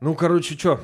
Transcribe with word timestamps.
Ну, 0.00 0.14
короче, 0.14 0.56
что, 0.56 0.80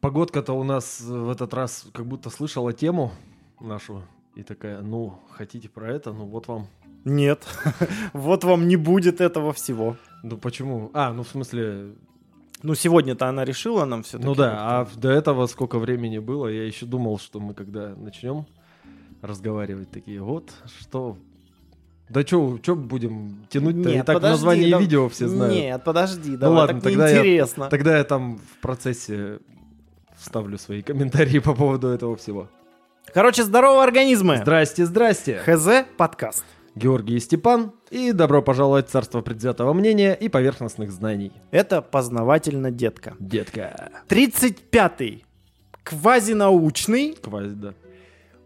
погодка-то 0.00 0.52
у 0.52 0.64
нас 0.64 1.00
в 1.00 1.30
этот 1.30 1.54
раз 1.54 1.86
как 1.94 2.06
будто 2.06 2.28
слышала 2.28 2.74
тему 2.74 3.12
нашу. 3.58 4.02
И 4.34 4.42
такая, 4.42 4.82
ну, 4.82 5.18
хотите 5.30 5.68
про 5.68 5.90
это, 5.90 6.12
ну 6.12 6.26
вот 6.26 6.46
вам. 6.46 6.66
Нет. 7.04 7.46
вот 8.12 8.44
вам 8.44 8.68
не 8.68 8.76
будет 8.76 9.22
этого 9.22 9.54
всего. 9.54 9.96
Ну 10.22 10.36
почему? 10.36 10.90
А, 10.92 11.12
ну 11.12 11.22
в 11.22 11.28
смысле... 11.28 11.94
Ну 12.62 12.74
сегодня-то 12.74 13.26
она 13.26 13.46
решила 13.46 13.86
нам 13.86 14.02
все 14.02 14.18
Ну 14.18 14.34
да, 14.34 14.80
а 14.80 14.88
до 14.94 15.10
этого 15.10 15.46
сколько 15.46 15.78
времени 15.78 16.18
было, 16.18 16.46
я 16.46 16.64
еще 16.64 16.84
думал, 16.84 17.18
что 17.18 17.40
мы 17.40 17.54
когда 17.54 17.94
начнем 17.96 18.44
разговаривать, 19.22 19.90
такие, 19.90 20.20
вот, 20.20 20.52
что 20.80 21.16
да 22.10 22.22
что, 22.22 22.58
что 22.62 22.74
будем 22.76 23.46
тянуть-то? 23.48 23.88
Нет, 23.88 24.02
И 24.02 24.06
так 24.06 24.16
подожди, 24.16 24.32
название 24.34 24.70
да- 24.70 24.78
видео 24.78 25.08
все 25.08 25.28
знают. 25.28 25.54
Нет, 25.54 25.84
подожди, 25.84 26.30
Ну 26.32 26.36
давай, 26.36 26.58
ладно, 26.58 26.74
так 26.80 26.82
тогда 26.90 27.08
я- 27.08 27.14
неинтересно. 27.22 27.68
Тогда 27.68 27.96
я 27.98 28.04
там 28.04 28.38
в 28.38 28.60
процессе 28.60 29.38
вставлю 30.18 30.58
свои 30.58 30.82
комментарии 30.82 31.38
по 31.38 31.54
поводу 31.54 31.88
этого 31.88 32.16
всего. 32.16 32.48
Короче, 33.14 33.44
здорово, 33.44 33.82
организмы! 33.82 34.38
Здрасте, 34.42 34.84
здрасте. 34.86 35.38
ХЗ 35.46 35.84
подкаст. 35.96 36.44
Георгий 36.76 37.16
и 37.16 37.20
Степан. 37.20 37.72
И 37.90 38.12
добро 38.12 38.42
пожаловать 38.42 38.88
в 38.88 38.90
царство 38.92 39.20
предвзятого 39.22 39.72
мнения 39.72 40.14
и 40.14 40.28
поверхностных 40.28 40.92
знаний. 40.92 41.32
Это 41.50 41.82
познавательно, 41.82 42.70
детка. 42.70 43.14
Детка. 43.18 43.90
35-й. 44.08 45.24
Квазинаучный. 45.82 47.16
Квази, 47.20 47.54
да. 47.54 47.74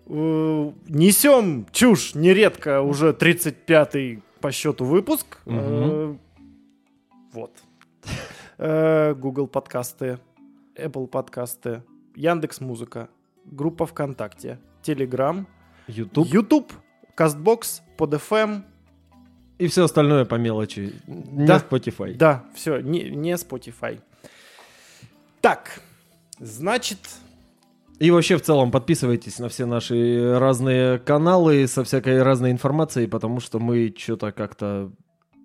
Э, 0.07 0.73
Несем 0.89 1.67
чушь 1.73 2.15
нередко 2.15 2.83
уже 2.83 3.13
35-й 3.13 4.23
по 4.41 4.53
счету 4.53 4.85
выпуск. 4.85 5.39
Э, 5.47 6.15
Вот. 7.33 7.53
Э, 8.59 9.15
Google 9.15 9.49
подкасты, 9.49 10.19
Apple 10.77 11.07
подкасты, 11.09 11.83
Яндекс 12.15 12.61
Музыка, 12.61 13.09
группа 13.45 13.87
ВКонтакте, 13.87 14.59
Telegram, 14.83 15.45
YouTube. 15.89 16.29
YouTube, 16.29 16.73
Castbox, 17.17 17.81
PodFM. 17.99 18.63
И 19.59 19.67
все 19.69 19.85
остальное 19.85 20.25
по 20.25 20.35
мелочи. 20.37 20.93
Не 21.07 21.47
Да. 21.47 21.59
Spotify. 21.59 22.15
Да, 22.15 22.45
все, 22.55 22.81
не, 22.81 23.11
не 23.11 23.33
Spotify. 23.33 24.01
Так, 25.41 25.81
значит, 26.39 26.99
И 27.99 28.11
вообще 28.11 28.37
в 28.37 28.43
целом 28.43 28.71
подписывайтесь 28.71 29.39
на 29.39 29.49
все 29.49 29.67
наши 29.67 30.39
разные 30.39 30.99
каналы 30.99 31.67
со 31.69 31.85
всякой 31.85 32.23
разной 32.23 32.51
информацией, 32.51 33.07
потому 33.07 33.41
что 33.41 33.59
мы 33.59 33.95
что-то 33.97 34.33
как-то 34.33 34.91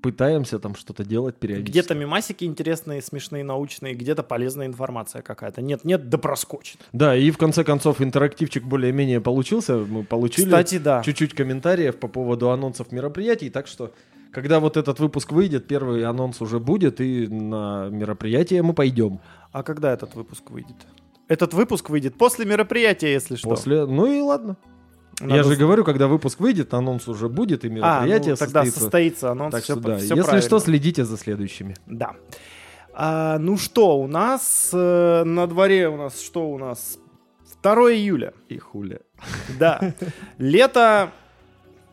пытаемся 0.02 0.60
там 0.60 0.76
что-то 0.76 1.04
делать 1.04 1.36
периодически. 1.36 1.72
где-то 1.72 1.94
мемасики 1.94 2.46
интересные, 2.46 3.02
смешные, 3.02 3.44
научные, 3.44 3.94
где-то 3.94 4.24
полезная 4.24 4.68
информация 4.68 5.22
какая-то. 5.22 5.62
Нет, 5.62 5.84
нет, 5.84 6.10
да 6.10 6.18
проскочит. 6.18 6.80
Да, 6.94 7.16
и 7.16 7.30
в 7.32 7.38
конце 7.38 7.64
концов 7.64 8.02
интерактивчик 8.02 8.64
более-менее 8.64 9.22
получился. 9.22 9.78
Мы 9.78 10.04
получили 10.04 10.46
Кстати, 10.46 10.78
да. 10.78 11.04
чуть-чуть 11.04 11.34
комментариев 11.34 11.98
по 11.98 12.08
поводу 12.08 12.50
анонсов 12.50 12.92
мероприятий, 12.92 13.50
так 13.50 13.68
что 13.68 13.92
когда 14.32 14.60
вот 14.60 14.78
этот 14.78 15.00
выпуск 15.00 15.32
выйдет, 15.32 15.68
первый 15.68 16.06
анонс 16.06 16.40
уже 16.42 16.60
будет, 16.60 17.02
и 17.02 17.28
на 17.28 17.90
мероприятие 17.90 18.62
мы 18.62 18.74
пойдем. 18.74 19.20
А 19.52 19.64
когда 19.64 19.92
этот 19.92 20.14
выпуск 20.16 20.52
выйдет? 20.52 20.76
Этот 21.30 21.54
выпуск 21.54 21.90
выйдет 21.90 22.18
после 22.18 22.44
мероприятия, 22.46 23.14
если 23.14 23.38
что. 23.38 23.48
После... 23.50 23.86
Ну 23.86 24.06
и 24.06 24.20
ладно. 24.20 24.58
Надо 25.22 25.36
Я 25.36 25.44
же 25.44 25.56
с- 25.56 25.58
говорю, 25.58 25.84
когда 25.86 26.08
выпуск 26.08 26.40
выйдет, 26.40 26.74
анонс 26.74 27.08
уже 27.08 27.30
будет, 27.30 27.64
и 27.64 27.68
А, 27.68 27.72
мероприятие 27.72 28.32
ну, 28.32 28.36
тогда 28.38 28.64
состоится. 28.66 28.80
состоится 28.80 29.32
анонс. 29.32 29.52
Так 29.54 29.64
всё 29.64 29.74
что 29.76 29.82
да, 29.84 29.96
всё 29.98 30.04
если 30.16 30.22
правильно. 30.24 30.42
что, 30.42 30.60
следите 30.60 31.06
за 31.06 31.18
следующими. 31.18 31.76
Да. 31.86 32.16
А, 32.94 33.38
ну 33.38 33.58
что, 33.58 34.00
у 34.00 34.08
нас 34.08 34.72
э, 34.74 35.24
на 35.24 35.46
дворе 35.48 35.88
у 35.88 35.98
нас 35.98 36.20
что 36.20 36.50
у 36.50 36.58
нас? 36.58 36.98
2 37.62 37.74
июля. 37.94 38.34
И 38.48 38.58
хуля. 38.58 39.02
Да. 39.60 39.94
Лето 40.38 41.12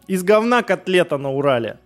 из 0.06 0.22
говна 0.22 0.62
котлета 0.62 1.18
на 1.18 1.30
Урале. 1.30 1.78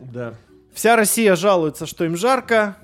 Да. 0.00 0.34
Вся 0.72 0.96
Россия 0.96 1.34
жалуется, 1.36 1.84
что 1.86 2.04
им 2.04 2.16
жарко. 2.16 2.76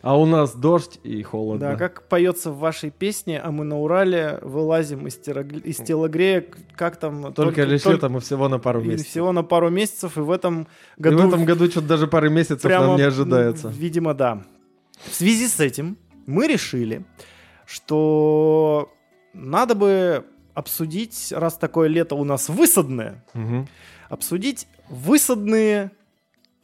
А 0.00 0.16
у 0.16 0.26
нас 0.26 0.54
дождь 0.54 1.00
и 1.02 1.22
холодно. 1.22 1.70
Да, 1.70 1.76
как 1.76 2.08
поется 2.08 2.50
в 2.50 2.58
вашей 2.58 2.90
песне, 2.90 3.40
а 3.40 3.50
мы 3.50 3.64
на 3.64 3.78
Урале 3.80 4.38
вылазим 4.42 5.06
из, 5.06 5.18
терог- 5.18 5.60
из 5.62 5.76
телогрея, 5.78 6.44
как 6.76 6.96
там... 6.96 7.32
Только, 7.32 7.64
лишь 7.64 7.82
только- 7.82 7.94
летом 7.96 8.16
и 8.16 8.20
всего 8.20 8.48
на 8.48 8.58
пару 8.58 8.80
и 8.80 8.84
месяцев. 8.88 9.08
всего 9.08 9.32
на 9.32 9.42
пару 9.42 9.70
месяцев, 9.70 10.16
и 10.16 10.20
в 10.20 10.30
этом 10.30 10.68
И 10.96 11.02
году... 11.02 11.18
в 11.18 11.28
этом 11.28 11.44
году 11.44 11.66
что-то 11.70 11.86
даже 11.88 12.06
пары 12.06 12.30
месяцев 12.30 12.62
прямо, 12.62 12.86
нам 12.88 12.96
не 12.96 13.02
ожидается. 13.02 13.68
Видимо, 13.68 14.14
да. 14.14 14.42
В 15.10 15.14
связи 15.14 15.48
с 15.48 15.58
этим 15.58 15.96
мы 16.26 16.46
решили, 16.46 17.04
что 17.66 18.90
надо 19.32 19.74
бы 19.74 20.24
обсудить, 20.54 21.32
раз 21.34 21.56
такое 21.56 21.88
лето 21.88 22.14
у 22.14 22.24
нас 22.24 22.48
высадное, 22.48 23.24
Мгм. 23.34 23.66
обсудить 24.08 24.66
высадные... 24.88 25.90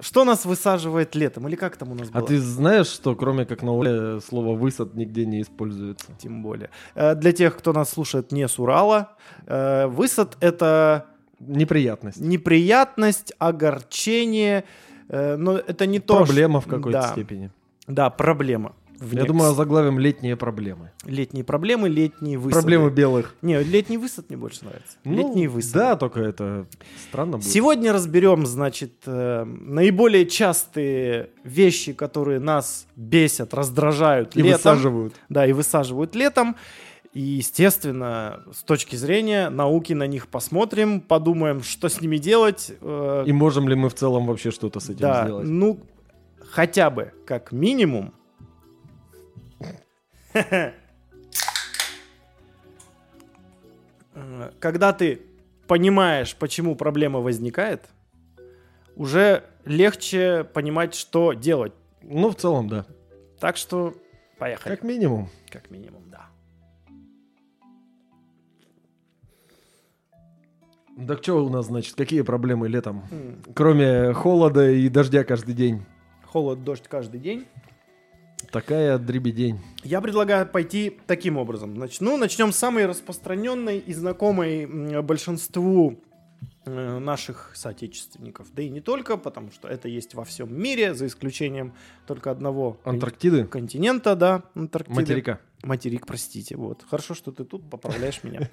Что 0.00 0.24
нас 0.24 0.44
высаживает 0.44 1.16
летом? 1.16 1.48
Или 1.48 1.56
как 1.56 1.76
там 1.76 1.90
у 1.90 1.94
нас 1.94 2.08
А 2.12 2.18
было? 2.20 2.28
ты 2.28 2.38
знаешь, 2.40 2.86
что 2.86 3.16
кроме 3.16 3.44
как 3.46 3.62
на 3.62 3.72
Урале 3.72 4.20
слово 4.20 4.56
«высад» 4.56 4.94
нигде 4.94 5.26
не 5.26 5.42
используется? 5.42 6.06
Тем 6.18 6.42
более. 6.42 6.70
Э, 6.94 7.16
Для 7.16 7.32
тех, 7.32 7.56
кто 7.56 7.72
нас 7.72 7.90
слушает 7.90 8.30
не 8.30 8.46
с 8.46 8.58
Урала, 8.60 9.16
э, 9.46 9.86
высад— 9.88 10.36
это 10.40 11.06
Неприятность. 11.40 12.20
неприятность, 12.20 13.32
огорчение, 13.38 14.64
э, 15.08 15.36
но 15.36 15.56
это 15.58 15.86
не 15.86 15.98
то... 15.98 16.16
Проблема 16.18 16.60
в 16.60 16.66
какой-то 16.66 17.00
да, 17.00 17.08
степени. 17.08 17.50
Да, 17.88 18.10
проблема. 18.10 18.74
В 19.00 19.14
Я 19.14 19.22
нек- 19.22 19.26
думаю, 19.28 19.54
заглавим 19.54 19.98
«Летние 19.98 20.36
проблемы». 20.36 20.90
Летние 21.04 21.44
проблемы, 21.44 21.88
летние 21.88 22.36
высады. 22.36 22.60
Проблемы 22.60 22.90
белых. 22.90 23.34
Не, 23.42 23.62
летний 23.62 23.96
высад 23.96 24.28
мне 24.28 24.36
больше 24.36 24.64
нравится. 24.64 24.96
Ну, 25.04 25.16
летние 25.16 25.48
высады. 25.48 25.78
Да, 25.78 25.96
только 25.96 26.20
это 26.20 26.66
странно 27.08 27.36
будет. 27.38 27.46
Сегодня 27.48 27.92
разберем, 27.92 28.44
значит, 28.46 28.94
э, 29.06 29.44
наиболее 29.44 30.26
частые 30.26 31.30
вещи, 31.44 31.92
которые 31.92 32.40
нас 32.40 32.86
бесят, 32.96 33.54
раздражают 33.54 34.36
И 34.36 34.42
летом. 34.42 34.58
высаживают. 34.74 35.14
Да, 35.28 35.46
и 35.46 35.52
высаживают 35.52 36.14
летом. 36.16 36.56
И, 37.14 37.20
естественно, 37.20 38.42
с 38.52 38.62
точки 38.62 38.96
зрения 38.96 39.48
науки 39.48 39.92
на 39.92 40.06
них 40.06 40.28
посмотрим, 40.28 41.00
подумаем, 41.00 41.62
что 41.62 41.88
с 41.88 42.00
ними 42.00 42.16
делать. 42.18 42.72
э, 42.80 43.24
И 43.26 43.32
можем 43.32 43.68
ли 43.68 43.74
мы 43.74 43.88
в 43.88 43.94
целом 43.94 44.26
вообще 44.26 44.50
что-то 44.50 44.80
с 44.80 44.90
этим 44.90 45.00
да, 45.00 45.24
сделать? 45.24 45.46
ну, 45.48 45.80
хотя 46.40 46.90
бы, 46.90 47.12
как 47.26 47.52
минимум. 47.52 48.12
Когда 54.60 54.92
ты 54.92 55.20
понимаешь, 55.66 56.34
почему 56.36 56.74
проблема 56.74 57.20
возникает, 57.20 57.88
уже 58.96 59.44
легче 59.64 60.44
понимать, 60.44 60.94
что 60.94 61.32
делать. 61.32 61.72
Ну, 62.02 62.30
в 62.30 62.34
целом, 62.36 62.68
да. 62.68 62.86
Так 63.38 63.56
что 63.56 63.94
поехали. 64.38 64.74
Как 64.74 64.84
минимум. 64.84 65.28
Как 65.50 65.70
минимум, 65.70 66.02
да. 66.10 66.26
Так 71.06 71.22
что 71.22 71.44
у 71.44 71.48
нас, 71.48 71.66
значит, 71.66 71.94
какие 71.94 72.22
проблемы 72.22 72.68
летом? 72.68 73.04
М, 73.12 73.42
Кроме 73.54 74.12
холода 74.14 74.68
и 74.68 74.88
дождя 74.88 75.22
каждый 75.22 75.54
день. 75.54 75.84
Холод, 76.24 76.64
дождь 76.64 76.88
каждый 76.88 77.20
день. 77.20 77.46
Такая 78.50 78.98
дребедень. 78.98 79.60
Я 79.84 80.00
предлагаю 80.00 80.46
пойти 80.46 80.98
таким 81.06 81.36
образом. 81.36 81.74
Значит, 81.74 82.00
ну, 82.00 82.16
начнем 82.16 82.52
с 82.52 82.56
самой 82.56 82.86
распространенной 82.86 83.78
и 83.78 83.92
знакомой 83.92 84.66
большинству 85.02 86.02
э, 86.64 86.98
наших 86.98 87.52
соотечественников. 87.54 88.48
Да 88.54 88.62
и 88.62 88.70
не 88.70 88.80
только, 88.80 89.16
потому 89.16 89.50
что 89.50 89.68
это 89.68 89.88
есть 89.88 90.14
во 90.14 90.24
всем 90.24 90.58
мире, 90.58 90.94
за 90.94 91.06
исключением 91.06 91.74
только 92.06 92.30
одного 92.30 92.80
Антарктиды? 92.84 93.44
континента, 93.44 94.16
да, 94.16 94.44
Антарктиды. 94.54 95.00
Материка. 95.00 95.40
Материк, 95.62 96.06
простите. 96.06 96.56
Вот. 96.56 96.84
Хорошо, 96.88 97.14
что 97.14 97.32
ты 97.32 97.44
тут 97.44 97.68
поправляешь 97.68 98.22
меня. 98.22 98.48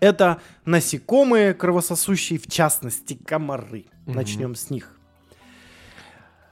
Это 0.00 0.40
насекомые 0.64 1.54
кровососущие, 1.54 2.38
в 2.38 2.46
частности, 2.48 3.14
комары. 3.14 3.86
Начнем 4.04 4.54
с 4.54 4.68
них. 4.70 4.92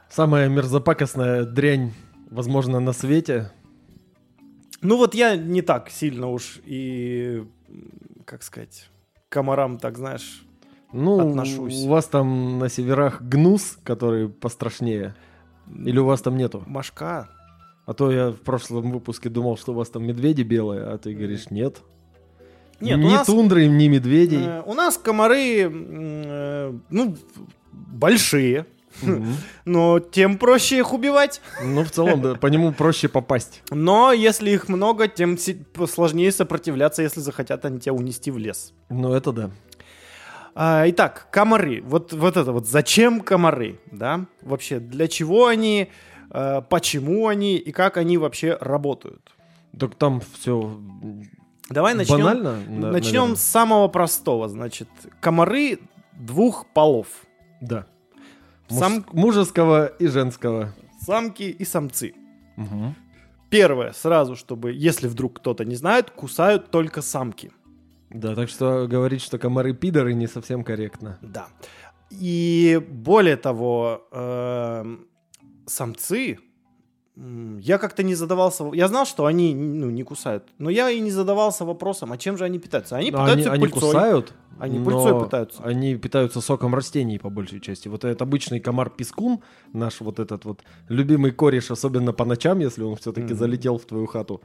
Самая 0.08 0.48
мерзопакостная 0.48 1.44
дрянь, 1.44 1.92
возможно, 2.30 2.80
на 2.80 2.92
свете. 2.92 3.50
Ну 4.82 4.96
вот 4.96 5.14
я 5.14 5.36
не 5.36 5.62
так 5.62 5.90
сильно 5.90 6.28
уж 6.28 6.60
и, 6.66 7.44
как 8.24 8.42
сказать, 8.42 8.88
комарам, 9.28 9.78
так 9.78 9.96
знаешь, 9.96 10.44
Ну, 10.92 11.28
Отношусь. 11.30 11.84
у 11.84 11.88
вас 11.88 12.06
там 12.06 12.58
на 12.58 12.68
северах 12.68 13.20
гнус, 13.22 13.78
который 13.82 14.28
пострашнее. 14.28 15.14
Или 15.86 15.98
у 15.98 16.04
вас 16.04 16.20
там 16.22 16.36
нету? 16.36 16.62
Машка. 16.66 17.28
А 17.86 17.94
то 17.94 18.10
я 18.12 18.30
в 18.30 18.40
прошлом 18.40 18.92
выпуске 18.92 19.28
думал, 19.28 19.56
что 19.56 19.72
у 19.72 19.74
вас 19.74 19.88
там 19.90 20.04
медведи 20.06 20.42
белые, 20.42 20.84
а 20.84 20.98
ты 20.98 21.14
говоришь, 21.14 21.50
нет. 21.50 21.82
Нет, 22.80 22.98
ни 22.98 23.04
нас, 23.10 23.26
тундры, 23.26 23.66
ни 23.66 23.88
медведей. 23.88 24.42
э, 24.44 24.62
у 24.66 24.74
нас 24.74 24.98
комары, 24.98 25.70
э, 25.70 26.72
ну, 26.90 27.16
большие. 27.72 28.66
Но 29.64 29.98
тем 30.00 30.38
проще 30.38 30.78
их 30.78 30.92
убивать. 30.92 31.40
Ну, 31.62 31.84
в 31.84 31.90
целом, 31.90 32.20
да, 32.22 32.34
по 32.34 32.46
нему 32.46 32.72
проще 32.72 33.08
попасть. 33.08 33.62
Но 33.70 34.12
если 34.12 34.50
их 34.50 34.68
много, 34.68 35.08
тем 35.08 35.38
сложнее 35.86 36.32
сопротивляться, 36.32 37.02
если 37.02 37.20
захотят 37.20 37.64
они 37.64 37.80
тебя 37.80 37.94
унести 37.94 38.30
в 38.30 38.38
лес. 38.38 38.72
Ну, 38.88 39.12
это 39.14 39.32
да. 39.32 39.50
А, 40.54 40.84
итак, 40.88 41.28
комары. 41.30 41.82
Вот, 41.82 42.12
вот 42.12 42.36
это 42.36 42.52
вот. 42.52 42.66
Зачем 42.66 43.20
комары? 43.20 43.80
Да? 43.90 44.26
Вообще, 44.42 44.78
для 44.78 45.08
чего 45.08 45.48
они, 45.48 45.90
э, 46.30 46.62
почему 46.68 47.26
они 47.26 47.56
и 47.56 47.72
как 47.72 47.96
они 47.96 48.18
вообще 48.18 48.56
работают? 48.60 49.34
Так 49.78 49.96
там 49.96 50.22
все 50.38 50.78
Давай 51.68 51.94
начнем. 51.94 52.18
банально. 52.18 52.56
на- 52.68 52.90
начнем 52.92 53.12
наверное. 53.14 53.36
с 53.36 53.42
самого 53.42 53.88
простого. 53.88 54.48
Значит, 54.48 54.88
комары 55.20 55.80
двух 56.12 56.66
полов. 56.72 57.08
Да. 57.60 57.86
Сам- 58.68 58.94
Муж- 58.94 59.04
Мужеского 59.12 59.86
и 59.86 60.06
женского. 60.06 60.72
Самки 61.00 61.42
и 61.44 61.64
самцы. 61.64 62.14
Мгм. 62.56 62.94
Первое, 63.50 63.92
сразу, 63.92 64.36
чтобы, 64.36 64.72
если 64.72 65.06
вдруг 65.08 65.38
кто-то 65.38 65.64
не 65.64 65.74
знает, 65.76 66.10
кусают 66.10 66.70
только 66.70 67.02
самки. 67.02 67.50
Да, 68.10 68.34
так 68.34 68.48
что 68.48 68.86
говорить, 68.88 69.22
что 69.22 69.38
комары 69.38 69.74
пидоры, 69.74 70.14
не 70.14 70.26
совсем 70.26 70.64
корректно. 70.64 71.18
Да. 71.20 71.46
И 72.10 72.80
более 72.88 73.36
того, 73.36 74.06
эм, 74.12 75.06
самцы, 75.66 76.38
я 77.16 77.78
как-то 77.78 78.02
не 78.02 78.14
задавался, 78.16 78.68
я 78.72 78.88
знал, 78.88 79.06
что 79.06 79.26
они 79.26 79.54
ну, 79.54 79.88
не 79.88 80.02
кусают, 80.02 80.44
но 80.58 80.68
я 80.68 80.90
и 80.90 80.98
не 80.98 81.12
задавался 81.12 81.64
вопросом, 81.64 82.12
а 82.12 82.18
чем 82.18 82.36
же 82.36 82.44
они 82.44 82.58
питаются? 82.58 82.96
Они 82.96 83.12
Но 83.12 83.18
питаются 83.18 83.52
они, 83.52 83.62
они 83.62 83.72
пыльцой. 83.72 83.80
кусают, 83.80 84.32
Они 84.58 84.84
пыльцой 84.84 85.24
питаются. 85.24 85.62
Они 85.62 85.94
питаются 85.94 86.40
соком 86.40 86.74
растений 86.74 87.18
по 87.18 87.30
большей 87.30 87.60
части. 87.60 87.86
Вот 87.86 88.04
этот 88.04 88.22
обычный 88.22 88.58
комар-пескун, 88.58 89.40
наш 89.72 90.00
вот 90.00 90.18
этот 90.18 90.44
вот 90.44 90.62
любимый 90.88 91.30
кореш, 91.30 91.70
особенно 91.70 92.12
по 92.12 92.24
ночам, 92.24 92.58
если 92.58 92.82
он 92.82 92.96
все-таки 92.96 93.28
Мгм. 93.28 93.36
залетел 93.36 93.78
в 93.78 93.84
твою 93.84 94.06
хату. 94.06 94.42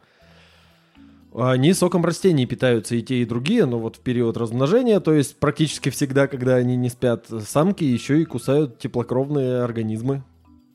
Они 1.34 1.74
соком 1.74 2.04
растений 2.06 2.46
питаются 2.48 2.96
и 2.96 3.02
те, 3.04 3.22
и 3.22 3.26
другие, 3.26 3.66
но 3.66 3.80
вот 3.80 3.98
в 3.98 4.00
период 4.00 4.36
размножения, 4.38 5.00
то 5.00 5.14
есть 5.14 5.38
практически 5.38 5.90
всегда, 5.90 6.28
когда 6.28 6.56
они 6.56 6.76
не 6.76 6.90
спят, 6.90 7.28
самки 7.48 7.84
еще 7.84 8.22
и 8.22 8.26
кусают 8.26 8.80
теплокровные 8.80 9.62
организмы. 9.62 10.24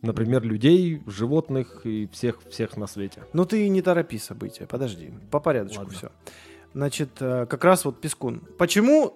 Например, 0.05 0.43
людей, 0.43 1.03
животных 1.07 1.85
и 1.85 2.09
всех, 2.13 2.41
всех 2.51 2.77
на 2.77 2.87
свете. 2.87 3.23
Ну 3.33 3.45
ты 3.45 3.69
не 3.69 3.83
торопи 3.83 4.19
события, 4.19 4.67
подожди, 4.67 5.13
по 5.31 5.41
порядочку 5.41 5.83
Ладно. 5.83 5.97
все. 5.97 6.11
Значит, 6.75 7.11
э, 7.21 7.47
как 7.47 7.65
раз 7.65 7.85
вот 7.85 8.01
пискун. 8.01 8.43
Почему 8.59 9.15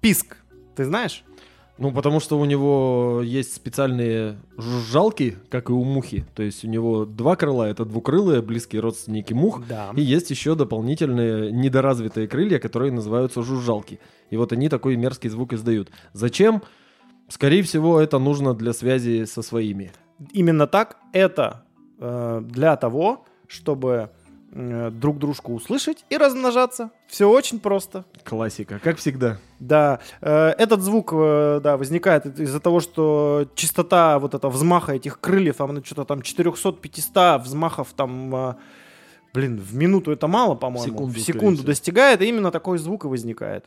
писк? 0.00 0.36
Ты 0.74 0.84
знаешь? 0.84 1.24
Ну, 1.80 1.92
потому 1.92 2.20
что 2.20 2.38
у 2.38 2.44
него 2.44 3.22
есть 3.24 3.54
специальные 3.54 4.36
жужжалки, 4.58 5.38
как 5.48 5.70
и 5.70 5.72
у 5.72 5.82
мухи. 5.82 6.26
То 6.34 6.42
есть 6.42 6.62
у 6.62 6.68
него 6.68 7.06
два 7.06 7.36
крыла, 7.36 7.64
это 7.64 7.86
двукрылые, 7.86 8.42
близкие 8.42 8.82
родственники 8.82 9.32
мух. 9.32 9.62
Да. 9.66 9.90
И 9.96 10.02
есть 10.02 10.30
еще 10.30 10.54
дополнительные 10.54 11.50
недоразвитые 11.50 12.28
крылья, 12.28 12.58
которые 12.58 12.92
называются 12.92 13.42
жужжалки. 13.42 13.98
И 14.28 14.36
вот 14.36 14.52
они 14.52 14.68
такой 14.68 14.96
мерзкий 14.96 15.30
звук 15.30 15.54
издают. 15.54 15.90
Зачем? 16.12 16.62
Скорее 17.30 17.62
всего, 17.62 18.00
это 18.00 18.18
нужно 18.18 18.54
для 18.54 18.72
связи 18.72 19.24
со 19.24 19.42
своими. 19.42 19.92
Именно 20.32 20.66
так. 20.66 20.96
Это 21.12 21.64
э, 22.00 22.42
для 22.44 22.76
того, 22.76 23.24
чтобы 23.46 24.10
э, 24.52 24.90
друг 24.90 25.18
дружку 25.18 25.54
услышать 25.54 26.04
и 26.10 26.16
размножаться. 26.16 26.90
Все 27.06 27.30
очень 27.30 27.60
просто. 27.60 28.04
Классика, 28.24 28.80
как 28.82 28.98
всегда. 28.98 29.38
Да, 29.60 30.00
э, 30.20 30.54
этот 30.58 30.80
звук, 30.80 31.12
э, 31.12 31.60
да, 31.62 31.76
возникает 31.76 32.26
из-за 32.26 32.58
того, 32.58 32.80
что 32.80 33.46
частота 33.54 34.18
вот 34.18 34.34
этого 34.34 34.50
взмаха 34.50 34.94
этих 34.94 35.20
крыльев, 35.20 35.60
она 35.60 35.80
что-то 35.84 36.04
там 36.04 36.18
400-500 36.20 37.42
взмахов 37.42 37.92
там, 37.94 38.34
э, 38.34 38.54
блин, 39.32 39.56
в 39.56 39.76
минуту 39.76 40.10
это 40.10 40.26
мало, 40.26 40.56
по-моему, 40.56 40.84
секунду, 40.84 41.14
в 41.14 41.20
секунду 41.20 41.62
достигает, 41.62 42.22
и 42.22 42.26
именно 42.26 42.50
такой 42.50 42.78
звук 42.78 43.04
и 43.04 43.08
возникает. 43.08 43.66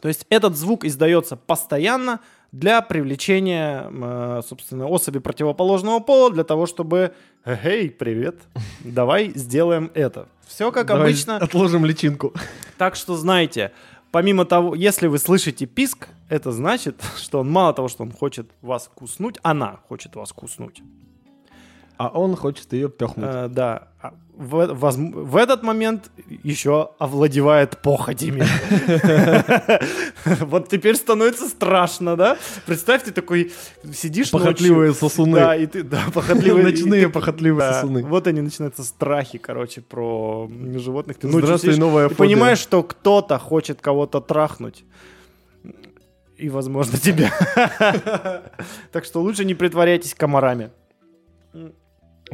То 0.00 0.08
есть 0.08 0.26
этот 0.28 0.56
звук 0.56 0.84
издается 0.84 1.36
постоянно 1.36 2.20
для 2.54 2.82
привлечения, 2.82 3.90
э, 3.90 4.42
собственно, 4.46 4.86
особи 4.86 5.18
противоположного 5.18 5.98
пола, 5.98 6.30
для 6.30 6.44
того, 6.44 6.66
чтобы 6.66 7.12
«Эй, 7.44 7.90
привет, 7.90 8.36
давай 8.84 9.32
сделаем 9.34 9.90
это». 9.94 10.28
Все 10.46 10.70
как 10.70 10.86
Давай 10.86 11.08
обычно. 11.08 11.38
Отложим 11.38 11.84
личинку. 11.84 12.32
Так 12.78 12.94
что 12.94 13.16
знайте, 13.16 13.72
помимо 14.12 14.44
того, 14.44 14.76
если 14.76 15.08
вы 15.08 15.18
слышите 15.18 15.66
писк, 15.66 16.08
это 16.28 16.52
значит, 16.52 17.02
что 17.16 17.40
он 17.40 17.50
мало 17.50 17.74
того, 17.74 17.88
что 17.88 18.04
он 18.04 18.12
хочет 18.12 18.48
вас 18.62 18.88
куснуть, 18.94 19.36
она 19.42 19.80
хочет 19.88 20.14
вас 20.14 20.32
куснуть. 20.32 20.80
А 21.96 22.08
он 22.08 22.34
хочет 22.36 22.72
ее 22.72 22.88
пехнуть. 22.88 23.26
Э, 23.28 23.48
да. 23.48 23.88
А 24.02 24.12
В, 24.36 24.72
возм- 24.72 25.12
в 25.12 25.36
этот 25.36 25.62
момент 25.62 26.10
еще 26.42 26.90
овладевает 26.98 27.80
похотями. 27.82 28.44
Вот 30.40 30.68
теперь 30.68 30.96
становится 30.96 31.48
страшно, 31.48 32.16
да? 32.16 32.36
Представь, 32.66 33.04
ты 33.04 33.12
такой 33.12 33.52
сидишь 33.92 34.30
Похотливые 34.30 34.92
сосуны. 34.94 35.38
Да, 35.38 35.54
и 35.56 35.66
ты, 35.66 35.82
да, 35.82 36.02
похотливые. 36.12 36.64
Ночные 36.70 37.08
похотливые 37.08 37.72
сосуны. 37.72 38.02
Вот 38.04 38.26
они 38.26 38.40
начинаются 38.40 38.82
страхи, 38.82 39.38
короче, 39.38 39.80
про 39.80 40.50
животных. 40.76 41.18
Ты 41.18 41.28
Здравствуй, 41.28 41.76
новая 41.76 42.08
ты 42.08 42.14
понимаешь, 42.14 42.58
что 42.58 42.82
кто-то 42.82 43.38
хочет 43.38 43.80
кого-то 43.80 44.20
трахнуть. 44.20 44.84
И, 46.36 46.48
возможно, 46.48 46.98
тебя. 46.98 47.32
Так 48.92 49.04
что 49.04 49.20
лучше 49.22 49.44
не 49.44 49.54
притворяйтесь 49.54 50.14
комарами. 50.14 50.70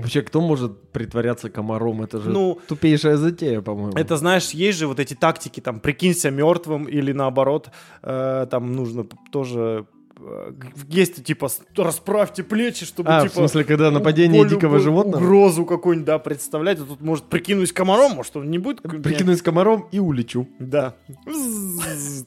Вообще, 0.00 0.22
кто 0.22 0.40
может 0.40 0.90
притворяться 0.92 1.50
комаром? 1.50 2.02
Это 2.02 2.20
же 2.20 2.30
Ну, 2.30 2.58
тупейшая 2.68 3.16
затея, 3.16 3.60
по-моему. 3.60 3.92
Это, 3.96 4.16
знаешь, 4.16 4.50
есть 4.50 4.78
же 4.78 4.86
вот 4.86 4.98
эти 5.00 5.14
тактики, 5.14 5.60
там, 5.60 5.80
прикинься 5.80 6.30
мертвым 6.30 6.84
или 6.84 7.12
наоборот, 7.12 7.70
э, 8.02 8.46
там 8.50 8.74
нужно 8.74 9.04
тоже... 9.32 9.86
э, 10.18 10.52
есть, 10.88 11.24
типа, 11.24 11.48
расправьте 11.76 12.42
плечи, 12.42 12.84
чтобы, 12.84 13.10
А, 13.10 13.22
типа... 13.22 13.32
в 13.32 13.36
смысле, 13.36 13.64
когда 13.64 13.90
нападение 13.90 14.42
более 14.42 14.56
дикого 14.56 14.78
животного? 14.78 15.22
Угрозу 15.22 15.64
какую-нибудь, 15.64 16.06
да, 16.06 16.18
представлять. 16.18 16.78
А 16.80 16.84
тут, 16.84 17.00
может, 17.00 17.24
прикинусь 17.24 17.72
комаром, 17.72 18.12
может, 18.12 18.36
он 18.36 18.50
не 18.50 18.58
будет... 18.58 18.82
Прикинусь 18.82 19.42
комаром 19.42 19.86
и 19.92 19.98
улечу. 19.98 20.46
Да. 20.58 20.94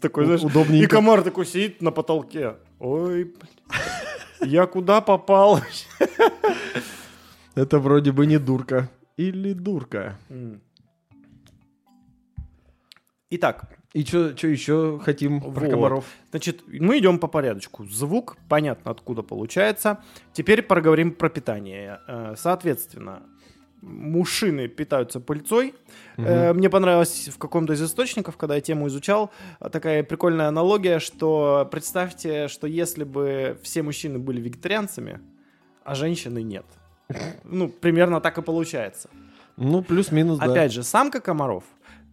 Такой, 0.01 0.25
знаешь, 0.25 0.41
Удобненько. 0.43 0.85
и 0.85 0.87
комар 0.87 1.21
такой 1.21 1.45
сидит 1.45 1.81
на 1.81 1.91
потолке. 1.91 2.55
Ой, 2.79 3.33
я 4.41 4.65
куда 4.65 4.99
попал? 5.01 5.61
Это 7.55 7.79
вроде 7.79 8.11
бы 8.11 8.25
не 8.25 8.39
дурка. 8.39 8.89
Или 9.17 9.53
дурка. 9.53 10.17
Итак, 13.29 13.77
И 13.93 14.03
что 14.05 14.29
еще 14.47 14.99
хотим 15.03 15.39
про 15.41 15.49
Вот. 15.65 15.69
комаров? 15.69 16.05
Значит, 16.31 16.61
мы 16.67 16.97
идем 16.97 17.19
по 17.19 17.27
порядочку. 17.27 17.85
Звук, 17.85 18.37
понятно, 18.49 18.91
откуда 18.91 19.21
получается. 19.21 20.03
Теперь 20.33 20.61
поговорим 20.63 21.11
про 21.11 21.29
питание. 21.29 21.99
Э, 22.07 22.33
Соответственно, 22.37 23.21
мушины 23.81 24.67
питаются 24.67 25.19
пыльцой. 25.19 25.73
Э, 26.17 26.53
Мне 26.53 26.69
понравилось 26.69 27.29
в 27.33 27.37
каком-то 27.37 27.73
из 27.73 27.81
источников, 27.83 28.35
когда 28.37 28.55
я 28.55 28.61
тему 28.61 28.87
изучал, 28.87 29.31
такая 29.59 30.03
прикольная 30.03 30.47
аналогия, 30.47 30.99
что 30.99 31.67
представьте, 31.71 32.47
что 32.47 32.65
если 32.67 33.03
бы 33.03 33.59
все 33.61 33.83
мужчины 33.83 34.17
были 34.19 34.41
вегетарианцами, 34.41 35.19
а 35.83 35.93
женщины 35.95 36.41
нет. 36.43 36.65
Ну, 37.43 37.67
примерно 37.69 38.21
так 38.21 38.37
и 38.37 38.41
получается. 38.41 39.09
Ну, 39.57 39.81
плюс-минус, 39.83 40.39
да. 40.39 40.45
Опять 40.45 40.71
же, 40.71 40.83
самка 40.83 41.19
комаров 41.19 41.63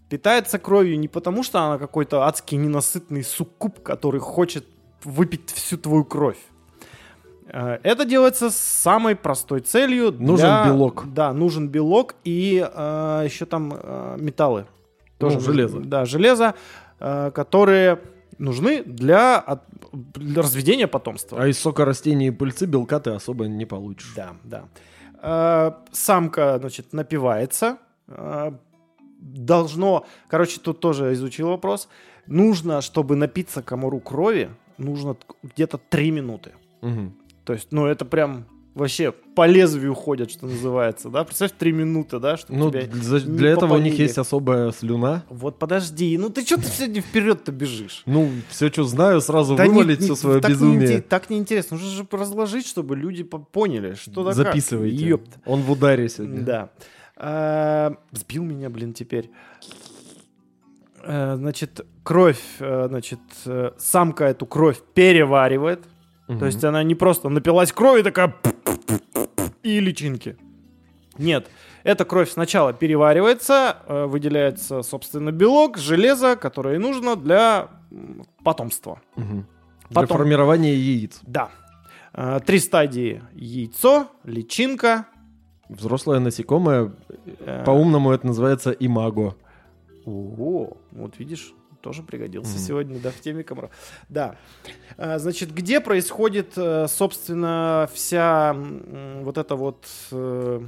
питается 0.08 0.58
кровью 0.58 0.98
не 0.98 1.08
потому, 1.08 1.42
что 1.42 1.60
она 1.60 1.78
какой-то 1.78 2.22
адский 2.22 2.58
ненасытный 2.58 3.22
суккуб, 3.22 3.80
который 3.82 4.20
хочет 4.20 4.64
выпить 5.04 5.50
всю 5.50 5.78
твою 5.78 6.04
кровь. 6.04 6.38
Э, 7.46 7.78
Это 7.82 8.04
делается 8.04 8.50
с 8.50 8.56
самой 8.56 9.14
простой 9.16 9.60
целью. 9.60 10.12
Нужен 10.12 10.46
для- 10.46 10.66
белок. 10.66 11.04
Да, 11.06 11.32
нужен 11.32 11.68
белок 11.68 12.14
и 12.24 12.58
э, 12.74 13.22
еще 13.24 13.46
там 13.46 13.72
э, 13.74 14.16
металлы. 14.20 14.66
Ну, 15.20 15.26
нужно- 15.28 15.40
железо. 15.40 15.80
Да, 15.80 16.04
железо, 16.04 16.54
э, 16.98 17.30
которые 17.34 17.98
нужны 18.38 18.82
для, 18.84 19.38
от- 19.38 19.64
для 19.92 20.42
разведения 20.42 20.86
потомства. 20.86 21.42
А 21.42 21.46
из 21.48 21.58
сока 21.58 21.84
растений 21.84 22.28
и 22.28 22.30
пыльцы 22.30 22.66
белка 22.66 23.00
ты 23.00 23.10
особо 23.10 23.46
не 23.48 23.66
получишь. 23.66 24.12
Да, 24.16 24.36
да. 24.44 24.64
Э, 25.22 25.72
Самка, 25.92 26.58
значит, 26.58 26.92
напивается. 26.92 27.78
Э, 28.08 28.52
Должно, 29.22 30.06
короче, 30.28 30.60
тут 30.60 30.80
тоже 30.80 31.12
изучил 31.12 31.48
вопрос. 31.48 31.88
Нужно, 32.26 32.80
чтобы 32.80 33.16
напиться 33.16 33.62
комару 33.62 34.00
крови, 34.00 34.48
нужно 34.78 35.14
где-то 35.42 35.76
3 35.76 36.10
минуты. 36.10 36.52
Мгм. 36.80 37.14
То 37.44 37.52
есть, 37.52 37.68
ну, 37.70 37.84
это 37.86 38.06
прям... 38.06 38.46
вообще 38.80 39.12
по 39.12 39.46
лезвию 39.46 39.94
ходят, 39.94 40.30
что 40.30 40.46
называется, 40.46 41.08
да? 41.08 41.22
Представь, 41.24 41.52
три 41.56 41.70
минуты, 41.72 42.18
да, 42.18 42.36
чтобы 42.36 42.58
Ну, 42.58 42.70
тебя 42.70 42.88
за- 43.02 43.20
не 43.20 43.36
для 43.38 43.50
этого 43.50 43.74
у 43.74 43.78
них 43.78 43.98
есть 43.98 44.18
особая 44.18 44.72
слюна. 44.72 45.22
Вот 45.28 45.58
подожди, 45.58 46.18
ну 46.18 46.30
ты 46.30 46.42
что 46.44 46.56
ты 46.56 46.64
сегодня 46.66 47.00
вперед-то 47.02 47.52
бежишь? 47.52 48.02
Ну, 48.06 48.28
все, 48.48 48.68
что 48.68 48.84
знаю, 48.84 49.20
сразу 49.20 49.54
Да 49.54 49.66
не- 49.66 49.70
вывалить 49.74 50.00
не- 50.00 50.06
все 50.06 50.14
свое 50.16 50.40
так 50.40 50.50
безумие. 50.50 50.88
неинте- 50.88 51.00
так 51.02 51.30
неинтересно. 51.30 51.76
Нужно 51.76 51.90
же 51.92 52.06
разложить, 52.10 52.66
чтобы 52.66 52.96
люди 52.96 53.22
по- 53.22 53.38
поняли, 53.38 53.94
что 53.94 54.24
да 54.24 54.30
как. 54.30 54.36
Записывайте. 54.36 54.96
Ёпт. 55.06 55.30
Он 55.46 55.60
в 55.62 55.70
ударе 55.70 56.08
сегодня. 56.08 56.40
Да. 56.40 56.70
А, 57.16 57.94
Сбил 58.12 58.42
меня, 58.42 58.68
блин, 58.70 58.92
теперь. 58.94 59.30
Э, 61.02 61.36
Значит, 61.36 61.80
кровь, 62.02 62.40
э, 62.58 62.86
значит, 62.88 63.20
самка 63.78 64.24
эту 64.26 64.46
кровь 64.46 64.78
переваривает. 64.94 65.80
То 66.38 66.46
есть 66.46 66.62
она 66.62 66.84
не 66.84 66.94
просто 66.94 67.28
напилась 67.28 67.72
крови 67.72 68.02
такая 68.02 68.32
и 69.62 69.80
личинки. 69.80 70.36
Нет, 71.18 71.48
эта 71.82 72.04
кровь 72.04 72.30
сначала 72.30 72.72
переваривается, 72.72 73.76
э, 73.86 74.06
выделяется, 74.06 74.82
собственно, 74.82 75.32
белок, 75.32 75.76
железо, 75.76 76.36
которое 76.36 76.78
нужно 76.78 77.16
для 77.16 77.68
потомства. 78.44 79.00
Для 79.16 79.44
Потом- 79.92 80.18
формирования 80.18 80.74
яиц. 80.74 81.20
Да. 81.22 81.50
Э, 82.12 82.38
Три 82.44 82.58
стадии. 82.60 83.22
Яйцо, 83.34 84.06
личинка. 84.24 85.06
Взрослое 85.68 86.20
насекомое, 86.20 86.92
э, 87.40 87.64
по-умному 87.64 88.12
это 88.12 88.26
называется 88.26 88.70
имаго. 88.70 89.36
О, 90.06 90.76
вот 90.92 91.18
видишь, 91.18 91.52
тоже 91.80 92.02
пригодился 92.02 92.52
Мгм. 92.56 92.58
сегодня, 92.60 92.98
да, 93.00 93.10
в 93.10 93.20
теме 93.20 93.42
комаров. 93.44 93.70
Да. 94.08 94.36
А, 94.96 95.18
Значит, 95.18 95.52
где 95.52 95.80
происходит, 95.80 96.52
э, 96.56 96.86
собственно, 96.88 97.88
вся 97.92 98.54
вот 99.22 99.38
это 99.38 99.56
вот... 99.56 99.86
э, 100.12 100.60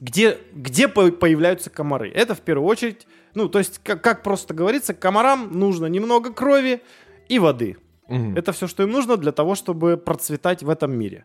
Где, 0.00 0.38
где 0.52 0.88
по- 0.88 1.10
появляются 1.12 1.70
комары? 1.70 2.10
Это 2.10 2.34
в 2.34 2.40
первую 2.40 2.66
очередь, 2.68 3.06
ну, 3.34 3.48
то 3.48 3.58
есть, 3.58 3.78
как, 3.84 4.02
как 4.02 4.22
просто 4.22 4.54
говорится, 4.54 4.94
комарам 4.94 5.58
нужно 5.58 5.86
немного 5.86 6.32
крови 6.32 6.82
и 7.28 7.38
воды. 7.38 7.76
Мгм. 8.08 8.36
Это 8.36 8.52
все, 8.52 8.66
что 8.66 8.82
им 8.82 8.90
нужно 8.90 9.16
для 9.16 9.32
того, 9.32 9.54
чтобы 9.54 9.96
процветать 9.96 10.62
в 10.62 10.70
этом 10.70 10.92
мире. 10.98 11.24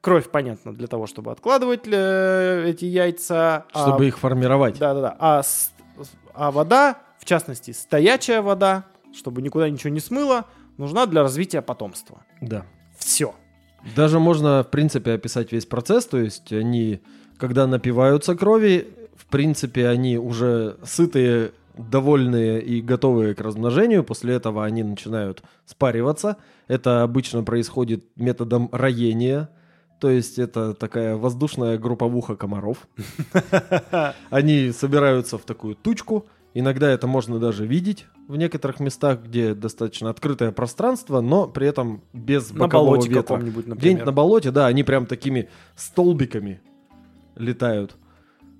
Кровь, 0.00 0.28
понятно, 0.30 0.72
для 0.74 0.86
того, 0.86 1.06
чтобы 1.06 1.30
откладывать 1.32 1.86
э, 1.86 2.64
эти 2.68 2.84
яйца. 2.84 3.64
а 3.72 3.86
Чтобы 3.86 4.06
их 4.06 4.18
формировать. 4.18 4.78
да-да-да. 4.78 5.16
А, 5.18 5.42
а 6.34 6.50
вода, 6.50 6.98
в 7.26 7.28
частности, 7.28 7.72
стоячая 7.72 8.40
вода, 8.40 8.84
чтобы 9.12 9.42
никуда 9.42 9.68
ничего 9.68 9.90
не 9.90 9.98
смыло, 9.98 10.44
нужна 10.78 11.06
для 11.06 11.22
развития 11.22 11.60
потомства. 11.60 12.22
Да. 12.40 12.64
Все. 12.96 13.34
Даже 13.96 14.20
можно, 14.20 14.62
в 14.62 14.70
принципе, 14.70 15.14
описать 15.14 15.50
весь 15.50 15.66
процесс. 15.66 16.06
То 16.06 16.18
есть 16.18 16.52
они, 16.52 17.00
когда 17.36 17.66
напиваются 17.66 18.36
крови, 18.36 18.86
в 19.16 19.26
принципе, 19.26 19.88
они 19.88 20.18
уже 20.18 20.76
сытые, 20.84 21.50
довольные 21.76 22.62
и 22.62 22.80
готовые 22.80 23.34
к 23.34 23.40
размножению. 23.40 24.04
После 24.04 24.34
этого 24.34 24.64
они 24.64 24.84
начинают 24.84 25.42
спариваться. 25.64 26.36
Это 26.68 27.02
обычно 27.02 27.42
происходит 27.42 28.04
методом 28.14 28.68
роения. 28.70 29.48
То 29.98 30.10
есть 30.10 30.38
это 30.38 30.74
такая 30.74 31.16
воздушная 31.16 31.76
групповуха 31.76 32.36
комаров. 32.36 32.86
Они 34.30 34.70
собираются 34.70 35.38
в 35.38 35.42
такую 35.42 35.74
тучку. 35.74 36.26
Иногда 36.58 36.90
это 36.90 37.06
можно 37.06 37.38
даже 37.38 37.66
видеть 37.66 38.06
в 38.28 38.38
некоторых 38.38 38.80
местах, 38.80 39.20
где 39.22 39.52
достаточно 39.52 40.08
открытое 40.08 40.52
пространство, 40.52 41.20
но 41.20 41.46
при 41.46 41.66
этом 41.66 42.00
без 42.14 42.50
На 42.50 42.60
бокового 42.60 43.06
ветра. 43.06 43.36
Где-нибудь 43.36 44.06
на 44.06 44.12
болоте, 44.12 44.50
да, 44.50 44.66
они 44.66 44.82
прям 44.82 45.04
такими 45.04 45.50
столбиками 45.74 46.62
летают. 47.34 47.96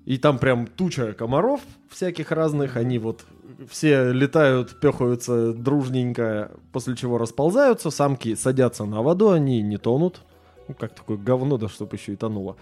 И 0.05 0.19
там 0.19 0.37
прям 0.37 0.67
туча 0.67 1.13
комаров 1.13 1.61
всяких 1.89 2.31
разных, 2.31 2.77
они 2.77 2.99
вот 2.99 3.25
все 3.67 4.11
летают, 4.11 4.79
пехаются 4.79 5.51
дружненько, 5.53 6.51
после 6.71 6.95
чего 6.95 7.17
расползаются, 7.17 7.89
самки 7.89 8.35
садятся 8.35 8.85
на 8.85 9.01
воду, 9.01 9.31
они 9.31 9.63
не 9.63 9.77
тонут. 9.77 10.21
Ну, 10.67 10.75
как 10.75 10.93
такое 10.93 11.17
говно, 11.17 11.57
да 11.57 11.67
чтобы 11.67 11.95
еще 11.95 12.13
и 12.13 12.15
тонуло. 12.15 12.57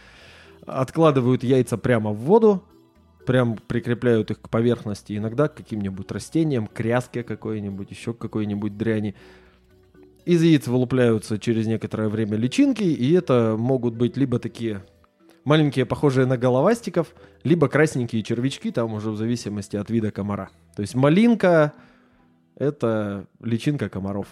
Откладывают 0.66 1.44
яйца 1.44 1.78
прямо 1.78 2.12
в 2.12 2.20
воду, 2.20 2.64
прям 3.26 3.58
прикрепляют 3.68 4.32
их 4.32 4.42
к 4.42 4.50
поверхности, 4.50 5.18
иногда 5.18 5.48
к 5.48 5.56
каким-нибудь 5.56 6.12
растениям, 6.12 6.68
к 6.68 6.80
ряске 6.80 7.24
какой-нибудь, 7.24 7.92
еще 7.92 8.14
к 8.14 8.18
какой-нибудь 8.18 8.78
дряни. 8.78 9.16
Из 10.26 10.42
яиц 10.42 10.68
вылупляются 10.68 11.38
через 11.38 11.68
некоторое 11.68 12.10
время 12.10 12.38
личинки, 12.38 12.84
и 12.84 13.14
это 13.14 13.56
могут 13.58 13.96
быть 13.96 14.18
либо 14.18 14.40
такие 14.40 14.84
маленькие, 15.44 15.86
похожие 15.86 16.26
на 16.26 16.38
головастиков, 16.38 17.14
либо 17.44 17.68
красненькие 17.68 18.24
червячки, 18.24 18.72
там 18.72 18.94
уже 18.94 19.12
в 19.12 19.18
зависимости 19.18 19.78
от 19.78 19.90
вида 19.90 20.12
комара. 20.12 20.50
То 20.76 20.82
есть 20.82 20.96
малинка— 20.96 21.74
это 22.56 23.28
личинка 23.42 23.88
комаров. 23.88 24.28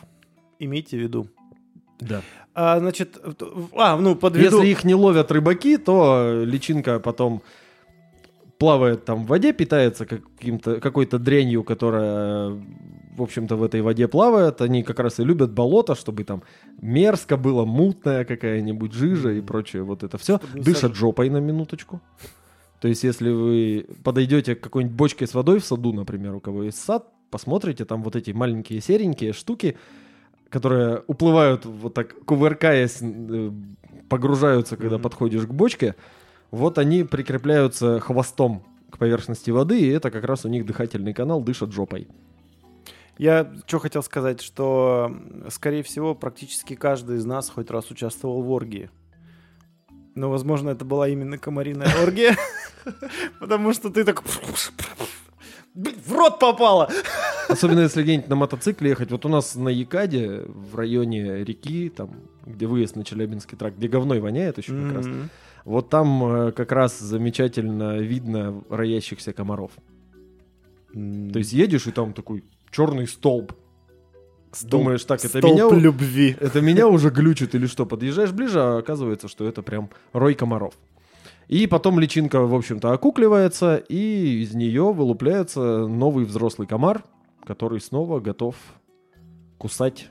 Имейте 0.59 0.97
в 0.97 1.01
виду. 1.01 1.27
Да. 1.99 2.21
А, 2.53 2.79
значит, 2.79 3.17
а, 3.75 3.97
ну, 3.97 4.15
подведу. 4.15 4.57
Если 4.57 4.71
их 4.71 4.83
не 4.83 4.95
ловят 4.95 5.31
рыбаки, 5.31 5.77
то 5.77 6.43
личинка 6.43 6.99
потом 6.99 7.41
плавает 8.63 9.03
там 9.03 9.25
в 9.25 9.27
воде, 9.27 9.51
питается 9.51 10.05
каким-то, 10.05 10.79
какой-то 10.79 11.19
дрянью, 11.19 11.63
которая, 11.63 12.49
в 13.17 13.21
общем-то, 13.21 13.57
в 13.57 13.63
этой 13.63 13.81
воде 13.81 14.07
плавает. 14.07 14.61
Они 14.61 14.83
как 14.83 14.99
раз 14.99 15.19
и 15.19 15.23
любят 15.25 15.51
болото, 15.51 15.95
чтобы 15.95 16.23
там 16.23 16.43
мерзко 16.81 17.35
было, 17.35 17.65
мутная 17.65 18.23
какая-нибудь 18.23 18.93
жижа 18.93 19.31
и 19.31 19.41
прочее 19.41 19.83
вот 19.83 20.03
это 20.03 20.17
все. 20.17 20.37
Чтобы 20.37 20.63
Дышат 20.63 20.95
жопой 20.95 21.29
на 21.29 21.39
минуточку. 21.41 21.99
То 22.79 22.87
есть, 22.87 23.03
если 23.03 23.31
вы 23.31 23.85
подойдете 24.01 24.55
к 24.55 24.61
какой-нибудь 24.61 24.95
бочке 24.95 25.27
с 25.27 25.33
водой 25.33 25.59
в 25.59 25.65
саду, 25.65 25.91
например, 25.91 26.33
у 26.35 26.39
кого 26.39 26.63
есть 26.63 26.77
сад, 26.77 27.03
посмотрите, 27.31 27.83
там 27.83 28.01
вот 28.01 28.15
эти 28.15 28.31
маленькие 28.31 28.79
серенькие 28.79 29.33
штуки, 29.33 29.75
которые 30.49 31.01
уплывают 31.07 31.65
вот 31.65 31.93
так, 31.93 32.15
кувыркаясь, 32.25 32.99
э, 33.01 33.51
погружаются, 34.07 34.77
когда 34.77 34.95
Мгм. 34.95 35.03
подходишь 35.03 35.43
к 35.47 35.51
бочке, 35.53 35.95
вот 36.53 36.77
они 36.77 37.03
прикрепляются 37.03 37.99
хвостом 37.99 38.63
к 38.91 38.99
поверхности 38.99 39.49
воды, 39.49 39.81
и 39.81 39.87
это 39.87 40.11
как 40.11 40.23
раз 40.23 40.45
у 40.45 40.49
них 40.49 40.67
дыхательный 40.67 41.11
канал, 41.11 41.41
дышат 41.41 41.71
жопой. 41.71 42.07
Я 43.17 43.51
что 43.65 43.79
хотел 43.79 44.03
сказать, 44.03 44.39
что, 44.39 45.11
скорее 45.49 45.81
всего, 45.81 46.13
практически 46.13 46.75
каждый 46.75 47.17
из 47.17 47.25
нас 47.25 47.49
хоть 47.49 47.71
раз 47.71 47.89
участвовал 47.89 48.43
в 48.43 48.51
оргии. 48.51 48.91
Но, 50.13 50.29
возможно, 50.29 50.69
это 50.69 50.85
была 50.85 51.07
именно 51.07 51.39
комариная 51.39 51.89
оргия, 52.03 52.37
потому 53.39 53.73
что 53.73 53.89
ты 53.89 54.03
так... 54.03 54.21
В 55.73 56.13
рот 56.13 56.37
попало! 56.37 56.91
Особенно 57.49 57.79
если 57.79 58.03
где-нибудь 58.03 58.29
на 58.29 58.35
мотоцикле 58.35 58.91
ехать. 58.91 59.09
Вот 59.09 59.25
у 59.25 59.29
нас 59.29 59.55
на 59.55 59.69
Якаде, 59.69 60.43
в 60.45 60.75
районе 60.75 61.43
реки, 61.43 61.89
там, 61.89 62.11
где 62.45 62.67
выезд 62.67 62.95
на 62.95 63.03
Челябинский 63.03 63.57
тракт, 63.57 63.75
где 63.75 63.87
говной 63.87 64.19
воняет 64.19 64.59
еще 64.59 64.71
как 64.71 64.97
раз. 64.97 65.07
Вот 65.65 65.89
там 65.89 66.23
э, 66.23 66.51
как 66.51 66.71
раз 66.71 66.99
замечательно 66.99 67.97
видно 67.97 68.63
роящихся 68.69 69.33
комаров. 69.33 69.71
То 70.93 71.39
есть 71.39 71.53
едешь, 71.53 71.87
и 71.87 71.91
там 71.91 72.13
такой 72.13 72.43
черный 72.71 73.07
столб. 73.07 73.53
Думаешь, 74.61 75.03
так, 75.05 75.19
это 75.19 75.39
Столб 75.39 75.45
меня, 75.45 75.69
любви. 75.69 76.35
это 76.39 76.61
меня 76.61 76.87
уже 76.89 77.09
глючит 77.09 77.55
или 77.55 77.65
что? 77.65 77.87
Подъезжаешь 77.87 78.31
ближе, 78.31 78.59
а 78.59 78.77
оказывается, 78.77 79.27
что 79.27 79.47
это 79.47 79.63
прям 79.63 79.89
рой 80.11 80.35
комаров. 80.35 80.75
И 81.47 81.65
потом 81.65 81.99
личинка, 81.99 82.41
в 82.41 82.53
общем-то, 82.53 82.91
окукливается, 82.93 83.77
и 83.77 84.43
из 84.43 84.53
нее 84.53 84.93
вылупляется 84.93 85.87
новый 85.87 86.25
взрослый 86.25 86.67
комар, 86.67 87.03
который 87.45 87.81
снова 87.81 88.19
готов 88.19 88.55
кусать 89.57 90.09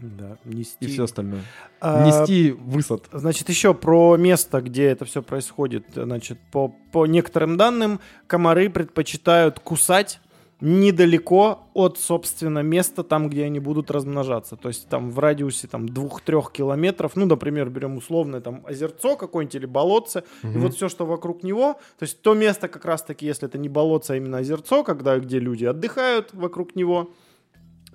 Да, 0.00 0.36
нести. 0.44 0.76
и 0.84 0.86
все 0.86 1.04
остальное. 1.04 1.42
А, 1.80 2.04
Нести 2.04 2.50
высад. 2.52 3.04
Значит, 3.12 3.48
еще 3.48 3.74
про 3.74 4.16
место, 4.16 4.60
где 4.60 4.84
это 4.84 5.04
все 5.04 5.22
происходит. 5.22 5.86
Значит, 5.94 6.38
по, 6.52 6.68
по 6.92 7.06
некоторым 7.06 7.56
данным, 7.56 8.00
комары 8.26 8.68
предпочитают 8.70 9.60
кусать 9.60 10.20
недалеко 10.60 11.68
от, 11.74 11.98
собственно, 11.98 12.60
места 12.60 13.02
там, 13.02 13.28
где 13.28 13.44
они 13.44 13.60
будут 13.60 13.90
размножаться. 13.90 14.56
То 14.56 14.68
есть 14.68 14.88
там 14.88 15.10
в 15.10 15.18
радиусе 15.18 15.68
там, 15.68 15.86
2-3 15.86 16.52
километров, 16.52 17.16
ну, 17.16 17.26
например, 17.26 17.68
берем 17.68 17.96
условное 17.96 18.40
там 18.40 18.62
озерцо 18.66 19.16
какое-нибудь 19.16 19.54
или 19.56 19.66
болотце, 19.66 20.24
и 20.42 20.46
Мгм. 20.46 20.60
вот 20.60 20.74
все, 20.74 20.88
что 20.88 21.06
вокруг 21.06 21.42
него, 21.42 21.74
то 21.98 22.02
есть 22.02 22.22
то 22.22 22.34
место 22.34 22.68
как 22.68 22.84
раз-таки, 22.84 23.26
если 23.26 23.46
это 23.48 23.58
не 23.58 23.68
болотце, 23.68 24.12
а 24.12 24.16
именно 24.16 24.38
озерцо, 24.38 24.84
когда, 24.84 25.18
где 25.18 25.38
люди 25.38 25.64
отдыхают 25.66 26.32
вокруг 26.32 26.76
него, 26.76 27.10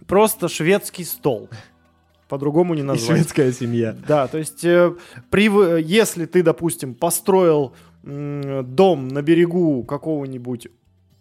просто 0.08 0.48
шведский 0.48 1.06
стол. 1.06 1.50
По-другому 2.29 2.75
не 2.75 2.81
И 2.81 2.83
назвать. 2.83 3.17
шведская 3.17 3.51
семья. 3.51 3.95
Да, 4.07 4.27
то 4.27 4.38
есть, 4.38 4.63
э, 4.63 4.93
при, 5.31 5.81
если 5.81 6.25
ты, 6.25 6.43
допустим, 6.43 6.93
построил 6.93 7.74
м, 8.03 8.63
дом 8.75 9.07
на 9.09 9.21
берегу 9.21 9.83
какого-нибудь 9.83 10.67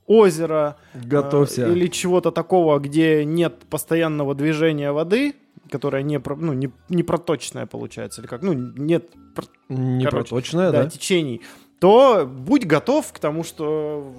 озера 0.06 0.76
э, 0.94 1.00
или 1.72 1.86
чего-то 1.88 2.30
такого, 2.30 2.78
где 2.78 3.24
нет 3.24 3.60
постоянного 3.70 4.34
движения 4.34 4.92
воды, 4.92 5.34
которая 5.70 6.02
не, 6.02 6.18
ну, 6.36 6.52
не, 6.52 6.70
не 6.88 7.02
проточная 7.02 7.66
получается, 7.66 8.20
или 8.20 8.28
как, 8.28 8.42
ну, 8.42 8.52
нет 8.52 9.10
Не 9.68 10.04
Короче, 10.04 10.30
проточная, 10.30 10.70
да, 10.70 10.84
да? 10.84 10.90
течений, 10.90 11.42
то 11.78 12.26
будь 12.30 12.66
готов 12.66 13.12
к 13.12 13.18
тому, 13.18 13.44
что 13.44 14.12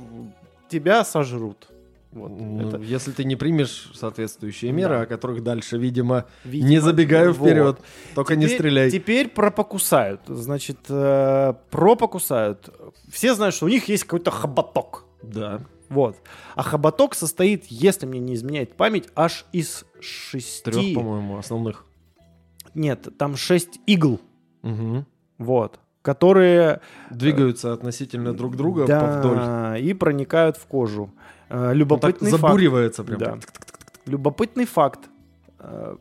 тебя 0.70 1.04
сожрут. 1.06 1.69
Вот, 2.12 2.30
Ну, 2.32 2.68
это 2.68 2.78
Если 2.78 3.12
ты 3.12 3.24
не 3.24 3.36
примешь 3.36 3.92
соответствующие 3.94 4.72
меры, 4.72 4.96
Да. 4.96 5.02
о 5.02 5.06
которых 5.06 5.44
дальше, 5.44 5.78
видимо, 5.78 6.26
видимо, 6.44 6.68
не 6.70 6.80
забегаю 6.80 7.34
вот. 7.34 7.48
вперед. 7.48 7.80
Только 8.16 8.36
не 8.36 8.46
Теперь- 8.46 8.58
стреляй. 8.58 8.92
Теперь 8.92 9.30
про 9.30 9.52
покусают. 9.52 10.22
Значит, 10.28 10.80
э, 10.90 11.54
про 11.70 11.96
покусают. 11.96 12.70
Все 13.12 13.36
знают, 13.36 13.54
что 13.54 13.66
у 13.68 13.70
них 13.70 13.88
есть 13.90 14.06
какой-то 14.06 14.32
хоботок. 14.32 15.06
Да. 15.22 15.62
Вот. 15.90 16.18
А 16.56 16.64
хоботок 16.64 17.14
состоит, 17.16 17.66
если 17.68 18.06
мне 18.06 18.20
не 18.20 18.34
изменяет 18.36 18.76
память, 18.76 19.10
аж 19.16 19.46
из 19.52 19.86
шести... 20.00 20.64
Трех, 20.72 20.96
по-моему, 20.96 21.38
основных. 21.38 21.86
Нет, 22.74 23.08
там 23.18 23.36
шесть 23.36 23.80
игл. 23.88 24.20
Мгм. 24.62 25.06
Вот. 25.38 25.80
Которые... 26.02 26.82
Двигаются 27.10 27.74
относительно 27.74 28.34
друг 28.34 28.56
друга. 28.56 28.86
Да, 28.88 29.78
и 29.78 29.94
проникают 29.94 30.58
в 30.58 30.66
кожу. 30.66 31.12
Э, 31.50 31.56
Он 31.56 31.68
так 31.68 31.76
Любопытный 31.76 32.32
факт. 32.32 32.42
забуривается 32.42 33.04
прям. 33.04 33.20
Да. 33.20 33.40
Любопытный 34.06 34.66
факт. 34.66 35.10
Э, 35.60 35.98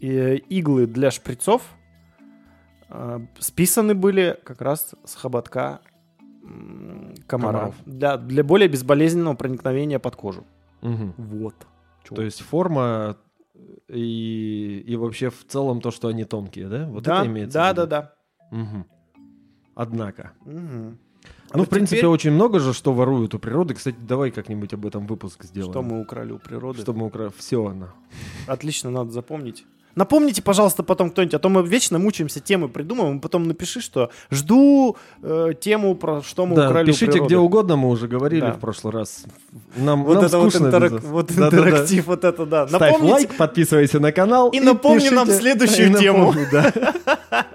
и 0.00 0.36
Иглы 0.48 0.86
для 0.86 1.10
шприцов 1.10 1.62
э, 2.90 3.20
списаны 3.38 3.94
были 3.94 4.38
как 4.44 4.60
раз 4.60 4.94
с 5.04 5.14
хоботка 5.14 5.80
комара. 7.26 7.58
Комаров. 7.58 7.74
Для, 7.86 8.16
для 8.18 8.44
более 8.44 8.68
безболезненного 8.68 9.34
проникновения 9.34 9.98
под 9.98 10.16
кожу. 10.16 10.44
Мгм. 10.82 11.14
Вот. 11.16 11.54
То 12.08 12.20
есть 12.20 12.42
форма 12.42 13.16
и, 13.88 14.84
и 14.86 14.96
вообще 14.96 15.30
в 15.30 15.44
целом 15.46 15.80
то, 15.80 15.90
что 15.90 16.08
они 16.08 16.24
тонкие, 16.24 16.68
да? 16.68 16.86
Вот 16.86 17.04
да, 17.04 17.20
это 17.20 17.26
имеется 17.28 17.58
да, 17.58 17.68
в 17.68 17.72
виду? 17.72 17.86
да, 17.86 17.86
да. 17.86 18.14
Мгм. 18.50 18.86
Однако. 19.74 20.32
Мгм. 20.44 20.98
А 21.50 21.56
Ну, 21.56 21.60
вот 21.60 21.66
в 21.68 21.70
принципе, 21.70 21.98
теперь, 21.98 22.08
очень 22.10 22.32
много 22.32 22.58
же, 22.58 22.72
что 22.74 22.92
воруют 22.92 23.34
у 23.34 23.38
природы. 23.38 23.74
Кстати, 23.74 23.96
давай 24.08 24.30
как-нибудь 24.30 24.72
об 24.74 24.84
этом 24.86 25.06
выпуск 25.06 25.44
сделаем. 25.44 25.72
что 25.72 25.82
мы 25.82 26.00
украли 26.00 26.32
у 26.32 26.38
природы. 26.38 26.80
Что 26.82 26.92
мы 26.92 27.06
укра... 27.06 27.30
Все 27.36 27.64
она. 27.66 27.94
Отлично, 28.46 28.90
надо 28.90 29.10
запомнить. 29.10 29.64
Напомните, 29.94 30.42
пожалуйста, 30.42 30.82
потом 30.82 31.10
кто-нибудь, 31.10 31.34
а 31.34 31.38
то 31.38 31.48
мы 31.48 31.62
вечно 31.64 32.00
мучаемся, 32.00 32.40
темы 32.40 32.68
придумываем, 32.68 33.20
потом 33.20 33.44
напиши, 33.46 33.80
что 33.80 34.10
жду 34.28 34.96
э, 35.22 35.52
тему 35.60 35.94
про 35.94 36.20
что 36.20 36.46
мы 36.46 36.56
да, 36.56 36.66
украли 36.68 36.82
у 36.82 36.86
пишите 36.88 37.12
природы. 37.12 37.26
где 37.26 37.36
угодно, 37.38 37.76
мы 37.76 37.88
уже 37.88 38.08
говорили 38.08 38.40
Да. 38.40 38.52
в 38.54 38.58
прошлый 38.58 38.92
раз. 38.92 39.24
Нам, 39.76 40.02
Вот 40.02 40.16
нам 40.16 40.24
это 40.24 40.38
вот, 40.38 40.50
скучно 40.52 40.66
интерак- 40.66 40.90
без 40.94 41.02
вас. 41.02 41.04
вот 41.04 41.26
Да-да-да. 41.36 41.56
интерактив, 41.68 42.06
вот 42.06 42.24
это 42.24 42.44
да. 42.46 42.66
Ставь 42.66 42.80
Напомните, 42.92 43.12
лайк, 43.12 43.36
подписывайся 43.36 44.00
на 44.00 44.10
канал. 44.10 44.50
И 44.50 44.58
напомни 44.58 45.10
нам 45.10 45.28
пишите- 45.28 45.38
следующую 45.38 45.90
и 45.96 46.00
тему. 46.00 46.18
напомни, 46.32 46.46
да. 46.50 46.72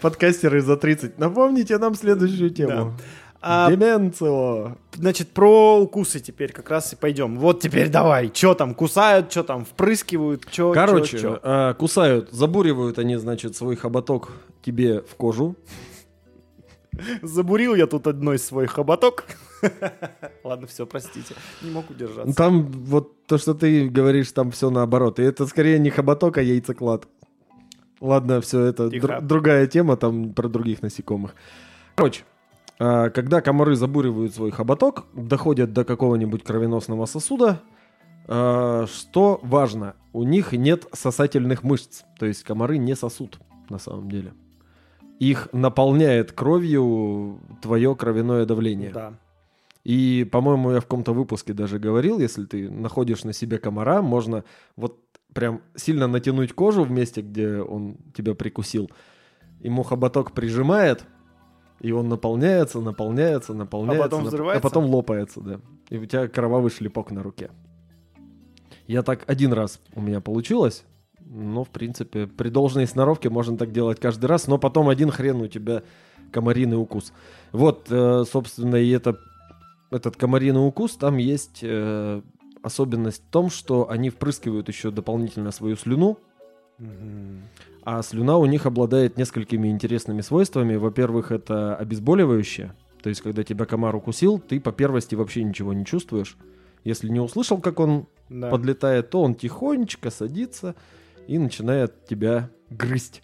Подкастеры 0.00 0.60
за 0.60 0.76
30. 0.76 1.18
Напомните 1.18 1.78
нам 1.78 1.94
следующую 1.94 2.50
тему. 2.50 2.94
а, 3.40 3.70
Деменцио. 3.70 4.76
значит, 4.94 5.28
про 5.28 5.80
укусы 5.80 6.20
теперь 6.20 6.52
как 6.52 6.70
раз 6.70 6.92
и 6.92 6.96
пойдем. 6.96 7.38
Вот 7.38 7.60
теперь 7.60 7.90
давай, 7.90 8.30
что 8.34 8.54
там 8.54 8.74
кусают, 8.74 9.30
что 9.30 9.42
там 9.42 9.64
впрыскивают, 9.64 10.44
что 10.50 10.72
Короче, 10.72 11.18
а, 11.42 11.74
кусают, 11.74 12.30
забуривают 12.32 12.98
они, 12.98 13.16
значит, 13.16 13.56
свой 13.56 13.76
хоботок 13.76 14.30
тебе 14.62 15.02
в 15.02 15.14
кожу. 15.16 15.56
Забурил 17.22 17.74
я 17.74 17.86
тут 17.86 18.06
одной 18.06 18.38
свой 18.38 18.66
хоботок. 18.66 19.24
Ладно, 20.44 20.66
все, 20.66 20.86
простите. 20.86 21.34
Не 21.62 21.70
мог 21.70 21.90
удержаться. 21.90 22.34
Там 22.34 22.66
вот 22.66 23.26
то, 23.26 23.38
что 23.38 23.54
ты 23.54 23.88
говоришь, 23.88 24.30
там 24.32 24.50
все 24.52 24.70
наоборот. 24.70 25.18
И 25.18 25.22
это 25.22 25.46
скорее 25.46 25.78
не 25.78 25.90
хоботок, 25.90 26.38
а 26.38 26.42
яйцеклад. 26.42 27.06
Ладно, 28.00 28.40
все, 28.40 28.60
это 28.60 28.88
др- 28.88 29.20
другая 29.22 29.66
тема, 29.66 29.96
там 29.96 30.32
про 30.32 30.48
других 30.48 30.82
насекомых. 30.82 31.34
Короче, 31.94 32.22
а, 32.78 33.10
когда 33.10 33.40
комары 33.40 33.76
забуривают 33.76 34.34
свой 34.34 34.50
хоботок, 34.50 35.04
доходят 35.14 35.72
до 35.72 35.84
какого-нибудь 35.84 36.42
кровеносного 36.42 37.06
сосуда, 37.06 37.60
а, 38.26 38.86
что 38.86 39.40
важно, 39.42 39.94
у 40.12 40.24
них 40.24 40.52
нет 40.52 40.86
сосательных 40.92 41.62
мышц. 41.62 42.02
То 42.18 42.26
есть 42.26 42.42
комары 42.42 42.78
не 42.78 42.96
сосут 42.96 43.38
на 43.70 43.78
самом 43.78 44.10
деле. 44.10 44.32
Их 45.18 45.48
наполняет 45.52 46.32
кровью 46.32 47.38
твое 47.62 47.94
кровяное 47.94 48.44
давление. 48.44 48.90
Да. 48.90 49.12
И, 49.84 50.26
по-моему, 50.32 50.72
я 50.72 50.80
в 50.80 50.84
каком-то 50.84 51.12
выпуске 51.12 51.52
даже 51.52 51.78
говорил, 51.78 52.18
если 52.18 52.44
ты 52.46 52.70
находишь 52.70 53.22
на 53.22 53.32
себе 53.32 53.58
комара, 53.58 54.00
можно 54.00 54.42
вот 54.76 54.98
прям 55.34 55.62
сильно 55.74 56.06
натянуть 56.06 56.52
кожу 56.52 56.84
в 56.84 56.90
месте, 56.90 57.20
где 57.20 57.58
он 57.58 57.96
тебя 58.16 58.34
прикусил. 58.34 58.90
Ему 59.60 59.82
хоботок 59.82 60.32
прижимает, 60.32 61.04
и 61.80 61.92
он 61.92 62.08
наполняется, 62.08 62.80
наполняется, 62.80 63.52
наполняется. 63.52 64.04
потом 64.04 64.22
нап- 64.24 64.28
взрывается? 64.28 64.58
А 64.58 64.62
потом 64.62 64.84
лопается, 64.86 65.40
да. 65.40 65.60
И 65.90 65.98
у 65.98 66.06
тебя 66.06 66.28
кровавый 66.28 66.70
шлепок 66.70 67.10
на 67.10 67.22
руке. 67.22 67.50
Я 68.86 69.02
так 69.02 69.24
один 69.26 69.52
раз 69.52 69.80
у 69.94 70.00
меня 70.00 70.20
получилось. 70.20 70.84
Но, 71.26 71.64
в 71.64 71.70
принципе, 71.70 72.26
при 72.26 72.50
должной 72.50 72.86
сноровке 72.86 73.30
можно 73.30 73.56
так 73.56 73.72
делать 73.72 73.98
каждый 73.98 74.26
раз, 74.26 74.46
но 74.46 74.58
потом 74.58 74.88
один 74.88 75.10
хрен 75.10 75.40
у 75.40 75.48
тебя 75.48 75.82
комариный 76.30 76.76
укус. 76.80 77.12
Вот, 77.52 77.86
э, 77.90 78.24
собственно, 78.30 78.76
и 78.76 78.90
это, 78.90 79.16
этот 79.90 80.16
комариный 80.16 80.66
укус, 80.66 80.96
там 80.96 81.16
есть 81.16 81.60
э, 81.62 82.20
особенность 82.64 83.22
в 83.24 83.30
том, 83.30 83.50
что 83.50 83.88
они 83.90 84.10
впрыскивают 84.10 84.68
еще 84.68 84.90
дополнительно 84.90 85.50
свою 85.50 85.76
слюну, 85.76 86.18
а 87.82 88.02
слюна 88.02 88.38
у 88.38 88.46
них 88.46 88.66
обладает 88.66 89.16
несколькими 89.16 89.68
интересными 89.68 90.22
свойствами. 90.22 90.76
Во-первых, 90.76 91.30
это 91.30 91.76
обезболивающее. 91.76 92.74
То 93.02 93.10
есть, 93.10 93.20
когда 93.20 93.44
тебя 93.44 93.66
комар 93.66 93.94
укусил, 93.94 94.38
ты 94.38 94.58
по 94.60 94.72
первости 94.72 95.14
вообще 95.14 95.44
ничего 95.44 95.72
не 95.74 95.84
чувствуешь. 95.84 96.36
Если 96.82 97.08
не 97.08 97.20
услышал, 97.20 97.58
как 97.58 97.80
он 97.80 98.06
Да. 98.28 98.50
подлетает, 98.50 99.10
то 99.10 99.22
он 99.22 99.34
тихонечко 99.34 100.10
садится 100.10 100.74
и 101.28 101.38
начинает 101.38 102.06
тебя 102.06 102.50
грызть. 102.70 103.22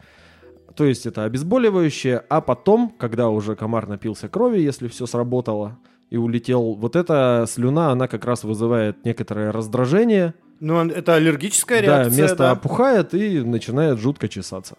То 0.76 0.85
есть 0.85 1.07
это 1.07 1.24
обезболивающее, 1.24 2.22
а 2.29 2.40
потом, 2.40 2.90
когда 2.90 3.29
уже 3.31 3.57
комар 3.57 3.88
напился 3.88 4.29
крови, 4.29 4.61
если 4.61 4.88
все 4.88 5.07
сработало 5.07 5.79
и 6.11 6.16
улетел, 6.16 6.75
вот 6.75 6.96
эта 6.96 7.46
слюна, 7.49 7.92
она 7.92 8.09
как 8.09 8.25
раз 8.25 8.42
вызывает 8.44 9.05
некоторое 9.05 9.53
раздражение. 9.53 10.35
Ну, 10.59 10.85
это 10.85 11.14
аллергическая 11.14 11.81
да, 11.81 12.03
реакция, 12.03 12.23
место 12.23 12.37
да. 12.37 12.51
опухает 12.51 13.14
и 13.14 13.40
начинает 13.40 13.99
жутко 13.99 14.29
чесаться. 14.29 14.77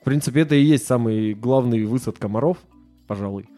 В 0.00 0.04
принципе, 0.04 0.40
это 0.40 0.54
и 0.54 0.62
есть 0.62 0.86
самый 0.86 1.34
главный 1.34 1.84
высад 1.84 2.18
комаров, 2.18 2.56
пожалуй. 3.06 3.48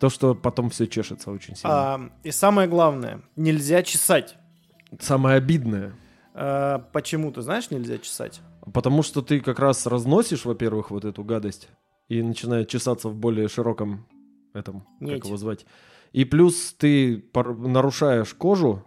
То, 0.00 0.08
что 0.10 0.34
потом 0.34 0.70
все 0.70 0.86
чешется 0.88 1.30
очень 1.30 1.54
сильно. 1.54 1.94
А, 1.94 2.10
и 2.24 2.32
самое 2.32 2.68
главное, 2.68 3.22
нельзя 3.36 3.82
чесать. 3.82 4.36
Самое 5.00 5.36
обидное. 5.36 5.94
А, 6.34 6.80
почему, 6.92 7.30
ты 7.30 7.42
знаешь, 7.42 7.70
нельзя 7.70 7.98
чесать? 7.98 8.40
Потому 8.74 9.02
что 9.02 9.22
ты 9.22 9.40
как 9.40 9.60
раз 9.60 9.86
разносишь, 9.86 10.44
во-первых, 10.44 10.90
вот 10.90 11.04
эту 11.04 11.22
гадость 11.22 11.68
и 12.08 12.22
начинает 12.22 12.68
чесаться 12.68 13.08
в 13.08 13.14
более 13.14 13.48
широком 13.48 14.06
этом, 14.52 14.84
Нить. 15.00 15.14
как 15.14 15.26
его 15.26 15.36
звать. 15.36 15.64
И 16.12 16.24
плюс 16.24 16.74
ты 16.78 17.24
нарушаешь 17.34 18.34
кожу, 18.34 18.82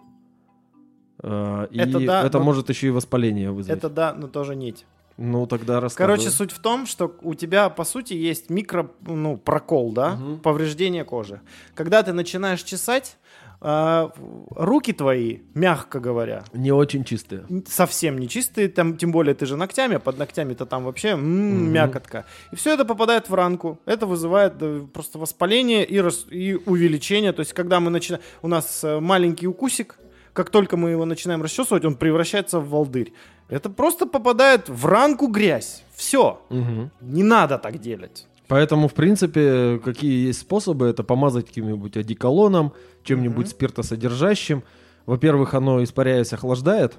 э, 1.23 1.67
и 1.71 1.79
Это 1.79 1.99
да, 2.05 2.23
это 2.23 2.39
но- 2.39 2.43
может 2.45 2.69
еще 2.69 2.87
и 2.87 2.89
воспаление 2.91 3.51
вызвать. 3.51 3.77
Это 3.77 3.89
да, 3.89 4.13
но 4.13 4.27
тоже 4.27 4.55
нить. 4.55 4.85
Ну 5.17 5.45
тогда 5.45 5.79
рассказывай. 5.79 6.15
Короче, 6.15 6.31
суть 6.31 6.51
в 6.51 6.59
том, 6.59 6.85
что 6.87 7.15
у 7.21 7.35
тебя, 7.35 7.69
по 7.69 7.83
сути, 7.83 8.13
есть 8.13 8.49
микро, 8.49 8.89
ну, 9.05 9.37
прокол, 9.37 9.91
да, 9.91 10.15
Мгм. 10.15 10.39
повреждение 10.39 11.03
кожи. 11.03 11.41
Когда 11.75 12.01
ты 12.01 12.11
начинаешь 12.13 12.63
чесать, 12.63 13.17
а, 13.63 14.11
руки 14.55 14.91
твои, 14.91 15.39
мягко 15.53 15.99
говоря, 15.99 16.43
не 16.53 16.71
очень 16.71 17.03
чистые. 17.03 17.45
совсем 17.67 18.17
не 18.17 18.27
чистые, 18.27 18.67
там, 18.69 18.97
тем 18.97 19.11
более 19.11 19.35
ты 19.35 19.45
же 19.45 19.55
ногтями, 19.55 19.95
а 19.95 19.99
под 19.99 20.17
ногтями-то 20.17 20.65
там 20.65 20.83
вообще 20.83 21.09
м, 21.09 21.19
Мгм. 21.21 21.71
мякотка. 21.71 22.25
И 22.51 22.55
все 22.55 22.73
это 22.73 22.85
попадает 22.85 23.29
в 23.29 23.33
ранку. 23.35 23.79
Это 23.85 24.05
вызывает 24.07 24.53
э, 24.61 24.81
просто 24.93 25.19
воспаление 25.19 25.85
и, 25.85 25.99
рас- 25.99 26.25
и 26.31 26.55
увеличение. 26.65 27.33
То 27.33 27.41
есть, 27.41 27.53
когда 27.53 27.79
мы 27.79 27.91
начинаем... 27.91 28.23
У 28.41 28.47
нас 28.47 28.83
э, 28.83 28.99
маленький 28.99 29.47
укусик, 29.47 29.97
как 30.33 30.49
только 30.49 30.75
мы 30.77 30.89
его 30.91 31.05
начинаем 31.05 31.41
расчесывать, 31.43 31.85
он 31.85 31.95
превращается 31.95 32.59
в 32.59 32.69
волдырь. 32.69 33.13
Это 33.49 33.69
просто 33.69 34.05
попадает 34.07 34.69
в 34.69 34.85
ранку 34.87 35.27
грязь. 35.27 35.83
Все. 35.93 36.41
Мгм. 36.49 36.89
Не 37.01 37.21
надо 37.23 37.57
так 37.59 37.79
делать. 37.79 38.27
Поэтому, 38.47 38.87
в 38.87 38.93
принципе, 38.93 39.79
какие 39.83 40.27
есть 40.27 40.39
способы, 40.41 40.85
это 40.87 41.03
помазать 41.03 41.45
каким-нибудь 41.47 41.95
одеколоном, 41.95 42.73
чем-нибудь 43.03 43.45
Мгм. 43.47 43.51
спиртосодержащим. 43.51 44.63
Во-первых, 45.05 45.53
оно, 45.53 45.83
испаряясь, 45.83 46.33
охлаждает, 46.33 46.97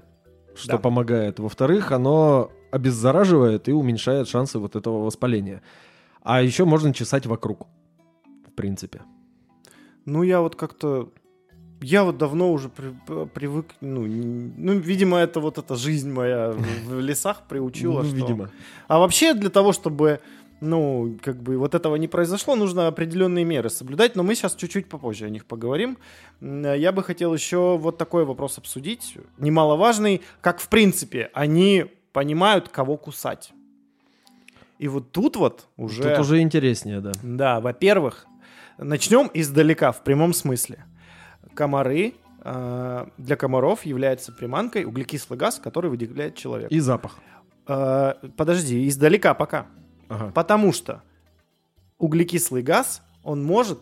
что 0.54 0.72
Да. 0.72 0.78
помогает. 0.78 1.38
Во-вторых, 1.38 1.92
оно 1.92 2.50
обеззараживает 2.70 3.68
и 3.68 3.72
уменьшает 3.72 4.28
шансы 4.28 4.58
вот 4.58 4.76
этого 4.76 5.04
воспаления. 5.04 5.62
А 6.22 6.42
еще 6.42 6.64
можно 6.64 6.92
чесать 6.94 7.26
вокруг, 7.26 7.66
в 8.48 8.52
принципе. 8.54 9.02
Ну, 10.04 10.22
я 10.22 10.40
вот 10.40 10.56
как-то 10.56 11.10
я 11.84 12.04
вот 12.04 12.16
давно 12.16 12.52
уже 12.52 12.68
при- 12.68 12.94
привык, 13.34 13.66
ну, 13.80 14.02
ну, 14.06 14.72
видимо, 14.78 15.18
это 15.18 15.40
вот 15.40 15.58
эта 15.58 15.74
жизнь 15.74 16.12
моя 16.12 16.52
в, 16.52 16.88
в 16.94 17.00
лесах 17.00 17.42
приучила. 17.48 18.02
Ну, 18.02 18.08
что- 18.08 18.16
видимо. 18.16 18.50
А 18.86 18.98
вообще 19.00 19.34
для 19.34 19.50
того, 19.50 19.72
чтобы, 19.72 20.20
ну, 20.62 21.18
как 21.22 21.42
бы 21.42 21.59
вот 21.59 21.75
этого 21.75 21.96
не 21.96 22.09
произошло, 22.09 22.55
нужно 22.55 22.87
определенные 22.87 23.44
меры 23.44 23.68
соблюдать, 23.68 24.14
но 24.16 24.22
мы 24.22 24.35
сейчас 24.37 24.55
чуть-чуть 24.55 24.88
попозже 24.88 25.27
о 25.27 25.29
них 25.29 25.44
поговорим. 25.44 25.98
М, 26.40 26.62
Я 26.75 26.92
бы 26.92 27.03
хотел 27.03 27.35
еще 27.35 27.77
вот 27.77 27.98
такой 27.98 28.25
вопрос 28.25 28.59
обсудить, 28.59 29.16
немаловажный, 29.38 30.22
как 30.40 30.61
в 30.61 30.68
принципе 30.68 31.31
они 31.35 31.87
понимают, 32.12 32.68
кого 32.68 32.96
кусать. 32.96 33.53
И 34.79 34.88
вот 34.88 35.12
тут 35.12 35.37
вот 35.37 35.66
уже... 35.77 36.03
Тут 36.03 36.20
уже 36.20 36.40
интереснее, 36.40 37.01
да. 37.01 37.12
Да, 37.22 37.61
во-первых, 37.61 38.27
начнем 38.79 39.31
издалека, 39.35 39.92
в 39.92 40.03
прямом 40.05 40.33
смысле. 40.33 40.85
Комары 41.55 42.14
э, 42.44 43.07
для 43.18 43.37
комаров 43.37 43.85
является 43.85 44.33
приманкой 44.33 44.85
углекислый 44.85 45.38
газ, 45.38 45.61
который 45.62 45.90
выделяет 45.90 46.37
человек. 46.37 46.70
И 46.70 46.81
запах. 46.81 47.18
Э, 47.66 48.14
подожди, 48.37 48.88
издалека 48.88 49.35
пока. 49.35 49.66
Ага. 50.12 50.31
Потому 50.35 50.72
что 50.72 51.03
углекислый 51.98 52.62
газ, 52.62 53.03
он 53.25 53.42
может 53.44 53.81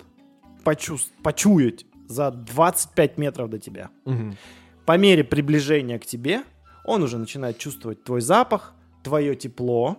почувс- 0.65 1.11
почуять 1.23 1.87
за 2.07 2.31
25 2.31 3.19
метров 3.19 3.51
до 3.51 3.59
тебя. 3.59 3.91
Мгм. 4.05 4.37
По 4.87 4.97
мере 4.97 5.25
приближения 5.25 5.99
к 5.99 6.07
тебе, 6.07 6.43
он 6.85 7.03
уже 7.03 7.19
начинает 7.19 7.59
чувствовать 7.59 8.05
твой 8.05 8.21
запах, 8.21 8.75
твое 9.03 9.35
тепло. 9.35 9.97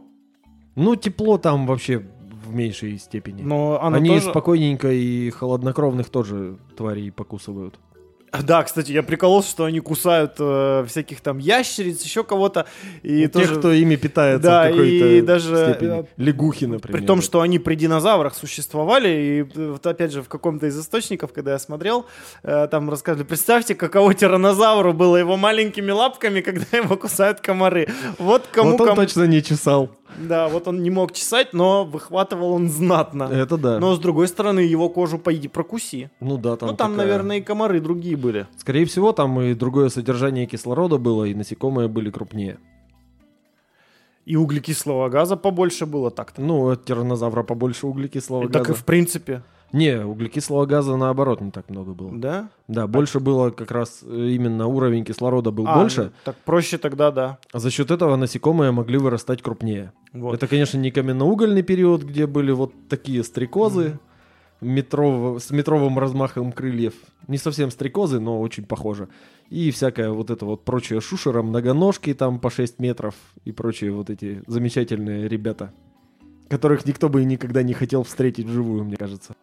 Ну, 0.76 0.96
тепло 0.96 1.38
там 1.38 1.66
вообще 1.66 2.00
в 2.00 2.54
меньшей 2.54 2.98
степени. 2.98 3.42
Но 3.44 3.82
оно 3.82 3.98
Они 3.98 4.10
тоже... 4.10 4.30
спокойненько 4.30 4.92
и 4.92 5.30
холоднокровных 5.32 6.10
тоже 6.10 6.58
тварей 6.78 7.12
покусывают. 7.12 7.80
Да, 8.44 8.64
кстати, 8.64 8.94
я 8.94 9.04
прикололся, 9.04 9.50
что 9.50 9.66
они 9.66 9.82
кусают 9.82 10.36
э, 10.40 10.86
всяких 10.88 11.20
там 11.20 11.38
ящериц, 11.38 12.02
еще 12.04 12.24
кого-то. 12.24 12.66
И 13.04 13.24
И 13.24 13.28
тоже... 13.28 13.48
Тех, 13.50 13.60
кто 13.60 13.72
ими 13.74 13.98
питается 13.98 14.42
Да, 14.50 14.64
в 14.64 14.70
какой-то 14.70 15.06
и 15.08 15.22
даже, 15.22 15.74
степени. 15.74 16.00
э, 16.00 16.06
Лягухи, 16.16 16.64
например. 16.66 16.98
При 17.02 17.06
том, 17.06 17.22
что 17.22 17.42
они 17.42 17.60
при 17.60 17.76
динозаврах 17.76 18.34
существовали, 18.34 19.10
и 19.10 19.42
э, 19.60 19.72
вот 19.72 19.86
опять 19.86 20.14
же 20.14 20.22
в 20.24 20.30
каком-то 20.30 20.68
из 20.68 20.80
источников, 20.80 21.34
когда 21.34 21.52
я 21.52 21.60
смотрел, 21.60 22.06
э, 22.44 22.68
там 22.72 22.90
рассказывали, 22.90 23.28
представьте, 23.28 23.76
каково 23.76 24.14
тиранозавру 24.14 24.94
было 24.94 25.18
его 25.18 25.36
маленькими 25.36 25.92
лапками, 25.92 26.40
когда 26.48 26.66
его 26.78 26.96
кусают 26.96 27.42
комары. 27.42 27.90
Вот 28.18 28.48
кому 28.52 28.72
Вот 28.72 28.82
он 28.82 28.88
ком- 28.88 28.96
точно 28.96 29.24
не 29.28 29.44
чесал. 29.44 29.90
Да, 30.18 30.48
вот 30.50 30.68
он 30.68 30.84
не 30.84 30.90
мог 30.90 31.14
чесать, 31.14 31.54
но 31.54 31.86
выхватывал 31.86 32.52
он 32.54 32.70
знатно. 32.70 33.24
Это 33.24 33.58
да. 33.58 33.80
Но 33.80 33.96
с 33.96 34.00
другой 34.00 34.28
стороны, 34.28 34.60
его 34.60 34.90
кожу 34.90 35.18
поиди 35.18 35.48
прокуси. 35.48 36.10
ну 36.20 36.38
да, 36.38 36.56
там 36.56 36.70
ну 36.70 36.76
там, 36.76 36.92
такая- 36.92 37.08
наверное, 37.08 37.38
и 37.38 37.42
комары 37.42 37.80
другие 37.80 38.18
были. 38.18 38.48
Скорее 38.58 38.86
всего, 38.86 39.12
там 39.12 39.40
и 39.42 39.54
другое 39.54 39.90
содержание 39.90 40.46
кислорода 40.46 40.98
было, 40.98 41.26
и 41.26 41.34
насекомые 41.34 41.88
были 41.88 42.10
крупнее. 42.12 42.58
И 44.26 44.36
углекислого 44.36 45.10
газа 45.10 45.36
побольше 45.36 45.86
было 45.86 46.12
так-то. 46.12 46.42
Ну, 46.42 46.70
от 46.70 46.86
тираннозавра 46.86 47.44
побольше 47.44 47.88
углекислого 47.88 48.50
Так 48.50 48.64
и 48.64 48.68
газа. 48.68 48.80
в 48.80 48.86
принципе, 48.86 49.42
Не, 49.74 50.04
углекислого 50.06 50.66
газа 50.66 50.98
наоборот 50.98 51.42
не 51.42 51.52
так 51.52 51.70
много 51.70 51.94
было. 51.94 52.12
да? 52.12 52.50
Да, 52.68 52.88
больше 52.88 53.20
было 53.20 53.52
как 53.52 53.72
раз 53.72 54.02
э, 54.04 54.30
именно 54.32 54.68
уровень 54.68 55.06
кислорода 55.06 55.52
был 55.52 55.66
А, 55.68 55.80
больше, 55.80 56.04
ну, 56.04 56.12
так 56.26 56.36
проще 56.46 56.78
тогда, 56.78 57.12
да. 57.12 57.38
а 57.54 57.60
за 57.60 57.72
счет 57.72 57.90
этого 57.92 58.16
насекомые 58.18 58.72
могли 58.72 58.98
вырастать 58.98 59.42
крупнее. 59.42 59.94
Вот. 60.14 60.34
Это, 60.36 60.48
конечно, 60.48 60.78
не 60.78 60.92
каменноугольный 60.92 61.64
период, 61.64 62.04
где 62.04 62.28
были 62.28 62.52
вот 62.52 62.74
такие 62.90 63.24
стрекозы 63.24 63.98
метров- 64.62 65.40
с 65.40 65.52
метровым 65.52 65.98
размахом 66.00 66.52
крыльев. 66.52 66.94
Не 67.28 67.38
совсем 67.38 67.72
стрекозы, 67.72 68.20
но 68.20 68.42
очень 68.42 68.66
похоже. 68.66 69.08
И 69.50 69.72
всякое 69.72 70.10
вот 70.12 70.30
это 70.30 70.46
вот 70.46 70.64
прочее 70.66 71.02
шушера, 71.02 71.42
многоножки 71.42 72.14
там 72.14 72.40
по 72.40 72.50
6 72.50 72.80
метров 72.80 73.16
и 73.46 73.52
прочие 73.52 73.92
вот 73.92 74.10
эти 74.10 74.44
замечательные 74.48 75.28
ребята, 75.28 75.74
которых 76.50 76.86
никто 76.86 77.10
бы 77.10 77.24
никогда 77.24 77.64
не 77.64 77.74
хотел 77.74 78.04
встретить 78.04 78.46
вживую, 78.46 78.84
мне 78.84 78.98
кажется. 78.98 79.34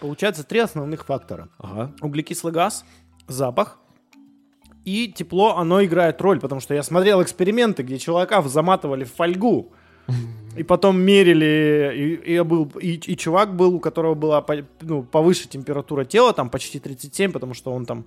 Получается 0.00 0.44
три 0.44 0.60
основных 0.60 1.04
фактора. 1.04 1.48
Ага. 1.58 1.92
Углекислый 2.00 2.52
газ, 2.52 2.84
запах 3.26 3.78
и 4.88 5.12
тепло, 5.12 5.56
оно 5.56 5.84
играет 5.84 6.20
роль, 6.22 6.40
потому 6.40 6.60
что 6.60 6.74
я 6.74 6.82
смотрел 6.82 7.22
эксперименты, 7.22 7.82
где 7.82 7.98
человека 7.98 8.40
заматывали 8.42 9.04
в 9.04 9.12
фольгу, 9.12 9.72
и 10.56 10.62
потом 10.62 10.98
мерили, 10.98 11.92
и, 11.94 12.34
и 12.34 12.40
был, 12.42 12.72
и, 12.80 12.94
и 12.94 13.16
чувак 13.16 13.54
был, 13.54 13.74
у 13.74 13.80
которого 13.80 14.14
была 14.14 14.44
ну, 14.80 15.02
повыше 15.02 15.46
температура 15.48 16.04
тела, 16.04 16.32
там 16.32 16.48
почти 16.48 16.80
37, 16.80 17.32
потому 17.32 17.52
что 17.52 17.72
он 17.72 17.84
там 17.84 18.06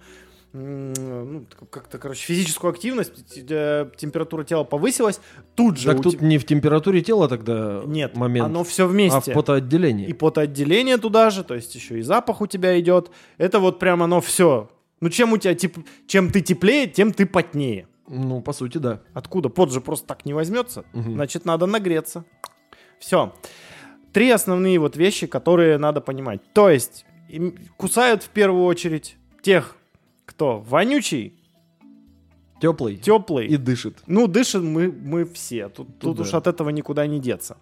ну, 0.53 1.45
как-то, 1.69 1.97
короче, 1.97 2.25
физическую 2.25 2.71
активность, 2.71 3.13
э, 3.49 3.89
температура 3.95 4.43
тела 4.43 4.63
повысилась, 4.65 5.21
тут 5.55 5.77
же... 5.77 5.87
Так 5.87 6.01
тут 6.01 6.19
те- 6.19 6.25
не 6.25 6.37
в 6.37 6.45
температуре 6.45 7.01
тела 7.01 7.29
тогда 7.29 7.81
Нет, 7.85 8.17
момент, 8.17 8.47
оно 8.47 8.63
все 8.63 8.83
а 8.83 8.87
вместе. 8.87 9.31
в 9.31 9.33
потоотделении. 9.33 10.07
И 10.07 10.13
потоотделение 10.13 10.97
туда 10.97 11.29
же, 11.29 11.43
то 11.43 11.55
есть 11.55 11.73
еще 11.75 11.99
и 11.99 12.01
запах 12.01 12.41
у 12.41 12.47
тебя 12.47 12.77
идет. 12.79 13.11
Это 13.37 13.59
вот 13.59 13.79
прям 13.79 14.03
оно 14.03 14.19
все. 14.19 14.69
Ну 14.99 15.09
чем 15.09 15.31
у 15.31 15.37
тебя 15.37 15.55
теп... 15.55 15.77
чем 16.05 16.31
ты 16.31 16.41
теплее, 16.41 16.87
тем 16.87 17.13
ты 17.13 17.25
потнее. 17.25 17.87
Ну, 18.07 18.41
по 18.41 18.51
сути, 18.51 18.77
да. 18.77 19.01
Откуда? 19.13 19.47
Пот 19.47 19.71
же 19.71 19.79
просто 19.79 20.05
так 20.05 20.25
не 20.25 20.33
возьмется. 20.33 20.83
Мгм. 20.91 21.13
Значит, 21.13 21.45
надо 21.45 21.65
нагреться. 21.65 22.25
Все. 22.99 23.33
Три 24.11 24.29
основные 24.29 24.77
вот 24.79 24.97
вещи, 24.97 25.27
которые 25.27 25.77
надо 25.77 26.01
понимать. 26.01 26.41
То 26.53 26.69
есть 26.69 27.05
кусают 27.77 28.21
в 28.23 28.29
первую 28.29 28.65
очередь 28.65 29.15
тех, 29.41 29.77
кто 30.31 30.59
вонючий, 30.59 31.37
Теплый 32.61 32.97
теплый. 32.97 33.47
и 33.47 33.57
дышит. 33.57 34.03
Ну, 34.05 34.27
дышим 34.27 34.71
мы, 34.71 34.91
мы 34.91 35.25
все. 35.25 35.67
Тут, 35.69 35.97
тут 35.99 36.17
да. 36.17 36.21
уж 36.23 36.33
от 36.33 36.45
этого 36.47 36.69
никуда 36.69 37.07
не 37.07 37.19
деться. 37.19 37.57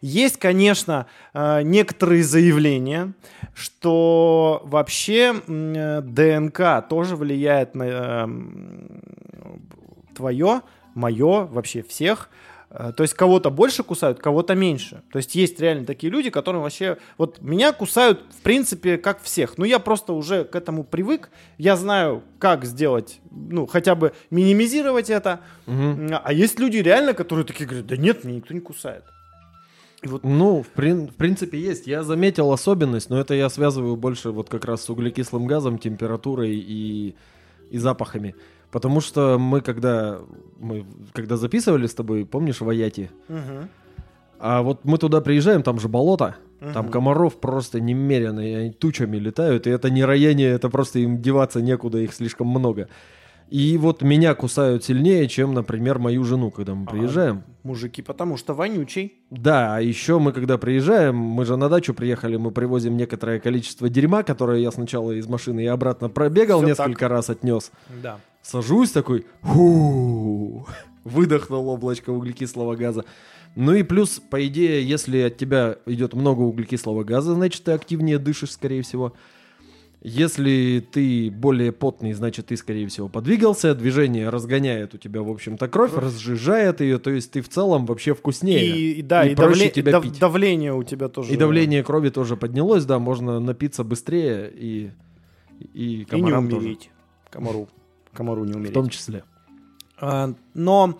Есть, 0.00 0.38
конечно, 0.38 1.06
э, 1.34 1.62
некоторые 1.62 2.24
заявления, 2.24 3.12
что 3.54 4.62
вообще 4.64 5.34
ДНК 5.46 6.88
тоже 6.88 7.16
влияет 7.16 7.74
на 7.74 7.82
э, 7.84 8.22
м, 8.24 9.02
твое, 10.16 10.62
мое, 10.94 11.44
вообще 11.44 11.82
всех. 11.82 12.30
Э, 12.74 12.92
То 12.96 13.02
есть 13.02 13.14
кого-то 13.14 13.50
больше 13.50 13.82
кусают, 13.82 14.18
кого-то 14.18 14.54
меньше. 14.54 15.02
То 15.12 15.18
есть 15.18 15.34
есть 15.34 15.60
реально 15.60 15.84
такие 15.84 16.10
люди, 16.10 16.30
которые 16.30 16.62
вообще... 16.62 16.96
Вот 17.18 17.40
меня 17.42 17.72
кусают, 17.72 18.20
в 18.38 18.42
принципе, 18.42 18.96
как 18.96 19.22
всех. 19.22 19.58
Ну, 19.58 19.64
я 19.64 19.78
просто 19.78 20.12
уже 20.14 20.44
к 20.44 20.56
этому 20.56 20.84
привык. 20.84 21.30
Я 21.58 21.76
знаю, 21.76 22.22
как 22.38 22.64
сделать, 22.64 23.20
ну, 23.30 23.66
хотя 23.66 23.94
бы 23.94 24.12
минимизировать 24.30 25.10
это. 25.10 25.40
Мгм. 25.66 26.18
А 26.24 26.32
есть 26.32 26.58
люди 26.58 26.78
реально, 26.78 27.12
которые 27.14 27.44
такие 27.44 27.66
говорят, 27.66 27.86
да 27.86 27.96
нет, 27.96 28.24
меня 28.24 28.36
никто 28.36 28.54
не 28.54 28.60
кусает. 28.60 29.04
И 30.02 30.08
вот 30.08 30.24
Ну, 30.24 30.62
в, 30.62 30.78
прин- 30.78 31.08
в 31.10 31.14
принципе, 31.14 31.58
есть. 31.60 31.86
Я 31.86 32.02
заметил 32.02 32.50
особенность, 32.52 33.10
но 33.10 33.20
это 33.20 33.34
я 33.34 33.48
связываю 33.48 33.96
больше 33.96 34.30
вот 34.30 34.48
как 34.48 34.64
раз 34.64 34.82
с 34.82 34.90
углекислым 34.90 35.46
газом, 35.46 35.78
температурой 35.78 36.56
и, 36.56 37.14
и 37.70 37.78
запахами. 37.78 38.34
Потому 38.72 39.00
что 39.02 39.38
мы 39.38 39.60
когда, 39.60 40.18
мы 40.58 40.84
когда 41.12 41.36
записывали 41.36 41.86
с 41.86 41.94
тобой, 41.94 42.24
помнишь, 42.26 42.60
в 42.60 42.68
Аяти? 42.68 43.10
Мгм. 43.28 43.68
А 44.40 44.62
вот 44.62 44.80
мы 44.84 44.98
туда 44.98 45.20
приезжаем, 45.20 45.62
там 45.62 45.78
же 45.78 45.88
болото, 45.88 46.34
там 46.58 46.84
Мгм. 46.86 46.92
комаров 46.92 47.38
просто 47.38 47.80
немерено, 47.80 48.40
и 48.40 48.54
они 48.54 48.70
тучами 48.72 49.18
летают, 49.18 49.66
и 49.66 49.70
это 49.70 49.90
не 49.90 50.04
роение, 50.04 50.50
это 50.50 50.68
просто 50.70 50.98
им 50.98 51.20
деваться 51.22 51.60
некуда, 51.60 51.98
их 51.98 52.12
слишком 52.14 52.48
много. 52.48 52.88
И 53.50 53.76
вот 53.76 54.00
меня 54.02 54.34
кусают 54.34 54.82
сильнее, 54.82 55.28
чем, 55.28 55.52
например, 55.52 55.98
мою 55.98 56.24
жену, 56.24 56.50
когда 56.50 56.74
мы 56.74 56.86
А. 56.86 56.90
приезжаем. 56.90 57.42
мужики, 57.64 58.00
потому 58.02 58.36
что 58.38 58.54
вонючий. 58.54 59.12
Да, 59.30 59.76
а 59.76 59.80
еще 59.80 60.18
мы 60.18 60.32
когда 60.32 60.56
приезжаем, 60.58 61.14
мы 61.16 61.44
же 61.44 61.56
на 61.56 61.68
дачу 61.68 61.92
приехали, 61.94 62.36
мы 62.36 62.50
привозим 62.50 62.96
некоторое 62.96 63.38
количество 63.38 63.88
дерьма, 63.90 64.22
которое 64.22 64.58
я 64.60 64.70
сначала 64.72 65.12
из 65.12 65.28
машины 65.28 65.60
и 65.62 65.66
обратно 65.66 66.08
пробегал, 66.08 66.60
Всё 66.60 66.68
несколько 66.68 67.08
раз 67.08 67.28
отнес. 67.30 67.70
Да. 68.02 68.16
Сажусь 68.42 68.90
такой, 68.90 69.24
фу, 69.42 70.66
выдохнул 71.04 71.68
облачко 71.68 72.10
углекислого 72.10 72.74
газа. 72.76 73.04
Ну 73.54 73.74
и 73.74 73.82
плюс, 73.82 74.20
по 74.30 74.44
идее, 74.46 74.82
если 74.86 75.18
от 75.20 75.36
тебя 75.36 75.76
идет 75.86 76.14
много 76.14 76.40
углекислого 76.40 77.04
газа, 77.04 77.34
значит, 77.34 77.64
ты 77.64 77.72
активнее 77.72 78.18
дышишь, 78.18 78.52
скорее 78.52 78.82
всего. 78.82 79.12
Если 80.04 80.84
ты 80.90 81.30
более 81.30 81.70
потный, 81.70 82.12
значит, 82.12 82.46
ты, 82.46 82.56
скорее 82.56 82.88
всего, 82.88 83.08
подвигался. 83.08 83.72
Движение 83.76 84.30
разгоняет 84.30 84.94
у 84.94 84.98
тебя, 84.98 85.22
в 85.22 85.30
общем-то, 85.30 85.68
кровь, 85.68 85.94
разжижает 85.94 86.80
ее. 86.80 86.98
То 86.98 87.10
есть 87.10 87.30
ты 87.30 87.40
в 87.40 87.48
целом 87.48 87.86
вообще 87.86 88.12
вкуснее. 88.12 88.66
И, 88.66 88.92
и 88.94 89.02
да, 89.02 89.24
И 89.24 89.30
и, 89.30 89.34
давле- 89.36 89.70
тебя 89.70 89.92
дав- 89.92 90.02
пить. 90.02 90.18
давление 90.18 90.74
у 90.74 90.82
тебя 90.82 91.08
тоже. 91.08 91.32
И 91.32 91.36
давление 91.36 91.84
крови 91.84 92.08
тоже 92.10 92.36
поднялось, 92.36 92.84
да, 92.84 92.98
можно 92.98 93.38
напиться 93.38 93.84
быстрее 93.84 94.50
и, 94.52 94.90
и 95.72 95.94
И 95.94 95.98
не 95.98 96.04
комарам 96.04 96.50
тоже. 96.50 96.76
Комару. 97.30 97.68
Комару 98.12 98.44
не 98.44 98.52
в 98.52 98.56
умереть. 98.56 98.74
том 98.74 98.88
числе. 98.88 99.24
А, 99.98 100.34
Но 100.54 100.98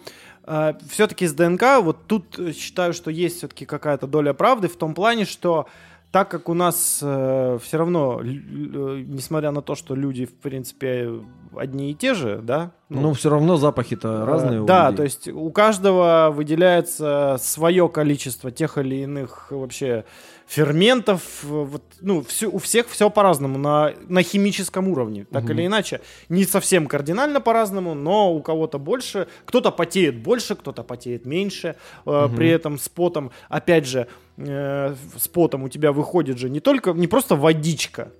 все-таки 0.88 1.26
с 1.26 1.34
ДНК, 1.34 1.80
вот 1.80 2.06
тут 2.08 2.38
э, 2.38 2.52
считаю, 2.52 2.92
что 2.92 3.10
есть 3.10 3.38
все-таки 3.38 3.64
какая-то 3.64 4.08
доля 4.08 4.32
правды 4.32 4.66
в 4.68 4.76
том 4.76 4.92
плане, 4.92 5.24
что 5.24 5.68
так 6.10 6.30
как 6.30 6.48
у 6.48 6.54
нас 6.54 7.00
э, 7.02 7.58
все 7.62 7.78
равно, 7.78 8.20
э, 8.20 8.24
несмотря 8.24 9.50
на 9.50 9.62
то, 9.62 9.74
что 9.74 9.94
люди, 9.94 10.26
в 10.26 10.34
принципе, 10.34 11.10
одни 11.56 11.90
и 11.90 11.94
те 11.94 12.14
же, 12.14 12.40
да? 12.42 12.72
Ну, 13.00 13.12
все 13.14 13.30
равно 13.30 13.56
запахи-то 13.56 14.08
э, 14.08 14.24
разные. 14.24 14.64
Да, 14.64 14.86
людей. 14.86 14.96
то 14.96 15.02
есть 15.04 15.28
у 15.28 15.50
каждого 15.50 16.30
выделяется 16.34 17.36
свое 17.40 17.88
количество 17.88 18.50
тех 18.50 18.78
или 18.78 18.96
иных 19.02 19.50
вообще 19.50 20.04
ферментов. 20.46 21.22
Вот, 21.42 21.82
ну, 22.00 22.22
всё- 22.22 22.50
у 22.50 22.58
всех 22.58 22.88
все 22.88 23.08
по-разному, 23.10 23.58
на, 23.58 23.92
на 24.08 24.22
химическом 24.22 24.88
уровне. 24.88 25.26
Так 25.32 25.44
Мгм. 25.44 25.52
или 25.52 25.66
иначе, 25.66 26.00
не 26.28 26.44
совсем 26.44 26.86
кардинально 26.86 27.40
по-разному, 27.40 27.94
но 27.94 28.32
у 28.34 28.42
кого-то 28.42 28.78
больше. 28.78 29.28
Кто-то 29.46 29.70
потеет 29.70 30.22
больше, 30.22 30.54
кто-то 30.54 30.82
потеет 30.82 31.24
меньше. 31.26 31.76
Мгм. 32.04 32.36
При 32.36 32.48
этом 32.50 32.78
с 32.78 32.88
потом, 32.88 33.30
опять 33.48 33.86
же, 33.86 34.06
э, 34.36 34.94
с 35.16 35.28
потом 35.28 35.62
у 35.62 35.68
тебя 35.68 35.92
выходит 35.92 36.38
же 36.38 36.50
не 36.50 36.60
только, 36.60 36.92
не 36.92 37.06
просто 37.06 37.34
водичка, 37.36 38.12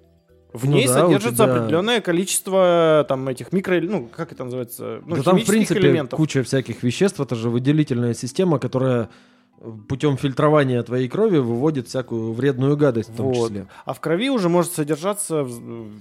в 0.53 0.67
Ну 0.67 0.73
ней 0.77 0.87
да, 0.87 1.01
содержится 1.01 1.45
тебя- 1.45 1.57
определенное 1.57 2.01
количество 2.01 3.05
там 3.09 3.29
этих 3.29 3.53
микро, 3.53 3.81
ну 3.81 4.09
как 4.15 4.33
это 4.33 4.45
называется, 4.45 5.01
ну, 5.07 5.17
да 5.17 5.23
там, 5.23 5.39
в 5.39 5.47
принципе, 5.47 5.81
элементов. 5.81 6.17
куча 6.17 6.43
всяких 6.43 6.83
веществ. 6.83 7.21
Это 7.21 7.35
же 7.35 7.49
выделительная 7.51 8.15
система, 8.15 8.59
которая 8.59 9.09
путем 9.89 10.17
фильтрования 10.17 10.83
твоей 10.83 11.09
крови 11.09 11.39
выводит 11.39 11.87
всякую 11.87 12.33
вредную 12.33 12.77
гадость 12.77 13.11
в 13.11 13.17
том 13.17 13.27
Вот. 13.33 13.49
числе. 13.49 13.67
А 13.85 13.95
в 13.95 14.01
крови 14.01 14.29
уже 14.29 14.49
может 14.49 14.73
содержаться 14.73 15.47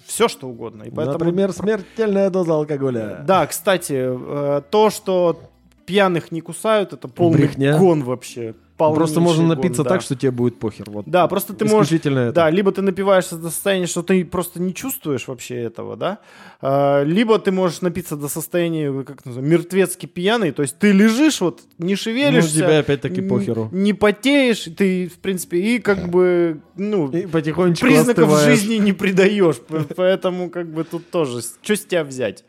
все 0.08 0.28
что 0.28 0.48
угодно. 0.50 0.84
И 0.84 0.90
поэтому, 0.90 1.20
Например, 1.20 1.52
смертельная 1.54 2.30
доза 2.32 2.54
алкоголя. 2.56 3.24
да, 3.28 3.46
кстати, 3.46 3.94
э, 3.98 4.62
то, 4.72 4.90
что 4.90 5.40
пьяных 5.86 6.32
не 6.32 6.42
кусают, 6.42 6.94
это 6.94 7.08
полный 7.08 7.38
Брехня. 7.40 7.78
гон 7.78 8.04
вообще. 8.04 8.56
Просто 8.94 9.16
полнейший 9.16 9.22
можно 9.22 9.56
гон, 9.56 9.58
напиться 9.64 9.84
да. 9.84 9.90
так, 9.90 10.02
что 10.02 10.16
тебе 10.16 10.32
будет 10.32 10.60
похер. 10.60 10.90
Вот. 10.90 11.06
Да, 11.08 11.28
просто 11.28 11.54
ты 11.54 11.66
можешь 11.66 11.92
это. 11.92 12.32
Да, 12.32 12.50
либо 12.50 12.72
ты 12.72 12.82
напиваешься 12.82 13.36
до 13.38 13.50
состояния, 13.50 13.86
что 13.88 14.02
ты 14.04 14.26
просто 14.26 14.62
не 14.62 14.74
чувствуешь 14.74 15.28
вообще 15.28 15.56
этого, 15.56 15.96
да, 15.96 16.20
А, 16.62 17.04
либо 17.04 17.38
ты 17.40 17.52
можешь 17.52 17.82
напиться 17.82 18.16
до 18.16 18.28
состояния, 18.28 18.92
как 19.04 19.26
называется, 19.26 19.52
мертвецки 19.52 20.06
пьяный, 20.06 20.52
то 20.52 20.62
есть 20.62 20.78
ты 20.80 20.92
лежишь, 20.92 21.42
вот, 21.42 21.62
не 21.78 21.94
Ну, 21.94 21.98
шевелишься. 21.98 22.56
тебе 22.56 22.78
опять-таки 22.80 23.22
н- 23.22 23.30
похеру. 23.30 23.70
Не 23.72 23.94
потеешь, 23.94 24.68
ты, 24.78 25.08
в 25.08 25.20
принципе, 25.20 25.58
и 25.60 25.80
как 25.80 26.10
бы, 26.10 26.62
ну, 26.76 27.10
И 27.12 27.26
потихонечку 27.28 27.86
признаков 27.86 28.30
остываешь. 28.30 28.60
жизни 28.60 28.76
не 28.76 28.94
придаешь, 28.94 29.58
поэтому 29.96 30.50
как 30.50 30.72
бы 30.72 30.84
тут 30.84 31.10
тоже, 31.10 31.42
что 31.62 31.76
с 31.76 31.86
тебя 31.86 32.04
взять? 32.04 32.44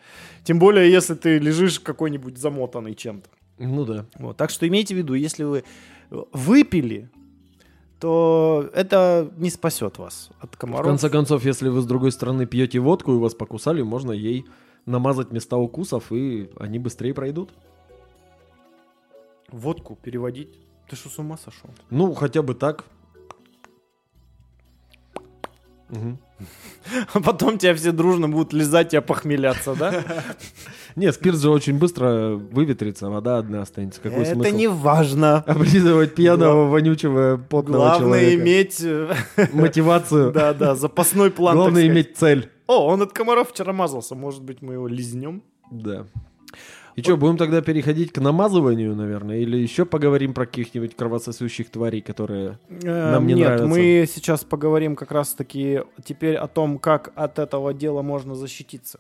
Тем 0.45 0.59
более, 0.59 0.90
если 0.90 1.14
ты 1.14 1.38
лежишь 1.38 1.79
какой-нибудь 1.81 2.37
замотанный 2.37 2.95
чем-то. 2.95 3.29
Ну 3.59 3.85
да. 3.85 4.07
Вот, 4.18 4.37
так 4.37 4.51
что 4.51 4.66
имейте 4.66 4.95
в 4.95 4.99
виду, 4.99 5.14
если 5.14 5.45
вы 5.45 5.62
выпили, 6.33 7.11
то 7.98 8.68
это 8.75 9.33
не 9.37 9.51
спасет 9.51 9.98
вас 9.98 10.31
от 10.40 10.55
В 10.55 10.59
комаров. 10.59 10.87
конце 10.87 11.09
концов, 11.09 11.44
если 11.44 11.68
вы 11.68 11.81
с 11.81 11.87
другой 11.87 12.12
стороны 12.12 12.46
пьете 12.46 12.81
водку 12.81 13.12
и 13.14 13.18
вас 13.18 13.35
покусали, 13.35 13.83
можно 13.83 14.12
ей 14.12 14.44
намазать 14.87 15.31
места 15.31 15.57
укусов, 15.57 16.11
и 16.11 16.51
они 16.59 16.79
быстрее 16.79 17.14
пройдут. 17.14 17.51
Водку 19.51 19.96
переводить. 19.96 20.59
Ты 20.88 20.96
что, 20.96 21.09
с 21.09 21.18
ума 21.18 21.37
сошел? 21.37 21.70
Ну, 21.90 22.12
хотя 22.14 22.42
бы 22.42 22.55
так. 22.55 22.85
А 27.14 27.20
потом 27.20 27.59
тебя 27.59 27.74
все 27.74 27.92
дружно 27.92 28.28
будут 28.28 28.52
лизать 28.52 28.92
и 28.92 28.96
опохмеляться, 28.96 29.74
да? 29.74 30.02
Не, 30.96 31.12
спирт 31.12 31.38
же 31.38 31.50
очень 31.50 31.78
быстро 31.78 32.35
выветрится, 32.35 33.09
вода 33.09 33.38
одна 33.38 33.62
останется. 33.62 34.00
Какой 34.00 34.22
Это 34.22 34.35
смысл? 34.35 34.57
не 34.57 34.68
важно. 34.68 35.38
Облизывать 35.46 36.14
пьяного, 36.14 36.68
вонючего, 36.68 37.37
потного 37.48 37.85
Главное 37.85 38.20
человека. 38.20 38.42
иметь, 38.42 38.81
э, 38.83 39.14
Мотивацию. 39.52 40.33
да, 40.35 40.52
да, 40.52 40.74
запасной 40.74 41.31
план. 41.31 41.57
Главное 41.57 41.87
иметь 41.87 42.16
цель. 42.16 42.50
О, 42.66 42.87
он 42.87 43.02
от 43.02 43.12
комаров 43.12 43.50
вчера 43.50 43.72
мазался, 43.72 44.14
может 44.14 44.42
быть, 44.42 44.61
мы 44.61 44.74
его 44.74 44.88
лизнем? 44.88 45.42
Да. 45.70 46.07
И 46.96 47.02
что, 47.02 47.16
будем 47.16 47.37
тогда 47.37 47.62
переходить 47.62 48.12
к 48.12 48.18
намазыванию, 48.18 48.94
наверное? 48.94 49.38
Или 49.38 49.57
еще 49.57 49.85
поговорим 49.87 50.35
про 50.35 50.46
каких-нибудь 50.46 50.94
кровососущих 50.96 51.70
тварей, 51.70 52.02
которые... 52.02 52.59
Нам 52.68 53.26
не 53.26 53.33
Э, 53.33 53.37
Нет, 53.37 53.46
нравится. 53.46 53.66
мы 53.66 54.05
сейчас 54.12 54.44
поговорим 54.44 54.94
как 54.96 55.11
раз-таки 55.12 55.81
теперь 56.05 56.37
о 56.37 56.48
том, 56.48 56.78
как 56.78 57.12
от 57.14 57.38
этого 57.38 57.72
дела 57.72 58.02
можно 58.02 58.35
защититься. 58.35 58.98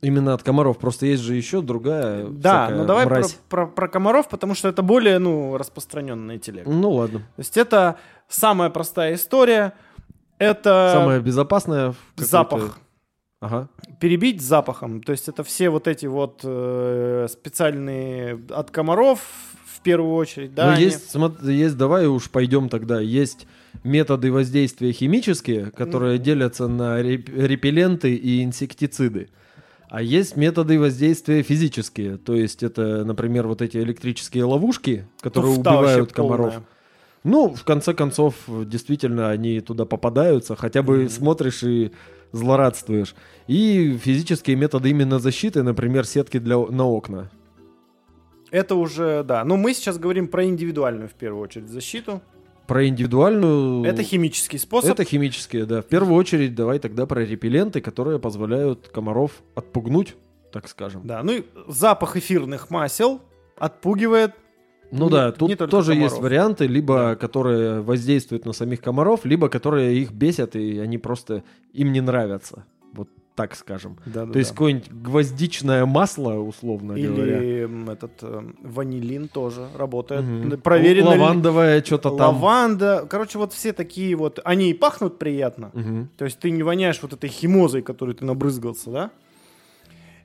Именно 0.00 0.34
от 0.34 0.42
комаров. 0.42 0.78
Просто 0.78 1.06
есть 1.06 1.22
же 1.22 1.34
еще 1.34 1.62
другая 1.62 2.26
Да, 2.26 2.66
всякая 2.66 2.78
ну 2.78 2.84
давай 2.86 3.06
про, 3.06 3.14
мразь. 3.16 3.38
про- 3.48 3.66
про 3.66 3.88
комаров, 3.88 4.28
потому 4.28 4.54
что 4.54 4.68
это 4.68 4.82
более, 4.82 5.18
ну, 5.18 5.56
распространенная 5.56 6.38
телега. 6.38 6.70
Ну 6.70 6.90
ладно. 6.90 7.20
То 7.20 7.40
есть 7.40 7.56
это 7.56 7.96
самая 8.28 8.68
простая 8.70 9.14
история. 9.14 9.72
Это 10.38 10.90
в 12.16 12.22
какой-то- 12.22 12.30
запах. 12.30 12.78
Ага. 13.44 13.68
Перебить 14.00 14.40
запахом. 14.40 15.02
То 15.02 15.12
есть 15.12 15.28
это 15.28 15.44
все 15.44 15.68
вот 15.70 15.86
эти 15.86 16.06
вот 16.06 16.40
э, 16.44 17.26
специальные 17.30 18.40
от 18.50 18.70
комаров 18.70 19.20
в 19.66 19.80
первую 19.82 20.14
очередь. 20.14 20.54
Да, 20.54 20.66
ну, 20.68 20.72
они- 20.72 20.84
есть, 20.84 21.10
смотри, 21.10 21.54
есть, 21.54 21.76
давай 21.76 22.06
уж 22.06 22.30
пойдем 22.30 22.68
тогда. 22.68 23.00
Есть 23.00 23.46
методы 23.82 24.32
воздействия 24.32 24.92
химические, 24.92 25.70
которые 25.70 26.18
делятся 26.18 26.68
на 26.68 27.00
реп- 27.02 27.28
репелленты 27.34 28.14
и 28.14 28.42
инсектициды. 28.42 29.28
А 29.90 30.02
есть 30.02 30.36
методы 30.36 30.80
воздействия 30.80 31.42
физические. 31.42 32.16
То 32.16 32.34
есть 32.34 32.62
это, 32.62 33.04
например, 33.04 33.46
вот 33.46 33.60
эти 33.62 33.76
электрические 33.76 34.44
ловушки, 34.44 35.06
которые 35.20 35.54
Туфта 35.56 35.70
убивают 35.70 36.12
комаров. 36.12 36.38
полная. 36.54 36.62
Ну, 37.24 37.54
в 37.54 37.64
конце 37.64 37.94
концов, 37.94 38.34
действительно, 38.48 39.30
они 39.30 39.60
туда 39.60 39.84
попадаются. 39.84 40.56
Хотя 40.56 40.82
бы 40.82 41.00
Мгм. 41.02 41.08
смотришь 41.10 41.62
и 41.62 41.92
злорадствуешь. 42.34 43.14
И 43.46 43.96
физические 43.98 44.56
методы 44.56 44.90
именно 44.90 45.18
защиты, 45.18 45.62
например, 45.62 46.06
сетки 46.06 46.38
для, 46.38 46.58
на 46.58 46.84
окна. 46.84 47.30
Это 48.50 48.74
уже, 48.74 49.24
да. 49.24 49.44
Но 49.44 49.56
мы 49.56 49.74
сейчас 49.74 49.98
говорим 49.98 50.28
про 50.28 50.44
индивидуальную, 50.44 51.08
в 51.08 51.14
первую 51.14 51.42
очередь, 51.42 51.68
защиту. 51.68 52.22
Про 52.66 52.86
индивидуальную... 52.86 53.84
Это 53.84 54.02
химический 54.02 54.58
способ. 54.58 54.90
Это 54.90 55.04
химические, 55.04 55.66
да. 55.66 55.82
В 55.82 55.86
первую 55.86 56.14
очередь 56.14 56.54
давай 56.54 56.78
тогда 56.78 57.06
про 57.06 57.24
репелленты, 57.24 57.80
которые 57.80 58.18
позволяют 58.18 58.88
комаров 58.88 59.42
отпугнуть, 59.54 60.14
так 60.50 60.68
скажем. 60.68 61.02
Да, 61.04 61.22
ну 61.22 61.32
и 61.32 61.44
запах 61.68 62.16
эфирных 62.16 62.70
масел 62.70 63.20
отпугивает. 63.56 64.32
Ну 64.98 65.06
Не- 65.06 65.10
да, 65.10 65.26
не 65.26 65.32
тут 65.32 65.48
только 65.58 65.66
тоже 65.70 65.92
комаров. 65.92 66.10
есть 66.12 66.22
варианты, 66.22 66.66
либо 66.66 66.94
Да. 66.94 67.16
которые 67.16 67.80
воздействуют 67.82 68.46
на 68.46 68.52
самих 68.52 68.80
комаров, 68.80 69.24
либо 69.24 69.48
которые 69.48 69.96
их 69.98 70.12
бесят, 70.12 70.56
и 70.56 70.78
они 70.78 70.98
просто 70.98 71.42
им 71.72 71.92
не 71.92 72.00
нравятся. 72.00 72.64
Вот 72.92 73.08
так 73.34 73.56
скажем. 73.56 73.96
Да, 74.06 74.26
То 74.26 74.38
есть 74.38 74.50
какое-нибудь 74.52 74.92
гвоздичное 74.92 75.84
масло, 75.86 76.34
условно 76.34 76.94
говоря. 76.94 77.38
Или 77.42 77.92
этот 77.92 78.12
э, 78.22 78.42
ванилин 78.62 79.26
тоже 79.28 79.66
работает. 79.76 80.22
Мгм. 80.22 80.60
Проверено. 80.60 81.14
ли- 81.14 81.18
Лавандовое 81.20 81.82
что-то 81.82 82.10
там. 82.10 82.36
Лаванда. 82.36 83.06
Короче, 83.10 83.38
вот 83.38 83.52
все 83.52 83.72
такие 83.72 84.14
вот. 84.14 84.38
Они 84.44 84.70
и 84.70 84.74
пахнут 84.74 85.18
приятно. 85.18 85.70
Мгм. 85.74 86.08
То 86.16 86.24
есть 86.26 86.38
ты 86.38 86.52
не 86.52 86.62
воняешь 86.62 87.00
вот 87.02 87.12
этой 87.12 87.28
химозой, 87.28 87.82
которой 87.82 88.14
ты 88.14 88.24
набрызгался, 88.24 88.90
да? 88.90 89.10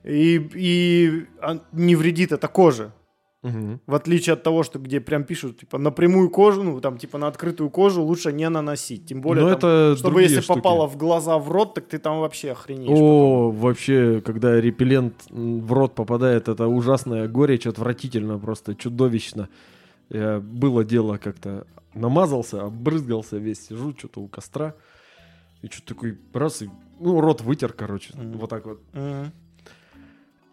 И, 0.04 0.36
и 0.54 1.26
а, 1.42 1.58
не 1.72 1.96
вредит 1.96 2.32
это 2.32 2.46
коже. 2.48 2.92
Мгм. 3.42 3.80
В 3.86 3.94
отличие 3.94 4.34
от 4.34 4.42
того, 4.42 4.62
что 4.62 4.78
где 4.78 5.00
прям 5.00 5.24
пишут, 5.24 5.60
типа, 5.60 5.78
на 5.78 5.90
прямую 5.90 6.28
кожу, 6.28 6.62
ну, 6.62 6.78
там, 6.80 6.98
типа, 6.98 7.16
на 7.18 7.26
открытую 7.26 7.70
кожу 7.70 8.02
лучше 8.02 8.32
не 8.32 8.48
наносить. 8.50 9.06
Тем 9.06 9.22
более, 9.22 9.44
Но 9.44 9.48
там, 9.54 9.58
это 9.58 9.96
чтобы 9.98 10.20
если 10.22 10.40
штуки. 10.40 10.58
попало 10.58 10.86
в 10.86 10.96
глаза, 10.98 11.38
в 11.38 11.50
рот, 11.50 11.74
так 11.74 11.86
ты 11.86 11.98
там 11.98 12.20
вообще 12.20 12.52
охренеешь. 12.52 12.98
О, 13.00 13.50
вообще, 13.50 14.20
когда 14.20 14.60
репеллент 14.60 15.14
в 15.30 15.72
рот 15.72 15.94
попадает, 15.94 16.48
это 16.48 16.66
ужасная 16.66 17.28
горечь, 17.28 17.66
отвратительно, 17.66 18.38
просто 18.38 18.74
чудовищно. 18.74 19.48
Я, 20.10 20.40
было 20.40 20.84
дело 20.84 21.16
как-то, 21.16 21.66
намазался, 21.94 22.64
обрызгался 22.64 23.38
весь, 23.38 23.66
сижу 23.68 23.94
что-то 23.96 24.20
у 24.20 24.28
костра, 24.28 24.74
и 25.62 25.68
что-то 25.68 25.94
такой 25.94 26.18
раз, 26.34 26.60
и, 26.62 26.70
ну, 27.00 27.20
рот 27.20 27.40
вытер, 27.40 27.72
короче, 27.72 28.12
Мгм. 28.14 28.32
вот 28.38 28.50
так 28.50 28.66
вот. 28.66 28.80
Мгм. 28.92 29.32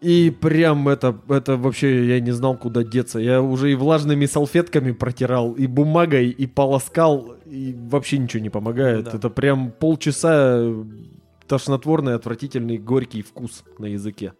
И 0.00 0.30
прям 0.30 0.88
это, 0.88 1.18
это 1.28 1.56
вообще 1.56 2.06
я 2.06 2.20
не 2.20 2.30
знал, 2.30 2.56
куда 2.56 2.84
деться. 2.84 3.18
Я 3.18 3.42
уже 3.42 3.72
и 3.72 3.74
влажными 3.74 4.26
салфетками 4.26 4.92
протирал, 4.92 5.54
и 5.54 5.66
бумагой, 5.66 6.28
и 6.28 6.46
полоскал, 6.46 7.34
и 7.46 7.74
вообще 7.76 8.18
ничего 8.18 8.42
не 8.42 8.50
помогает. 8.50 9.06
Да. 9.06 9.12
Это 9.14 9.28
прям 9.28 9.72
полчаса 9.72 10.72
тошнотворный, 11.48 12.14
отвратительный, 12.14 12.78
горький 12.78 13.22
вкус 13.22 13.64
на 13.78 13.86
языке. 13.86 14.34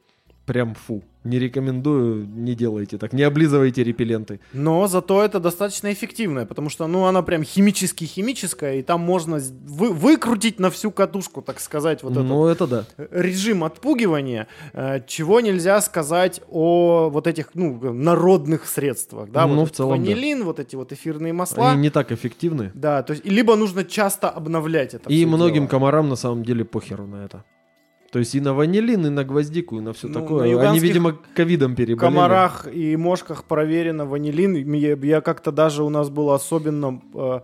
Прям 0.47 0.75
фу. 0.75 1.03
Не 1.29 1.39
рекомендую, 1.39 2.27
не 2.27 2.55
делайте 2.55 2.97
так. 2.97 3.13
Не 3.13 3.23
облизывайте 3.23 3.85
репелленты. 3.85 4.41
Но 4.55 4.87
зато 4.89 5.23
это 5.23 5.41
достаточно 5.41 5.93
эффективное, 5.93 6.47
потому 6.47 6.71
что, 6.71 6.87
ну, 6.87 7.05
она 7.05 7.21
прям 7.23 7.43
химически-химическая, 7.45 8.77
и 8.77 8.83
там 8.83 9.01
можно 9.01 9.39
вы- 9.67 9.93
выкрутить 9.93 10.59
на 10.59 10.71
всю 10.71 10.91
катушку, 10.91 11.43
так 11.43 11.61
сказать, 11.61 12.03
вот 12.03 12.13
этот 12.13 12.25
ну, 12.25 12.47
это 12.47 12.67
да. 12.67 12.85
режим 13.11 13.63
отпугивания, 13.65 14.47
э, 14.73 15.01
чего 15.07 15.41
нельзя 15.41 15.81
сказать 15.83 16.41
о 16.51 17.11
вот 17.11 17.27
этих, 17.27 17.51
ну, 17.55 17.93
народных 17.93 18.67
средствах, 18.67 19.31
да, 19.31 19.47
Ну, 19.47 19.57
вот 19.57 19.69
в 19.73 19.73
целом, 19.75 20.03
да. 20.03 20.11
ванилин, 20.11 20.45
вот 20.45 20.59
эти 20.61 20.77
вот 20.77 20.93
эфирные 20.93 21.33
масла. 21.33 21.73
Они 21.73 21.83
не 21.83 21.91
так 21.91 22.11
эффективны. 22.13 22.71
Да, 22.75 23.03
то 23.03 23.13
есть, 23.13 23.27
либо 23.27 23.55
нужно 23.57 23.85
часто 23.85 24.31
обновлять 24.31 24.95
это 24.95 25.11
И 25.11 25.27
многим 25.27 25.55
дело. 25.65 25.67
комарам 25.67 26.09
на 26.09 26.17
самом 26.17 26.43
деле 26.43 26.65
похеру 26.65 27.07
на 27.07 27.25
это. 27.25 27.45
То 28.11 28.19
есть 28.19 28.35
и 28.35 28.41
на 28.41 28.55
ванилин, 28.55 29.07
и 29.07 29.11
на 29.11 29.23
гвоздику, 29.23 29.77
и 29.79 29.81
на 29.81 29.93
все 29.93 30.09
Ну, 30.09 30.15
такое. 30.15 30.57
на 30.57 30.71
Они, 30.71 30.79
видимо, 30.79 31.19
ковидом 31.35 31.73
В 31.73 31.77
переболели. 31.77 31.99
комарах 32.01 32.67
и 32.73 32.97
мошках 32.97 33.45
проверено 33.45 34.07
ванилин. 34.07 34.55
Я, 34.73 34.97
я 34.97 35.21
как-то 35.21 35.53
даже 35.53 35.83
у 35.85 35.91
нас 35.91 36.09
было 36.09 36.35
особенно 36.35 37.03
э, 37.15 37.41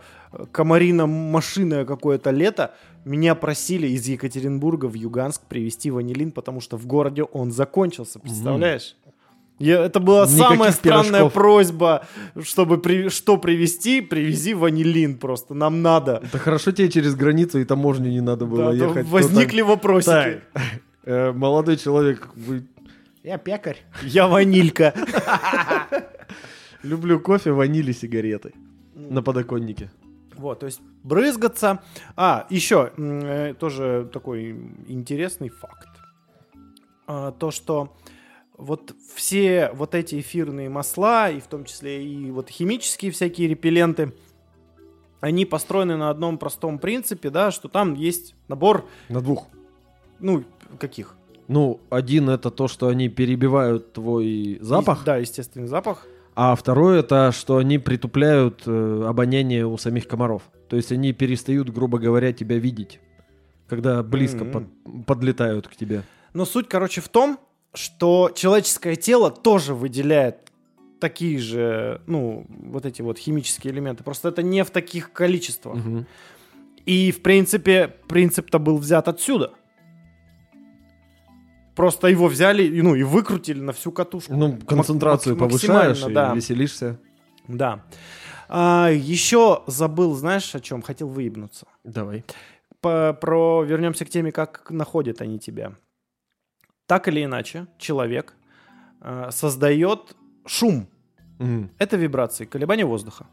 комарино-машинное 0.52 1.84
какое-то 1.84 2.30
лето. 2.30 2.74
Меня 3.04 3.34
просили 3.34 3.86
из 3.88 4.06
Екатеринбурга 4.08 4.86
в 4.86 4.94
Юганск 4.94 5.42
привезти 5.48 5.90
ванилин, 5.90 6.32
потому 6.32 6.60
что 6.60 6.78
в 6.78 6.86
городе 6.86 7.22
он 7.24 7.52
закончился. 7.52 8.18
Представляешь? 8.18 8.96
Я- 9.58 9.84
это 9.84 10.00
была 10.00 10.22
Никаких 10.26 10.38
самая 10.48 10.72
странная 10.72 11.10
пирожков. 11.20 11.32
просьба, 11.32 12.06
чтобы 12.42 12.78
при- 12.78 13.08
что 13.08 13.36
привезти, 13.38 14.00
привези 14.00 14.52
ванилин 14.54 15.16
просто. 15.18 15.54
Нам 15.54 15.80
надо. 15.82 16.20
Это 16.24 16.38
хорошо 16.38 16.72
тебе 16.72 16.88
через 16.90 17.14
границу 17.14 17.60
и 17.60 17.64
таможню 17.64 18.10
не 18.10 18.20
надо 18.20 18.46
было 18.46 18.72
Да, 18.76 18.86
ехать. 18.86 19.06
возникли 19.06 19.60
вопросики. 19.62 20.10
Так, 20.10 20.62
э, 21.04 21.32
молодой 21.32 21.76
человек, 21.76 22.28
вы... 22.34 22.64
Я 23.22 23.38
пекарь. 23.38 23.78
Я 24.02 24.26
ванилька. 24.26 24.92
люблю 26.82 27.20
кофе, 27.20 27.52
ванили, 27.52 27.92
сигареты 27.92 28.52
на 28.94 29.22
подоконнике. 29.22 29.90
Вот, 30.36 30.60
то 30.60 30.66
есть 30.66 30.80
брызгаться. 31.04 31.78
А, 32.16 32.46
еще 32.50 32.90
э, 32.96 33.54
тоже 33.58 34.08
такой 34.12 34.56
интересный 34.88 35.48
факт. 35.48 35.88
А, 37.06 37.30
то, 37.32 37.50
что 37.52 37.96
вот 38.56 38.94
все 39.14 39.70
вот 39.74 39.94
эти 39.94 40.20
эфирные 40.20 40.68
масла, 40.68 41.30
и 41.30 41.40
в 41.40 41.46
том 41.46 41.64
числе 41.64 42.04
и 42.04 42.30
вот 42.30 42.48
химические 42.48 43.10
всякие 43.10 43.48
репелленты, 43.48 44.12
они 45.20 45.44
построены 45.46 45.96
на 45.96 46.10
одном 46.10 46.38
простом 46.38 46.78
принципе, 46.78 47.30
да, 47.30 47.50
что 47.50 47.68
там 47.68 47.94
есть 47.94 48.34
набор, 48.48 48.84
На 49.08 49.20
двух. 49.20 49.48
ну, 50.20 50.44
каких? 50.78 51.16
Ну, 51.48 51.80
один 51.90 52.28
это 52.30 52.50
то, 52.50 52.68
что 52.68 52.88
они 52.88 53.08
перебивают 53.08 53.92
твой 53.92 54.58
запах, 54.60 55.02
И- 55.02 55.04
да, 55.06 55.16
естественный 55.16 55.66
запах. 55.66 56.06
а 56.34 56.54
второй 56.54 57.00
это, 57.00 57.32
что 57.32 57.56
они 57.58 57.78
притупляют 57.78 58.62
э, 58.66 59.04
обоняние 59.06 59.66
у 59.66 59.76
самих 59.76 60.06
комаров. 60.08 60.42
То 60.68 60.76
есть 60.76 60.90
они 60.92 61.12
перестают, 61.12 61.70
грубо 61.70 61.98
говоря, 61.98 62.32
тебя 62.32 62.58
видеть, 62.58 63.00
когда 63.68 64.02
близко 64.02 64.44
Мгм. 64.44 64.52
под- 64.52 65.06
подлетают 65.06 65.68
к 65.68 65.76
тебе. 65.76 66.02
Но 66.32 66.44
суть, 66.44 66.68
короче, 66.68 67.00
в 67.00 67.08
том, 67.08 67.38
что 67.74 68.30
человеческое 68.34 68.96
тело 68.96 69.30
тоже 69.30 69.74
выделяет 69.74 70.52
такие 71.00 71.38
же, 71.38 72.00
ну, 72.06 72.46
вот 72.48 72.86
эти 72.86 73.02
вот 73.02 73.18
химические 73.18 73.72
элементы. 73.72 74.04
Просто 74.04 74.28
это 74.28 74.42
не 74.42 74.64
в 74.64 74.70
таких 74.70 75.12
количествах. 75.12 75.76
Мгм. 75.76 76.06
И, 76.86 77.12
в 77.12 77.22
принципе, 77.22 77.88
принцип-то 78.08 78.58
был 78.58 78.78
взят 78.78 79.08
отсюда. 79.08 79.52
Просто 81.74 82.06
его 82.06 82.28
взяли, 82.28 82.80
ну, 82.80 82.94
и 82.94 83.02
выкрутили 83.02 83.60
на 83.60 83.72
всю 83.72 83.90
катушку. 83.90 84.34
Ну, 84.34 84.56
концентрацию 84.58 85.34
мак- 85.34 85.48
повышаешь 85.48 86.06
и 86.06 86.12
да. 86.12 86.32
веселишься. 86.34 87.00
Да. 87.48 87.84
А, 88.48 88.90
еще 88.90 89.62
забыл, 89.66 90.14
знаешь, 90.14 90.54
о 90.54 90.60
чем? 90.60 90.82
Хотел 90.82 91.08
выебнуться. 91.08 91.66
Давай. 91.82 92.24
По- 92.80 93.16
про 93.20 93.64
вернемся 93.64 94.04
к 94.04 94.10
теме, 94.10 94.30
как 94.30 94.70
находят 94.70 95.20
они 95.20 95.38
тебя. 95.38 95.72
Так 96.86 97.08
или 97.08 97.24
иначе, 97.24 97.66
человек 97.78 98.34
э, 99.00 99.28
создает 99.30 100.16
шум. 100.46 100.86
Мгм. 101.38 101.70
Это 101.78 101.96
вибрации, 101.96 102.44
колебания 102.44 102.84
воздуха. 102.84 103.26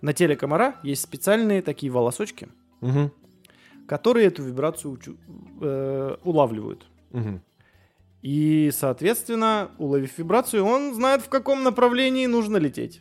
На 0.00 0.12
теле 0.12 0.36
комара 0.36 0.76
есть 0.84 1.02
специальные 1.02 1.62
такие 1.62 1.90
волосочки, 1.92 2.48
Мгм. 2.80 3.10
которые 3.88 4.26
эту 4.28 4.42
вибрацию 4.44 4.92
учу- 4.92 5.16
э, 5.60 6.16
улавливают. 6.24 6.86
Мгм. 7.10 7.42
И, 8.22 8.70
соответственно, 8.72 9.70
уловив 9.78 10.18
вибрацию, 10.18 10.64
он 10.64 10.94
знает, 10.94 11.22
в 11.22 11.28
каком 11.28 11.62
направлении 11.64 12.26
нужно 12.26 12.56
лететь. 12.58 13.00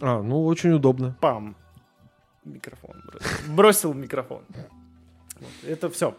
А, 0.00 0.22
ну 0.22 0.44
очень 0.44 0.72
удобно. 0.72 1.16
Пам. 1.20 1.56
Микрофон. 2.44 2.94
бросил. 3.06 3.54
Бросил 3.54 3.94
микрофон. 3.94 4.42
Вот, 5.40 5.50
это 5.68 5.88
все. 5.90 6.14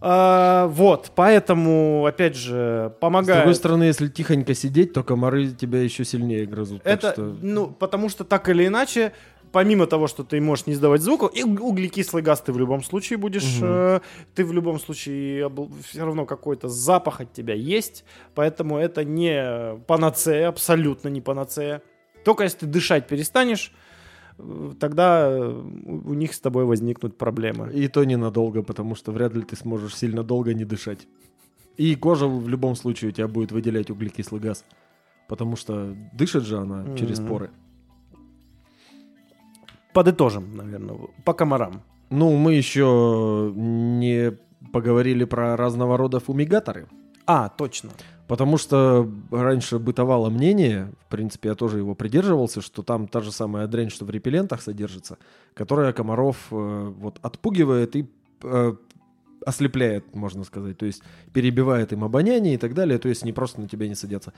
Вот, 0.00 1.12
поэтому, 1.14 2.04
опять 2.06 2.36
же, 2.36 2.92
С 2.96 3.00
помогает. 3.00 3.40
другой 3.40 3.54
стороны, 3.54 3.84
если 3.84 4.08
тихонько 4.08 4.54
сидеть, 4.54 4.92
то 4.92 5.02
комары 5.02 5.48
тебя 5.48 5.80
еще 5.82 6.04
сильнее 6.04 6.46
грызут. 6.46 6.82
это, 6.84 7.12
что- 7.12 7.34
ну, 7.42 7.68
потому 7.68 8.08
что 8.08 8.24
так 8.24 8.48
или 8.48 8.66
иначе, 8.66 9.12
помимо 9.52 9.86
того, 9.86 10.06
что 10.06 10.22
ты 10.22 10.40
можешь 10.40 10.66
не 10.66 10.74
издавать 10.74 11.00
звука, 11.00 11.26
и 11.26 11.42
уг- 11.42 11.60
углекислый 11.60 12.22
газ 12.22 12.42
ты 12.42 12.52
в 12.52 12.58
любом 12.58 12.82
случае 12.84 13.16
будешь, 13.18 13.56
Мгм. 13.58 13.64
э, 13.68 14.00
ты 14.34 14.44
в 14.44 14.52
любом 14.52 14.78
случае 14.78 15.50
все 15.88 16.04
равно 16.04 16.26
какой-то 16.26 16.68
запах 16.68 17.20
от 17.22 17.32
тебя 17.32 17.54
есть, 17.54 18.04
поэтому 18.34 18.76
это 18.78 19.02
не 19.04 19.78
панацея, 19.86 20.48
абсолютно 20.48 21.08
не 21.08 21.20
панацея. 21.22 21.80
Только 22.24 22.44
если 22.44 22.58
ты 22.58 22.66
дышать 22.66 23.06
перестанешь, 23.06 23.72
тогда 24.78 25.28
э, 25.28 25.48
у 25.50 26.14
них 26.14 26.34
с 26.34 26.40
тобой 26.40 26.64
возникнут 26.64 27.16
проблемы. 27.18 27.72
И 27.72 27.88
то 27.88 28.04
ненадолго, 28.04 28.62
потому 28.62 28.94
что 28.94 29.12
вряд 29.12 29.34
ли 29.34 29.42
ты 29.42 29.56
сможешь 29.56 29.96
сильно 29.96 30.22
долго 30.22 30.54
не 30.54 30.64
дышать. 30.64 31.06
И 31.76 31.94
кожа 31.94 32.26
в 32.26 32.48
любом 32.48 32.74
случае 32.76 33.10
у 33.10 33.12
тебя 33.12 33.28
будет 33.28 33.52
выделять 33.52 33.90
углекислый 33.90 34.40
газ. 34.40 34.64
Потому 35.28 35.56
что 35.56 35.94
дышит 36.12 36.44
же 36.44 36.58
она 36.58 36.96
через 36.96 37.18
Мгм. 37.18 37.28
поры. 37.28 37.50
Подытожим, 39.92 40.56
наверное, 40.56 40.98
по 41.24 41.32
комарам. 41.32 41.82
Ну, 42.10 42.36
мы 42.36 42.54
еще 42.54 43.52
не 43.54 44.36
поговорили 44.72 45.24
про 45.24 45.56
разного 45.56 45.96
рода 45.96 46.20
фумигаторы. 46.20 46.86
А, 47.26 47.48
точно. 47.48 47.90
Потому 48.28 48.58
что 48.58 49.08
раньше 49.30 49.78
бытовало 49.78 50.30
мнение, 50.30 50.92
в 51.06 51.10
принципе, 51.10 51.50
я 51.50 51.54
тоже 51.54 51.78
его 51.78 51.94
придерживался, 51.94 52.60
что 52.60 52.82
там 52.82 53.06
та 53.06 53.20
же 53.20 53.30
самая 53.30 53.68
дрянь, 53.68 53.90
что 53.90 54.04
в 54.04 54.10
репеллентах 54.10 54.62
содержится, 54.62 55.18
которая 55.54 55.92
комаров 55.92 56.48
э, 56.50 56.92
вот 56.98 57.18
отпугивает 57.22 57.94
и 57.94 58.10
э, 58.42 58.74
ослепляет, 59.44 60.14
можно 60.14 60.42
сказать. 60.42 60.76
То 60.76 60.86
есть 60.86 61.02
перебивает 61.32 61.92
им 61.92 62.02
обоняние 62.02 62.54
и 62.54 62.58
так 62.58 62.74
далее, 62.74 62.98
то 62.98 63.08
есть 63.08 63.22
они 63.22 63.32
просто 63.32 63.60
на 63.60 63.68
тебя 63.68 63.86
не 63.86 63.94
садятся. 63.94 64.32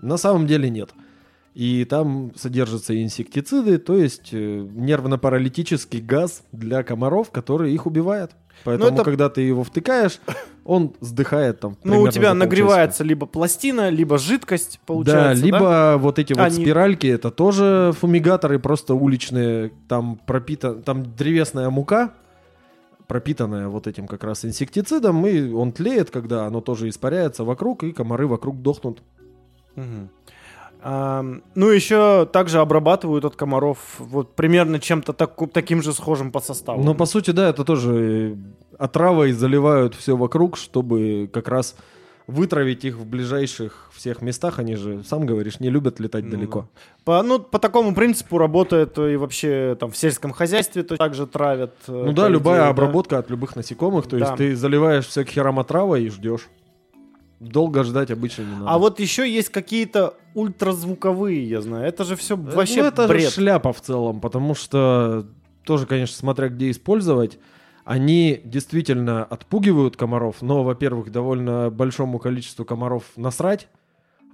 На 0.00 0.16
самом 0.16 0.46
деле 0.46 0.70
нет. 0.70 0.90
И 1.52 1.84
там 1.84 2.32
содержатся 2.34 3.00
инсектициды, 3.00 3.78
то 3.78 3.96
есть 3.96 4.30
э, 4.32 4.66
нервно-паралитический 4.72 6.00
газ 6.00 6.44
для 6.50 6.82
комаров, 6.82 7.30
который 7.30 7.74
их 7.74 7.86
убивает. 7.86 8.32
Поэтому, 8.62 8.94
это- 8.94 9.04
когда 9.04 9.28
ты 9.28 9.42
его 9.42 9.64
втыкаешь, 9.64 10.20
он 10.64 10.94
сдыхает 11.00 11.60
там. 11.60 11.76
Ну, 11.84 12.00
у 12.02 12.08
тебя 12.08 12.32
нагревается 12.34 13.04
либо 13.04 13.26
пластина, 13.26 13.90
либо 13.90 14.16
жидкость, 14.18 14.74
Да, 14.80 14.86
получается. 14.86 15.44
либо 15.44 15.96
вот 15.98 16.18
эти 16.18 16.32
вот 16.32 16.42
Они- 16.42 16.62
спиральки, 16.64 17.06
это 17.06 17.30
тоже 17.30 17.92
фумигаторы, 17.98 18.58
просто 18.58 18.94
уличные, 18.94 19.72
там 19.88 20.18
пропитан, 20.26 20.82
там 20.82 21.04
древесная 21.16 21.68
мука, 21.68 22.12
пропитанная 23.06 23.68
вот 23.68 23.86
этим 23.86 24.06
как 24.06 24.24
раз 24.24 24.44
инсектицидом, 24.46 25.26
и 25.26 25.50
он 25.52 25.72
тлеет, 25.72 26.10
когда 26.10 26.46
оно 26.46 26.60
тоже 26.62 26.88
испаряется 26.88 27.44
вокруг, 27.44 27.82
и 27.84 27.92
комары 27.92 28.26
вокруг 28.26 28.62
дохнут. 28.62 29.02
Мгм. 29.76 30.08
Ну, 30.84 31.68
еще 31.70 32.28
также 32.30 32.58
обрабатывают 32.60 33.24
от 33.24 33.36
комаров 33.36 33.78
вот 33.98 34.34
примерно 34.34 34.78
чем-то 34.78 35.12
таку- 35.12 35.46
таким 35.46 35.82
же 35.82 35.92
схожим 35.92 36.30
по 36.30 36.40
составу. 36.40 36.82
Но 36.82 36.94
по 36.94 37.06
сути, 37.06 37.30
да, 37.30 37.48
это 37.48 37.64
тоже 37.64 37.90
э, 37.94 38.36
отравой 38.78 39.32
заливают 39.32 39.94
все 39.94 40.14
вокруг, 40.16 40.56
чтобы 40.58 41.30
как 41.32 41.48
раз 41.48 41.74
вытравить 42.26 42.84
их 42.84 42.96
в 42.96 43.06
ближайших 43.06 43.90
всех 43.94 44.22
местах. 44.22 44.58
Они 44.58 44.76
же, 44.76 45.02
сам 45.04 45.26
говоришь, 45.26 45.60
не 45.60 45.70
любят 45.70 46.00
летать 46.00 46.24
Ну 46.24 46.30
далеко. 46.30 46.68
По, 47.04 47.22
ну, 47.22 47.38
по 47.38 47.58
такому 47.58 47.94
принципу 47.94 48.38
работает 48.38 48.98
и 48.98 49.16
вообще 49.16 49.76
там 49.78 49.90
в 49.90 49.96
сельском 49.96 50.32
хозяйстве 50.32 50.82
то 50.82 50.96
также 50.96 51.26
травят. 51.26 51.74
э, 51.88 52.02
Ну 52.06 52.12
да, 52.12 52.24
по 52.26 52.28
любая 52.28 52.60
да. 52.62 52.68
обработка 52.68 53.18
от 53.18 53.30
любых 53.30 53.56
насекомых, 53.56 54.06
то 54.06 54.18
Да. 54.18 54.24
есть 54.26 54.36
ты 54.36 54.56
заливаешь 54.56 55.06
все 55.06 55.24
к 55.24 55.28
херам 55.28 55.58
отравой 55.58 56.04
и 56.04 56.10
ждешь. 56.10 56.48
Долго 57.44 57.84
ждать 57.84 58.10
обычно 58.10 58.42
не 58.42 58.52
надо. 58.56 58.70
А 58.70 58.78
вот 58.78 59.00
еще 59.00 59.30
есть 59.30 59.50
какие-то 59.50 60.14
ультразвуковые, 60.34 61.48
я 61.48 61.60
знаю. 61.60 61.86
Это 61.86 62.04
же 62.04 62.16
все 62.16 62.36
Ну, 62.36 62.50
вообще 62.50 62.80
это 62.80 63.02
же 63.02 63.08
бред. 63.08 63.32
шляпа 63.32 63.72
в 63.72 63.80
целом, 63.80 64.20
потому 64.20 64.54
что 64.54 65.26
тоже, 65.64 65.86
конечно, 65.86 66.16
смотря 66.16 66.48
где 66.48 66.70
использовать. 66.70 67.38
Они 67.84 68.40
действительно 68.44 69.24
отпугивают 69.24 69.96
комаров, 69.96 70.36
но, 70.40 70.64
во-первых, 70.64 71.12
довольно 71.12 71.70
большому 71.70 72.18
количеству 72.18 72.64
комаров 72.64 73.04
насрать, 73.16 73.68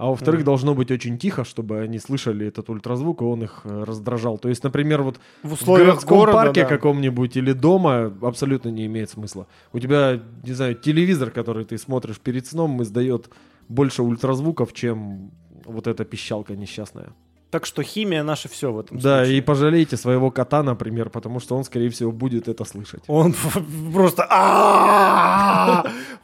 а 0.01 0.07
во-вторых, 0.07 0.41
Мгм. 0.41 0.45
должно 0.47 0.75
быть 0.75 0.91
очень 0.91 1.19
тихо, 1.19 1.45
чтобы 1.45 1.81
они 1.81 1.99
слышали 1.99 2.47
этот 2.47 2.71
ультразвук, 2.71 3.21
и 3.21 3.25
он 3.25 3.43
их 3.45 3.61
э, 3.65 3.85
раздражал. 3.85 4.39
То 4.39 4.49
есть, 4.49 4.65
например, 4.65 5.03
вот 5.03 5.21
В 5.43 5.49
в 5.51 5.53
условиях 5.53 5.89
городском 5.89 6.19
города, 6.19 6.39
парке 6.39 6.63
да. 6.63 6.69
каком-нибудь 6.69 7.37
или 7.37 7.53
дома 7.53 8.13
абсолютно 8.23 8.71
не 8.71 8.87
имеет 8.87 9.11
смысла. 9.11 9.47
У 9.73 9.79
тебя, 9.79 10.21
не 10.45 10.53
знаю, 10.55 10.75
телевизор, 10.75 11.31
который 11.31 11.65
ты 11.65 11.77
смотришь 11.79 12.19
перед 12.19 12.47
сном, 12.47 12.83
издает 12.83 13.29
больше 13.69 14.03
ультразвуков, 14.03 14.73
чем 14.73 15.31
вот 15.67 15.87
эта 15.87 16.05
пищалка 16.05 16.57
несчастная. 16.57 17.09
Так 17.51 17.67
что 17.67 17.83
химия 17.83 18.23
наша 18.23 18.49
все 18.49 18.73
в 18.73 18.79
этом 18.79 18.99
Да, 18.99 19.19
случае. 19.25 19.39
и 19.39 19.41
пожалейте 19.41 19.97
своего 19.97 20.31
кота, 20.31 20.63
например, 20.63 21.11
потому 21.11 21.41
что 21.41 21.57
он, 21.57 21.65
скорее 21.65 21.89
всего, 21.91 22.13
будет 22.13 22.49
это 22.49 22.65
слышать. 22.65 23.03
Он 23.09 23.35
просто! 23.93 24.23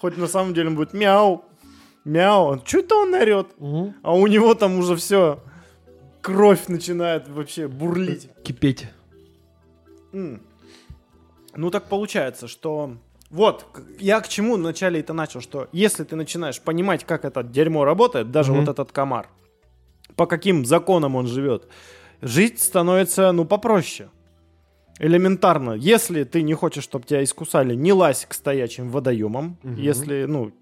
Хоть 0.01 0.17
на 0.17 0.27
самом 0.29 0.55
деле 0.55 0.69
он 0.69 0.77
будет 0.77 0.95
мяу, 0.95 1.45
мяу. 2.07 2.61
Что 2.65 2.79
это 2.79 2.95
он 2.97 3.15
орет? 3.15 3.49
А 4.03 4.15
у 4.15 4.27
него 4.27 4.55
там 4.55 4.79
уже 4.79 4.97
все, 4.97 5.41
кровь 6.23 6.69
начинает 6.69 7.29
вообще 7.29 7.69
бурлить. 7.69 8.31
Кипеть. 8.43 8.87
М. 10.13 10.41
Ну 11.55 11.71
так 11.71 11.89
получается, 11.89 12.49
что... 12.49 12.97
Вот, 13.29 13.67
я 13.99 14.21
к 14.21 14.29
чему 14.29 14.55
вначале 14.55 15.01
это 15.01 15.13
начал, 15.13 15.41
что 15.41 15.69
если 15.73 16.05
ты 16.05 16.15
начинаешь 16.15 16.61
понимать, 16.61 17.05
как 17.05 17.25
это 17.25 17.43
дерьмо 17.43 17.85
работает, 17.85 18.31
даже 18.31 18.53
Мгм. 18.53 18.61
вот 18.61 18.69
этот 18.71 18.93
комар, 18.93 19.29
по 20.15 20.27
каким 20.27 20.65
законам 20.65 21.17
он 21.17 21.27
живет, 21.27 21.67
жить 22.23 22.61
становится, 22.61 23.33
ну, 23.33 23.45
попроще. 23.45 24.11
Элементарно. 25.01 25.73
Если 25.73 26.23
ты 26.23 26.43
не 26.43 26.55
хочешь, 26.55 26.85
чтобы 26.85 27.05
тебя 27.05 27.23
искусали, 27.25 27.75
не 27.75 27.93
лазь 27.93 28.25
к 28.27 28.33
стоячим 28.33 28.91
водоемам, 28.91 29.59
Мгм. 29.65 29.75
если, 29.75 30.25
ну, 30.25 30.53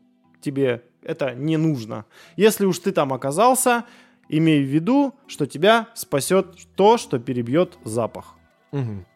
тебе 0.41 0.83
это 1.05 1.35
не 1.35 1.57
нужно. 1.57 2.05
Если 2.37 2.65
уж 2.67 2.79
ты 2.79 2.93
там 2.93 3.13
оказался, 3.13 3.85
имей 4.29 4.63
в 4.63 4.67
виду, 4.69 5.15
что 5.27 5.47
тебя 5.47 5.89
спасет 5.95 6.47
то, 6.77 6.97
что 6.99 7.19
перебьет 7.19 7.79
запах. 7.85 8.35
Мгм. 8.73 9.07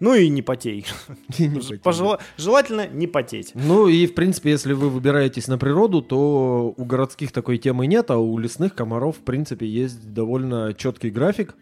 Ну 0.00 0.14
и 0.14 0.28
не 0.28 0.42
потей. 0.42 0.84
И 1.38 1.46
не 1.46 1.60
потянет. 1.60 1.82
Пожела- 1.82 2.18
Желательно 2.36 2.88
не 2.88 3.06
потеть. 3.06 3.52
Ну 3.54 3.86
и, 3.86 4.06
в 4.06 4.14
принципе, 4.14 4.50
если 4.50 4.72
вы 4.72 4.88
выбираетесь 4.90 5.46
на 5.46 5.58
природу, 5.58 6.02
то 6.02 6.74
у 6.76 6.84
городских 6.84 7.30
такой 7.30 7.58
темы 7.58 7.86
нет, 7.86 8.10
а 8.10 8.18
у 8.18 8.36
лесных 8.38 8.74
комаров, 8.74 9.18
в 9.18 9.20
принципе, 9.20 9.64
есть 9.66 10.12
довольно 10.12 10.74
четкий 10.74 11.10
график. 11.10 11.54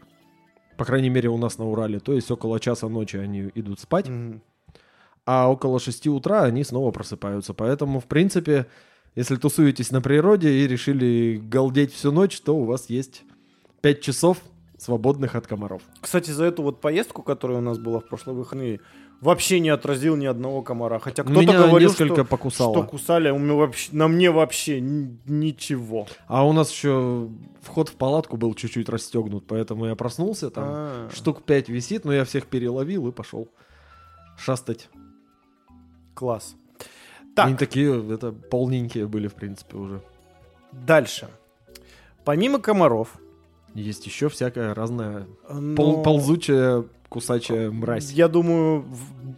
По 0.79 0.87
крайней 0.87 1.11
мере, 1.11 1.29
у 1.29 1.37
нас 1.37 1.59
на 1.59 1.67
Урале. 1.69 2.01
То 2.01 2.15
есть 2.15 2.31
около 2.31 2.59
часа 2.59 2.89
ночи 2.89 3.19
они 3.19 3.51
идут 3.55 3.81
спать, 3.81 4.09
Мгм. 4.09 4.41
а 5.27 5.51
около 5.51 5.79
6 5.79 6.07
утра 6.09 6.45
они 6.45 6.65
снова 6.65 6.91
просыпаются. 6.93 7.53
Поэтому, 7.53 8.01
в 8.01 8.07
принципе, 8.07 8.67
если 9.17 9.37
тусуетесь 9.37 9.91
на 9.91 10.01
природе 10.01 10.51
и 10.51 10.67
решили 10.67 11.41
галдеть 11.43 11.93
всю 11.93 12.13
ночь, 12.13 12.41
то 12.41 12.57
у 12.57 12.65
вас 12.65 12.89
есть 12.89 13.23
5 13.81 14.01
часов 14.01 14.39
свободных 14.79 15.35
от 15.35 15.47
комаров. 15.47 15.83
Кстати, 16.01 16.31
за 16.31 16.45
эту 16.45 16.63
вот 16.63 16.81
поездку, 16.81 17.23
которая 17.23 17.59
у 17.59 17.61
нас 17.61 17.79
была 17.79 18.01
в 18.01 18.07
прошлые 18.09 18.37
выходные, 18.37 18.81
вообще 19.21 19.61
не 19.61 19.69
отразил 19.69 20.17
ни 20.17 20.25
одного 20.25 20.63
комара. 20.63 20.99
Хотя 20.99 21.23
кто-то 21.23 21.41
Меня 21.41 21.59
говорил, 21.67 21.89
несколько 21.91 22.15
что, 22.15 22.25
покусало. 22.25 22.75
что 22.75 22.85
кусали, 22.85 23.29
а 23.29 23.35
у 23.35 23.39
меня 23.39 23.55
вообще, 23.55 23.91
на 23.93 24.09
мне 24.09 24.31
вообще 24.31 24.81
ничего. 24.81 26.07
А 26.27 26.47
у 26.47 26.53
нас 26.53 26.71
еще 26.71 27.29
вход 27.61 27.91
в 27.91 27.97
палатку 27.97 28.37
был 28.39 28.55
чуть-чуть 28.55 28.89
расстегнут, 28.89 29.47
поэтому 29.47 29.87
я 29.87 29.95
проснулся, 29.97 30.51
там 30.51 30.65
А. 30.67 31.09
штук 31.15 31.43
5 31.43 31.69
висит, 31.69 32.05
но 32.07 32.15
я 32.15 32.25
всех 32.25 32.47
переловил 32.47 33.07
и 33.09 33.13
пошел 33.13 33.49
шастать. 34.39 34.89
Класс. 36.15 36.57
Они 37.37 37.53
Так, 37.53 37.59
такие, 37.59 38.15
это 38.15 38.33
полненькие 38.33 39.07
были, 39.07 39.29
в 39.29 39.35
принципе, 39.35 39.77
уже. 39.77 40.01
дальше. 40.73 41.29
Помимо 42.25 42.59
комаров, 42.59 43.09
Есть 43.75 44.05
еще 44.07 44.29
всякая 44.29 44.75
разная 44.75 45.27
но- 45.49 45.77
пол- 45.77 46.03
ползучая 46.03 46.85
кусачая 47.09 47.71
мразь. 47.71 48.11
я 48.11 48.29
думаю, 48.29 48.85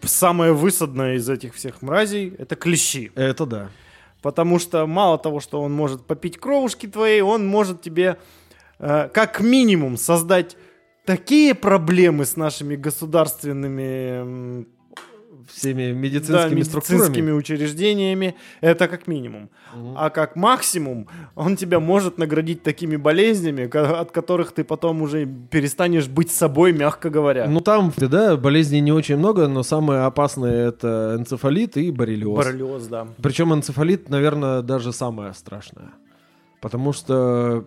в- 0.02 0.06
самое 0.08 0.52
высадное 0.52 1.14
из 1.16 1.28
этих 1.28 1.54
всех 1.54 1.82
мразей 1.82 2.34
это 2.38 2.56
клещи. 2.56 3.12
Это 3.14 3.46
да. 3.46 3.68
Потому 4.22 4.58
что 4.58 4.86
мало 4.86 5.18
того, 5.18 5.40
что 5.40 5.60
он 5.62 5.72
может 5.72 6.06
попить 6.06 6.38
кровушки 6.38 6.86
твоей, 6.86 7.20
он 7.22 7.46
может 7.46 7.82
тебе 7.82 8.16
э, 8.78 9.08
как 9.12 9.40
минимум 9.40 9.96
создать 9.96 10.56
такие 11.04 11.54
проблемы 11.54 12.24
с 12.24 12.36
нашими 12.36 12.74
государственными 12.76 14.66
Всеми 15.48 15.92
да, 15.92 15.98
медицинскими 15.98 16.54
медицинскими 16.54 16.62
структурами. 16.62 17.30
учреждениями. 17.32 18.34
Это 18.60 18.88
как 18.88 19.06
минимум. 19.06 19.50
Мгм. 19.74 19.94
А 19.96 20.10
как 20.10 20.36
максимум 20.36 21.08
он 21.34 21.56
тебя 21.56 21.80
может 21.80 22.18
наградить 22.18 22.62
такими 22.62 22.96
болезнями, 22.96 23.64
от 23.76 24.10
которых 24.10 24.52
ты 24.52 24.64
потом 24.64 25.02
уже 25.02 25.26
перестанешь 25.26 26.08
быть 26.08 26.30
собой, 26.30 26.72
мягко 26.72 27.10
говоря. 27.10 27.46
Ну 27.48 27.60
там, 27.60 27.92
да, 27.96 28.36
болезней 28.36 28.80
не 28.80 28.92
очень 28.92 29.16
много, 29.16 29.48
но 29.48 29.62
самые 29.62 30.02
опасные 30.02 30.68
это 30.68 31.16
энцефалит 31.18 31.76
и 31.76 31.90
боррелиоз. 31.90 32.44
Боррелиоз, 32.44 32.86
да. 32.86 33.06
Причем 33.22 33.54
энцефалит, 33.54 34.08
наверное, 34.08 34.62
даже 34.62 34.92
самое 34.92 35.34
страшное. 35.34 35.92
Потому 36.60 36.92
что 36.92 37.66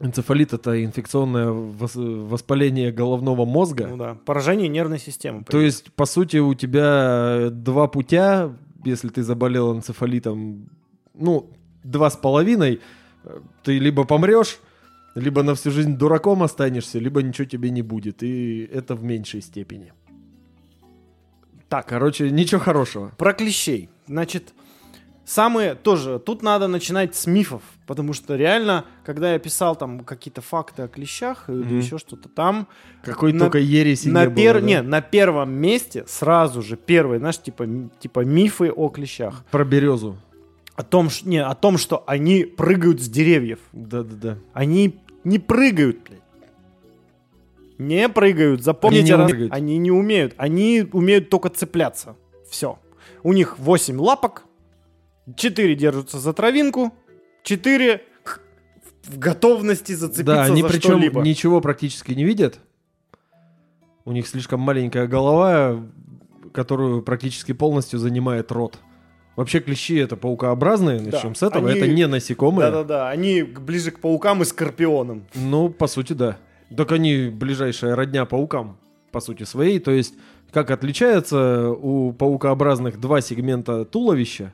энцефалит 0.00 0.52
это 0.52 0.84
инфекционное 0.84 1.48
вос- 1.48 2.26
воспаление 2.26 2.92
головного 2.92 3.44
мозга. 3.44 3.86
Ну 3.88 3.96
да. 3.96 4.14
Поражение 4.24 4.68
нервной 4.68 4.98
системы. 4.98 5.44
То 5.44 5.60
есть, 5.60 5.92
по 5.92 6.06
сути, 6.06 6.36
у 6.38 6.54
тебя 6.54 7.48
два 7.50 7.88
путя, 7.88 8.56
если 8.84 9.08
ты 9.08 9.22
заболел 9.22 9.74
энцефалитом, 9.74 10.68
ну, 11.14 11.50
два 11.82 12.10
с 12.10 12.16
половиной, 12.16 12.80
э, 13.24 13.40
ты 13.62 13.78
либо 13.78 14.04
помрешь, 14.04 14.58
либо 15.14 15.42
на 15.42 15.54
всю 15.54 15.70
жизнь 15.70 15.96
дураком 15.96 16.42
останешься, 16.42 16.98
либо 16.98 17.22
ничего 17.22 17.46
тебе 17.46 17.70
не 17.70 17.82
будет. 17.82 18.22
И 18.22 18.68
это 18.72 18.94
в 18.94 19.02
меньшей 19.02 19.42
степени. 19.42 19.92
Так, 21.68 21.86
Короче, 21.86 22.30
ничего 22.30 22.60
хорошего. 22.60 23.12
Про 23.18 23.34
клещей. 23.34 23.90
Значит, 24.06 24.54
самые 25.28 25.74
тоже, 25.74 26.18
тут 26.18 26.42
надо 26.42 26.68
начинать 26.68 27.14
с 27.14 27.26
мифов, 27.26 27.62
потому 27.86 28.12
что 28.12 28.34
реально, 28.36 28.84
когда 29.04 29.32
я 29.32 29.38
писал 29.38 29.76
там 29.76 30.00
какие-то 30.00 30.40
факты 30.40 30.82
о 30.82 30.88
клещах 30.88 31.48
или 31.48 31.62
Мгм. 31.64 31.78
еще 31.78 31.98
что-то 31.98 32.28
там, 32.28 32.66
Какой 33.02 33.32
На- 33.32 33.40
только 33.40 33.58
ереси 33.58 34.08
на, 34.08 34.26
не 34.26 34.32
пер- 34.34 34.52
было. 34.54 34.60
да? 34.60 34.66
не, 34.66 34.82
на 34.82 35.00
первом 35.00 35.52
месте 35.52 36.04
сразу 36.08 36.62
же 36.62 36.76
первый, 36.76 37.18
знаешь, 37.18 37.38
типа, 37.40 37.66
типа 38.00 38.24
мифы 38.24 38.70
о 38.72 38.88
клещах. 38.88 39.44
Про 39.50 39.64
березу. 39.64 40.16
О 40.74 40.82
том, 40.82 41.10
ш- 41.10 41.22
не, 41.28 41.42
о 41.42 41.54
том, 41.54 41.76
что 41.78 42.04
они 42.06 42.44
прыгают 42.44 43.00
с 43.00 43.08
деревьев. 43.08 43.58
Да-да-да. 43.72 44.38
Они 44.52 44.98
не 45.24 45.38
прыгают, 45.38 45.98
блядь. 46.08 46.20
Не 47.78 48.08
прыгают, 48.08 48.62
запомните, 48.64 49.14
Они 49.14 49.32
не 49.32 49.42
раз- 49.44 49.48
они 49.52 49.78
не 49.78 49.90
умеют. 49.90 50.34
Они 50.36 50.84
умеют 50.92 51.30
только 51.30 51.48
цепляться. 51.48 52.16
Все. 52.50 52.78
У 53.22 53.32
них 53.32 53.58
8 53.58 53.98
лапок, 54.00 54.44
4 55.36 55.74
держатся 55.74 56.18
за 56.18 56.32
травинку, 56.32 56.92
4 57.42 58.02
в 59.04 59.18
готовности 59.18 59.92
зацепиться 59.92 60.24
Да, 60.34 60.42
они 60.44 60.62
за 60.62 60.68
причем 60.68 60.90
что-либо. 60.90 61.20
ничего 61.22 61.60
практически 61.60 62.12
не 62.12 62.24
видят. 62.24 62.58
У 64.04 64.12
них 64.12 64.26
слишком 64.26 64.60
маленькая 64.60 65.06
голова, 65.06 65.82
которую 66.52 67.02
практически 67.02 67.52
полностью 67.52 67.98
занимает 67.98 68.50
рот. 68.52 68.78
Вообще 69.36 69.60
клещи 69.60 69.96
это 69.98 70.16
паукообразные, 70.16 71.00
начнем 71.00 71.34
с 71.34 71.42
этого. 71.42 71.68
они- 71.70 71.78
Это 71.78 71.88
не 71.88 72.06
насекомые. 72.06 72.70
Да-да-да, 72.70 73.08
они 73.08 73.42
ближе 73.42 73.90
к 73.92 74.00
паукам 74.00 74.42
и 74.42 74.44
скорпионам. 74.44 75.24
Ну, 75.34 75.68
по 75.68 75.86
сути, 75.86 76.12
да. 76.14 76.38
Так 76.76 76.90
они 76.92 77.28
ближайшая 77.28 77.94
родня 77.94 78.24
паукам, 78.24 78.78
по 79.12 79.20
сути 79.20 79.44
своей. 79.44 79.78
То 79.78 79.90
есть, 79.92 80.14
как 80.50 80.70
отличается 80.70 81.70
у 81.70 82.12
паукообразных 82.12 82.98
два 82.98 83.20
сегмента 83.20 83.84
туловища, 83.84 84.52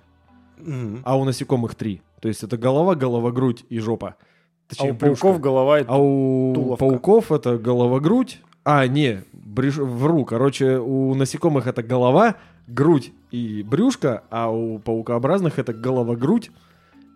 Мгм. 0.67 1.01
а 1.05 1.17
у 1.19 1.25
насекомых 1.25 1.75
три. 1.75 2.01
То 2.21 2.29
есть 2.29 2.43
это 2.43 2.57
голова, 2.57 2.95
голова, 2.95 3.31
грудь 3.33 3.65
и 3.69 3.79
жопа. 3.79 4.15
А 4.17 4.71
Точнее, 4.71 4.93
у 4.93 4.95
брюшко. 4.95 5.23
пауков 5.23 5.41
голова 5.43 5.81
и 5.81 5.85
А 5.87 5.99
у 5.99 6.53
Туловка. 6.55 6.85
пауков 6.87 7.33
это 7.33 7.59
голова, 7.59 8.01
грудь. 8.01 8.41
А, 8.65 8.87
не, 8.87 9.23
брюш... 9.33 9.77
вру. 9.77 10.25
Короче, 10.25 10.79
у 10.79 11.15
насекомых 11.15 11.67
это 11.67 11.83
голова, 11.83 12.37
грудь 12.67 13.13
и 13.31 13.63
брюшко, 13.63 14.23
а 14.31 14.51
у 14.51 14.79
паукообразных 14.79 15.59
это 15.59 15.75
голова, 15.75 16.17
грудь 16.17 16.51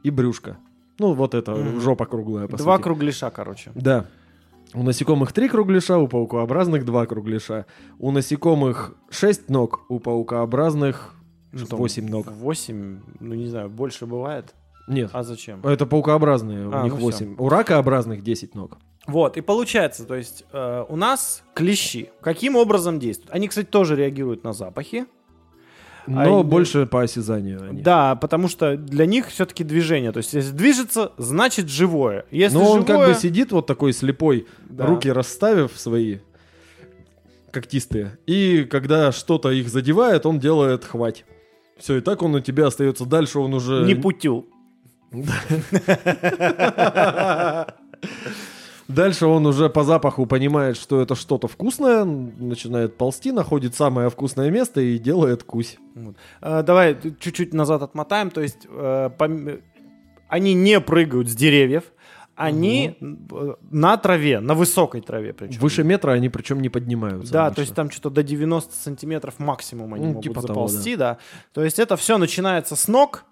и 0.04 0.10
брюшко. 0.10 0.58
Ну, 0.98 1.14
вот 1.14 1.34
это 1.34 1.52
Мгм. 1.54 1.80
жопа 1.80 2.04
круглая, 2.04 2.48
по 2.48 2.56
Два 2.58 2.74
сути. 2.76 2.84
кругляша, 2.84 3.30
короче. 3.30 3.70
Да. 3.74 4.04
У 4.74 4.82
насекомых 4.82 5.32
три 5.32 5.48
кругляша, 5.48 5.96
у 5.96 6.06
паукообразных 6.06 6.84
два 6.84 7.06
кругляша. 7.06 7.64
У 7.98 8.10
насекомых 8.10 8.94
шесть 9.08 9.48
ног, 9.48 9.86
у 9.88 9.98
паукообразных 10.00 11.14
Там 11.52 11.78
восемь 11.78 12.08
ног. 12.08 12.26
8, 12.30 13.00
ну 13.20 13.34
не 13.34 13.46
знаю, 13.46 13.68
больше 13.70 14.06
бывает. 14.06 14.54
Нет. 14.86 15.10
А 15.12 15.22
зачем? 15.22 15.60
Это 15.64 15.86
паукообразные, 15.86 16.68
у 16.68 16.72
А, 16.72 16.82
них 16.84 16.92
ну 16.94 16.98
всё. 17.10 17.24
8. 17.26 17.34
У 17.38 17.48
ракообразных 17.48 18.22
10 18.22 18.54
ног. 18.54 18.78
Вот, 19.06 19.36
и 19.36 19.40
получается, 19.40 20.04
то 20.04 20.14
есть 20.14 20.44
э, 20.52 20.84
у 20.88 20.96
нас 20.96 21.42
клещи 21.54 22.10
каким 22.20 22.56
образом 22.56 22.98
действуют? 22.98 23.34
Они, 23.34 23.48
кстати, 23.48 23.66
тоже 23.66 23.96
реагируют 23.96 24.44
на 24.44 24.52
запахи. 24.52 25.06
Но 26.06 26.40
А, 26.40 26.42
больше 26.42 26.86
по 26.86 27.02
осязанию 27.02 27.62
они. 27.68 27.82
Да, 27.82 28.14
потому 28.16 28.48
что 28.48 28.76
для 28.78 29.04
них 29.04 29.28
все-таки 29.28 29.62
движение. 29.62 30.10
То 30.12 30.18
есть, 30.18 30.32
если 30.32 30.52
движется, 30.52 31.12
значит 31.18 31.68
живое. 31.68 32.24
Если 32.30 32.56
Но 32.56 32.70
он 32.70 32.86
живое, 32.86 33.06
как 33.06 33.14
бы 33.14 33.20
сидит 33.20 33.52
вот 33.52 33.66
такой 33.66 33.92
слепой, 33.92 34.46
Да. 34.70 34.86
руки 34.86 35.10
расставив 35.12 35.72
свои 35.76 36.18
когтистые. 37.50 38.18
И 38.26 38.64
когда 38.64 39.12
что-то 39.12 39.50
их 39.50 39.68
задевает, 39.68 40.26
он 40.26 40.38
делает 40.38 40.84
хвать. 40.84 41.24
Все, 41.78 41.96
и 41.96 42.00
так 42.00 42.22
он 42.22 42.34
у 42.34 42.40
тебя 42.40 42.66
остается 42.66 43.06
дальше, 43.06 43.38
он 43.38 43.54
уже... 43.54 43.84
не 43.84 43.94
путю. 43.94 44.46
Дальше 48.88 49.26
он 49.26 49.44
уже 49.44 49.68
по 49.68 49.84
запаху 49.84 50.24
понимает, 50.24 50.78
что 50.78 51.02
это 51.02 51.14
что-то 51.14 51.46
вкусное, 51.46 52.04
начинает 52.04 52.96
ползти, 52.96 53.32
находит 53.32 53.74
самое 53.74 54.08
вкусное 54.08 54.50
место 54.50 54.80
и 54.80 54.98
делает 54.98 55.42
кусь. 55.42 55.76
Вот. 55.94 56.16
А, 56.40 56.62
давай 56.62 56.96
чуть-чуть 57.20 57.52
назад 57.52 57.82
отмотаем. 57.82 58.30
То 58.30 58.40
есть 58.40 58.66
э, 58.66 59.10
пом- 59.18 59.60
они 60.28 60.54
не 60.54 60.80
прыгают 60.80 61.28
с 61.28 61.34
деревьев, 61.34 61.84
они 62.38 62.96
э, 63.00 63.54
на 63.70 63.96
траве, 63.96 64.40
на 64.40 64.54
высокой 64.54 65.00
траве 65.00 65.32
причем. 65.34 65.60
Выше 65.60 65.82
метра 65.84 66.12
они 66.12 66.28
причем 66.28 66.60
не 66.60 66.68
поднимаются. 66.68 67.32
Да, 67.32 67.46
обычно. 67.46 67.54
то 67.56 67.60
есть 67.62 67.74
там 67.74 67.90
что-то 67.90 68.10
до 68.10 68.22
90 68.22 68.74
сантиметров 68.74 69.34
максимум 69.38 69.94
они 69.94 70.04
Ну, 70.04 70.08
могут 70.10 70.22
типа 70.22 70.40
того, 70.42 70.66
заползти, 70.68 70.96
да. 70.96 71.18
То 71.52 71.64
есть 71.64 71.78
это 71.78 71.96
все 71.96 72.16
начинается 72.16 72.76
с 72.76 72.86
ног, 72.88 73.24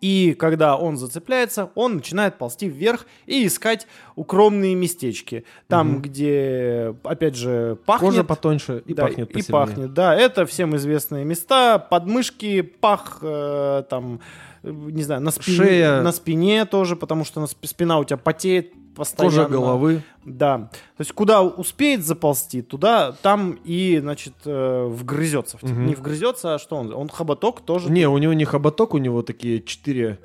и 0.00 0.34
когда 0.36 0.76
он 0.76 0.96
зацепляется, 0.96 1.70
он 1.76 1.94
начинает 1.96 2.36
ползти 2.36 2.68
вверх 2.68 3.06
и 3.26 3.46
искать 3.46 3.86
укромные 4.16 4.74
местечки. 4.74 5.44
Там, 5.68 5.92
Мгм. 5.92 6.02
где, 6.02 6.94
опять 7.04 7.36
же, 7.36 7.76
пахнет. 7.86 8.10
Кожа 8.10 8.24
потоньше 8.24 8.82
и 8.84 8.94
Да, 8.94 9.02
пахнет 9.04 9.30
и 9.30 9.32
посильнее. 9.34 9.52
пахнет, 9.66 9.94
да. 9.94 10.14
Это 10.16 10.44
всем 10.46 10.74
известные 10.74 11.24
места. 11.24 11.78
Подмышки, 11.78 12.62
пах, 12.62 13.18
э, 13.22 13.84
там, 13.88 14.18
не 14.62 15.02
знаю, 15.02 15.20
на 15.20 15.30
спине, 15.30 15.56
Шея. 15.56 16.02
на 16.02 16.12
спине 16.12 16.64
тоже, 16.64 16.96
потому 16.96 17.24
что 17.24 17.40
на 17.40 17.44
сп- 17.46 17.66
спина 17.66 17.98
у 17.98 18.04
тебя 18.04 18.16
потеет 18.16 18.72
постоянно. 18.94 19.36
Кожа 19.36 19.48
головы. 19.48 20.02
Да. 20.24 20.70
То 20.96 21.00
есть 21.00 21.12
куда 21.12 21.42
успеет 21.42 22.04
заползти, 22.04 22.62
туда, 22.62 23.12
там 23.22 23.58
и, 23.64 23.98
значит, 24.00 24.34
э, 24.44 24.86
вгрызется. 24.86 25.58
Мгм. 25.62 25.86
Не 25.86 25.94
вгрызется, 25.94 26.54
а 26.54 26.58
что 26.58 26.76
он? 26.76 26.92
Он 26.92 27.08
хоботок 27.08 27.60
тоже. 27.62 27.90
Не, 27.90 28.06
у 28.08 28.18
него 28.18 28.32
не 28.34 28.44
хоботок, 28.44 28.94
у 28.94 28.98
него 28.98 29.22
такие 29.22 29.62
четыре 29.62 30.18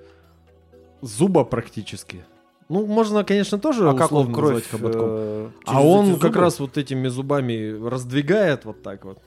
зуба 1.01 1.43
практически. 1.43 2.25
Ну, 2.69 2.85
можно, 2.85 3.23
конечно, 3.23 3.57
тоже 3.57 3.89
а 3.89 3.93
как 3.93 4.07
условно 4.07 4.33
кровь? 4.33 4.53
назвать 4.55 4.69
хоботком. 4.69 5.07
э, 5.09 5.49
а 5.65 5.81
он 5.81 6.19
как 6.19 6.35
раз 6.35 6.59
вот 6.59 6.77
этими 6.77 7.07
зубами 7.07 7.87
раздвигает 7.87 8.65
вот 8.65 8.83
так 8.83 9.05
вот 9.05 9.19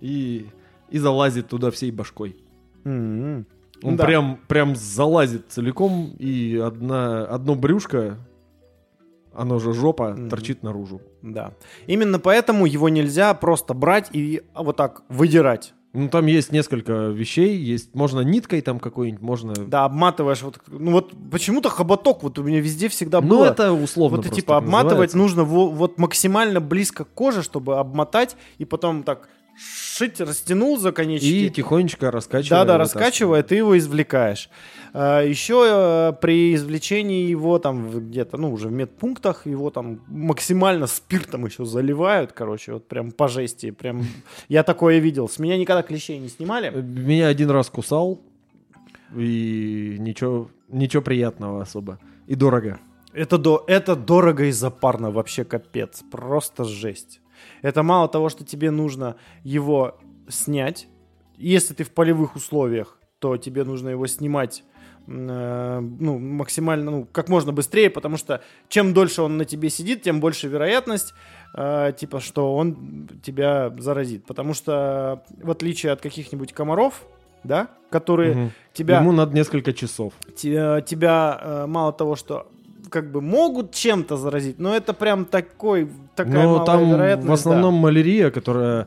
и, 0.00 0.46
и 0.90 0.98
залазит 0.98 1.48
туда 1.48 1.72
всей 1.72 1.90
башкой. 1.90 2.36
М-м. 2.84 3.46
Он 3.84 3.96
Да. 3.96 4.04
прям, 4.06 4.38
прям 4.48 4.74
залазит 4.76 5.46
целиком, 5.50 6.12
и 6.18 6.56
одна, 6.56 7.24
одно 7.26 7.54
брюшко, 7.54 8.16
оно 9.34 9.58
же 9.58 9.72
жопа, 9.72 10.10
Мгм. 10.14 10.28
торчит 10.30 10.62
наружу. 10.62 11.00
Да. 11.22 11.52
Именно 11.86 12.18
поэтому 12.18 12.66
его 12.66 12.88
нельзя 12.88 13.34
просто 13.34 13.74
брать 13.74 14.08
и 14.12 14.42
вот 14.54 14.76
так 14.76 15.02
выдирать. 15.08 15.74
Ну, 15.92 16.08
там 16.08 16.26
есть 16.26 16.50
несколько 16.50 16.92
вещей, 17.10 17.56
есть, 17.56 17.94
можно 17.94 18.20
ниткой 18.22 18.62
там 18.62 18.80
какой-нибудь, 18.80 19.22
можно... 19.22 19.54
Да, 19.54 19.84
обматываешь 19.84 20.42
вот, 20.42 20.60
ну 20.66 20.90
вот 20.90 21.12
почему-то 21.30 21.68
хоботок 21.68 22.24
вот 22.24 22.36
у 22.38 22.42
меня 22.42 22.60
везде 22.60 22.88
всегда 22.88 23.20
Ну, 23.20 23.28
было. 23.28 23.44
это 23.44 23.72
условно 23.72 24.16
вот 24.16 24.26
и 24.26 24.30
типа 24.30 24.56
обматывать 24.56 25.14
называется. 25.14 25.18
нужно 25.18 25.44
во- 25.44 25.70
вот 25.70 25.98
максимально 25.98 26.60
близко 26.60 27.04
к 27.04 27.08
коже, 27.14 27.42
чтобы 27.44 27.78
обмотать 27.78 28.36
и 28.58 28.64
потом 28.64 29.04
так 29.04 29.28
шить, 29.56 30.20
растянул 30.20 30.78
за 30.78 30.92
конечки. 30.92 31.26
И 31.26 31.50
тихонечко 31.50 32.10
раскачивая. 32.10 32.60
Да, 32.60 32.64
да, 32.64 32.72
вытаскивая. 32.74 33.04
раскачивая, 33.04 33.42
ты 33.42 33.54
его 33.56 33.78
извлекаешь. 33.78 34.48
А, 34.92 35.22
Еще 35.22 35.64
э, 35.66 36.12
при 36.20 36.54
извлечении 36.54 37.26
его 37.26 37.58
там 37.58 37.90
где-то, 37.90 38.36
ну, 38.36 38.52
уже 38.52 38.68
в 38.68 38.72
медпунктах, 38.72 39.46
его 39.46 39.70
там 39.70 40.00
максимально 40.08 40.86
спиртом 40.86 41.46
еще 41.46 41.64
заливают, 41.64 42.32
короче, 42.32 42.74
вот 42.74 42.88
прям 42.88 43.12
по 43.12 43.28
жести. 43.28 43.70
Прям 43.70 44.04
я 44.48 44.62
такое 44.62 44.98
видел. 44.98 45.28
С 45.28 45.38
меня 45.38 45.56
никогда 45.56 45.82
клещей 45.82 46.18
не 46.18 46.28
снимали. 46.28 46.70
Меня 46.70 47.28
один 47.28 47.50
раз 47.50 47.70
кусал, 47.70 48.20
и 49.14 49.96
ничего, 49.98 50.50
ничего 50.68 51.02
приятного 51.02 51.62
особо. 51.62 51.98
И 52.26 52.34
дорого. 52.34 52.78
Это, 53.12 53.38
до, 53.38 53.64
это 53.68 53.94
дорого 53.94 54.44
и 54.44 54.50
запарно, 54.50 55.10
вообще 55.10 55.44
капец. 55.44 56.02
Просто 56.10 56.64
жесть. 56.64 57.20
Это 57.64 57.82
мало 57.82 58.08
того, 58.08 58.28
что 58.28 58.44
тебе 58.44 58.70
нужно 58.70 59.16
его 59.42 59.96
снять. 60.28 60.86
Если 61.38 61.72
ты 61.72 61.82
в 61.84 61.90
полевых 61.90 62.36
условиях, 62.36 62.98
то 63.20 63.38
тебе 63.38 63.64
нужно 63.64 63.88
его 63.88 64.06
снимать 64.06 64.62
э, 65.06 65.80
ну, 65.80 66.18
максимально, 66.18 66.90
ну, 66.90 67.08
как 67.10 67.30
можно 67.30 67.52
быстрее, 67.52 67.88
потому 67.88 68.18
что 68.18 68.42
чем 68.68 68.92
дольше 68.92 69.22
он 69.22 69.38
на 69.38 69.46
тебе 69.46 69.70
сидит, 69.70 70.02
тем 70.02 70.20
больше 70.20 70.46
вероятность, 70.48 71.14
э, 71.54 71.92
типа, 71.96 72.20
что 72.20 72.54
он 72.54 73.08
тебя 73.22 73.74
заразит. 73.78 74.26
Потому 74.26 74.52
что, 74.52 75.24
в 75.42 75.50
отличие 75.50 75.92
от 75.92 76.02
каких-нибудь 76.02 76.52
комаров, 76.52 77.02
да, 77.44 77.68
которые 77.90 78.34
Мгм. 78.34 78.50
тебя 78.74 79.00
Ему 79.00 79.12
надо 79.12 79.34
несколько 79.34 79.72
часов. 79.72 80.12
те- 80.36 80.84
тебя 80.86 81.40
э, 81.42 81.66
мало 81.66 81.94
того, 81.94 82.14
что 82.14 82.46
как 82.94 83.10
бы 83.10 83.20
могут 83.20 83.72
чем-то 83.72 84.16
заразить, 84.16 84.60
но 84.60 84.72
это 84.72 84.94
прям 84.94 85.24
такой, 85.24 85.90
такая 86.14 86.44
Ну, 86.44 86.64
там 86.64 86.88
вероятность. 86.90 87.28
в 87.28 87.32
основном 87.32 87.74
малярия, 87.74 88.30
которая 88.30 88.86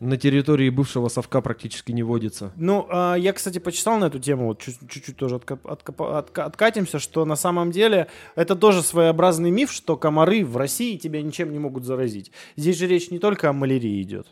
на 0.00 0.16
территории 0.16 0.68
бывшего 0.70 1.08
совка 1.08 1.40
практически 1.40 1.92
не 1.92 2.02
водится. 2.02 2.52
Ну, 2.56 2.86
а, 2.90 3.14
я, 3.14 3.32
кстати, 3.32 3.58
почитал 3.58 3.98
на 3.98 4.06
эту 4.06 4.18
тему, 4.18 4.46
вот 4.48 4.60
чуть- 4.60 4.78
чуть-чуть 4.88 5.16
тоже 5.16 5.36
отка- 5.36 5.58
откопа- 5.64 6.18
отка- 6.22 6.42
откатимся, 6.44 6.98
что 6.98 7.24
на 7.24 7.36
самом 7.36 7.70
деле 7.70 8.08
это 8.34 8.56
тоже 8.56 8.82
своеобразный 8.82 9.50
миф, 9.50 9.72
что 9.72 9.96
комары 9.96 10.44
в 10.44 10.56
России 10.56 10.96
тебя 10.96 11.22
ничем 11.22 11.50
не 11.52 11.58
могут 11.58 11.84
заразить. 11.84 12.30
Здесь 12.56 12.76
же 12.78 12.86
речь 12.86 13.10
не 13.10 13.18
только 13.18 13.48
о 13.48 13.52
малярии 13.52 14.02
идет. 14.02 14.26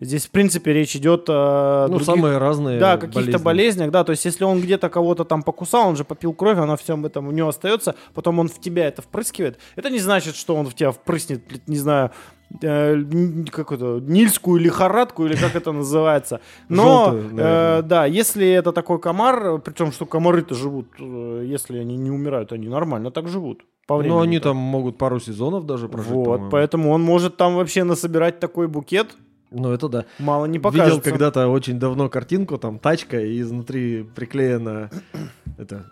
Здесь, 0.00 0.26
в 0.26 0.30
принципе, 0.30 0.72
речь 0.72 0.94
идет 0.94 1.24
о 1.28 1.86
Ну, 1.88 1.96
других- 1.98 2.06
самые 2.06 2.38
разные 2.38 2.78
Да, 2.78 2.96
каких-то 2.96 3.38
болезнях, 3.40 3.90
да, 3.90 4.04
то 4.04 4.12
есть 4.12 4.24
если 4.24 4.44
он 4.44 4.60
где-то 4.60 4.88
кого-то 4.88 5.24
там 5.24 5.42
покусал, 5.42 5.88
он 5.88 5.96
же 5.96 6.04
попил 6.04 6.32
кровь, 6.32 6.58
она 6.58 6.76
всем 6.76 7.04
этом 7.06 7.26
у 7.26 7.32
него 7.32 7.48
остается, 7.48 7.96
потом 8.14 8.38
он 8.38 8.48
в 8.48 8.60
тебя 8.60 8.86
это 8.86 9.02
впрыскивает, 9.02 9.58
это 9.74 9.90
не 9.90 9.98
значит, 9.98 10.36
что 10.36 10.54
он 10.54 10.66
в 10.66 10.74
тебя 10.74 10.92
впрыснет, 10.92 11.66
не 11.68 11.76
знаю, 11.76 12.12
как 12.60 13.72
это, 13.72 14.00
нильскую 14.00 14.60
лихорадку 14.60 15.26
или 15.26 15.34
как 15.36 15.54
это 15.56 15.72
называется. 15.72 16.40
Но, 16.68 17.10
Желтую, 17.12 17.30
э, 17.38 17.82
да, 17.82 18.06
если 18.06 18.46
это 18.48 18.72
такой 18.72 18.98
комар, 19.00 19.58
причем 19.58 19.92
что 19.92 20.06
комары-то 20.06 20.54
живут, 20.54 20.86
э, 21.00 21.44
если 21.46 21.78
они 21.78 21.96
не 21.96 22.10
умирают, 22.10 22.52
они 22.52 22.68
нормально 22.68 23.10
так 23.10 23.28
живут. 23.28 23.62
По 23.86 23.94
Ну, 23.96 24.00
времени 24.00 24.22
они 24.22 24.38
там 24.38 24.56
могут 24.56 24.96
пару 24.96 25.20
сезонов 25.20 25.66
даже 25.66 25.88
прожить, 25.88 26.12
Вот, 26.12 26.24
по-моему. 26.24 26.50
поэтому 26.50 26.90
он 26.90 27.02
может 27.02 27.36
там 27.36 27.56
вообще 27.56 27.84
насобирать 27.84 28.40
такой 28.40 28.66
букет, 28.68 29.08
Ну, 29.50 29.72
это 29.72 29.88
да. 29.88 30.04
мало 30.18 30.46
не 30.46 30.58
Видел 30.58 30.70
покажется. 30.70 31.10
когда-то 31.10 31.48
очень 31.48 31.78
давно 31.78 32.08
картинку, 32.08 32.56
там 32.56 32.78
тачка, 32.78 33.20
и 33.20 33.40
изнутри 33.40 34.04
приклеена 34.14 34.90
это 35.58 35.84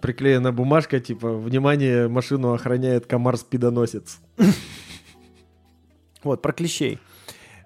приклеена 0.00 0.52
бумажка, 0.52 1.00
типа, 1.00 1.32
внимание, 1.32 2.06
машину 2.08 2.52
охраняет 2.52 3.06
комар-спидоносец. 3.06 4.18
Вот, 6.22 6.42
про 6.42 6.52
клещей. 6.52 6.98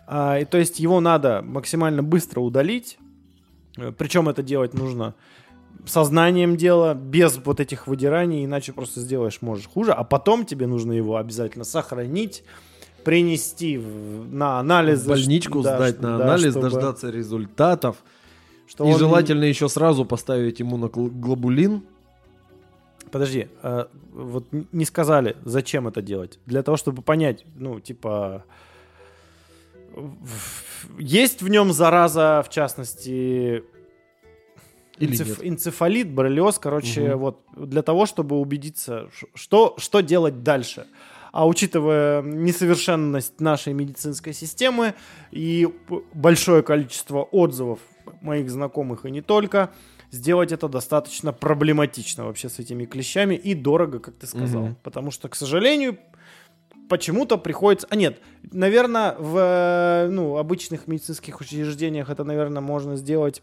А, 0.06 0.38
и, 0.38 0.44
то 0.44 0.58
есть 0.58 0.80
его 0.80 1.00
надо 1.00 1.42
максимально 1.42 2.02
быстро 2.02 2.40
удалить. 2.40 2.98
Причем 3.96 4.28
это 4.28 4.42
делать 4.42 4.74
нужно 4.74 5.14
сознанием 5.86 6.56
дела, 6.56 6.94
без 6.94 7.38
вот 7.44 7.60
этих 7.60 7.86
выдираний, 7.86 8.44
иначе 8.44 8.72
просто 8.72 9.00
сделаешь, 9.00 9.40
можешь 9.40 9.68
хуже. 9.68 9.92
А 9.92 10.04
потом 10.04 10.44
тебе 10.44 10.66
нужно 10.66 10.92
его 10.92 11.16
обязательно 11.16 11.64
сохранить, 11.64 12.42
принести 13.04 13.78
в- 13.78 14.26
на 14.30 14.58
анализ. 14.58 15.02
В 15.04 15.08
больничку 15.08 15.62
да, 15.62 15.76
сдать 15.76 16.00
на 16.02 16.18
да, 16.18 16.24
анализ, 16.24 16.50
чтобы- 16.52 16.70
дождаться 16.70 17.08
результатов. 17.10 17.96
что 18.66 18.84
и 18.84 18.92
он- 18.92 18.98
желательно 18.98 19.44
еще 19.44 19.68
сразу 19.68 20.04
поставить 20.04 20.60
иммуноглобулин. 20.60 21.82
Подожди, 23.10 23.48
а, 23.62 23.88
вот 24.12 24.46
не 24.72 24.84
сказали, 24.84 25.36
зачем 25.44 25.88
это 25.88 26.00
делать. 26.02 26.38
Для 26.46 26.62
того, 26.62 26.76
чтобы 26.76 27.02
понять, 27.02 27.44
ну, 27.56 27.80
типа... 27.80 28.44
Есть 30.98 31.42
в 31.42 31.48
нем 31.48 31.72
зараза, 31.72 32.42
в 32.46 32.50
частности, 32.50 33.64
Или 34.98 35.12
энцеф- 35.12 35.28
нет? 35.28 35.38
энцефалит, 35.42 36.10
боррелиоз, 36.10 36.58
короче, 36.58 37.10
Мгм. 37.10 37.18
вот 37.18 37.40
для 37.56 37.82
того, 37.82 38.06
чтобы 38.06 38.38
убедиться, 38.38 39.08
что, 39.34 39.74
что 39.78 40.00
делать 40.00 40.42
дальше. 40.42 40.86
А 41.32 41.46
учитывая 41.46 42.22
несовершенность 42.22 43.40
нашей 43.40 43.72
медицинской 43.72 44.32
системы 44.32 44.94
и 45.30 45.68
большое 46.12 46.62
количество 46.62 47.22
отзывов 47.22 47.80
моих 48.20 48.50
знакомых 48.50 49.06
и 49.06 49.10
не 49.10 49.22
только, 49.22 49.70
сделать 50.10 50.52
это 50.52 50.68
достаточно 50.68 51.32
проблематично 51.32 52.24
вообще 52.24 52.48
с 52.48 52.58
этими 52.58 52.84
клещами 52.84 53.34
и 53.34 53.54
дорого, 53.54 53.98
как 54.00 54.14
ты 54.16 54.26
сказал. 54.26 54.62
Мгм. 54.62 54.76
Потому 54.82 55.10
что, 55.10 55.28
к 55.28 55.34
сожалению, 55.34 55.98
почему-то 56.88 57.38
приходится... 57.38 57.86
А 57.90 57.96
нет, 57.96 58.20
наверное, 58.52 59.14
в 59.18 59.36
э, 59.38 60.08
ну, 60.10 60.36
обычных 60.36 60.88
медицинских 60.88 61.40
учреждениях 61.40 62.10
это, 62.10 62.24
наверное, 62.24 62.60
можно 62.60 62.96
сделать 62.96 63.42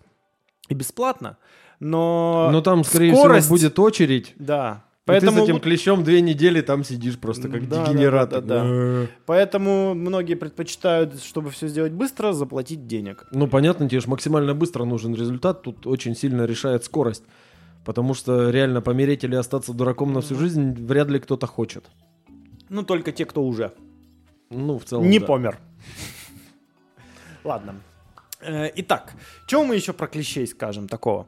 и 0.67 0.73
бесплатно, 0.73 1.37
но... 1.79 2.49
Но 2.51 2.61
там, 2.61 2.83
скорее 2.83 3.13
скорость- 3.13 3.45
всего, 3.45 3.55
будет 3.55 3.79
очередь. 3.79 4.33
Да. 4.37 4.83
Поэтому... 5.07 5.31
Поэтому, 5.31 5.31
ты 5.31 5.39
с 5.39 5.43
этим 5.49 5.59
клещом 5.61 6.03
две 6.03 6.21
недели 6.21 6.61
там 6.61 6.83
сидишь 6.83 7.17
просто 7.17 7.49
как 7.49 7.67
Да, 7.67 7.85
да, 7.85 7.91
дегенерат. 7.91 8.29
да, 8.29 8.41
да, 8.41 8.61
Э. 8.65 9.07
поэтому 9.25 9.95
многие 9.95 10.35
предпочитают, 10.35 11.23
чтобы 11.23 11.49
все 11.49 11.67
сделать 11.67 11.93
быстро, 11.93 12.33
заплатить 12.33 12.85
денег. 12.87 13.25
Ну, 13.31 13.47
понятно, 13.47 13.87
тебе 13.89 14.01
же 14.01 14.09
максимально 14.09 14.53
быстро 14.53 14.83
нужен 14.85 15.15
результат. 15.15 15.63
Тут 15.63 15.87
очень 15.87 16.15
сильно 16.15 16.45
решает 16.45 16.83
скорость. 16.83 17.23
Потому 17.85 18.13
что 18.13 18.49
реально 18.49 18.81
помереть 18.81 19.23
или 19.23 19.35
остаться 19.35 19.73
дураком 19.73 20.11
на 20.13 20.19
всю 20.19 20.35
жизнь 20.35 20.73
вряд 20.85 21.09
ли 21.09 21.19
кто-то 21.19 21.47
хочет. 21.47 21.85
Ну, 22.69 22.83
только 22.83 23.13
те, 23.13 23.23
кто 23.25 23.41
уже 23.43 23.71
Ну, 24.49 24.77
в 24.77 24.83
целом, 24.83 25.09
не 25.09 25.19
да. 25.19 25.25
помер. 25.25 25.57
Ладно. 27.45 27.75
Э, 28.41 28.69
Итак, 28.75 29.13
чего 29.47 29.63
мы 29.63 29.75
еще 29.75 29.93
про 29.93 30.07
клещей 30.07 30.45
скажем 30.47 30.87
такого? 30.87 31.27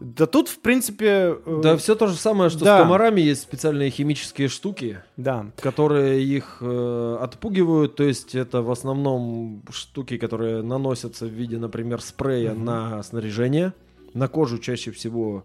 Да 0.00 0.26
тут, 0.26 0.48
в 0.48 0.60
принципе... 0.60 1.36
э, 1.44 1.60
Да, 1.62 1.76
все 1.76 1.94
то 1.96 2.06
же 2.06 2.14
самое, 2.14 2.50
что 2.50 2.64
Да. 2.64 2.78
с 2.78 2.82
комарами 2.82 3.20
есть 3.20 3.42
специальные 3.42 3.90
химические 3.90 4.48
штуки, 4.48 4.98
да. 5.16 5.46
которые 5.60 6.22
их 6.22 6.58
э, 6.60 7.18
отпугивают. 7.20 7.96
То 7.96 8.04
есть 8.04 8.34
это 8.34 8.62
в 8.62 8.70
основном 8.70 9.62
штуки, 9.70 10.16
которые 10.16 10.62
наносятся 10.62 11.26
в 11.26 11.30
виде, 11.30 11.58
например, 11.58 12.00
спрея 12.00 12.52
Мгм. 12.52 12.64
на 12.64 13.02
снаряжение. 13.02 13.72
На 14.14 14.28
кожу 14.28 14.58
чаще 14.58 14.90
всего 14.92 15.44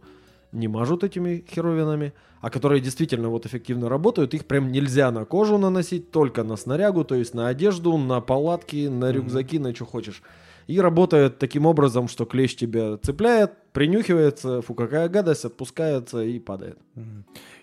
не 0.51 0.67
мажут 0.67 1.03
этими 1.03 1.43
херовинами, 1.49 2.13
а 2.39 2.49
которые 2.51 2.79
действительно 2.79 3.29
вот 3.29 3.45
эффективно 3.47 3.89
работают, 3.89 4.33
их 4.35 4.45
прям 4.45 4.71
нельзя 4.71 5.09
на 5.11 5.25
кожу 5.25 5.57
наносить, 5.57 6.11
только 6.11 6.43
на 6.43 6.57
снарягу, 6.57 7.03
то 7.05 7.15
есть 7.15 7.33
на 7.33 7.47
одежду, 7.47 7.97
на 7.97 8.21
палатки, 8.21 8.87
на 8.87 9.11
рюкзаки, 9.11 9.57
на 9.57 9.73
что 9.73 9.85
хочешь. 9.85 10.21
И 10.67 10.79
работает 10.79 11.39
таким 11.39 11.65
образом, 11.65 12.07
что 12.07 12.25
клещ 12.25 12.55
тебя 12.55 12.97
цепляет, 12.97 13.51
принюхивается, 13.73 14.61
фу, 14.61 14.73
какая 14.73 15.09
гадость, 15.09 15.45
отпускается 15.45 16.23
и 16.23 16.39
падает. 16.39 16.77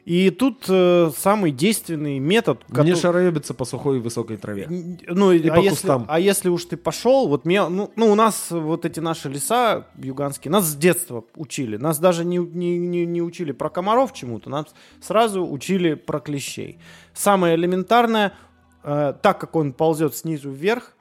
И 0.06 0.30
тут 0.30 0.64
э, 0.68 1.10
самый 1.16 1.52
действенный 1.52 2.18
метод... 2.18 2.64
Не 2.68 2.74
который- 2.74 2.96
шароебится 2.96 3.54
по 3.54 3.64
сухой 3.64 3.98
и 3.98 4.00
высокой 4.00 4.38
траве. 4.38 4.66
Ну, 5.06 5.30
И 5.30 5.46
а, 5.46 5.54
по 5.54 5.60
если, 5.60 5.68
кустам. 5.70 6.06
а 6.08 6.18
если 6.18 6.48
уж 6.48 6.64
ты 6.64 6.76
пошел, 6.76 7.28
вот 7.28 7.44
меня, 7.44 7.68
ну, 7.68 7.92
ну, 7.96 8.10
у 8.10 8.14
нас 8.14 8.48
вот 8.50 8.84
эти 8.86 8.98
наши 8.98 9.28
леса 9.28 9.86
юганские, 9.98 10.50
нас 10.50 10.64
с 10.64 10.74
детства 10.74 11.24
учили. 11.36 11.76
Нас 11.76 11.98
даже 11.98 12.24
не, 12.24 12.38
не, 12.38 12.78
не, 12.78 13.04
не 13.06 13.22
учили 13.22 13.52
про 13.52 13.68
комаров 13.68 14.12
чему-то, 14.14 14.48
нас 14.50 14.66
сразу 15.00 15.46
учили 15.46 15.94
про 15.94 16.18
клещей. 16.18 16.78
Самое 17.12 17.54
элементарное, 17.54 18.32
э, 18.82 19.14
так 19.22 19.38
как 19.38 19.54
он 19.54 19.72
ползет 19.74 20.16
снизу 20.16 20.50
вверх, 20.50 20.96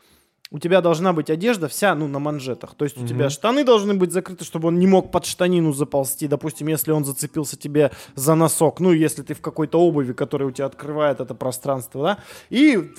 у 0.52 0.58
тебя 0.58 0.82
должна 0.82 1.14
быть 1.14 1.30
одежда 1.30 1.68
вся, 1.68 1.94
ну, 1.94 2.08
на 2.08 2.18
манжетах. 2.20 2.74
То 2.76 2.86
есть 2.86 2.98
у 2.98 3.02
Мгм. 3.02 3.08
тебя 3.08 3.30
штаны 3.30 3.64
должны 3.64 3.94
быть 3.94 4.12
закрыты, 4.12 4.44
чтобы 4.46 4.70
он 4.70 4.80
не 4.80 4.88
мог 4.88 5.12
под 5.12 5.26
штанину 5.26 5.74
заползти. 5.74 6.28
Допустим, 6.28 6.68
если 6.68 6.92
он 6.92 7.06
зацепился 7.06 7.56
тебе 7.56 7.92
за 8.16 8.34
носок, 8.36 8.80
ну, 8.80 8.92
если 8.92 9.22
ты 9.22 9.36
в 9.36 9.42
какой-то 9.42 9.80
обуви, 9.80 10.14
которая 10.14 10.50
у 10.50 10.52
тебя 10.52 10.66
открывает 10.66 11.20
это 11.20 11.36
пространство, 11.36 12.04
да, 12.04 12.18
и 12.50 12.92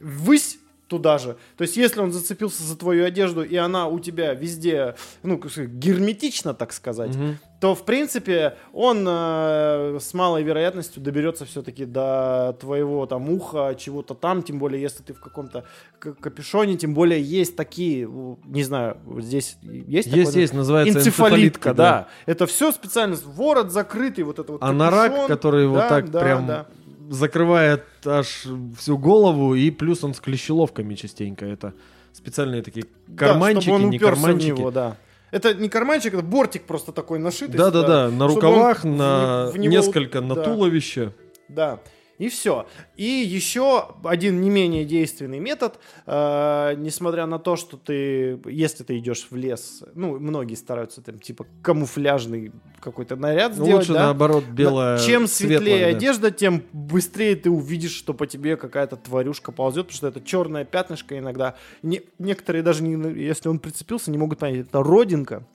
ввысь 0.00 0.58
туда 0.88 1.18
же. 1.18 1.36
То 1.56 1.62
есть, 1.62 1.76
если 1.76 2.00
он 2.00 2.12
зацепился 2.12 2.62
за 2.62 2.76
твою 2.76 3.04
одежду, 3.04 3.42
и 3.42 3.56
она 3.56 3.86
у 3.86 3.98
тебя 4.00 4.34
везде, 4.34 4.94
ну, 5.22 5.38
герметично, 5.38 6.54
так 6.54 6.72
сказать, 6.72 7.14
Мгм. 7.14 7.38
то, 7.60 7.74
в 7.74 7.84
принципе, 7.84 8.56
он 8.72 9.04
э, 9.06 9.98
с 10.00 10.14
малой 10.14 10.42
вероятностью 10.42 11.02
доберется 11.02 11.44
все-таки 11.44 11.84
до 11.84 12.56
твоего 12.60 13.04
там 13.06 13.28
уха, 13.30 13.74
чего-то 13.78 14.14
там, 14.14 14.42
тем 14.42 14.58
более, 14.58 14.80
если 14.80 15.02
ты 15.02 15.12
в 15.12 15.20
каком-то 15.20 15.64
капюшоне, 15.98 16.76
тем 16.76 16.94
более, 16.94 17.20
есть 17.22 17.54
такие, 17.56 18.08
не 18.46 18.62
знаю, 18.62 18.96
вот 19.04 19.24
здесь 19.24 19.56
есть 19.62 20.06
Есть, 20.08 20.26
такое? 20.26 20.40
есть, 20.42 20.54
называется 20.54 20.98
Энцефалитка, 20.98 21.74
да. 21.74 22.06
Это 22.26 22.46
все 22.46 22.72
специально, 22.72 23.16
ворот 23.26 23.72
закрытый, 23.72 24.24
вот 24.24 24.38
это 24.38 24.52
вот 24.52 24.62
Анорак, 24.62 25.08
капюшон. 25.10 25.28
который 25.28 25.66
вот 25.66 25.78
Да, 25.78 25.88
так 25.88 26.10
да, 26.10 26.20
прям 26.20 26.46
да. 26.46 26.66
Закрывает 27.08 27.84
аж 28.04 28.44
всю 28.78 28.98
голову, 28.98 29.54
и 29.54 29.70
плюс 29.70 30.04
он 30.04 30.14
с 30.14 30.20
клещеловками 30.20 30.94
частенько. 30.94 31.44
Это 31.46 31.74
специальные 32.12 32.62
такие 32.62 32.86
Да, 33.06 33.28
карманчики, 33.28 33.64
чтобы 33.64 33.84
он 33.84 33.90
не 33.90 33.96
уперся 33.96 34.14
в 34.14 34.22
карманчики. 34.22 34.48
него, 34.50 34.70
да. 34.70 34.96
Это 35.30 35.52
не 35.54 35.68
карманчик, 35.68 36.14
это 36.14 36.22
бортик 36.22 36.62
просто 36.64 36.92
такой 36.92 37.18
нашитый. 37.18 37.56
Да, 37.56 37.70
да, 37.70 37.82
сюда, 37.82 38.08
да, 38.08 38.10
на 38.10 38.26
рукавах, 38.26 38.84
он 38.84 38.96
на 38.96 39.50
в 39.52 39.58
него- 39.58 39.72
несколько 39.72 40.20
на 40.20 40.34
да. 40.34 40.42
туловище. 40.44 41.12
Да. 41.48 41.80
И 42.18 42.28
все. 42.28 42.66
И 42.96 43.04
еще 43.04 43.88
один 44.04 44.40
не 44.40 44.50
менее 44.50 44.84
действенный 44.84 45.38
метод, 45.38 45.78
э, 46.06 46.74
несмотря 46.76 47.26
на 47.26 47.38
то, 47.38 47.54
что 47.56 47.76
ты, 47.76 48.40
если 48.46 48.82
ты 48.84 48.98
идешь 48.98 49.28
в 49.30 49.36
лес, 49.36 49.84
ну, 49.94 50.18
многие 50.18 50.54
стараются 50.56 51.00
там, 51.00 51.18
типа, 51.20 51.46
камуфляжный 51.62 52.52
какой-то 52.80 53.16
наряд 53.16 53.56
Ну, 53.56 53.64
сделать, 53.64 53.82
лучше 53.88 53.92
да? 53.92 54.06
наоборот 54.06 54.44
белая. 54.44 54.98
Чем 54.98 55.26
светлее 55.28 55.58
светлая, 55.60 55.92
да. 55.92 55.96
одежда, 55.96 56.30
тем 56.32 56.62
быстрее 56.72 57.36
ты 57.36 57.50
увидишь, 57.50 57.92
что 57.94 58.14
по 58.14 58.26
тебе 58.26 58.56
какая-то 58.56 58.96
тварюшка 58.96 59.52
ползет, 59.52 59.86
потому 59.86 59.96
что 59.96 60.08
это 60.08 60.20
черное 60.20 60.64
пятнышко 60.64 61.18
иногда. 61.18 61.54
Не- 61.82 62.02
некоторые 62.18 62.62
даже, 62.62 62.82
не, 62.82 63.22
если 63.22 63.48
он 63.48 63.58
прицепился, 63.60 64.10
не 64.10 64.18
могут 64.18 64.38
понять, 64.40 64.66
это 64.66 64.82
родинка, 64.82 65.46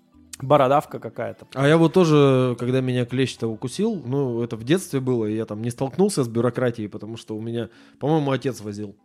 бородавка 0.44 1.00
какая-то. 1.00 1.48
А 1.54 1.68
я 1.68 1.78
вот 1.78 1.94
тоже, 1.94 2.56
когда 2.60 2.82
меня 2.82 3.06
клещ-то 3.06 3.48
укусил, 3.48 4.02
ну, 4.06 4.42
это 4.44 4.56
в 4.56 4.64
детстве 4.64 5.00
было, 5.00 5.26
и 5.26 5.36
я 5.36 5.46
там 5.46 5.62
не 5.62 5.72
столкнулся 5.72 6.24
с 6.24 6.28
бюрократией, 6.28 6.90
потому 6.90 7.18
что 7.18 7.36
у 7.36 7.42
меня, 7.42 7.70
по-моему, 8.00 8.32
отец 8.32 8.62
возил 8.62 8.96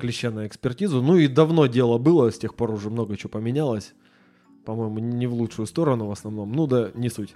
клеща 0.00 0.30
на 0.30 0.46
экспертизу. 0.46 1.02
Ну 1.02 1.16
и 1.16 1.28
давно 1.28 1.66
дело 1.66 1.98
было, 1.98 2.30
с 2.30 2.38
тех 2.38 2.54
пор 2.54 2.72
уже 2.72 2.90
много 2.90 3.16
чего 3.16 3.30
поменялось. 3.30 3.94
По-моему, 4.64 4.98
не 4.98 5.26
в 5.26 5.34
лучшую 5.34 5.66
сторону 5.66 6.06
в 6.06 6.10
основном. 6.10 6.52
Ну 6.52 6.66
да, 6.66 6.90
не 6.94 7.08
суть. 7.08 7.34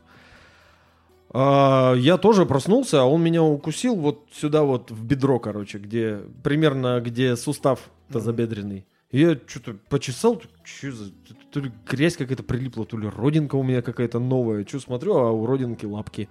А, 1.31 1.95
я 1.95 2.17
тоже 2.17 2.47
проснулся, 2.47 3.03
а 3.03 3.05
он 3.05 3.23
меня 3.23 3.43
укусил 3.43 3.97
вот 3.97 4.29
сюда 4.33 4.63
вот 4.63 4.91
в 4.91 5.05
бедро, 5.05 5.39
короче, 5.39 5.79
где 5.79 6.21
примерно 6.43 7.01
где 7.01 7.37
сустав 7.37 7.91
тазобедренный. 8.13 8.87
И 9.11 9.21
я 9.21 9.39
что-то 9.47 9.77
почесал, 9.89 10.41
что 10.65 10.93
за, 10.93 11.13
то 11.55 11.61
ли 11.61 11.71
грязь 11.89 12.17
какая-то 12.17 12.43
прилипла, 12.43 12.85
то 12.85 12.99
ли 12.99 13.09
родинка 13.09 13.55
у 13.55 13.63
меня 13.63 13.81
какая-то 13.81 14.19
новая. 14.19 14.67
Что 14.67 14.81
смотрю, 14.81 15.15
а 15.15 15.31
у 15.31 15.47
родинки 15.47 15.87
лапки. 15.87 16.29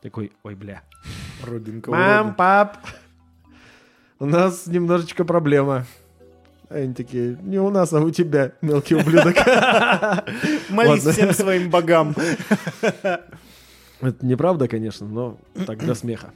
Такой, 0.00 0.32
ой, 0.42 0.54
бля. 0.54 0.82
Родинка. 1.44 1.90
Мам, 1.90 2.34
пап, 2.34 2.78
у 4.18 4.24
нас 4.24 4.66
немножечко 4.66 5.26
проблема. 5.26 5.84
А 6.70 6.76
Они 6.76 6.94
такие, 6.94 7.36
не 7.42 7.58
у 7.58 7.68
нас, 7.68 7.92
а 7.92 8.00
у 8.00 8.10
тебя, 8.10 8.52
мелкий 8.62 8.94
ублюдок. 8.94 9.36
Молись 10.70 11.04
всем 11.04 11.34
своим 11.34 11.68
богам. 11.68 12.16
Это 13.02 13.26
неправда, 14.22 14.66
конечно, 14.66 15.06
но 15.06 15.38
так 15.66 15.80
для 15.80 15.94
смеха. 15.94 16.32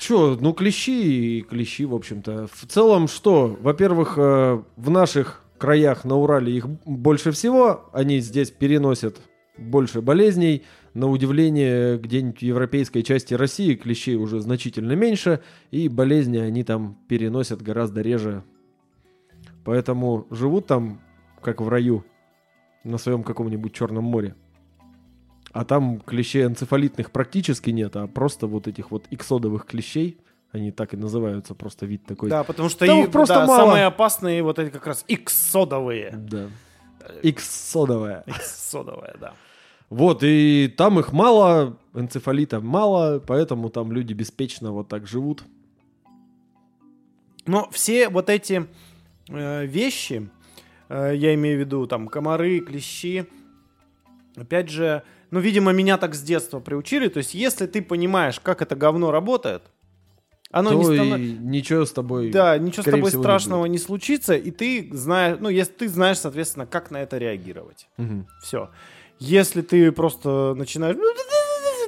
Че, 0.00 0.36
ну 0.40 0.52
клещи 0.52 1.38
и 1.38 1.42
клещи, 1.42 1.84
в 1.84 1.94
общем-то. 1.94 2.48
В 2.52 2.66
целом, 2.66 3.06
что? 3.06 3.56
Во-первых, 3.60 4.14
э, 4.16 4.60
в 4.76 4.90
наших 4.90 5.43
краях 5.64 6.04
на 6.04 6.16
Урале 6.16 6.52
их 6.52 6.68
больше 6.84 7.30
всего. 7.30 7.88
Они 7.94 8.18
здесь 8.18 8.50
переносят 8.50 9.18
больше 9.56 10.02
болезней. 10.02 10.62
На 10.92 11.08
удивление, 11.08 11.96
где-нибудь 11.96 12.40
в 12.40 12.42
европейской 12.42 13.00
части 13.00 13.32
России 13.32 13.74
клещей 13.74 14.16
уже 14.16 14.40
значительно 14.40 14.92
меньше. 14.92 15.40
И 15.70 15.88
болезни 15.88 16.36
они 16.36 16.64
там 16.64 16.98
переносят 17.08 17.62
гораздо 17.62 18.02
реже. 18.02 18.44
Поэтому 19.64 20.26
живут 20.28 20.66
там, 20.66 21.00
как 21.40 21.62
в 21.62 21.68
раю, 21.70 22.04
на 22.84 22.98
своем 22.98 23.22
каком-нибудь 23.22 23.72
Черном 23.72 24.04
море. 24.04 24.34
А 25.52 25.64
там 25.64 25.98
клещей 26.00 26.44
энцефалитных 26.44 27.10
практически 27.10 27.70
нет, 27.70 27.96
а 27.96 28.06
просто 28.06 28.46
вот 28.46 28.68
этих 28.68 28.90
вот 28.90 29.06
иксодовых 29.10 29.64
клещей, 29.64 30.18
они 30.54 30.70
так 30.70 30.94
и 30.94 30.96
называются, 30.96 31.54
просто 31.54 31.84
вид 31.86 32.04
такой. 32.06 32.30
Да, 32.30 32.44
потому 32.44 32.68
что 32.68 32.86
Там 32.86 33.00
и- 33.00 33.02
их 33.04 33.10
просто 33.10 33.34
да, 33.34 33.46
мало. 33.46 33.58
самые 33.66 33.86
опасные 33.86 34.42
вот 34.42 34.58
эти 34.58 34.70
как 34.70 34.86
раз 34.86 35.04
иксодовые. 35.08 36.12
Да. 36.16 36.46
Иксодовая. 37.22 38.22
Иксодовые, 38.26 39.16
да. 39.20 39.34
Вот, 39.90 40.22
и 40.22 40.72
там 40.76 40.98
их 41.00 41.12
мало, 41.12 41.76
энцефалита 41.92 42.60
мало, 42.60 43.18
поэтому 43.18 43.68
там 43.68 43.92
люди 43.92 44.12
беспечно 44.12 44.72
вот 44.72 44.88
так 44.88 45.06
живут. 45.06 45.44
Но 47.46 47.68
все 47.70 48.08
вот 48.08 48.30
эти 48.30 48.66
э, 49.28 49.66
вещи, 49.66 50.30
э, 50.88 51.12
я 51.14 51.34
имею 51.34 51.58
в 51.58 51.60
виду 51.60 51.86
там 51.86 52.08
комары, 52.08 52.60
клещи, 52.60 53.26
опять 54.36 54.70
же, 54.70 55.02
ну, 55.30 55.40
видимо, 55.40 55.72
меня 55.72 55.98
так 55.98 56.14
с 56.14 56.22
детства 56.22 56.60
приучили. 56.60 57.08
То 57.08 57.18
есть, 57.18 57.34
если 57.34 57.66
ты 57.66 57.82
понимаешь, 57.82 58.40
как 58.40 58.62
это 58.62 58.76
говно 58.76 59.10
работает, 59.10 59.62
оно 60.54 60.70
то 60.70 60.76
не 60.76 60.82
и 60.82 60.84
становится... 60.84 61.42
ничего 61.42 61.84
с 61.84 61.92
тобой... 61.92 62.30
Да, 62.30 62.56
ничего 62.58 62.82
с 62.82 62.84
тобой 62.84 63.08
всего, 63.08 63.20
не 63.20 63.24
страшного 63.24 63.66
не, 63.66 63.78
случится, 63.78 64.34
и 64.34 64.50
ты 64.50 64.88
знаешь, 64.92 65.38
ну, 65.40 65.48
если 65.48 65.72
ты 65.72 65.88
знаешь, 65.88 66.18
соответственно, 66.18 66.66
как 66.66 66.90
на 66.90 66.98
это 66.98 67.18
реагировать. 67.18 67.88
Мгм. 67.96 68.28
Все. 68.40 68.70
Если 69.18 69.62
ты 69.62 69.90
просто 69.92 70.54
начинаешь 70.56 70.96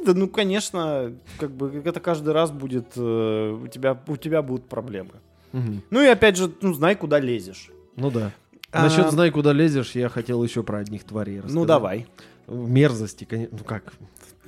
да 0.05 0.15
ну, 0.15 0.29
конечно, 0.29 1.13
как 1.39 1.51
бы 1.51 1.83
это 1.85 1.99
каждый 1.99 2.33
раз 2.33 2.53
будет, 2.53 2.93
э, 2.97 3.59
у, 3.65 3.67
тебя, 3.67 4.01
у 4.07 4.17
тебя 4.17 4.41
будут 4.41 4.69
проблемы. 4.69 5.15
Мгм. 5.53 5.83
Ну 5.91 6.03
и 6.03 6.07
опять 6.07 6.37
же, 6.37 6.53
ну, 6.61 6.75
знай, 6.75 6.95
куда 6.95 7.19
лезешь. 7.19 7.71
Ну 7.97 8.11
да. 8.11 8.33
А, 8.71 8.85
Насчет 8.85 9.11
знай, 9.11 9.31
куда 9.31 9.53
лезешь, 9.53 9.93
я 9.93 10.09
хотел 10.09 10.43
еще 10.45 10.63
про 10.63 10.79
одних 10.79 11.05
тварей 11.05 11.39
рассказать. 11.39 11.57
Ну, 11.57 11.65
давай. 11.65 12.07
Мерзости, 12.47 13.25
конечно. 13.25 13.57
Ну 13.59 13.65
как? 13.65 13.95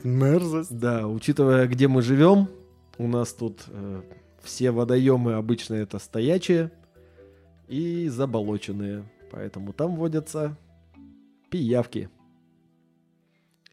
Мерзость. 0.04 0.76
Да, 0.76 1.08
учитывая, 1.08 1.66
где 1.66 1.88
мы 1.88 2.02
живем, 2.02 2.48
у 2.98 3.06
нас 3.06 3.32
тут 3.32 3.64
э, 3.68 4.02
все 4.42 4.70
водоемы 4.70 5.34
обычно 5.34 5.74
это 5.74 5.98
стоячие 5.98 6.70
и 7.68 8.08
заболоченные. 8.08 9.04
Поэтому 9.30 9.72
там 9.72 9.96
водятся 9.96 10.56
пиявки. 11.50 12.10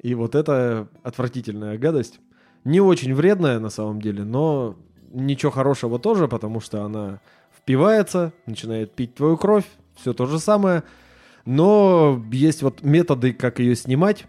И 0.01 0.13
вот 0.13 0.35
это 0.35 0.87
отвратительная 1.03 1.77
гадость. 1.77 2.19
Не 2.63 2.81
очень 2.81 3.13
вредная 3.13 3.59
на 3.59 3.69
самом 3.69 4.01
деле, 4.01 4.23
но 4.23 4.75
ничего 5.11 5.51
хорошего 5.51 5.99
тоже, 5.99 6.27
потому 6.27 6.59
что 6.59 6.83
она 6.83 7.21
впивается, 7.55 8.33
начинает 8.45 8.91
пить 8.91 9.15
твою 9.15 9.37
кровь, 9.37 9.65
все 9.95 10.13
то 10.13 10.25
же 10.25 10.39
самое. 10.39 10.83
Но 11.45 12.23
есть 12.31 12.63
вот 12.63 12.81
методы, 12.83 13.33
как 13.33 13.59
ее 13.59 13.75
снимать, 13.75 14.25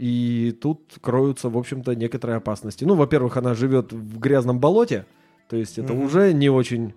и 0.00 0.52
тут 0.52 0.94
кроются, 1.02 1.50
в 1.50 1.58
общем-то, 1.58 1.94
некоторые 1.94 2.38
опасности. 2.38 2.84
Ну, 2.84 2.94
во-первых, 2.94 3.36
она 3.36 3.54
живет 3.54 3.92
в 3.92 4.18
грязном 4.18 4.58
болоте, 4.58 5.04
то 5.48 5.56
есть 5.56 5.78
это 5.78 5.92
Мгм. 5.92 6.04
уже 6.04 6.32
не 6.32 6.48
очень 6.48 6.94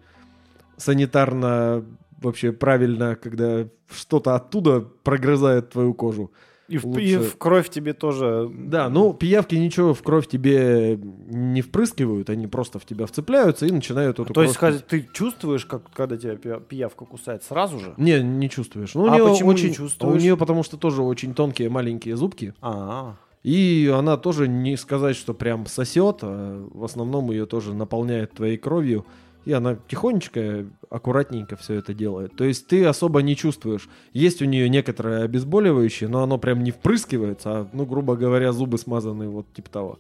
санитарно 0.78 1.84
вообще 2.22 2.52
правильно, 2.54 3.16
когда 3.16 3.68
что-то 3.92 4.36
оттуда 4.36 4.80
прогрызает 4.80 5.72
твою 5.72 5.94
кожу. 5.94 6.32
И 6.74 6.78
в, 6.80 6.86
Лучше- 6.86 7.02
и 7.04 7.18
в 7.18 7.38
кровь 7.38 7.70
тебе 7.70 7.94
тоже... 7.94 8.50
Да, 8.52 8.90
ну, 8.90 9.14
пиявки 9.14 9.54
ничего 9.54 9.94
в 9.94 10.02
кровь 10.02 10.28
тебе 10.28 10.98
не 11.28 11.62
впрыскивают, 11.62 12.30
они 12.32 12.48
просто 12.48 12.80
в 12.80 12.86
тебя 12.86 13.06
вцепляются 13.06 13.68
и 13.68 13.72
начинают 13.72 14.20
эту 14.20 14.34
То 14.34 14.42
есть 14.42 14.56
ска- 14.56 14.80
ты 14.80 15.08
чувствуешь, 15.14 15.66
как, 15.68 15.92
когда 15.92 16.18
тебя 16.18 16.36
пи- 16.36 16.60
пиявка 16.68 17.06
кусает 17.06 17.44
сразу 17.44 17.78
же? 17.80 17.94
Не, 17.98 18.24
не 18.24 18.50
чувствуешь. 18.50 18.96
Ну, 18.96 19.04
у 19.04 19.08
А 19.08 19.12
нее 19.16 19.30
почему 19.30 19.52
не 19.52 19.56
очень, 19.56 19.74
чувствуешь? 19.74 20.16
У 20.16 20.20
нее 20.20 20.36
потому 20.36 20.64
что 20.64 20.78
тоже 20.78 21.04
очень 21.04 21.36
тонкие 21.36 21.70
маленькие 21.70 22.16
зубки. 22.18 22.56
А, 22.62 23.16
И 23.44 23.94
она 23.96 24.18
тоже 24.18 24.48
не 24.48 24.78
сказать, 24.78 25.16
что 25.16 25.34
прям 25.34 25.68
сосет, 25.68 26.20
а 26.24 26.66
в 26.74 26.84
основном 26.84 27.30
ее 27.30 27.46
тоже 27.46 27.74
наполняет 27.76 28.32
твоей 28.32 28.58
кровью. 28.58 29.06
И 29.46 29.52
она 29.52 29.78
тихонечко, 29.88 30.66
аккуратненько 30.90 31.56
все 31.56 31.76
это 31.76 31.94
делает. 31.94 32.36
То 32.36 32.44
есть 32.44 32.68
ты 32.68 32.86
особо 32.86 33.22
не 33.22 33.36
чувствуешь. 33.36 33.90
Есть 34.14 34.42
у 34.42 34.46
нее 34.46 34.70
некоторое 34.70 35.24
обезболивающее, 35.24 36.10
но 36.10 36.24
оно 36.24 36.38
прям 36.38 36.64
не 36.64 36.72
впрыскивается, 36.72 37.50
а, 37.52 37.68
ну, 37.74 37.86
грубо 37.86 38.16
говоря, 38.16 38.54
зубы 38.54 38.78
смазаны 38.78 39.28
вот 39.28 39.46
типа 39.54 39.70
того. 39.70 40.00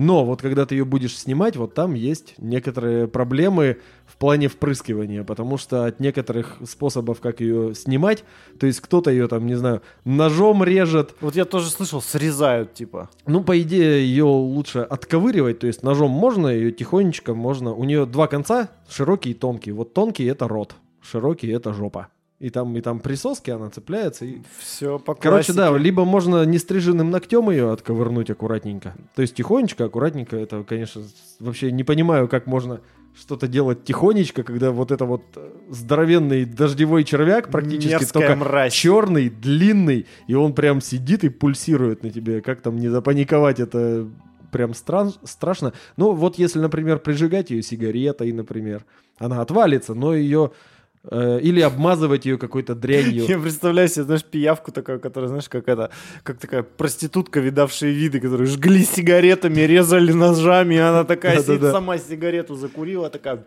Но 0.00 0.24
вот 0.24 0.40
когда 0.40 0.64
ты 0.64 0.76
ее 0.76 0.84
будешь 0.84 1.18
снимать, 1.18 1.56
вот 1.56 1.74
там 1.74 1.94
есть 1.94 2.34
некоторые 2.38 3.08
проблемы 3.08 3.78
в 4.06 4.16
плане 4.16 4.46
впрыскивания, 4.46 5.24
потому 5.24 5.58
что 5.58 5.86
от 5.86 5.98
некоторых 5.98 6.58
способов, 6.64 7.20
как 7.20 7.40
ее 7.40 7.74
снимать, 7.74 8.22
то 8.60 8.68
есть 8.68 8.80
кто-то 8.80 9.10
ее 9.10 9.26
там, 9.26 9.44
не 9.44 9.56
знаю, 9.56 9.82
ножом 10.04 10.62
режет, 10.62 11.16
вот 11.20 11.34
я 11.34 11.44
тоже 11.44 11.68
слышал, 11.70 12.00
срезают, 12.00 12.74
типа. 12.74 13.10
ну, 13.26 13.42
по 13.42 13.60
идее, 13.60 14.06
ее 14.06 14.22
лучше 14.22 14.78
отковыривать, 14.78 15.58
то 15.58 15.66
есть 15.66 15.82
ножом 15.82 16.12
можно, 16.12 16.46
ее 16.46 16.70
тихонечко 16.70 17.34
можно. 17.34 17.74
У 17.74 17.82
нее 17.82 18.06
два 18.06 18.28
конца, 18.28 18.68
широкий 18.88 19.32
и 19.32 19.34
тонкий. 19.34 19.72
Вот 19.72 19.94
тонкий 19.94 20.26
это 20.26 20.46
рот, 20.46 20.76
широкий 21.02 21.48
это 21.48 21.72
жопа. 21.72 22.06
И 22.40 22.50
там, 22.50 22.76
и 22.76 22.80
там 22.80 23.00
присоски, 23.00 23.50
она 23.50 23.68
цепляется. 23.68 24.24
И... 24.24 24.38
Все 24.60 25.00
по 25.00 25.16
Короче, 25.16 25.52
да, 25.52 25.76
либо 25.76 26.04
можно 26.04 26.44
нестриженным 26.44 27.10
ногтем 27.10 27.50
ее 27.50 27.72
отковырнуть 27.72 28.30
аккуратненько. 28.30 28.94
То 29.16 29.22
есть 29.22 29.34
тихонечко, 29.34 29.86
аккуратненько. 29.86 30.36
Это, 30.36 30.62
конечно, 30.62 31.02
вообще 31.40 31.72
не 31.72 31.82
понимаю, 31.82 32.28
как 32.28 32.46
можно 32.46 32.80
что-то 33.18 33.48
делать 33.48 33.82
тихонечко, 33.82 34.44
когда 34.44 34.70
вот 34.70 34.92
это 34.92 35.04
вот 35.04 35.24
э, 35.34 35.50
здоровенный 35.70 36.44
дождевой 36.44 37.02
червяк 37.02 37.50
практически 37.50 37.90
Мерзкая 37.90 38.28
только 38.28 38.36
мразь. 38.36 38.72
черный, 38.72 39.28
длинный, 39.28 40.06
и 40.28 40.34
он 40.34 40.52
прям 40.52 40.80
сидит 40.80 41.24
и 41.24 41.28
пульсирует 41.28 42.04
на 42.04 42.10
тебе. 42.10 42.40
Как 42.40 42.60
там 42.60 42.78
не 42.78 42.88
запаниковать, 42.88 43.58
это 43.58 44.06
прям 44.52 44.74
стран- 44.74 45.14
страшно. 45.24 45.72
Ну, 45.96 46.12
вот 46.12 46.38
если, 46.38 46.60
например, 46.60 47.00
прижигать 47.00 47.50
ее 47.50 47.62
сигаретой, 47.62 48.30
например, 48.30 48.84
она 49.18 49.40
отвалится, 49.40 49.94
но 49.94 50.14
ее... 50.14 50.52
э, 50.54 50.77
или 51.10 51.60
обмазывать 51.60 52.26
ее 52.26 52.38
какой-то 52.38 52.74
дрянью. 52.74 53.24
Я 53.28 53.38
представляю 53.38 53.88
себе, 53.88 54.04
знаешь, 54.04 54.24
пиявку 54.24 54.72
такую, 54.72 55.00
которая, 55.00 55.28
знаешь, 55.28 55.48
как 55.48 55.68
это, 55.68 55.90
как 56.22 56.38
такая 56.38 56.62
проститутка, 56.62 57.40
видавшие 57.40 57.92
виды, 57.92 58.20
которые 58.20 58.46
жгли 58.46 58.84
сигаретами, 58.84 59.60
резали 59.60 60.12
ножами, 60.12 60.74
и 60.74 60.78
она 60.78 61.04
такая 61.04 61.40
сидит, 61.40 61.62
сама 61.62 61.98
сигарету 61.98 62.56
закурила, 62.56 63.10
такая, 63.10 63.44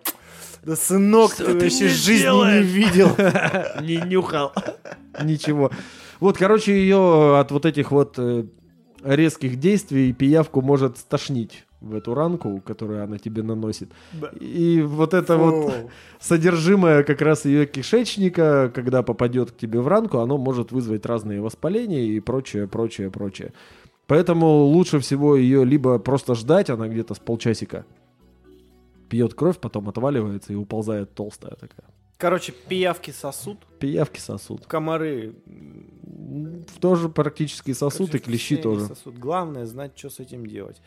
да 0.64 0.76
сынок, 0.76 1.34
Что 1.34 1.46
ты 1.46 1.54
ты 1.54 1.60
вообще 1.66 1.88
жизни 1.88 2.24
делаешь?» 2.24 2.66
не 2.66 2.72
видел. 2.72 3.16
Не 3.82 3.98
нюхал. 3.98 4.54
Ничего. 5.24 5.72
Вот, 6.20 6.38
короче, 6.38 6.74
ее 6.74 7.40
от 7.40 7.52
вот 7.52 7.66
этих 7.66 7.92
вот 7.92 8.16
э, 8.18 8.46
резких 9.04 9.60
действий 9.60 10.14
пиявку 10.14 10.62
может 10.62 11.00
стошнить 11.00 11.66
в 11.82 11.96
эту 11.96 12.14
ранку, 12.14 12.62
которую 12.66 13.04
она 13.04 13.18
тебе 13.18 13.44
наносит. 13.44 13.92
И 14.40 14.82
вот 14.82 15.14
это 15.14 15.38
вот 15.38 15.72
Фу. 15.72 15.92
содержимое 16.20 17.04
как 17.04 17.22
раз 17.22 17.46
ее 17.46 17.66
кишечника, 17.66 18.72
когда 18.74 19.04
попадет 19.04 19.52
к 19.52 19.58
тебе 19.58 19.82
в 19.82 19.88
ранку, 19.88 20.20
оно 20.20 20.38
может 20.38 20.72
вызвать 20.72 21.06
разные 21.06 21.42
воспаления 21.42 22.06
и 22.06 22.20
прочее, 22.20 22.68
прочее, 22.68 23.10
прочее. 23.10 23.54
Поэтому 24.08 24.64
лучше 24.66 25.00
всего 25.00 25.36
ее 25.36 25.66
либо 25.66 25.98
просто 26.00 26.36
ждать, 26.36 26.70
она 26.70 26.88
где-то 26.88 27.16
с 27.16 27.20
полчасика 27.20 27.86
пьет 29.12 29.34
кровь, 29.34 29.60
потом 29.60 29.90
отваливается 29.90 30.54
и 30.54 30.56
уползает 30.56 31.14
толстая 31.14 31.52
такая. 31.52 31.86
Короче, 32.18 32.54
пиявки 32.54 33.12
сосут, 33.12 33.58
Пиявки 33.80 34.20
сосут. 34.20 34.66
комары 34.68 35.36
Тоже 36.80 37.10
практически 37.10 37.74
сосут 37.74 38.10
и 38.10 38.12
короче, 38.12 38.26
клещи 38.26 38.56
все 38.56 38.56
они 38.56 38.64
тоже. 38.64 38.86
сосут. 38.88 39.18
Главное 39.18 39.66
знать, 39.66 39.98
что 39.98 40.10
с 40.10 40.20
этим 40.20 40.46
делать. 40.46 40.82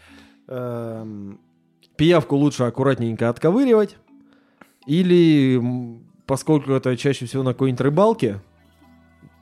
Эм, 0.49 1.41
Пиявку 1.97 2.37
лучше 2.37 2.65
аккуратненько 2.65 3.29
отковыривать. 3.29 3.97
Или, 4.87 5.63
поскольку 6.27 6.73
это 6.73 6.97
чаще 6.97 7.27
всего 7.27 7.43
на 7.43 7.53
какой-нибудь 7.53 7.81
рыбалке, 7.81 8.41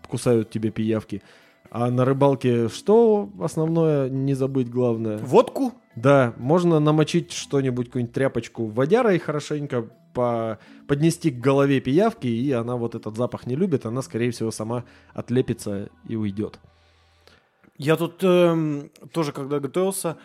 кусают 0.08 0.50
тебе 0.50 0.70
пиявки, 0.70 1.22
а 1.70 1.90
на 1.90 2.04
рыбалке 2.04 2.68
что 2.68 3.30
основное 3.40 4.10
не 4.10 4.34
забыть 4.34 4.68
главное? 4.68 5.16
Водку? 5.18 5.72
Да, 5.96 6.34
можно 6.36 6.78
намочить 6.80 7.32
что-нибудь, 7.32 7.86
какую-нибудь 7.86 8.14
тряпочку 8.14 8.66
водярой 8.66 9.18
хорошенько 9.18 9.88
по... 10.12 10.58
поднести 10.86 11.30
к 11.30 11.40
голове 11.40 11.80
пиявки, 11.80 12.26
и 12.26 12.52
она 12.52 12.76
вот 12.76 12.94
этот 12.94 13.16
запах 13.16 13.46
не 13.46 13.56
любит, 13.56 13.86
она, 13.86 14.02
скорее 14.02 14.30
всего, 14.30 14.50
сама 14.50 14.84
отлепится 15.14 15.88
и 16.06 16.14
уйдет. 16.14 16.60
Я 17.78 17.96
тут 17.96 18.22
эм, 18.22 18.90
тоже, 19.12 19.32
когда 19.32 19.58
готовился, 19.58 20.18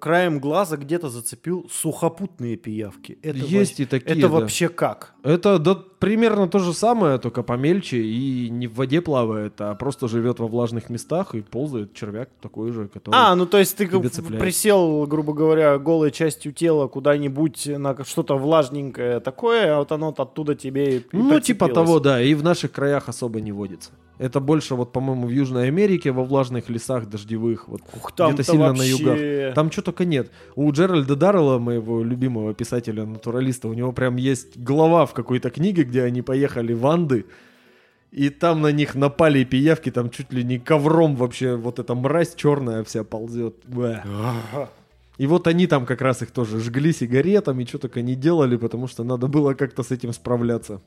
краем 0.00 0.38
глаза 0.38 0.76
где-то 0.76 1.08
зацепил 1.08 1.68
сухопутные 1.70 2.56
пиявки. 2.56 3.18
Это 3.22 3.38
Есть 3.38 3.78
во- 3.78 3.82
и 3.82 3.86
такие, 3.86 4.12
Это 4.18 4.28
да. 4.28 4.28
вообще 4.28 4.68
как? 4.68 5.14
Это 5.22 5.58
да, 5.58 5.74
примерно 5.98 6.46
то 6.48 6.58
же 6.60 6.72
самое, 6.72 7.18
только 7.18 7.42
помельче 7.42 7.98
и 8.02 8.48
не 8.48 8.68
в 8.68 8.74
воде 8.74 9.00
плавает, 9.00 9.60
а 9.60 9.74
просто 9.74 10.06
живет 10.08 10.38
во 10.38 10.46
влажных 10.46 10.88
местах 10.88 11.34
и 11.34 11.40
ползает 11.40 11.94
червяк 11.94 12.28
такой 12.40 12.70
же, 12.72 12.86
который... 12.88 13.14
А, 13.16 13.34
ну 13.34 13.46
то 13.46 13.58
есть 13.58 13.76
ты 13.76 13.86
присел, 13.88 15.04
грубо 15.06 15.32
говоря, 15.32 15.78
голой 15.78 16.12
частью 16.12 16.52
тела 16.52 16.86
куда-нибудь 16.86 17.66
на 17.66 17.96
что-то 18.04 18.36
влажненькое 18.36 19.20
такое, 19.20 19.74
а 19.74 19.78
вот 19.78 19.90
оно 19.92 20.14
оттуда 20.16 20.54
тебе 20.54 20.98
и 20.98 21.06
ну, 21.12 21.40
типа 21.40 21.68
того, 21.68 21.98
да, 22.00 22.22
и 22.22 22.34
в 22.34 22.42
наших 22.44 22.72
краях 22.72 23.08
особо 23.08 23.40
не 23.40 23.52
водится. 23.52 23.90
Это 24.18 24.40
больше, 24.40 24.74
вот, 24.76 24.92
по-моему, 24.92 25.26
в 25.26 25.30
Южной 25.30 25.68
Америке, 25.68 26.10
во 26.10 26.24
влажных 26.24 26.70
лесах 26.70 27.06
дождевых, 27.06 27.68
вот 27.68 27.82
где-то 28.14 28.42
сильно 28.42 28.72
на 28.72 28.78
вообще- 28.78 28.88
югах. 28.90 29.54
Там 29.56 29.72
что 29.72 29.80
только 29.80 30.04
нет. 30.04 30.30
У 30.54 30.70
Джеральда 30.70 31.16
Даррелла, 31.16 31.58
моего 31.58 32.02
любимого 32.02 32.52
писателя-натуралиста, 32.52 33.68
у 33.68 33.72
него 33.72 33.90
прям 33.92 34.16
есть 34.16 34.58
глава 34.58 35.06
в 35.06 35.14
какой-то 35.14 35.48
книге, 35.48 35.84
где 35.84 36.02
они 36.02 36.20
поехали 36.20 36.74
в 36.74 36.86
Анды, 36.86 37.24
и 38.10 38.28
там 38.28 38.60
на 38.60 38.70
них 38.70 38.94
напали 38.94 39.44
пиявки, 39.44 39.90
там 39.90 40.10
чуть 40.10 40.30
ли 40.30 40.44
не 40.44 40.58
ковром 40.58 41.16
вообще 41.16 41.56
вот 41.56 41.78
эта 41.78 41.94
мразь 41.94 42.34
черная 42.34 42.84
вся 42.84 43.02
ползет. 43.02 43.54
Бэ. 43.64 44.02
И 45.16 45.26
вот 45.26 45.46
они 45.46 45.66
там 45.66 45.86
как 45.86 46.02
раз 46.02 46.20
их 46.20 46.32
тоже 46.32 46.60
жгли 46.60 46.92
сигаретами, 46.92 47.64
что 47.64 47.78
только 47.78 48.02
не 48.02 48.14
делали, 48.14 48.58
потому 48.58 48.86
что 48.86 49.04
надо 49.04 49.26
было 49.26 49.54
как-то 49.54 49.82
с 49.82 49.90
этим 49.90 50.12
справляться. 50.12 50.82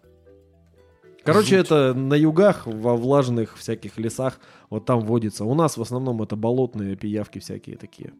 Короче, 1.23 1.57
Жуть. 1.57 1.65
это 1.65 1.95
на 1.95 2.13
югах, 2.13 2.67
во 2.67 2.95
влажных 2.95 3.57
всяких 3.57 3.97
лесах, 3.97 4.39
вот 4.69 4.85
там 4.85 4.99
водится. 4.99 5.43
У 5.43 5.55
нас 5.55 5.75
в 5.75 5.81
основном 5.81 6.21
это 6.21 6.35
болотные 6.35 6.95
пиявки 6.95 7.39
всякие 7.39 7.75
такие. 7.75 8.13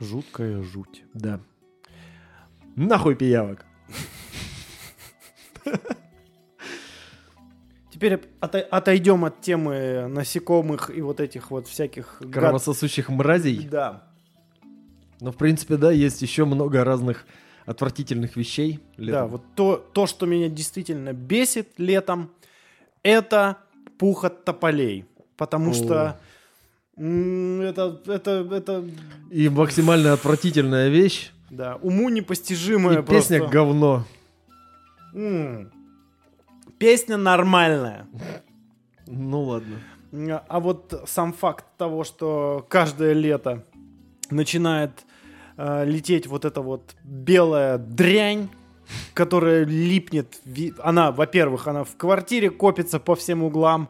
Жуткая 0.00 0.62
жуть. 0.62 1.04
Да. 1.14 1.40
Нахуй 2.76 3.14
пиявок. 3.16 3.64
Теперь 7.90 8.20
ото- 8.40 8.60
отойдем 8.70 9.24
от 9.24 9.40
темы 9.40 10.06
насекомых 10.08 10.90
и 10.96 11.00
вот 11.00 11.18
этих 11.20 11.50
вот 11.50 11.66
всяких... 11.66 12.18
гад- 12.20 12.32
Кровососущих 12.32 13.08
мразей. 13.08 13.66
Да. 13.68 14.04
Но, 15.20 15.32
в 15.32 15.36
принципе, 15.36 15.76
да, 15.76 15.90
есть 15.90 16.22
еще 16.22 16.44
много 16.44 16.84
разных 16.84 17.26
отвратительных 17.66 18.36
вещей. 18.36 18.78
Да, 18.96 19.02
летом. 19.02 19.28
вот 19.30 19.42
то, 19.56 19.76
то, 19.92 20.06
что 20.06 20.26
меня 20.26 20.48
действительно 20.48 21.12
бесит 21.12 21.70
летом, 21.78 22.30
это 23.02 23.56
пух 23.98 24.24
от 24.24 24.44
тополей. 24.44 25.06
Потому 25.36 25.72
О. 25.72 25.74
что 25.74 26.20
это, 26.98 28.00
это, 28.06 28.46
это, 28.50 28.84
И 29.30 29.48
максимально 29.48 30.12
отвратительная 30.12 30.88
вещь. 30.88 31.30
да, 31.50 31.76
уму 31.76 32.08
непостижимая 32.08 33.00
И 33.00 33.02
песня 33.02 33.38
просто. 33.38 33.54
говно. 33.54 34.04
М. 35.14 35.70
Песня 36.78 37.16
нормальная. 37.16 38.06
Ну 39.06 39.42
ладно. 39.42 39.78
А 40.48 40.60
вот 40.60 41.04
сам 41.06 41.32
факт 41.32 41.64
того, 41.76 42.04
что 42.04 42.66
каждое 42.68 43.12
лето 43.12 43.64
начинает 44.30 44.90
э, 45.56 45.84
лететь 45.84 46.26
вот 46.26 46.44
эта 46.44 46.60
вот 46.62 46.94
белая 47.04 47.78
дрянь, 47.78 48.48
которая 49.14 49.64
липнет. 49.64 50.40
Она, 50.82 51.12
во-первых, 51.12 51.66
она 51.68 51.84
в 51.84 51.96
квартире 51.96 52.50
копится 52.50 52.98
по 53.00 53.14
всем 53.14 53.42
углам. 53.42 53.88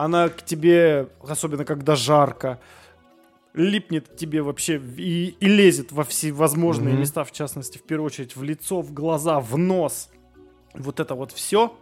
Она 0.00 0.30
к 0.30 0.42
тебе, 0.42 1.10
особенно 1.20 1.66
когда 1.66 1.94
жарко, 1.94 2.58
липнет 3.52 4.08
к 4.08 4.16
тебе 4.16 4.40
вообще 4.40 4.80
и, 4.96 5.36
и 5.38 5.46
лезет 5.46 5.92
во 5.92 6.04
все 6.04 6.32
возможные 6.32 6.94
Мгм. 6.94 7.00
места, 7.00 7.22
в 7.22 7.32
частности, 7.32 7.76
в 7.76 7.82
первую 7.82 8.06
очередь, 8.06 8.34
в 8.34 8.42
лицо, 8.42 8.80
в 8.80 8.94
глаза, 8.94 9.40
в 9.40 9.58
нос. 9.58 10.08
Вот 10.72 11.00
это 11.00 11.14
вот 11.14 11.32
все. 11.32 11.76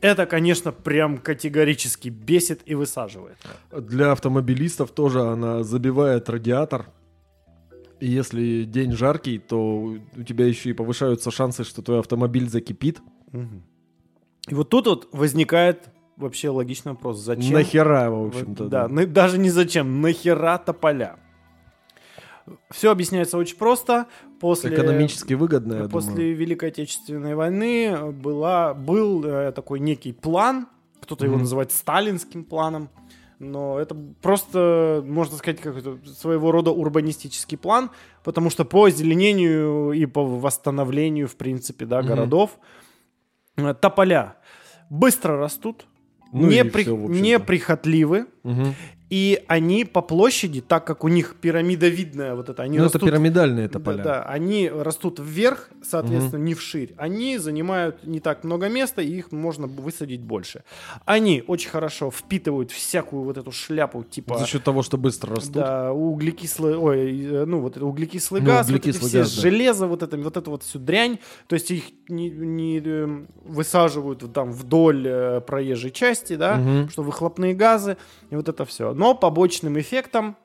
Это, 0.00 0.26
конечно, 0.26 0.70
прям 0.70 1.18
категорически 1.18 2.08
бесит 2.08 2.62
и 2.66 2.76
высаживает. 2.76 3.38
Для 3.72 4.12
автомобилистов 4.12 4.92
тоже 4.92 5.22
она 5.22 5.64
забивает 5.64 6.28
радиатор. 6.28 6.86
И 7.98 8.06
если 8.06 8.62
день 8.62 8.92
жаркий, 8.92 9.40
то 9.40 9.96
у 10.16 10.22
тебя 10.22 10.46
еще 10.46 10.70
и 10.70 10.72
повышаются 10.72 11.32
шансы, 11.32 11.64
что 11.64 11.82
твой 11.82 11.98
автомобиль 11.98 12.48
закипит. 12.48 13.00
И 14.48 14.54
вот 14.54 14.68
тут 14.68 14.86
вот 14.86 15.08
возникает 15.10 15.88
вообще 16.16 16.48
логичный 16.50 16.92
вопрос. 16.92 17.18
Зачем? 17.18 17.52
Нахера, 17.52 18.10
в 18.10 18.14
Вот, 18.18 18.28
общем-то. 18.34 18.64
да, 18.68 18.88
на- 18.88 19.06
даже 19.06 19.38
не 19.38 19.50
зачем. 19.50 20.00
Нахера 20.00 20.58
тополя? 20.58 21.16
Все 22.70 22.90
объясняется 22.92 23.38
очень 23.38 23.56
просто. 23.56 24.06
После, 24.40 24.72
Экономически 24.74 25.34
выгодно, 25.34 25.88
после 25.88 26.10
думаю. 26.12 26.36
Великой 26.36 26.68
Отечественной 26.68 27.34
войны 27.34 28.12
была, 28.12 28.74
был 28.74 29.24
э, 29.24 29.50
такой 29.52 29.80
некий 29.80 30.12
план, 30.12 30.68
кто-то 31.00 31.24
его 31.24 31.34
Мгм. 31.36 31.42
называет 31.44 31.72
сталинским 31.72 32.44
планом, 32.44 32.90
но 33.38 33.80
это 33.80 33.96
просто, 34.20 35.02
можно 35.06 35.36
сказать, 35.38 35.60
как 35.60 35.74
своего 36.06 36.52
рода 36.52 36.70
урбанистический 36.70 37.56
план, 37.58 37.90
потому 38.22 38.50
что 38.50 38.64
по 38.64 38.84
озеленению 38.84 39.92
и 39.92 40.04
по 40.06 40.22
восстановлению, 40.24 41.28
в 41.28 41.36
принципе, 41.36 41.86
да, 41.86 42.02
городов 42.02 42.58
э, 43.56 43.74
тополя 43.74 44.36
быстро 44.90 45.36
растут, 45.38 45.86
Ну 46.36 46.50
непри- 46.50 46.84
неприхотливы, 47.20 48.26
Мгм. 48.44 48.74
И 49.08 49.44
они 49.46 49.84
по 49.84 50.02
площади, 50.02 50.60
так 50.60 50.84
как 50.84 51.04
у 51.04 51.08
них 51.08 51.36
пирамидовидная 51.40 52.34
вот 52.34 52.48
это, 52.48 52.62
они 52.64 52.78
Ну, 52.78 52.86
это 52.86 52.94
растут 52.98 53.08
пирамидальные 53.10 53.68
да, 53.68 53.72
тополя. 53.74 54.02
да, 54.02 54.22
они 54.24 54.68
растут 54.68 55.20
вверх, 55.20 55.70
соответственно, 55.82 56.42
не 56.42 56.54
вширь. 56.54 56.92
Они 56.96 57.38
занимают 57.38 58.04
не 58.04 58.18
так 58.18 58.42
много 58.42 58.68
места, 58.68 59.02
и 59.02 59.12
их 59.18 59.30
можно 59.30 59.68
высадить 59.68 60.20
больше. 60.20 60.64
Они 61.04 61.44
очень 61.46 61.70
хорошо 61.70 62.10
впитывают 62.10 62.72
всякую 62.72 63.22
вот 63.22 63.36
эту 63.38 63.52
шляпу, 63.52 64.02
типа... 64.02 64.38
За 64.38 64.46
счет 64.46 64.64
того, 64.64 64.82
что 64.82 64.98
быстро 64.98 65.36
растут. 65.36 65.52
Да, 65.52 65.92
углекислый, 65.92 66.76
ой, 66.76 67.24
э, 67.26 67.44
ну 67.44 67.60
вот 67.60 67.76
это 67.76 67.86
углекислый 67.86 68.40
Ну, 68.40 68.48
газ, 68.48 68.66
углекислый 68.66 68.92
вот 69.02 69.06
эти 69.06 69.08
все 69.08 69.18
газ, 69.20 69.34
да. 69.36 69.40
железо, 69.42 69.86
вот 69.86 70.02
это, 70.02 70.16
вот 70.16 70.36
это 70.36 70.50
вот 70.50 70.62
всю 70.64 70.80
дрянь, 70.80 71.18
то 71.46 71.54
есть 71.54 71.70
их 71.70 71.84
не, 72.08 72.28
не, 72.28 72.82
э, 72.84 73.24
высаживают 73.44 74.32
там 74.32 74.50
вдоль 74.52 75.06
э, 75.06 75.40
проезжей 75.42 75.90
части, 75.92 76.34
да, 76.34 76.56
Мгм. 76.56 76.88
что 76.88 77.02
выхлопные 77.02 77.54
газы 77.54 77.96
и 78.30 78.36
вот 78.36 78.48
это 78.48 78.64
все. 78.64 78.95
Но 78.96 79.14
побочным 79.14 79.78
эффектом, 79.78 80.36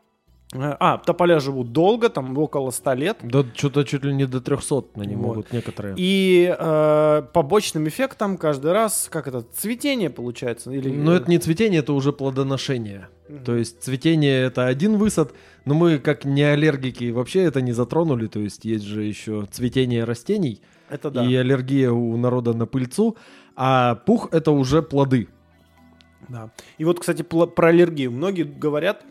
э, 0.54 0.76
а, 0.80 0.98
тополя 0.98 1.40
живут 1.40 1.72
долго, 1.72 2.10
там 2.10 2.38
около 2.38 2.72
100 2.72 2.94
лет, 2.94 3.18
Да 3.24 3.46
что-то 3.56 3.84
чуть 3.84 4.04
ли 4.04 4.14
не 4.14 4.26
до 4.26 4.42
300 4.42 4.84
на 4.96 5.04
не 5.04 5.16
Вот. 5.16 5.28
могут 5.28 5.54
некоторые. 5.54 5.96
И 5.98 6.54
э, 6.58 7.24
побочным 7.34 7.88
эффектом 7.88 8.38
каждый 8.38 8.74
раз, 8.74 9.08
как 9.10 9.28
это, 9.28 9.42
цветение 9.42 10.10
получается? 10.10 10.72
Или... 10.72 10.90
Но 10.90 11.14
это 11.14 11.30
не 11.30 11.40
цветение, 11.40 11.80
это 11.80 11.94
уже 11.94 12.12
плодоношение. 12.12 13.08
Мгм. 13.30 13.44
То 13.46 13.56
есть 13.56 13.82
цветение 13.82 14.44
это 14.44 14.66
один 14.66 14.98
высад, 14.98 15.34
но 15.64 15.74
мы 15.74 16.00
как 16.00 16.26
не 16.26 16.44
аллергики 16.44 17.12
вообще 17.12 17.44
это 17.44 17.62
не 17.62 17.72
затронули. 17.72 18.28
То 18.28 18.40
есть 18.40 18.66
есть 18.66 18.84
же 18.84 19.04
еще 19.04 19.48
цветение 19.50 20.04
растений 20.04 20.62
Это 20.90 21.10
да. 21.10 21.26
и 21.26 21.34
аллергия 21.36 21.92
у 21.92 22.18
народа 22.18 22.54
на 22.54 22.66
пыльцу, 22.66 23.16
а 23.56 23.96
пух 23.96 24.30
это 24.34 24.52
уже 24.52 24.82
плоды. 24.82 25.30
Да. 26.32 26.52
И 26.78 26.86
вот, 26.86 27.00
кстати, 27.00 27.22
про 27.24 27.68
аллергию. 27.68 28.12
Многие 28.12 28.44
говорят, 28.44 29.04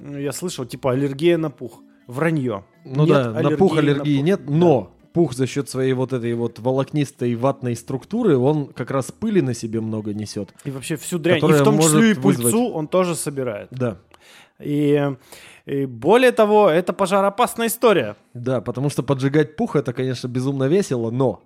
я 0.00 0.32
слышал, 0.32 0.64
типа 0.64 0.92
аллергия 0.92 1.36
на 1.38 1.50
пух. 1.50 1.80
Вранье. 2.06 2.64
Ну 2.84 3.04
Нет 3.04 3.08
да, 3.14 3.32
на 3.42 3.56
пух 3.56 3.76
аллергии 3.76 3.96
на 3.96 4.02
аллергии 4.02 4.16
пух. 4.16 4.24
нет, 4.26 4.46
Да. 4.46 4.52
но 4.54 4.90
пух 5.12 5.34
за 5.34 5.46
счет 5.46 5.68
своей 5.68 5.92
вот 5.92 6.12
этой 6.12 6.32
вот 6.34 6.58
волокнистой 6.58 7.34
ватной 7.34 7.74
структуры, 7.76 8.36
он 8.38 8.66
как 8.68 8.90
раз 8.90 9.10
пыли 9.12 9.42
на 9.42 9.52
себе 9.54 9.80
много 9.80 10.14
несет. 10.14 10.54
И 10.64 10.70
вообще 10.70 10.96
всю 10.96 11.18
дрянь. 11.18 11.38
И 11.38 11.40
в 11.52 11.62
том 11.64 11.78
числе 11.80 12.12
и 12.12 12.14
пыльцу 12.14 12.42
вызвать- 12.42 12.54
он 12.74 12.88
тоже 12.88 13.14
собирает. 13.14 13.68
Да. 13.70 13.98
И, 14.60 15.10
и 15.66 15.86
более 15.86 16.32
того, 16.32 16.68
это 16.68 16.92
пожароопасная 16.92 17.66
история. 17.68 18.16
Да, 18.34 18.60
потому 18.60 18.90
что 18.90 19.02
поджигать 19.02 19.56
пух 19.56 19.76
это, 19.76 19.92
конечно, 19.92 20.28
безумно 20.28 20.64
весело, 20.64 21.10
но 21.10 21.42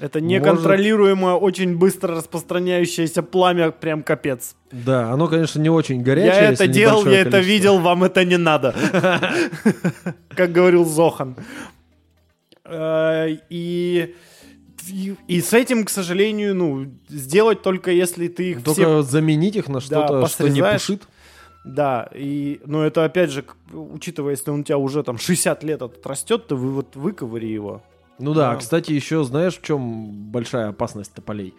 Это 0.00 0.20
Может- 0.20 0.30
неконтролируемое, 0.30 1.34
очень 1.34 1.76
быстро 1.76 2.14
распространяющееся 2.16 3.22
пламя, 3.22 3.70
прям 3.72 4.02
капец. 4.04 4.54
да, 4.70 5.10
оно, 5.12 5.26
конечно, 5.28 5.60
не 5.60 5.70
очень 5.70 6.02
горячее. 6.02 6.34
я 6.42 6.52
это 6.52 6.66
делал, 6.68 7.04
я 7.04 7.20
это 7.22 7.30
количество. 7.32 7.52
видел, 7.52 7.78
вам 7.80 8.04
это 8.04 8.24
не 8.24 8.36
надо. 8.36 8.74
Как 10.36 10.52
говорил 10.52 10.84
Зохан. 10.84 11.36
Э, 12.64 13.28
И, 13.50 14.14
и, 14.88 15.14
и 15.26 15.40
с 15.40 15.52
этим, 15.52 15.84
к 15.84 15.90
сожалению, 15.90 16.54
ну, 16.54 16.86
сделать 17.08 17.62
только 17.62 17.90
если 17.90 18.28
ты 18.28 18.50
их 18.52 18.62
Только 18.62 18.80
все... 18.80 19.02
заменить 19.02 19.56
их 19.56 19.68
на 19.68 19.80
что-то, 19.80 20.26
что 20.28 20.48
не 20.48 20.62
пушит. 20.62 21.02
Да, 21.64 22.08
и, 22.14 22.60
но 22.64 22.84
это 22.84 23.04
опять 23.04 23.30
же, 23.30 23.44
учитывая, 23.72 24.30
если 24.32 24.50
он 24.50 24.60
у 24.60 24.62
тебя 24.62 24.78
уже 24.78 25.02
там 25.02 25.18
60 25.18 25.64
лет 25.64 25.82
этот 25.82 26.06
растет, 26.06 26.46
то 26.46 26.56
вы 26.56 26.70
вот 26.70 26.94
выковыри 26.96 27.46
его. 27.48 27.82
Ну 28.18 28.34
да, 28.34 28.52
Да. 28.52 28.56
кстати, 28.56 28.92
еще 28.92 29.24
знаешь, 29.24 29.56
в 29.58 29.62
чем 29.62 30.10
большая 30.30 30.68
опасность 30.68 31.12
тополей? 31.14 31.54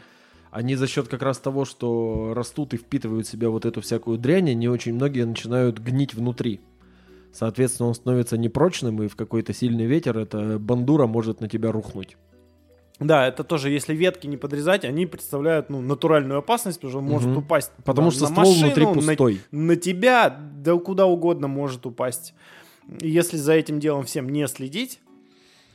Они 0.52 0.76
за 0.76 0.88
счет 0.88 1.08
как 1.08 1.22
раз 1.22 1.38
того, 1.38 1.64
что 1.66 2.34
растут 2.36 2.74
и 2.74 2.78
впитывают 2.78 3.28
в 3.28 3.30
себя 3.30 3.50
вот 3.50 3.66
эту 3.66 3.82
всякую 3.82 4.18
дрянь, 4.18 4.50
они 4.50 4.68
очень 4.68 4.94
многие 4.96 5.26
начинают 5.26 5.78
гнить 5.80 6.14
внутри. 6.16 6.60
Соответственно, 7.32 7.90
он 7.90 7.96
становится 7.96 8.38
непрочным, 8.38 9.04
и 9.04 9.08
в 9.08 9.16
какой-то 9.16 9.54
сильный 9.54 9.86
ветер 9.86 10.18
эта 10.18 10.58
бандура 10.58 11.06
может 11.06 11.42
на 11.42 11.48
тебя 11.48 11.72
рухнуть. 11.72 12.18
Да, 13.00 13.28
это 13.28 13.44
тоже, 13.46 13.70
если 13.70 13.96
ветки 13.96 14.28
не 14.28 14.36
подрезать, 14.36 14.84
они 14.84 15.06
представляют 15.06 15.70
ну, 15.70 15.80
натуральную 15.80 16.40
опасность, 16.40 16.80
потому 16.80 16.90
что 16.92 17.00
он 17.00 17.06
может 17.06 17.30
Мгм. 17.30 17.38
упасть 17.38 17.72
Потому 17.86 18.08
на- 18.08 18.12
что 18.12 18.24
на 18.24 18.28
ствол 18.30 18.46
машину, 18.48 18.66
внутри 18.66 18.86
на- 18.86 18.94
пустой. 18.94 19.42
на 19.52 19.76
тебя, 19.78 20.30
да 20.58 20.76
куда 20.78 21.06
угодно 21.06 21.48
может 21.48 21.86
упасть. 21.86 22.34
И 23.00 23.08
если 23.10 23.38
за 23.38 23.54
этим 23.54 23.80
делом 23.80 24.04
всем 24.04 24.28
не 24.28 24.46
следить, 24.48 25.00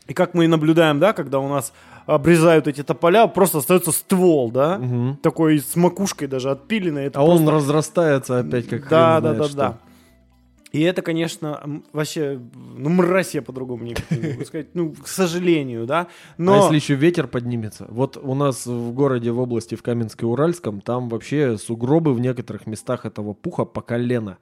и 0.06 0.14
как 0.14 0.34
мы 0.34 0.44
и 0.44 0.48
наблюдаем, 0.48 0.98
да, 1.00 1.12
когда 1.12 1.38
у 1.40 1.48
нас 1.48 1.72
обрезают 2.06 2.68
эти 2.68 2.82
тополя, 2.82 3.26
просто 3.26 3.58
остается 3.58 3.90
ствол, 3.92 4.50
да, 4.50 4.78
Мгм. 4.78 5.16
такой 5.22 5.58
с 5.60 5.74
макушкой 5.76 6.28
даже 6.28 6.50
отпиленный. 6.50 7.04
Это 7.04 7.20
А 7.20 7.22
он 7.22 7.38
просто- 7.38 7.52
разрастается 7.54 8.38
опять 8.40 8.68
как 8.68 8.88
Да, 8.88 9.20
да, 9.20 9.34
да, 9.34 9.44
что. 9.44 9.56
да. 9.56 9.78
И 10.72 10.80
это, 10.80 11.02
конечно, 11.02 11.80
вообще, 11.92 12.40
ну, 12.76 12.90
мразь 12.90 13.32
я 13.36 13.42
по-другому 13.42 13.84
никак 13.84 14.10
не 14.10 14.30
могу 14.32 14.44
сказать, 14.44 14.74
ну, 14.74 14.92
к 14.92 15.06
сожалению, 15.06 15.86
да, 15.86 16.08
но... 16.36 16.54
А 16.54 16.56
если 16.64 16.74
еще 16.74 16.94
ветер 16.96 17.28
поднимется? 17.28 17.86
Вот 17.88 18.16
у 18.20 18.34
нас 18.34 18.66
в 18.66 18.92
городе, 18.92 19.30
в 19.30 19.38
области, 19.38 19.76
в 19.76 19.82
Каменске-Уральском, 19.84 20.80
там 20.80 21.08
вообще 21.08 21.56
сугробы 21.58 22.12
в 22.12 22.18
некоторых 22.18 22.66
местах 22.66 23.06
этого 23.06 23.34
пуха 23.34 23.64
по 23.64 23.82
колено. 23.82 24.38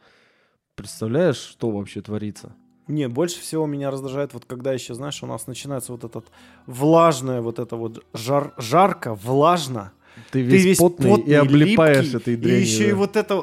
Представляешь, 0.74 1.36
что 1.36 1.70
вообще 1.70 2.00
творится? 2.00 2.54
Не, 2.88 3.08
больше 3.08 3.40
всего 3.40 3.66
меня 3.66 3.90
раздражает, 3.90 4.34
вот 4.34 4.44
когда 4.44 4.72
еще, 4.72 4.94
знаешь, 4.94 5.22
у 5.22 5.26
нас 5.26 5.46
начинается 5.46 5.92
вот 5.92 6.04
этот 6.04 6.26
влажное, 6.66 7.40
вот 7.40 7.58
это 7.58 7.76
вот 7.76 8.04
жар, 8.12 8.54
жарко, 8.58 9.14
влажно. 9.14 9.92
Ты 10.30 10.40
Ты 10.40 10.42
весь, 10.42 10.64
весь 10.64 10.78
потный, 10.78 11.10
потный, 11.10 11.32
и 11.32 11.34
облипаешь 11.34 12.04
липкий, 12.12 12.18
этой 12.18 12.34
И 12.34 12.36
дрянью. 12.36 12.60
еще 12.60 12.88
и 12.88 12.92
вот 12.92 13.16
это... 13.16 13.34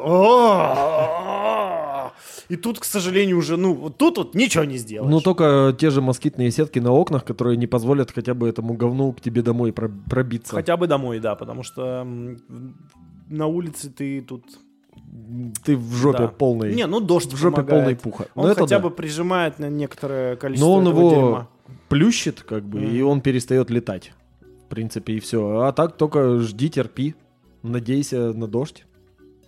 И 2.50 2.56
тут, 2.56 2.80
к 2.80 2.84
сожалению, 2.84 3.38
уже, 3.38 3.58
ну, 3.58 3.74
вот 3.76 3.98
тут 3.98 4.18
вот 4.18 4.36
ничего 4.36 4.64
не 4.64 4.78
сделаешь. 4.78 5.12
Ну, 5.12 5.22
только 5.22 5.76
те 5.80 5.92
же 5.92 6.02
москитные 6.02 6.50
сетки 6.52 6.80
на 6.80 6.92
окнах, 6.92 7.24
которые 7.24 7.58
не 7.58 7.68
позволят 7.68 8.12
хотя 8.12 8.34
бы 8.34 8.50
этому 8.50 8.74
говну 8.74 9.14
к 9.14 9.22
тебе 9.22 9.44
домой 9.44 9.72
про- 9.72 9.92
пробиться. 10.10 10.56
Хотя 10.56 10.76
бы 10.76 10.88
домой, 10.88 11.20
да, 11.20 11.36
потому 11.36 11.62
что 11.64 12.04
на 13.30 13.46
улице 13.48 13.90
ты 13.92 14.22
тут... 14.22 14.44
Ты 15.64 15.76
в 15.78 15.94
жопе 15.94 16.20
Да. 16.20 16.28
полной. 16.28 16.74
Не, 16.76 16.86
ну 16.88 17.00
дождь 17.00 17.32
в 17.34 17.38
жопе 17.38 17.58
помогает. 17.58 17.70
полной 17.82 17.96
пуха. 17.96 18.28
Он 18.36 18.46
Ну, 18.46 18.52
это 18.52 18.62
хотя 18.62 18.78
да. 18.78 18.84
бы 18.84 18.92
прижимает 18.92 19.60
на 19.60 19.70
некоторое 19.70 20.36
количество 20.36 20.68
Но 20.70 20.76
он 20.76 20.88
его 20.88 21.10
дерьма. 21.10 21.48
плющит, 21.88 22.42
как 22.42 22.64
бы, 22.64 22.80
Мгм. 22.80 22.90
и 22.96 23.02
он 23.02 23.22
перестает 23.22 23.70
летать. 23.70 24.12
В 24.42 24.70
принципе, 24.70 25.14
и 25.14 25.20
все. 25.20 25.62
А 25.62 25.72
так 25.72 25.98
только 25.98 26.40
жди, 26.40 26.70
терпи. 26.70 27.16
Надейся 27.64 28.34
на 28.34 28.48
дождь. 28.48 28.86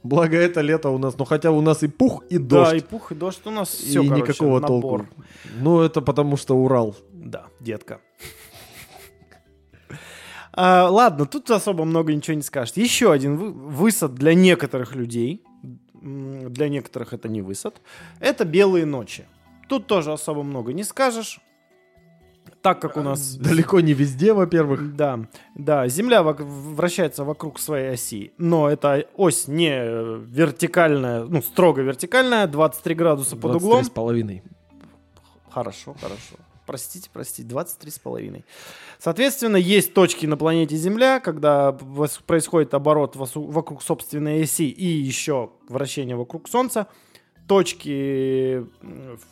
Благо 0.04 0.36
это 0.36 0.62
лето 0.62 0.90
у 0.90 0.98
нас. 0.98 1.16
Ну 1.18 1.26
хотя 1.26 1.52
у 1.52 1.62
нас 1.62 1.84
и 1.84 1.88
пух, 1.88 2.24
и 2.30 2.38
дождь. 2.40 2.72
Да, 2.72 2.78
и 2.78 2.82
пух, 2.82 3.12
и 3.12 3.16
дождь 3.16 3.42
у 3.46 3.52
нас 3.52 3.80
и 3.80 3.86
все, 3.86 4.04
короче, 4.04 4.22
никакого 4.24 4.60
набор. 4.60 4.82
толку. 5.02 5.06
Ну 5.62 5.82
это 5.82 6.02
потому 6.02 6.38
что 6.38 6.56
Урал. 6.58 6.96
Да, 7.14 7.46
детка. 7.60 8.00
А, 10.54 10.90
ладно, 10.90 11.26
тут 11.26 11.50
особо 11.52 11.86
много 11.86 12.14
ничего 12.14 12.36
не 12.36 12.42
скажешь. 12.44 12.76
Еще 12.76 13.12
один 13.12 13.38
вы- 13.38 13.52
высад 13.52 14.16
для 14.16 14.34
некоторых 14.34 14.96
людей. 14.96 15.44
Для 15.94 16.68
некоторых 16.70 17.14
это 17.14 17.30
не 17.30 17.42
высад. 17.42 17.82
Это 18.20 18.44
белые 18.44 18.86
ночи. 18.86 19.26
Тут 19.70 19.88
тоже 19.88 20.12
особо 20.12 20.44
много 20.44 20.74
не 20.74 20.84
скажешь. 20.84 21.40
Так 22.62 22.82
как 22.82 22.98
у 22.98 23.02
нас... 23.02 23.36
Далеко 23.40 23.80
не 23.80 23.94
везде, 23.94 24.34
во-первых. 24.34 24.96
Да, 24.96 25.20
да, 25.56 25.88
Земля 25.88 26.22
вращается 26.24 27.24
вокруг 27.24 27.60
своей 27.60 27.92
оси, 27.94 28.34
но 28.38 28.70
эта 28.70 29.06
ось 29.16 29.48
не 29.48 29.72
э, 29.72 30.22
вертикальная, 30.28 31.24
ну, 31.24 31.42
строго 31.42 31.82
вертикальная, 31.82 32.48
23 32.48 32.96
градуса 32.96 33.36
под 33.36 33.56
углом. 33.56 33.84
с 33.84 33.90
половиной. 33.90 34.44
Хорошо, 35.50 35.96
хорошо. 36.00 36.36
Простите, 36.66 37.10
простите, 37.12 37.48
23 37.48 37.92
с 37.92 38.00
половиной. 38.00 38.46
Соответственно, 39.00 39.58
есть 39.58 39.94
точки 39.94 40.26
на 40.26 40.38
планете 40.38 40.76
Земля, 40.76 41.20
когда 41.20 41.72
происходит 42.28 42.74
оборот 42.74 43.16
вокруг 43.16 43.82
собственной 43.82 44.44
оси 44.44 44.70
и 44.70 44.86
еще 44.86 45.52
вращение 45.68 46.16
вокруг 46.16 46.48
Солнца. 46.48 46.88
Точки, 47.48 48.60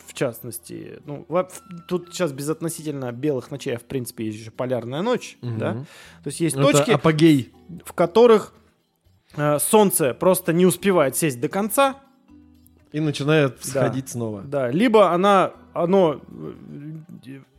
в 0.07 0.13
частности, 0.13 0.99
ну, 1.05 1.25
тут 1.87 2.09
сейчас 2.11 2.33
безотносительно 2.33 3.11
белых 3.11 3.49
ночей, 3.51 3.75
а 3.75 3.79
в 3.79 3.83
принципе 3.83 4.25
есть 4.25 4.39
еще 4.39 4.51
полярная 4.51 5.01
ночь, 5.01 5.37
да? 5.41 5.73
Мгм. 5.73 5.85
То 6.23 6.27
есть 6.27 6.39
есть 6.41 6.55
Это 6.57 6.71
точки, 6.71 6.91
апогей. 6.91 7.53
в 7.85 7.93
которых 7.93 8.53
э, 9.37 9.59
Солнце 9.59 10.13
просто 10.13 10.51
не 10.51 10.65
успевает 10.65 11.15
сесть 11.15 11.39
до 11.39 11.47
конца, 11.47 12.01
И 12.91 12.99
начинает 12.99 13.59
всходить 13.59 14.09
снова. 14.09 14.41
Да, 14.41 14.69
либо 14.71 15.11
она, 15.11 15.51
оно, 15.73 16.21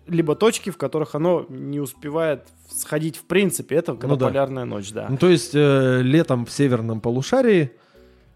либо 0.06 0.34
точки, 0.34 0.70
в 0.70 0.76
которых 0.76 1.14
оно 1.14 1.46
не 1.48 1.78
успевает 1.80 2.48
сходить 2.68 3.16
в 3.16 3.24
принципе. 3.24 3.76
Это 3.76 3.92
когда 3.92 4.08
Ну 4.08 4.16
да. 4.16 4.26
полярная 4.26 4.64
ночь, 4.64 4.90
да. 4.92 5.06
Ну, 5.08 5.16
то 5.16 5.28
есть 5.28 5.52
э, 5.54 6.02
летом 6.02 6.46
в 6.46 6.50
северном 6.50 7.00
полушарии 7.00 7.70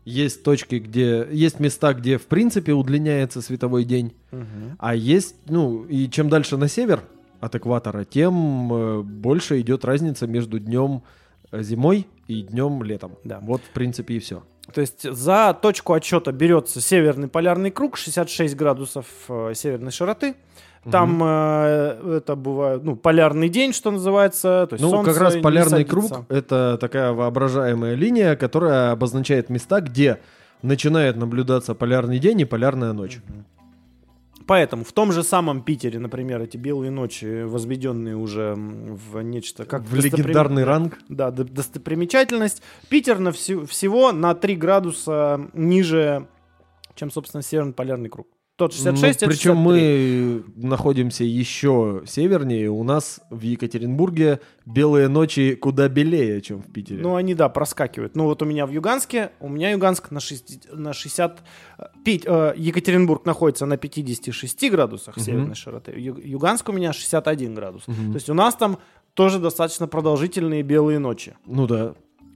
есть 0.04 0.42
точки, 0.44 0.76
где 0.76 1.26
есть 1.32 1.60
места, 1.60 1.94
где 1.94 2.18
в 2.18 2.26
принципе 2.26 2.72
удлиняется 2.74 3.40
световой 3.42 3.84
день, 3.84 4.12
Мгм. 4.32 4.76
а 4.78 4.94
есть, 4.94 5.34
ну, 5.48 5.84
и 5.84 6.08
чем 6.10 6.28
дальше 6.28 6.56
на 6.56 6.68
север 6.68 7.00
от 7.40 7.54
экватора, 7.56 8.04
тем 8.04 8.72
э, 8.72 9.02
больше 9.02 9.60
идет 9.60 9.84
разница 9.84 10.26
между 10.26 10.58
днем 10.60 11.02
э, 11.50 11.62
зимой 11.62 12.06
и 12.28 12.42
днем 12.42 12.82
летом. 12.82 13.12
Да. 13.24 13.40
Вот, 13.40 13.62
в 13.62 13.70
принципе, 13.70 14.14
и 14.14 14.18
все. 14.18 14.42
То 14.72 14.80
есть 14.80 15.02
за 15.02 15.56
точку 15.60 15.92
отчета 15.92 16.32
берется 16.32 16.80
северный 16.80 17.28
полярный 17.28 17.70
круг, 17.70 17.96
66 17.96 18.56
градусов 18.56 19.06
э, 19.28 19.52
северной 19.54 19.92
широты. 19.92 20.34
Там 20.90 21.20
э, 21.22 22.18
это 22.18 22.36
бывает, 22.36 22.84
ну, 22.84 22.94
полярный 22.96 23.48
день, 23.48 23.72
что 23.72 23.90
называется. 23.90 24.66
То 24.68 24.74
есть 24.74 24.84
Ну, 24.84 25.02
как 25.02 25.16
раз 25.16 25.36
полярный 25.36 25.84
круг— 25.84 26.12
это 26.28 26.76
такая 26.80 27.12
воображаемая 27.12 27.94
линия, 27.94 28.36
которая 28.36 28.92
обозначает 28.92 29.48
места, 29.48 29.80
где 29.80 30.20
начинает 30.62 31.16
наблюдаться 31.16 31.74
полярный 31.74 32.18
день 32.18 32.40
и 32.40 32.44
полярная 32.44 32.92
ночь. 32.92 33.20
Поэтому 34.46 34.84
в 34.84 34.92
том 34.92 35.10
же 35.12 35.22
самом 35.22 35.62
Питере, 35.62 35.98
например, 35.98 36.42
эти 36.42 36.56
белые 36.58 36.90
ночи, 36.90 37.44
возведенные 37.44 38.16
уже 38.16 38.54
в 38.56 39.22
нечто 39.22 39.64
как 39.64 39.82
в 39.82 39.94
достоприм- 39.94 40.18
легендарный 40.18 40.64
ранг. 40.64 40.98
Да, 41.08 41.30
достопримечательность. 41.30 42.62
Питер 42.88 43.18
на 43.20 43.32
всю- 43.32 43.64
всего 43.66 44.12
на 44.12 44.34
3 44.34 44.56
градуса 44.56 45.48
ниже, 45.54 46.26
чем, 46.94 47.10
собственно, 47.10 47.42
Северный 47.42 47.72
полярный 47.72 48.10
круг. 48.10 48.28
Тот 48.56 48.72
66, 48.72 49.22
Ну, 49.22 49.26
причем 49.28 49.54
63. 49.56 49.62
мы 49.64 50.44
находимся 50.54 51.24
еще 51.24 52.02
севернее. 52.06 52.70
У 52.70 52.84
нас 52.84 53.20
в 53.28 53.40
Екатеринбурге 53.40 54.38
белые 54.64 55.08
ночи 55.08 55.56
куда 55.56 55.88
белее, 55.88 56.40
чем 56.40 56.62
в 56.62 56.72
Питере. 56.72 57.02
Ну, 57.02 57.16
они, 57.16 57.34
да, 57.34 57.48
проскакивают. 57.48 58.14
Ну, 58.14 58.26
вот 58.26 58.42
у 58.42 58.44
меня 58.44 58.66
в 58.66 58.70
Юганске, 58.70 59.32
у 59.40 59.48
меня 59.48 59.72
Юганск 59.72 60.12
на 60.12 60.20
60... 60.20 60.72
На 60.72 60.92
60 60.92 61.42
э, 61.78 61.82
Пить, 62.04 62.22
э, 62.26 62.54
Екатеринбург 62.56 63.26
находится 63.26 63.66
на 63.66 63.76
56 63.76 64.70
градусах 64.70 65.16
Мгм. 65.16 65.24
северной 65.24 65.54
широты. 65.56 65.90
Ю- 65.96 66.20
Юганск 66.22 66.68
у 66.68 66.72
меня 66.72 66.92
61 66.92 67.54
градус. 67.56 67.88
Мгм. 67.88 68.12
То 68.12 68.14
есть 68.18 68.30
у 68.30 68.34
нас 68.34 68.54
там 68.54 68.78
тоже 69.14 69.40
достаточно 69.40 69.88
продолжительные 69.88 70.62
белые 70.62 71.00
ночи. 71.00 71.34
Ну 71.44 71.66
да. 71.66 71.94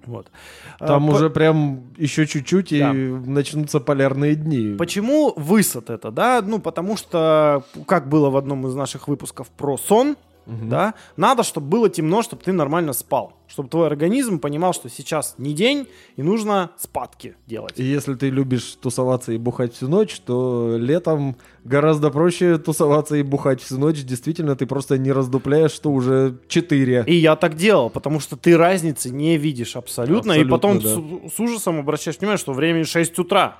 Вот. 0.09 0.31
Там 0.79 1.05
А, 1.05 1.11
по- 1.13 1.15
уже 1.17 1.29
прям 1.31 1.83
еще 1.99 2.27
чуть-чуть 2.27 2.73
и 2.73 2.81
Да. 2.81 2.93
начнутся 2.93 3.79
полярные 3.79 4.35
дни. 4.35 4.75
Почему 4.79 5.35
высот 5.37 5.91
это, 5.91 6.11
да? 6.11 6.41
Ну, 6.43 6.59
потому 6.61 6.97
что, 6.97 7.63
как 7.87 8.09
было 8.09 8.31
в 8.31 8.37
одном 8.37 8.67
из 8.67 8.75
наших 8.75 9.07
выпусков 9.07 9.49
про 9.51 9.77
сон, 9.77 10.17
Мгм. 10.49 10.69
да, 10.71 10.95
надо, 11.17 11.43
чтобы 11.43 11.69
было 11.69 11.89
темно, 11.91 12.23
чтобы 12.23 12.43
ты 12.43 12.53
нормально 12.53 12.93
спал. 12.93 13.35
Чтобы 13.47 13.69
твой 13.69 13.87
организм 13.87 14.41
понимал, 14.41 14.73
что 14.73 14.89
сейчас 14.91 15.35
не 15.39 15.53
день, 15.55 15.87
и 16.17 16.23
нужно 16.23 16.71
спадки 16.79 17.35
делать. 17.47 17.75
И 17.77 17.85
если 17.85 18.15
ты 18.15 18.31
любишь 18.31 18.77
тусоваться 18.81 19.33
и 19.33 19.39
бухать 19.39 19.75
всю 19.75 19.89
ночь, 19.89 20.21
то 20.21 20.77
летом 20.79 21.37
гораздо 21.65 22.11
проще 22.11 22.59
тусоваться 22.59 23.17
и 23.17 23.23
бухать 23.23 23.61
всю 23.63 23.79
ночь. 23.79 24.03
Действительно, 24.03 24.57
ты 24.57 24.67
просто 24.67 24.99
не 24.99 25.13
раздупляешь, 25.13 25.71
что 25.73 25.91
уже 25.91 26.39
4. 26.49 27.05
И 27.07 27.15
я 27.15 27.37
так 27.37 27.55
делал, 27.55 27.91
потому 27.91 28.21
что 28.21 28.37
ты 28.37 28.57
разницы 28.57 29.11
не 29.11 29.37
видишь 29.39 29.77
абсолютно, 29.77 30.33
и 30.33 30.43
Абсолютно, 30.43 30.57
потом 30.57 30.81
да. 30.81 31.29
с, 31.29 31.35
с 31.35 31.41
ужасом 31.41 31.79
обращаешь 31.79 32.19
внимание, 32.19 32.39
что 32.39 32.53
времени 32.53 32.85
6 32.85 33.19
утра. 33.19 33.59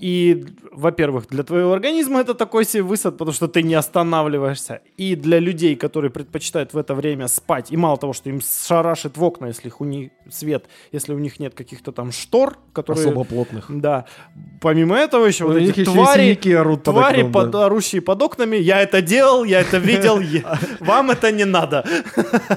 И, 0.00 0.44
во-первых, 0.72 1.28
для 1.28 1.44
твоего 1.44 1.72
организма 1.72 2.20
это 2.20 2.34
такой 2.34 2.64
себе 2.64 2.82
высад, 2.82 3.16
потому 3.16 3.32
что 3.32 3.46
ты 3.46 3.62
не 3.62 3.74
останавливаешься. 3.74 4.80
И 4.96 5.14
для 5.14 5.38
людей, 5.38 5.76
которые 5.76 6.10
предпочитают 6.10 6.74
в 6.74 6.78
это 6.78 6.94
время 6.94 7.28
спать, 7.28 7.70
и 7.70 7.76
мало 7.76 7.96
того, 7.96 8.12
что 8.12 8.28
им 8.28 8.40
шарашит 8.40 9.16
в 9.16 9.22
окна, 9.22 9.46
если 9.46 9.72
у 9.78 9.84
них 9.84 10.10
свет, 10.28 10.64
если 10.90 11.14
у 11.14 11.18
них 11.18 11.38
нет 11.38 11.54
каких-то 11.54 11.92
там 11.92 12.10
штор, 12.10 12.58
которые... 12.72 13.06
Особо 13.06 13.24
плотных. 13.24 13.66
Да. 13.68 14.06
Помимо 14.60 14.96
этого 14.96 15.26
еще 15.26 15.44
У 15.44 15.48
вот 15.48 15.56
эти 15.58 15.84
твари, 15.84 16.52
орут 16.52 16.82
под 16.82 16.94
твари, 16.94 17.16
окном, 17.18 17.32
под, 17.32 17.50
да. 17.50 17.66
орущие 17.66 18.02
под 18.02 18.22
окнами. 18.22 18.56
Я 18.56 18.82
это 18.82 19.00
делал, 19.00 19.44
я 19.44 19.60
это 19.60 19.78
видел. 19.78 20.20
Вам 20.80 21.12
это 21.12 21.30
не 21.30 21.44
надо. 21.44 21.84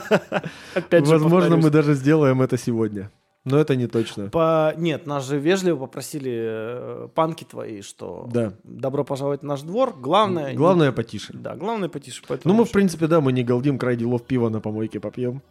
Опять 0.73 1.07
Возможно, 1.07 1.57
мы 1.57 1.69
даже 1.69 1.93
сделаем 1.93 2.41
это 2.41 2.57
сегодня. 2.57 3.11
Но 3.49 3.57
это 3.57 3.75
не 3.75 3.87
точно. 3.87 4.29
По... 4.29 4.73
Нет, 4.77 5.07
нас 5.07 5.25
же 5.25 5.39
вежливо 5.39 5.77
попросили 5.77 6.31
э, 6.35 7.07
панки 7.15 7.43
твои, 7.43 7.81
что 7.81 8.27
Да. 8.31 8.53
добро 8.63 9.03
пожаловать 9.03 9.41
в 9.41 9.45
наш 9.45 9.61
двор. 9.61 9.95
Главное... 9.97 10.53
Главное 10.53 10.91
потише. 10.91 11.33
Да, 11.33 11.55
главное 11.55 11.87
потише. 11.87 12.23
Поэтому 12.27 12.53
Ну, 12.53 12.59
мы, 12.59 12.65
в 12.65 12.71
принципе, 12.71 13.07
да, 13.07 13.21
мы 13.21 13.31
не 13.31 13.43
галдим 13.43 13.77
край 13.77 13.95
делов 13.95 14.23
пива 14.23 14.49
на 14.49 14.59
помойке 14.59 14.99
попьем. 14.99 15.41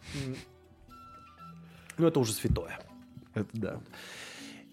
Ну, 1.97 2.07
это 2.07 2.19
уже 2.19 2.33
святое. 2.33 2.79
Это 3.33 3.49
да. 3.53 3.79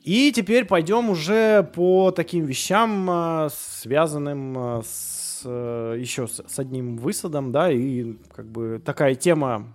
И 0.02 0.32
теперь 0.32 0.66
пойдем 0.66 1.08
уже 1.08 1.62
по 1.74 2.10
таким 2.10 2.44
вещам, 2.44 3.08
э, 3.10 3.48
связанным 3.50 4.58
э, 4.58 4.82
с 4.84 5.42
э, 5.46 5.96
еще 5.98 6.26
с, 6.28 6.42
с 6.46 6.58
одним 6.58 6.98
высадом, 6.98 7.52
да, 7.52 7.72
и 7.72 8.12
как 8.34 8.44
бы 8.46 8.82
такая 8.84 9.14
тема 9.14 9.74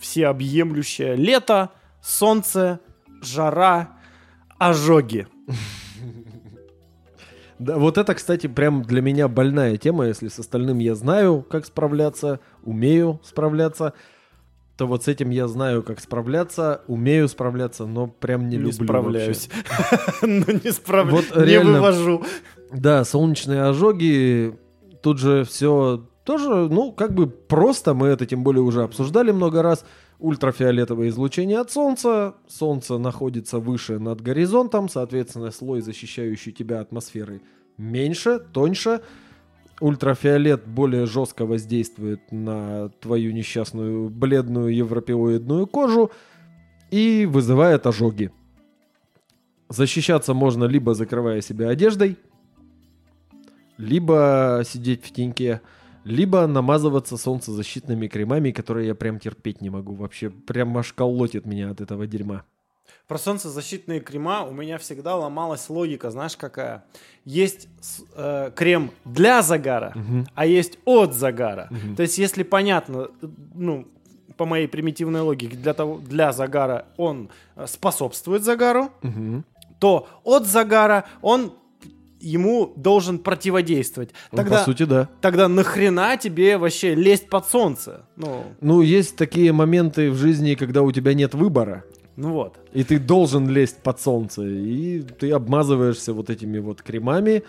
всеобъемлющая. 0.00 1.14
Лето, 1.14 1.70
солнце, 2.02 2.80
жара, 3.22 3.90
ожоги. 4.58 5.26
Да, 7.58 7.76
вот 7.76 7.98
это, 7.98 8.14
кстати, 8.14 8.46
прям 8.46 8.82
для 8.82 9.02
меня 9.02 9.28
больная 9.28 9.76
тема. 9.76 10.06
Если 10.06 10.28
с 10.28 10.38
остальным 10.38 10.78
я 10.78 10.94
знаю, 10.94 11.44
как 11.48 11.66
справляться, 11.66 12.40
умею 12.62 13.20
справляться, 13.22 13.92
то 14.78 14.86
вот 14.86 15.04
с 15.04 15.08
этим 15.08 15.28
я 15.28 15.46
знаю, 15.46 15.82
как 15.82 16.00
справляться, 16.00 16.80
умею 16.86 17.28
справляться, 17.28 17.84
но 17.84 18.06
прям 18.06 18.48
не, 18.48 18.56
Не 18.56 18.62
люблю 18.62 18.72
справляюсь. 18.72 19.50
Ну, 20.22 20.44
не 20.64 20.72
справляюсь. 20.72 21.30
Вот 21.30 21.46
Не 21.46 21.60
вывожу. 21.60 22.24
Да, 22.72 23.04
солнечные 23.04 23.64
ожоги, 23.64 24.58
тут 25.02 25.18
же 25.18 25.44
все 25.44 26.06
тоже, 26.24 26.48
ну, 26.70 26.92
как 26.92 27.12
бы 27.12 27.26
просто, 27.26 27.92
мы 27.92 28.08
это 28.08 28.24
тем 28.24 28.42
более 28.42 28.62
уже 28.62 28.82
обсуждали 28.82 29.32
много 29.32 29.62
раз. 29.62 29.84
Ультрафиолетовое 30.20 31.08
излучение 31.08 31.58
от 31.58 31.70
Солнца. 31.70 32.34
Солнце 32.46 32.98
находится 32.98 33.58
выше 33.58 33.98
над 33.98 34.20
горизонтом, 34.20 34.88
соответственно, 34.88 35.50
слой, 35.50 35.80
защищающий 35.80 36.52
тебя 36.52 36.80
атмосферы, 36.80 37.40
меньше, 37.76 38.38
тоньше. 38.38 39.00
Ультрафиолет 39.80 40.66
более 40.66 41.06
жестко 41.06 41.46
воздействует 41.46 42.20
на 42.30 42.90
твою 43.00 43.32
несчастную 43.32 44.10
бледную 44.10 44.74
европеоидную 44.76 45.66
кожу 45.66 46.10
и 46.90 47.26
вызывает 47.26 47.86
ожоги. 47.86 48.30
Защищаться 49.70 50.34
можно 50.34 50.64
либо 50.64 50.94
закрывая 50.94 51.40
себя 51.40 51.70
одеждой, 51.70 52.18
либо 53.78 54.62
сидеть 54.66 55.02
в 55.02 55.12
теньке, 55.12 55.62
либо 56.04 56.46
намазываться 56.46 57.16
солнцезащитными 57.16 58.08
кремами, 58.08 58.50
которые 58.50 58.88
я 58.88 58.94
прям 58.94 59.18
терпеть 59.18 59.60
не 59.60 59.70
могу. 59.70 59.94
Вообще 59.94 60.30
прям 60.30 60.76
аж 60.76 60.92
колотит 60.92 61.46
меня 61.46 61.70
от 61.70 61.80
этого 61.80 62.06
дерьма. 62.06 62.44
Про 63.06 63.18
солнцезащитные 63.18 64.00
крема 64.00 64.44
у 64.44 64.52
меня 64.52 64.78
всегда 64.78 65.16
ломалась 65.16 65.68
логика, 65.68 66.10
знаешь 66.10 66.36
какая? 66.36 66.84
Есть 67.24 67.68
э, 68.14 68.52
крем 68.54 68.92
для 69.04 69.42
загара, 69.42 69.92
угу. 69.96 70.26
а 70.34 70.46
есть 70.46 70.78
от 70.84 71.14
загара. 71.14 71.68
Угу. 71.70 71.96
То 71.96 72.02
есть 72.02 72.18
если 72.18 72.44
понятно, 72.44 73.08
ну, 73.54 73.88
по 74.36 74.46
моей 74.46 74.68
примитивной 74.68 75.22
логике, 75.22 75.56
для, 75.56 75.74
того, 75.74 75.98
для 75.98 76.32
загара 76.32 76.86
он 76.96 77.30
э, 77.56 77.66
способствует 77.66 78.44
загару, 78.44 78.90
угу. 79.02 79.42
то 79.80 80.08
от 80.22 80.46
загара 80.46 81.04
он 81.20 81.52
ему 82.20 82.72
должен 82.76 83.18
противодействовать. 83.18 84.10
Ну, 84.32 84.36
тогда, 84.36 84.50
ну, 84.50 84.58
по 84.58 84.64
сути, 84.64 84.82
да. 84.84 85.08
Тогда 85.20 85.48
нахрена 85.48 86.16
тебе 86.16 86.58
вообще 86.58 86.94
лезть 86.94 87.28
под 87.28 87.46
солнце? 87.46 88.06
Ну, 88.16 88.44
ну, 88.60 88.82
есть 88.82 89.16
такие 89.16 89.52
моменты 89.52 90.10
в 90.10 90.16
жизни, 90.16 90.54
когда 90.54 90.82
у 90.82 90.92
тебя 90.92 91.14
нет 91.14 91.34
выбора. 91.34 91.84
Ну 92.16 92.32
вот. 92.32 92.58
И 92.72 92.84
ты 92.84 92.98
должен 92.98 93.48
лезть 93.48 93.78
под 93.82 94.00
солнце. 94.00 94.42
И 94.42 95.02
ты 95.02 95.32
обмазываешься 95.32 96.12
вот 96.12 96.28
этими 96.28 96.58
вот 96.58 96.82
кремами 96.82 97.42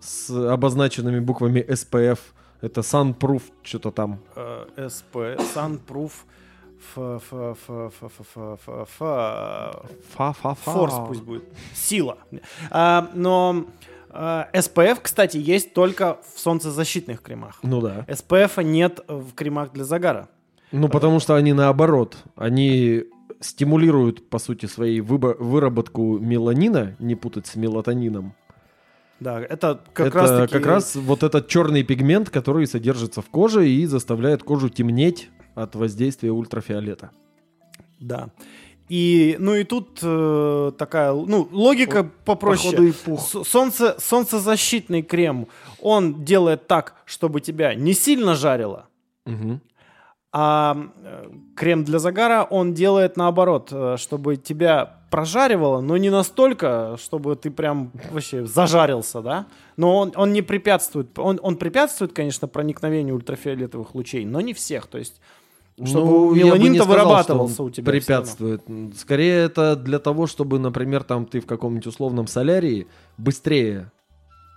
с 0.00 0.30
обозначенными 0.30 1.20
буквами 1.20 1.60
SPF. 1.60 2.18
Это 2.60 2.80
Sunproof, 2.80 3.42
что-то 3.62 3.90
там. 3.90 4.18
SP, 4.74 5.38
Sunproof. 5.54 6.12
Форс 10.64 10.94
пусть 11.08 11.22
будет. 11.22 11.44
Сила. 11.74 12.18
А, 12.70 13.10
но 13.14 13.66
SPF, 14.52 14.98
кстати, 15.02 15.36
есть 15.36 15.74
только 15.74 16.18
в 16.34 16.40
солнцезащитных 16.40 17.22
кремах. 17.22 17.58
Ну 17.62 17.80
да. 17.80 18.04
SPF 18.08 18.62
нет 18.62 19.00
в 19.08 19.32
кремах 19.34 19.72
для 19.72 19.84
загара. 19.84 20.28
Ну, 20.72 20.88
потому 20.88 21.20
что 21.20 21.34
они 21.34 21.52
наоборот. 21.52 22.16
Они 22.34 23.04
стимулируют, 23.40 24.28
по 24.28 24.38
сути, 24.38 24.66
своей 24.66 25.00
выработку 25.00 26.18
меланина, 26.18 26.96
не 26.98 27.14
путать 27.14 27.46
с 27.46 27.56
мелатонином. 27.56 28.34
Да, 29.20 29.40
это 29.40 29.80
как 29.94 30.08
это 30.08 30.18
раз 30.18 30.30
таки... 30.30 30.52
как 30.52 30.66
раз 30.66 30.96
вот 30.96 31.22
этот 31.22 31.48
черный 31.48 31.82
пигмент, 31.82 32.28
который 32.30 32.66
содержится 32.66 33.22
в 33.22 33.26
коже 33.26 33.68
и 33.68 33.86
заставляет 33.86 34.42
кожу 34.42 34.68
темнеть 34.68 35.30
от 35.54 35.74
воздействия 35.74 36.32
ультрафиолета. 36.32 37.10
Да. 37.98 38.28
И, 38.88 39.36
ну 39.40 39.54
и 39.54 39.64
тут 39.64 39.98
э, 40.02 40.72
такая, 40.78 41.12
ну, 41.12 41.48
логика 41.50 42.04
По, 42.04 42.36
попроще. 42.36 42.92
Солнце, 43.44 43.96
солнцезащитный 43.98 45.02
крем, 45.02 45.48
он 45.80 46.24
делает 46.24 46.68
так, 46.68 46.94
чтобы 47.04 47.40
тебя 47.40 47.74
не 47.74 47.94
сильно 47.94 48.34
жарило. 48.34 48.86
Угу. 49.26 49.60
А 50.32 50.76
э, 51.02 51.30
крем 51.56 51.82
для 51.82 51.98
загара 51.98 52.46
он 52.48 52.74
делает 52.74 53.16
наоборот, 53.16 53.70
э, 53.72 53.96
чтобы 53.98 54.36
тебя 54.36 54.98
прожаривало, 55.10 55.80
но 55.80 55.96
не 55.96 56.10
настолько, 56.10 56.96
чтобы 57.00 57.36
ты 57.36 57.50
прям 57.50 57.90
вообще 58.10 58.44
зажарился, 58.44 59.22
да? 59.22 59.46
Но 59.76 59.96
он, 59.96 60.12
он 60.14 60.32
не 60.32 60.42
препятствует, 60.42 61.18
он, 61.18 61.40
он 61.42 61.56
препятствует, 61.56 62.12
конечно, 62.12 62.46
проникновению 62.48 63.14
ультрафиолетовых 63.16 63.94
лучей, 63.94 64.24
но 64.24 64.40
не 64.40 64.52
всех. 64.52 64.86
То 64.86 64.98
есть 64.98 65.20
чтобы 65.84 66.06
ну, 66.06 66.34
меланин-то 66.34 66.84
вырабатывался 66.84 67.62
у 67.62 67.70
тебя. 67.70 67.92
Препятствует. 67.92 68.62
Скорее 68.96 69.44
это 69.44 69.76
для 69.76 69.98
того, 69.98 70.26
чтобы, 70.26 70.58
например, 70.58 71.02
там 71.02 71.26
ты 71.26 71.40
в 71.40 71.46
каком-нибудь 71.46 71.86
условном 71.86 72.26
солярии 72.26 72.86
быстрее 73.18 73.92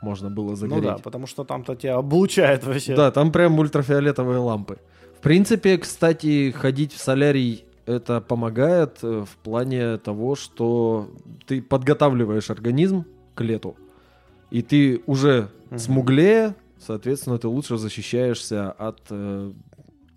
можно 0.01 0.29
было 0.29 0.55
загореть. 0.55 0.83
Ну 0.83 0.89
да, 0.91 0.97
потому 0.97 1.27
что 1.27 1.43
там-то 1.43 1.75
тебя 1.75 1.97
облучает 1.97 2.63
вообще. 2.65 2.95
Да, 2.95 3.11
там 3.11 3.31
прям 3.31 3.59
ультрафиолетовые 3.59 4.39
лампы. 4.39 4.77
В 5.17 5.21
принципе, 5.21 5.77
кстати, 5.77 6.51
ходить 6.51 6.93
в 6.93 6.97
солярий 6.97 7.65
это 7.85 8.21
помогает 8.21 8.99
э, 9.01 9.25
в 9.27 9.37
плане 9.37 9.97
того, 9.97 10.35
что 10.35 11.09
ты 11.47 11.61
подготавливаешь 11.61 12.49
организм 12.49 13.05
к 13.33 13.41
лету, 13.41 13.75
и 14.51 14.61
ты 14.61 15.01
уже 15.07 15.49
угу. 15.69 15.79
смуглее, 15.79 16.55
соответственно, 16.79 17.39
ты 17.39 17.47
лучше 17.47 17.77
защищаешься 17.77 18.71
от 18.71 18.99
э, 19.09 19.51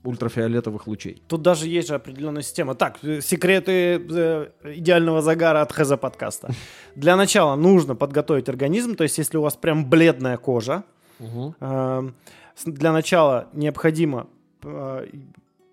ультрафиолетовых 0.04 0.86
лучей. 0.86 1.22
Тут 1.28 1.42
даже 1.42 1.68
есть 1.68 1.88
же 1.88 1.94
определенная 1.94 2.42
система. 2.42 2.74
Так, 2.74 2.98
э, 3.02 3.20
секреты 3.20 4.02
э, 4.10 4.48
идеального 4.64 5.22
загара 5.22 5.62
от 5.62 5.72
ХЗ 5.72 5.96
подкаста. 6.00 6.50
Для 6.96 7.16
начала 7.16 7.56
нужно 7.56 7.94
подготовить 7.94 8.48
организм, 8.48 8.94
то 8.94 9.04
есть 9.04 9.18
если 9.18 9.36
у 9.36 9.42
вас 9.42 9.56
прям 9.56 9.88
бледная 9.88 10.36
кожа, 10.36 10.84
угу. 11.20 11.54
э, 11.60 12.10
для 12.66 12.92
начала 12.92 13.48
необходимо 13.52 14.26
э, 14.62 15.06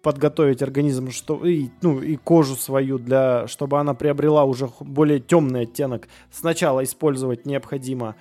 подготовить 0.02 0.62
организм, 0.62 1.12
что 1.12 1.46
и, 1.46 1.70
ну, 1.82 2.00
и 2.00 2.16
кожу 2.16 2.56
свою, 2.56 2.98
для, 2.98 3.48
чтобы 3.48 3.80
она 3.80 3.94
приобрела 3.94 4.46
уже 4.46 4.70
более 4.80 5.20
темный 5.20 5.62
оттенок. 5.62 6.08
Сначала 6.32 6.84
использовать 6.84 7.46
необходимо 7.46 8.10
а, 8.10 8.16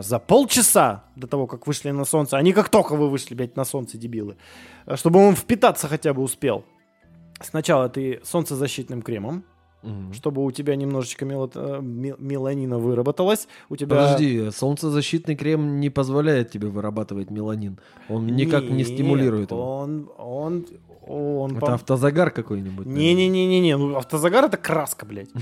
за 0.00 0.18
полчаса 0.18 1.04
до 1.16 1.26
того, 1.26 1.46
как 1.46 1.66
вышли 1.66 1.90
на 1.90 2.04
солнце, 2.04 2.36
а 2.36 2.42
не 2.42 2.52
как 2.52 2.68
только 2.68 2.96
вы 2.96 3.08
вышли, 3.08 3.34
блядь, 3.34 3.56
на 3.56 3.64
солнце, 3.64 3.98
дебилы, 3.98 4.36
а, 4.86 4.96
чтобы 4.96 5.20
он 5.20 5.34
впитаться 5.34 5.88
хотя 5.88 6.12
бы 6.14 6.22
успел. 6.22 6.64
Сначала 7.40 7.88
ты 7.88 8.20
солнцезащитным 8.22 9.02
кремом, 9.02 9.44
угу. 9.82 10.12
чтобы 10.12 10.44
у 10.44 10.50
тебя 10.50 10.76
немножечко 10.76 11.24
мелат... 11.24 11.52
Э, 11.54 11.80
меланина 11.80 12.78
выработалось. 12.78 13.48
У 13.68 13.76
тебя... 13.76 13.96
Подожди, 13.96 14.50
солнцезащитный 14.50 15.36
крем 15.36 15.80
не 15.80 15.90
позволяет 15.90 16.50
тебе 16.50 16.68
вырабатывать 16.68 17.30
меланин. 17.30 17.78
Он 18.08 18.26
никак 18.26 18.64
Нет, 18.64 18.72
не 18.72 18.84
стимулирует 18.84 19.50
его. 19.50 19.78
Он, 19.78 20.10
он, 20.18 20.66
он, 21.06 21.56
это 21.56 21.74
автозагар 21.74 22.30
какой-нибудь. 22.30 22.86
Не-не-не-не, 22.86 23.76
ну 23.76 23.96
автозагар 23.96 24.44
это 24.44 24.56
краска, 24.56 25.06
блядь. 25.06 25.30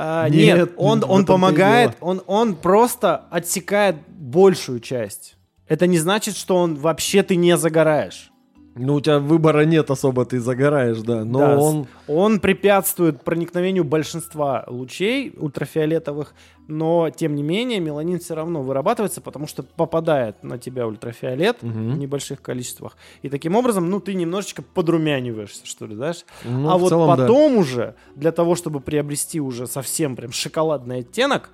А, 0.00 0.28
нет, 0.28 0.56
нет, 0.56 0.70
он, 0.76 1.02
он 1.08 1.26
помогает, 1.26 1.96
он, 1.98 2.22
он 2.28 2.54
просто 2.54 3.24
отсекает 3.30 3.96
большую 4.08 4.78
часть. 4.78 5.36
Это 5.66 5.88
не 5.88 5.98
значит, 5.98 6.36
что 6.36 6.56
он 6.56 6.76
вообще 6.76 7.24
ты 7.24 7.34
не 7.34 7.56
загораешь. 7.56 8.30
Ну, 8.74 8.94
у 8.94 9.00
тебя 9.00 9.18
выбора 9.18 9.64
нет 9.64 9.90
особо, 9.90 10.24
ты 10.24 10.38
загораешь, 10.40 10.98
да. 10.98 11.24
Но 11.24 11.38
да, 11.38 11.58
он... 11.58 11.86
Он 12.06 12.40
препятствует 12.40 13.22
проникновению 13.22 13.84
большинства 13.84 14.64
лучей 14.68 15.34
ультрафиолетовых, 15.36 16.34
но, 16.68 17.10
тем 17.10 17.34
не 17.34 17.42
менее, 17.42 17.80
меланин 17.80 18.20
все 18.20 18.34
равно 18.34 18.62
вырабатывается, 18.62 19.20
потому 19.20 19.46
что 19.46 19.62
попадает 19.62 20.42
на 20.42 20.58
тебя 20.58 20.86
ультрафиолет 20.86 21.62
угу. 21.62 21.72
в 21.72 21.98
небольших 21.98 22.40
количествах. 22.40 22.96
И 23.22 23.28
таким 23.28 23.56
образом, 23.56 23.90
ну, 23.90 24.00
ты 24.00 24.14
немножечко 24.14 24.62
подрумяниваешься, 24.62 25.66
что 25.66 25.86
ли, 25.86 25.96
знаешь? 25.96 26.24
Ну, 26.44 26.70
а 26.70 26.78
вот 26.78 26.90
целом, 26.90 27.08
потом 27.08 27.54
да. 27.54 27.58
уже, 27.58 27.94
для 28.14 28.32
того, 28.32 28.54
чтобы 28.54 28.80
приобрести 28.80 29.40
уже 29.40 29.66
совсем 29.66 30.14
прям 30.14 30.30
шоколадный 30.30 30.98
оттенок, 30.98 31.50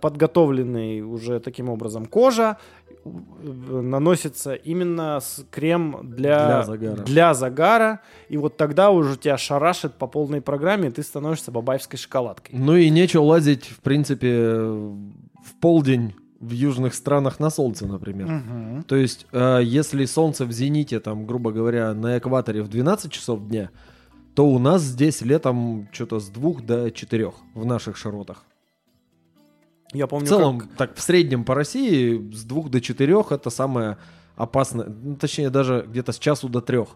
подготовленный 0.00 1.00
уже 1.00 1.40
таким 1.40 1.68
образом 1.68 2.06
кожа 2.06 2.58
наносится 3.04 4.54
именно 4.54 5.20
с 5.20 5.44
крем 5.50 6.00
для, 6.02 6.46
для, 6.46 6.62
загара. 6.62 7.02
для 7.02 7.34
загара. 7.34 8.00
И 8.28 8.36
вот 8.36 8.56
тогда 8.56 8.90
уже 8.90 9.16
тебя 9.16 9.36
шарашит 9.36 9.94
по 9.94 10.06
полной 10.06 10.40
программе, 10.40 10.88
и 10.88 10.90
ты 10.90 11.02
становишься 11.02 11.52
бабаевской 11.52 11.98
шоколадкой. 11.98 12.56
Ну 12.58 12.76
и 12.76 12.88
нечего 12.90 13.22
лазить, 13.22 13.66
в 13.66 13.80
принципе, 13.80 14.54
в 14.54 15.54
полдень 15.60 16.14
в 16.40 16.50
южных 16.50 16.94
странах 16.94 17.40
на 17.40 17.50
солнце, 17.50 17.86
например. 17.86 18.26
Угу. 18.26 18.82
То 18.86 18.96
есть, 18.96 19.26
э, 19.32 19.60
если 19.62 20.04
солнце 20.04 20.44
в 20.44 20.52
зените, 20.52 21.00
там, 21.00 21.26
грубо 21.26 21.52
говоря, 21.52 21.94
на 21.94 22.18
экваторе 22.18 22.62
в 22.62 22.68
12 22.68 23.10
часов 23.10 23.46
дня, 23.48 23.70
то 24.34 24.46
у 24.46 24.58
нас 24.58 24.82
здесь 24.82 25.22
летом 25.22 25.88
что-то 25.92 26.20
с 26.20 26.28
двух 26.28 26.62
до 26.62 26.90
четырех 26.90 27.34
в 27.54 27.64
наших 27.64 27.96
широтах. 27.96 28.44
Я 29.94 30.06
помню, 30.06 30.26
в 30.26 30.28
целом, 30.28 30.60
как... 30.60 30.76
так 30.76 30.94
в 30.96 31.00
среднем 31.00 31.44
по 31.44 31.54
России 31.54 32.30
с 32.32 32.44
двух 32.44 32.68
до 32.68 32.80
четырех 32.80 33.32
это 33.32 33.48
самое 33.48 33.96
опасное, 34.36 34.86
ну, 34.86 35.16
точнее 35.16 35.50
даже 35.50 35.86
где-то 35.88 36.12
с 36.12 36.18
часу 36.18 36.48
до 36.48 36.60
трех. 36.60 36.88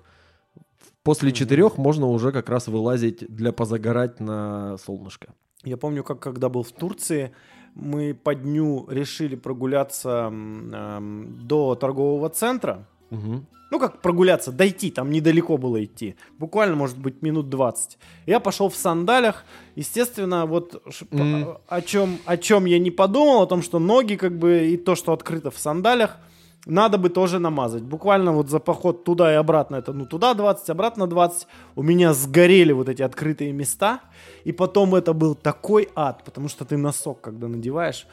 После 1.03 1.33
четырех 1.33 1.79
можно 1.79 2.07
уже 2.07 2.33
как 2.33 2.51
раз 2.51 2.67
вылазить 2.67 3.25
для 3.35 3.53
позагорать 3.53 4.21
на 4.21 4.77
солнышко. 4.79 5.33
Я 5.65 5.77
помню, 5.77 6.05
как 6.05 6.21
когда 6.21 6.49
был 6.49 6.63
в 6.63 6.73
Турции, 6.73 7.33
мы 7.75 8.15
по 8.15 8.35
дню 8.35 8.87
решили 8.91 9.37
прогуляться 9.37 10.31
э, 10.33 10.99
до 11.41 11.75
торгового 11.77 12.29
центра 12.29 12.87
Мгм. 13.11 13.47
Ну, 13.71 13.79
как 13.79 14.01
прогуляться, 14.01 14.51
дойти, 14.51 14.91
там 14.91 15.11
недалеко 15.11 15.59
было 15.59 15.85
идти. 15.85 16.17
Буквально, 16.39 16.75
может 16.75 16.97
быть, 16.97 17.21
минут 17.23 17.51
20. 17.51 17.99
Я 18.27 18.41
пошел 18.41 18.71
в 18.71 18.75
сандалях. 18.77 19.45
Естественно, 19.77 20.47
вот 20.47 20.83
М. 21.11 21.59
о, 21.69 21.81
чем, 21.83 22.19
о 22.25 22.39
чем 22.39 22.65
я 22.65 22.79
не 22.79 22.91
подумал, 22.91 23.43
о 23.43 23.47
том, 23.47 23.63
что 23.63 23.79
ноги, 23.79 24.17
как 24.17 24.39
бы, 24.39 24.69
и 24.69 24.77
то, 24.79 24.95
что 24.95 25.13
открыто 25.13 25.51
в 25.51 25.59
сандалях, 25.59 26.17
надо 26.67 26.99
бы 26.99 27.09
тоже 27.11 27.39
намазать. 27.39 27.83
Буквально 27.83 28.33
вот 28.33 28.49
за 28.49 28.59
поход 28.59 29.05
туда 29.05 29.33
и 29.33 29.37
обратно, 29.37 29.77
это 29.77 29.93
ну 29.93 30.07
туда 30.07 30.35
20, 30.35 30.71
обратно 30.71 31.07
20, 31.07 31.47
у 31.77 31.83
меня 31.83 32.15
сгорели 32.15 32.73
вот 32.73 32.89
эти 32.89 33.03
открытые 33.03 33.53
места. 33.53 34.01
И 34.45 34.53
потом 34.53 34.95
это 34.95 35.13
был 35.13 35.35
такой 35.35 35.89
ад, 35.95 36.25
потому 36.25 36.49
что 36.49 36.65
ты 36.65 36.77
носок, 36.77 37.21
когда 37.21 37.49
надеваешь, 37.49 38.07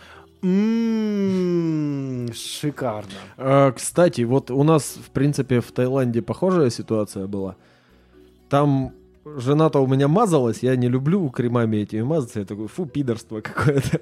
м, 0.46 2.34
шикарно. 2.34 3.12
А, 3.38 3.72
кстати, 3.72 4.22
вот 4.22 4.52
у 4.52 4.64
нас, 4.64 4.98
в 5.04 5.10
принципе, 5.12 5.60
в 5.62 5.72
Таиланде 5.72 6.22
похожая 6.22 6.70
ситуация 6.70 7.28
была. 7.28 7.56
Там 8.50 8.94
жена-то 9.26 9.80
у 9.80 9.88
меня 9.88 10.08
мазалась, 10.08 10.60
я 10.64 10.76
не 10.76 10.88
люблю 10.88 11.30
кремами 11.30 11.78
этими 11.78 12.04
мазаться, 12.04 12.40
я 12.40 12.46
такой, 12.46 12.68
фу, 12.68 12.86
пидорство 12.86 13.42
какое-то. 13.42 14.02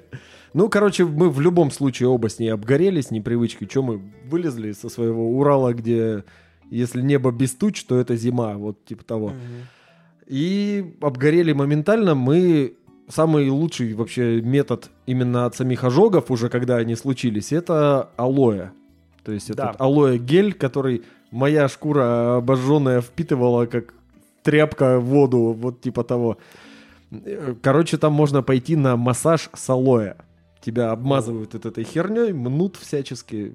Ну, 0.52 0.68
короче, 0.68 1.04
мы 1.04 1.30
в 1.30 1.40
любом 1.40 1.70
случае 1.70 2.08
оба 2.08 2.28
с 2.28 2.38
ней 2.38 2.50
обгорели, 2.50 3.00
с 3.00 3.10
непривычки. 3.10 3.64
Че 3.64 3.82
мы 3.82 4.00
вылезли 4.28 4.72
со 4.72 4.88
своего 4.88 5.36
Урала, 5.36 5.72
где 5.72 6.24
если 6.70 7.02
небо 7.02 7.30
без 7.32 7.54
туч, 7.54 7.84
то 7.84 7.98
это 7.98 8.16
зима, 8.16 8.54
вот 8.56 8.84
типа 8.84 9.04
того. 9.04 9.32
И 10.26 10.94
обгорели 11.00 11.52
моментально. 11.52 12.14
Мы 12.14 12.74
самый 13.08 13.48
лучший 13.50 13.94
вообще 13.94 14.40
метод 14.40 14.90
именно 15.06 15.46
от 15.46 15.54
самих 15.56 15.84
ожогов, 15.84 16.30
уже 16.30 16.48
когда 16.48 16.76
они 16.76 16.94
случились, 16.96 17.52
это 17.52 18.10
алоэ. 18.16 18.70
То 19.24 19.32
есть 19.32 19.54
Да. 19.54 19.68
этот 19.70 19.80
алоэ 19.80 20.18
гель, 20.18 20.52
который 20.52 21.02
моя 21.30 21.68
шкура 21.68 22.36
обожженная 22.36 23.00
впитывала 23.00 23.66
как 23.66 23.94
тряпка 24.42 24.98
в 25.00 25.04
воду, 25.04 25.56
вот 25.58 25.80
типа 25.80 26.04
того. 26.04 26.38
Короче, 27.62 27.96
там 27.96 28.12
можно 28.12 28.42
пойти 28.42 28.76
на 28.76 28.96
массаж 28.96 29.48
с 29.54 29.70
алоэ. 29.70 30.16
Тебя 30.60 30.90
обмазывают 30.92 31.54
вот 31.54 31.66
этой 31.66 31.84
херней, 31.84 32.32
мнут 32.32 32.76
всячески. 32.76 33.54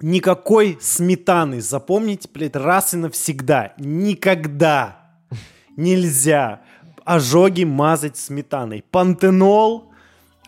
Никакой 0.00 0.76
сметаны. 0.80 1.60
Запомните, 1.60 2.28
блядь, 2.32 2.56
раз 2.56 2.94
и 2.94 2.96
навсегда. 2.96 3.72
Никогда 3.78 5.12
нельзя 5.76 6.62
ожоги 7.04 7.64
мазать 7.64 8.16
сметаной. 8.16 8.84
Пантенол, 8.90 9.92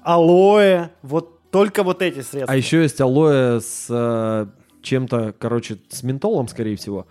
алоэ, 0.02 0.90
вот 1.02 1.50
только 1.50 1.82
вот 1.82 2.02
эти 2.02 2.20
средства. 2.20 2.46
А 2.52 2.56
еще 2.56 2.82
есть 2.82 3.00
алоэ 3.00 3.60
с 3.60 3.86
э, 3.88 4.46
чем-то, 4.82 5.34
короче, 5.38 5.78
с 5.88 6.02
ментолом, 6.02 6.48
скорее 6.48 6.76
всего, 6.76 7.06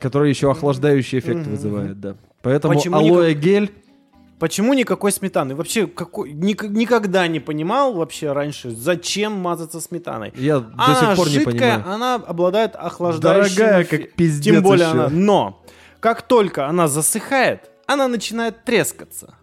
который 0.00 0.30
еще 0.30 0.50
охлаждающий 0.50 1.18
эффект 1.18 1.40
Мгм. 1.40 1.50
вызывает, 1.50 2.00
да. 2.00 2.16
Поэтому 2.42 2.74
Почему 2.74 2.96
алоэ 2.98 3.34
гель 3.34 3.72
Почему 4.40 4.74
никакой 4.74 5.12
сметаны? 5.12 5.54
Вообще, 5.54 5.86
какой, 5.86 6.32
ник- 6.32 6.64
никогда 6.64 7.26
не 7.28 7.38
понимал 7.38 7.94
вообще 7.94 8.32
раньше, 8.32 8.70
зачем 8.72 9.32
мазаться 9.32 9.80
сметаной. 9.80 10.32
я 10.36 10.58
до 10.58 10.72
Она 10.76 10.94
сих 11.00 11.16
пор 11.16 11.28
не 11.28 11.32
жидкая, 11.34 11.52
понимаю. 11.54 11.82
она 11.86 12.14
обладает 12.16 12.74
охлаждающим... 12.74 13.56
Дорогая, 13.56 13.84
как 13.84 14.12
пиздец 14.14 14.52
Тем 14.54 14.62
более 14.62 14.88
еще. 14.88 14.98
она... 14.98 15.08
Но, 15.08 15.62
как 16.00 16.22
только 16.22 16.66
она 16.66 16.88
засыхает, 16.88 17.70
она 17.86 18.08
начинает 18.08 18.64
трескаться. 18.64 19.34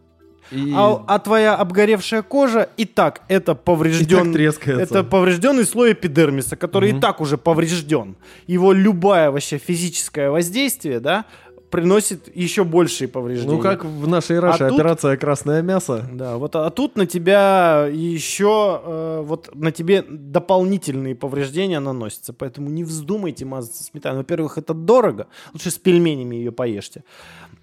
И, 0.51 0.73
А, 0.75 1.03
а 1.07 1.19
твоя 1.19 1.55
обгоревшая 1.55 2.23
кожа 2.23 2.67
и 2.75 2.83
так 2.83 3.21
это 3.29 3.53
и 3.53 3.55
поврежден. 3.55 4.25
так 4.25 4.33
трескается. 4.33 4.83
Это 4.83 5.03
поврежденный 5.05 5.63
слой 5.65 5.93
эпидермиса, 5.93 6.57
который 6.57 6.89
Мгм. 6.89 6.97
и 6.97 7.01
так 7.01 7.21
уже 7.21 7.37
поврежден. 7.37 8.17
Его 8.47 8.73
любое 8.73 9.31
вообще 9.31 9.57
физическое 9.57 10.29
воздействие, 10.29 10.99
да, 10.99 11.23
приносит 11.71 12.35
еще 12.35 12.63
большие 12.63 13.07
повреждения. 13.07 13.55
Ну, 13.55 13.59
как 13.61 13.85
в 13.85 14.07
нашей 14.07 14.39
Раше 14.39 14.65
А 14.65 14.69
тут- 14.69 14.79
операция 14.79 15.17
«Красное 15.17 15.61
мясо». 15.61 16.07
Да, 16.11 16.37
вот 16.37 16.55
а 16.55 16.69
тут 16.69 16.97
на 16.97 17.07
тебя 17.07 17.87
еще 17.91 18.81
э, 18.83 19.23
вот 19.25 19.49
на 19.55 19.71
тебе 19.71 20.03
дополнительные 20.07 21.15
повреждения 21.15 21.79
наносятся, 21.79 22.33
поэтому 22.33 22.69
не 22.69 22.83
вздумайте 22.83 23.45
мазаться 23.45 23.83
сметаной. 23.83 24.19
Во-первых, 24.19 24.57
это 24.57 24.73
дорого, 24.73 25.27
лучше 25.53 25.71
с 25.71 25.77
пельменями 25.77 26.35
ее 26.35 26.51
поешьте. 26.51 27.03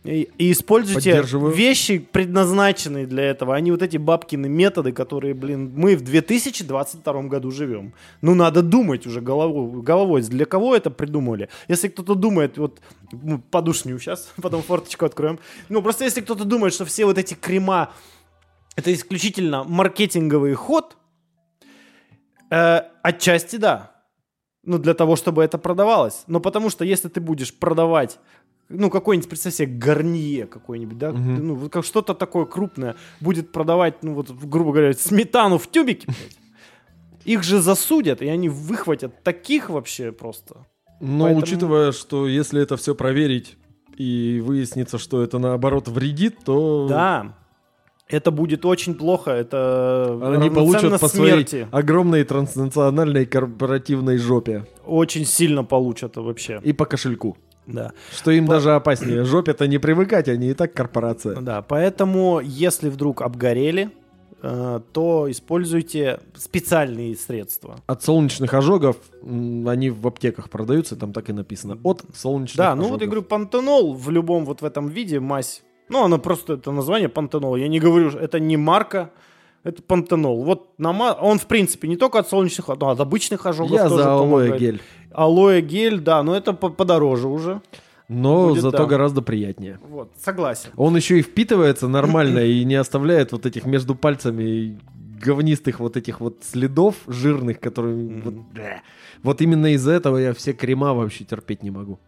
И, 0.05 0.30
и 0.39 0.52
используйте 0.52 1.22
вещи, 1.55 1.98
предназначенные 1.98 3.06
для 3.06 3.24
этого, 3.24 3.55
а 3.55 3.60
не 3.60 3.72
вот 3.72 3.82
эти 3.82 3.97
бабкины 3.97 4.48
методы, 4.48 4.93
которые, 4.93 5.35
блин, 5.35 5.72
мы 5.74 5.97
в 5.97 6.02
2022 6.02 7.22
году 7.24 7.51
живем. 7.51 7.93
Ну, 8.22 8.35
надо 8.35 8.62
думать 8.62 9.06
уже 9.06 9.20
головой, 9.20 9.82
головой, 9.82 10.22
для 10.22 10.47
кого 10.47 10.74
это 10.74 10.90
придумали. 10.90 11.48
Если 11.66 11.89
кто-то 11.89 12.14
думает, 12.14 12.59
вот, 12.59 12.80
ну, 13.12 13.39
подушню 13.39 13.98
сейчас, 13.98 14.32
потом 14.43 14.62
форточку 14.62 15.05
откроем. 15.06 15.39
Ну, 15.68 15.82
просто 15.82 16.05
если 16.05 16.20
кто-то 16.20 16.44
думает, 16.44 16.74
что 16.74 16.85
все 16.85 17.05
вот 17.05 17.18
эти 17.18 17.35
крема 17.35 17.93
это 18.76 18.93
исключительно 18.94 19.64
маркетинговый 19.64 20.55
ход, 20.55 20.97
э, 22.51 22.80
отчасти 23.02 23.56
да. 23.56 23.93
Ну, 24.64 24.78
для 24.78 24.94
того, 24.94 25.16
чтобы 25.16 25.43
это 25.43 25.59
продавалось. 25.59 26.24
Но 26.26 26.40
потому 26.40 26.70
что 26.70 26.85
если 26.85 27.09
ты 27.09 27.20
будешь 27.20 27.55
продавать 27.55 28.18
ну, 28.68 28.90
какой-нибудь, 28.90 29.28
представь 29.28 29.55
себе, 29.55 29.78
гарнье 29.78 30.47
какой-нибудь, 30.47 30.98
да, 30.98 31.12
Мгм. 31.12 31.47
ну, 31.47 31.55
вот 31.55 31.72
как 31.72 31.85
что-то 31.85 32.14
такое 32.14 32.44
крупное 32.44 32.97
будет 33.20 33.51
продавать, 33.51 34.02
ну, 34.02 34.14
вот, 34.14 34.30
грубо 34.30 34.72
говоря, 34.72 34.93
сметану 34.93 35.56
в 35.59 35.70
тюбике, 35.70 36.06
блядь, 36.06 36.39
их 37.24 37.43
же 37.43 37.60
засудят, 37.60 38.22
и 38.22 38.28
они 38.28 38.48
выхватят 38.48 39.22
таких 39.22 39.70
вообще 39.70 40.12
просто. 40.12 40.66
Но 41.00 41.24
Поэтому- 41.24 41.42
учитывая, 41.42 41.92
что 41.92 42.26
если 42.26 42.60
это 42.62 42.76
все 42.76 42.94
проверить 42.94 43.56
и 43.96 44.42
выяснится, 44.44 44.98
что 44.98 45.22
это 45.22 45.38
наоборот 45.38 45.88
вредит, 45.88 46.38
то 46.44 46.86
Да, 46.88 47.34
это 48.08 48.30
будет 48.30 48.64
очень 48.64 48.94
плохо, 48.94 49.30
это 49.32 50.18
они 50.36 50.50
получат 50.50 51.00
по 51.00 51.08
своей 51.08 51.32
смерти. 51.32 51.68
огромной 51.70 52.24
транснациональной 52.24 53.26
корпоративной 53.26 54.18
жопе 54.18 54.66
Очень 54.86 55.24
сильно 55.24 55.64
получат 55.64 56.16
вообще. 56.16 56.60
и 56.64 56.72
по 56.72 56.84
кошельку. 56.86 57.36
Да. 57.66 57.92
Что 58.16 58.30
им 58.30 58.46
даже 58.46 58.72
опаснее. 58.74 59.24
Жопе-то 59.24 59.66
не 59.68 59.76
привыкать, 59.78 60.26
они 60.28 60.48
и 60.48 60.54
так 60.54 60.72
корпорация. 60.72 61.36
Да, 61.40 61.60
поэтому, 61.60 62.40
если 62.42 62.88
вдруг 62.88 63.20
обгорели, 63.20 63.90
то 64.40 65.27
используйте 65.28 66.20
специальные 66.35 67.16
средства. 67.16 67.77
От 67.86 68.02
солнечных 68.05 68.55
ожогов 68.55 68.97
они 69.23 69.90
в 69.90 70.06
аптеках 70.06 70.48
продаются, 70.48 70.97
там 70.97 71.12
так 71.12 71.28
и 71.31 71.32
написано. 71.32 71.78
От 71.82 72.02
солнечных 72.15 72.56
Да, 72.56 72.73
ожогов. 72.73 72.85
ну 72.86 72.93
вот 72.93 73.01
я 73.01 73.06
говорю, 73.06 73.23
пантенол 73.23 73.94
в 73.94 74.10
любом 74.10 74.44
вот 74.44 74.62
в 74.62 74.65
этом 74.65 74.89
виде 74.89 75.19
мазь. 75.20 75.62
Ну, 75.89 76.05
она 76.05 76.19
просто, 76.19 76.52
это 76.55 76.70
название 76.70 77.09
пантенол. 77.09 77.56
Я 77.56 77.66
не 77.69 77.81
говорю, 77.81 78.10
это 78.10 78.39
не 78.39 78.56
марка, 78.56 79.10
это 79.65 79.82
пантенол. 79.82 80.44
Вот 80.44 80.69
нама... 80.78 81.16
он, 81.20 81.39
в 81.39 81.47
принципе, 81.47 81.89
не 81.89 81.97
только 81.97 82.19
от 82.19 82.28
солнечных, 82.28 82.69
но 82.69 82.90
от 82.90 83.01
обычных 83.01 83.47
ожогов 83.47 83.73
Я 83.73 83.89
тоже 83.89 84.02
за 84.02 84.12
алоэ 84.12 84.20
помогает. 84.27 84.60
гель. 84.60 84.81
Алоэ 85.12 85.60
гель, 85.62 85.98
да, 86.01 86.23
но 86.23 86.36
это 86.36 86.52
по- 86.52 86.69
подороже 86.69 87.28
уже. 87.28 87.60
Но 88.09 88.48
Будет, 88.48 88.62
зато 88.62 88.78
да. 88.78 88.85
гораздо 88.86 89.20
приятнее. 89.20 89.78
Вот, 89.86 90.12
согласен. 90.22 90.70
Он 90.76 90.97
еще 90.97 91.18
и 91.18 91.22
впитывается 91.22 91.89
нормально 91.98 92.40
и 92.40 92.64
не 92.64 92.74
оставляет 92.74 93.32
вот 93.32 93.47
этих 93.47 93.66
между 93.66 93.94
пальцами 93.94 94.80
говнистых 95.20 95.80
вот 95.80 95.97
этих 95.97 96.20
вот 96.20 96.39
следов 96.43 96.97
жирных, 97.06 97.60
которые... 97.60 97.97
Мгм. 97.97 98.22
Вот. 98.22 98.35
Вот 99.22 99.40
именно 99.43 99.74
из-за 99.74 99.93
этого 99.93 100.16
я 100.16 100.32
все 100.32 100.52
крема 100.52 100.94
вообще 100.94 101.24
терпеть 101.24 101.62
не 101.62 101.70
могу. 101.70 101.98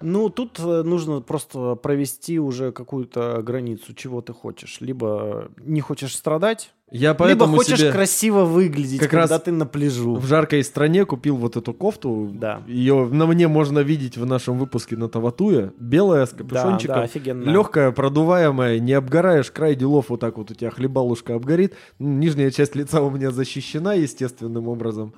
Ну, 0.00 0.28
тут 0.28 0.58
э, 0.58 0.82
нужно 0.82 1.20
просто 1.20 1.76
провести 1.76 2.38
уже 2.38 2.72
какую-то 2.72 3.42
границу, 3.42 3.94
чего 3.94 4.20
ты 4.20 4.32
хочешь. 4.32 4.80
Либо 4.80 5.50
не 5.58 5.80
хочешь 5.80 6.16
страдать, 6.16 6.74
Я 6.96 7.08
либо 7.08 7.18
поэтому 7.24 7.56
хочешь 7.56 7.80
себе 7.80 7.90
красиво 7.90 8.44
выглядеть, 8.44 9.00
как 9.00 9.10
когда 9.10 9.26
раз 9.26 9.42
ты 9.42 9.50
на 9.50 9.66
пляжу. 9.66 10.14
в 10.14 10.26
жаркой 10.26 10.62
стране 10.62 11.04
купил 11.04 11.34
вот 11.34 11.56
эту 11.56 11.74
кофту. 11.74 12.30
Да. 12.32 12.62
Ее 12.68 13.08
на 13.10 13.26
мне 13.26 13.48
можно 13.48 13.80
видеть 13.80 14.16
в 14.16 14.24
нашем 14.24 14.58
выпуске 14.58 14.96
на 14.96 15.08
Таватуе. 15.08 15.72
Белая 15.76 16.24
с 16.24 16.30
Да, 16.30 16.36
капюшончиком. 16.36 16.94
да, 16.94 17.02
офигенно. 17.02 17.50
Легкая, 17.50 17.90
продуваемая, 17.90 18.78
не 18.78 18.92
обгораешь, 18.92 19.50
край 19.50 19.74
делов 19.74 20.08
вот 20.08 20.20
так 20.20 20.38
вот 20.38 20.52
у 20.52 20.54
тебя 20.54 20.70
хлебалушка 20.70 21.34
обгорит. 21.34 21.74
Ну, 21.98 22.10
Нижняя 22.10 22.52
часть 22.52 22.76
лица 22.76 23.02
у 23.02 23.10
меня 23.10 23.32
защищена 23.32 23.94
естественным 23.94 24.68
образом. 24.68 25.14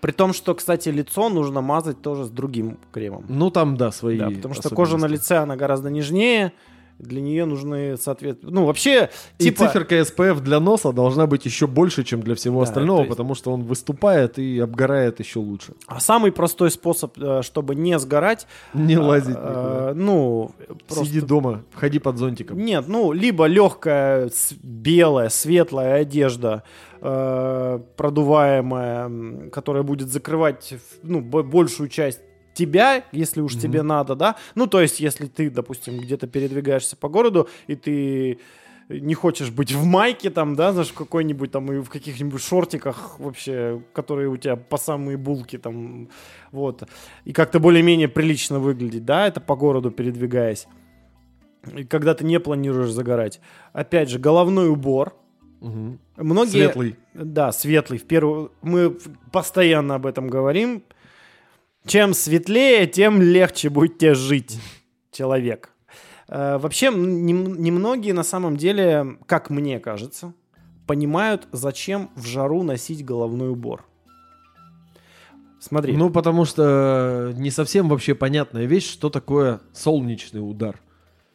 При 0.00 0.12
том, 0.12 0.32
что, 0.32 0.54
кстати, 0.54 0.88
лицо 0.88 1.28
нужно 1.28 1.60
мазать 1.60 2.00
тоже 2.00 2.24
с 2.24 2.30
другим 2.30 2.78
кремом. 2.92 3.26
Ну 3.28 3.50
там, 3.50 3.76
да, 3.76 3.92
свои 3.92 4.18
Да, 4.18 4.30
потому 4.30 4.54
что 4.54 4.70
кожа 4.70 4.96
на 4.96 5.04
лице, 5.04 5.36
она 5.36 5.56
гораздо 5.56 5.90
нежнее. 5.90 6.54
Для 7.00 7.20
нее 7.20 7.44
нужны, 7.46 7.96
соответственно... 7.96 8.52
Ну, 8.52 8.66
вообще, 8.66 9.08
И 9.38 9.44
типа... 9.44 9.66
циферка 9.66 9.96
SPF 10.00 10.40
для 10.40 10.60
носа 10.60 10.92
должна 10.92 11.26
быть 11.26 11.46
еще 11.46 11.66
больше, 11.66 12.04
чем 12.04 12.20
для 12.22 12.34
всего 12.34 12.60
Да, 12.62 12.68
остального, 12.68 13.00
есть- 13.00 13.10
потому 13.10 13.34
что 13.34 13.52
он 13.52 13.62
выступает 13.64 14.38
и 14.38 14.58
обгорает 14.58 15.18
еще 15.20 15.38
лучше. 15.38 15.72
А 15.86 15.98
самый 16.00 16.30
простой 16.32 16.70
способ, 16.70 17.16
э, 17.18 17.40
чтобы 17.42 17.74
не 17.74 17.98
сгорать... 17.98 18.46
Не 18.74 18.98
лазить 18.98 19.36
э, 19.36 19.40
никуда. 19.40 19.92
Ну, 19.94 20.50
просто... 20.86 21.04
Сиди 21.06 21.20
дома, 21.20 21.64
ходи 21.74 21.98
под 21.98 22.18
зонтиком. 22.18 22.58
Нет, 22.58 22.84
ну, 22.86 23.12
либо 23.12 23.46
легкая, 23.46 24.30
белая, 24.62 25.28
светлая 25.30 26.00
одежда, 26.02 26.62
э, 27.00 27.80
продуваемая, 27.96 29.48
которая 29.50 29.82
будет 29.82 30.08
закрывать 30.10 30.74
ну, 31.02 31.20
бо- 31.20 31.42
большую 31.42 31.88
часть 31.88 32.20
тебя, 32.54 33.04
если 33.12 33.40
уж 33.40 33.56
тебе 33.56 33.82
надо, 33.82 34.14
да. 34.14 34.36
Ну, 34.54 34.66
то 34.66 34.80
есть, 34.80 35.00
если 35.00 35.26
ты, 35.26 35.50
допустим, 35.50 35.98
где-то 35.98 36.26
передвигаешься 36.26 36.96
по 36.96 37.08
городу, 37.08 37.48
и 37.66 37.76
ты 37.76 38.38
не 38.88 39.14
хочешь 39.14 39.50
быть 39.50 39.72
в 39.72 39.84
майке 39.84 40.30
там, 40.30 40.56
да, 40.56 40.72
знаешь, 40.72 40.88
в 40.88 40.94
какой-нибудь 40.94 41.52
там 41.52 41.72
и 41.72 41.78
в 41.78 41.88
каких-нибудь 41.88 42.42
шортиках 42.42 43.20
вообще, 43.20 43.82
которые 43.92 44.28
у 44.28 44.36
тебя 44.36 44.56
по 44.56 44.78
самые 44.78 45.16
булки 45.16 45.58
там, 45.58 46.08
вот, 46.50 46.82
и 47.24 47.32
как-то 47.32 47.60
более-менее 47.60 48.08
прилично 48.08 48.58
выглядеть, 48.58 49.04
да, 49.04 49.28
это 49.28 49.40
по 49.40 49.54
городу 49.54 49.92
передвигаясь. 49.92 50.66
И 51.76 51.84
когда 51.84 52.14
ты 52.14 52.24
не 52.24 52.40
планируешь 52.40 52.90
загорать. 52.90 53.40
Опять 53.72 54.08
же, 54.08 54.18
головной 54.18 54.70
убор. 54.70 55.14
Мгм. 55.60 55.98
Многие... 56.16 56.50
Светлый. 56.50 56.96
Да, 57.14 57.52
светлый. 57.52 57.98
В 57.98 58.06
первую... 58.06 58.52
Мы 58.62 58.96
постоянно 59.30 59.96
об 59.96 60.06
этом 60.06 60.28
говорим. 60.28 60.82
Чем 61.86 62.14
светлее, 62.14 62.86
тем 62.86 63.22
легче 63.22 63.70
будет 63.70 63.98
тебе 63.98 64.14
жить, 64.14 64.58
человек. 65.12 65.70
Э, 66.28 66.58
Вообще, 66.58 66.90
немногие 66.90 68.14
на 68.14 68.22
самом 68.22 68.56
деле, 68.56 69.18
как 69.26 69.50
мне 69.50 69.80
кажется, 69.80 70.34
понимают, 70.86 71.48
зачем 71.52 72.10
в 72.14 72.26
жару 72.26 72.62
носить 72.62 73.04
головной 73.04 73.50
убор. 73.50 73.84
Смотри. 75.60 75.94
Ну, 75.96 76.10
потому 76.10 76.46
что 76.46 77.32
не 77.36 77.50
совсем 77.50 77.88
вообще 77.88 78.14
понятная 78.14 78.64
вещь, 78.64 78.90
что 78.90 79.10
такое 79.10 79.60
солнечный 79.74 80.40
удар. 80.40 80.80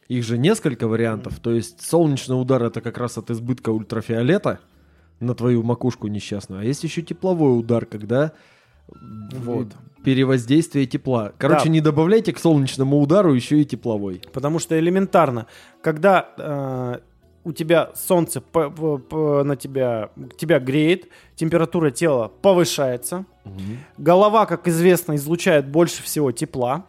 Их 0.08 0.24
же 0.24 0.36
несколько 0.36 0.88
вариантов. 0.88 1.38
То 1.40 1.52
есть 1.52 1.80
солнечный 1.82 2.40
удар 2.40 2.62
это 2.62 2.80
как 2.80 2.98
раз 2.98 3.18
от 3.18 3.30
избытка 3.30 3.70
ультрафиолета 3.70 4.60
на 5.20 5.34
твою 5.34 5.62
макушку 5.62 6.08
несчастную. 6.08 6.60
А 6.62 6.64
есть 6.64 6.82
еще 6.84 7.02
тепловой 7.02 7.58
удар, 7.58 7.86
когда 7.86 8.32
Вот. 8.88 9.68
Перевоздействие 10.06 10.86
тепла. 10.86 11.32
Короче, 11.36 11.64
Да. 11.64 11.70
не 11.70 11.80
добавляйте 11.80 12.32
к 12.32 12.38
солнечному 12.38 13.00
удару 13.00 13.34
еще 13.34 13.60
и 13.60 13.64
тепловой. 13.64 14.22
Потому 14.32 14.60
что 14.60 14.78
элементарно, 14.78 15.46
когда 15.82 16.28
э, 16.38 16.98
у 17.42 17.52
тебя 17.52 17.90
солнце 17.96 18.40
по- 18.40 18.70
по- 18.70 18.98
по- 18.98 19.42
на 19.42 19.56
тебя, 19.56 20.10
тебя 20.38 20.60
греет, 20.60 21.08
температура 21.34 21.90
тела 21.90 22.28
повышается, 22.40 23.24
голова, 23.98 24.46
как 24.46 24.68
известно, 24.68 25.16
излучает 25.16 25.66
больше 25.68 26.04
всего 26.04 26.30
тепла. 26.30 26.84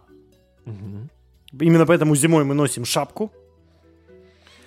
Именно 1.60 1.86
поэтому 1.88 2.16
зимой 2.16 2.44
мы 2.44 2.54
носим 2.54 2.86
шапку. 2.86 3.32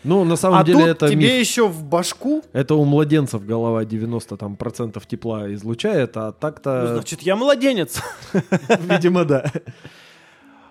Ну, 0.03 0.25
на 0.25 0.37
самом 0.37 0.59
а 0.61 0.65
деле 0.65 0.79
тут 0.79 0.89
это 0.89 1.09
тебе 1.09 1.29
миф. 1.29 1.41
еще 1.41 1.69
в 1.69 1.83
башку, 1.85 2.43
Это 2.53 2.75
у 2.75 2.85
младенцев 2.85 3.45
голова 3.45 3.85
90 3.85 4.37
там, 4.37 4.57
процентов 4.57 5.07
тепла 5.07 5.53
излучает, 5.55 6.17
а 6.17 6.27
ну, 6.29 6.33
так-то, 6.39 6.95
значит, 6.95 7.23
я 7.23 7.37
младенец. 7.37 8.01
видимо, 8.81 9.25
да. 9.25 9.45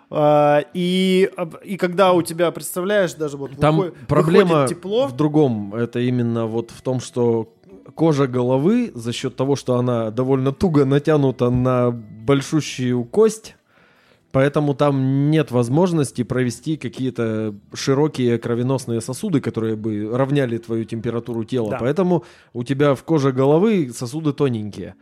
А, 0.10 0.64
И, 0.74 1.30
и 1.64 1.78
когда 1.78 2.14
у 2.14 2.22
тебя, 2.22 2.50
представляешь, 2.52 3.14
даже 3.14 3.38
вот 3.38 3.52
Там 3.60 3.78
выходит- 3.78 4.08
проблема 4.08 4.68
тепло, 4.68 5.08
в 5.08 5.16
другом. 5.16 5.76
Это 5.76 6.00
именно 6.00 6.48
вот 6.48 6.72
в 6.72 6.82
том, 6.82 7.00
что 7.00 7.54
кожа 7.94 8.28
головы 8.28 8.92
за 8.96 9.14
счет 9.14 9.36
того, 9.36 9.56
что 9.56 9.76
она 9.78 10.10
довольно 10.10 10.52
туго 10.52 10.86
натянута 10.86 11.50
на 11.50 11.92
большущую 11.92 13.04
кость, 13.04 13.56
поэтому 14.32 14.74
там 14.74 15.30
нет 15.32 15.52
возможности 15.52 16.24
провести 16.24 16.78
какие-то 16.78 17.56
широкие 17.74 18.38
кровеносные 18.38 19.02
сосуды, 19.02 19.42
которые 19.42 19.76
бы 19.76 20.10
равняли 20.16 20.58
твою 20.58 20.86
температуру 20.86 21.44
тела. 21.44 21.72
Да. 21.72 21.78
Поэтому 21.80 22.24
у 22.54 22.64
тебя 22.64 22.96
в 22.96 23.04
коже 23.04 23.32
головы 23.32 23.92
сосуды 23.94 24.34
тоненькие. 24.34 24.96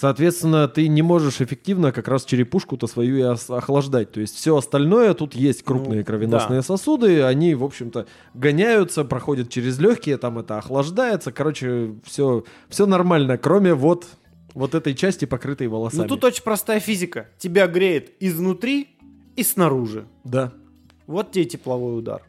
Соответственно, 0.00 0.68
ты 0.68 0.86
не 0.86 1.02
можешь 1.02 1.40
эффективно 1.40 1.90
как 1.90 2.06
раз 2.06 2.24
черепушку-то 2.24 2.86
свою 2.86 3.16
и 3.16 3.22
охлаждать. 3.22 4.12
То 4.12 4.20
есть 4.20 4.36
все 4.36 4.56
остальное, 4.56 5.12
тут 5.12 5.34
есть 5.34 5.64
крупные 5.64 6.00
Ну, 6.00 6.04
кровеносные 6.04 6.62
сосуды, 6.62 7.22
они, 7.22 7.56
в 7.56 7.64
общем-то, 7.64 8.06
гоняются, 8.32 9.04
проходят 9.04 9.50
через 9.50 9.80
легкие, 9.80 10.16
там 10.16 10.38
это 10.38 10.58
охлаждается. 10.58 11.32
Короче, 11.32 11.94
все, 12.04 12.44
все 12.68 12.86
нормально, 12.86 13.38
кроме 13.38 13.74
вот, 13.74 14.06
вот 14.54 14.74
этой 14.74 14.94
части, 14.94 15.24
покрытой 15.24 15.68
волосами. 15.68 16.02
ну 16.02 16.08
тут 16.08 16.24
очень 16.24 16.42
простая 16.42 16.80
физика. 16.80 17.28
Тебя 17.38 17.66
греет 17.66 18.12
изнутри 18.20 18.88
и 19.36 19.42
снаружи. 19.42 20.06
Да. 20.24 20.52
Вот 21.06 21.32
тебе 21.32 21.44
тепловой 21.44 21.98
удар. 21.98 22.22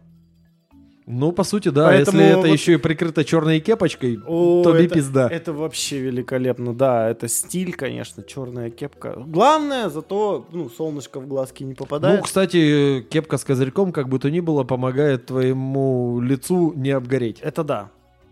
Ну, 1.12 1.32
по 1.32 1.44
сути, 1.44 1.70
да. 1.70 1.88
Поэтому 1.88 2.20
Если 2.20 2.38
это 2.38 2.48
вот- 2.48 2.54
еще 2.54 2.74
и 2.74 2.78
прикрыто 2.78 3.26
черной 3.26 3.60
кепочкой, 3.62 4.20
О, 4.28 4.62
то 4.64 4.74
би 4.74 4.84
это, 4.86 4.94
пизда. 4.94 5.28
это 5.28 5.54
вообще 5.54 6.00
великолепно, 6.00 6.76
да, 6.76 7.10
это 7.10 7.28
стиль, 7.28 7.74
конечно, 7.74 8.22
черная 8.22 8.70
кепка. 8.70 9.16
Главное, 9.26 9.90
зато 9.90 10.48
ну, 10.52 10.70
солнышко 10.70 11.20
в 11.20 11.28
глазки 11.28 11.64
не 11.64 11.74
попадает. 11.74 12.20
Ну, 12.20 12.24
кстати, 12.26 13.02
кепка 13.10 13.38
с 13.40 13.44
козырьком, 13.44 13.92
как 13.92 14.08
бы 14.08 14.20
то 14.20 14.30
ни 14.30 14.40
было, 14.40 14.64
помогает 14.64 15.26
твоему 15.26 16.22
лицу 16.22 16.74
не 16.76 16.92
обгореть. 16.92 17.40
это 17.40 17.64
да. 17.64 17.90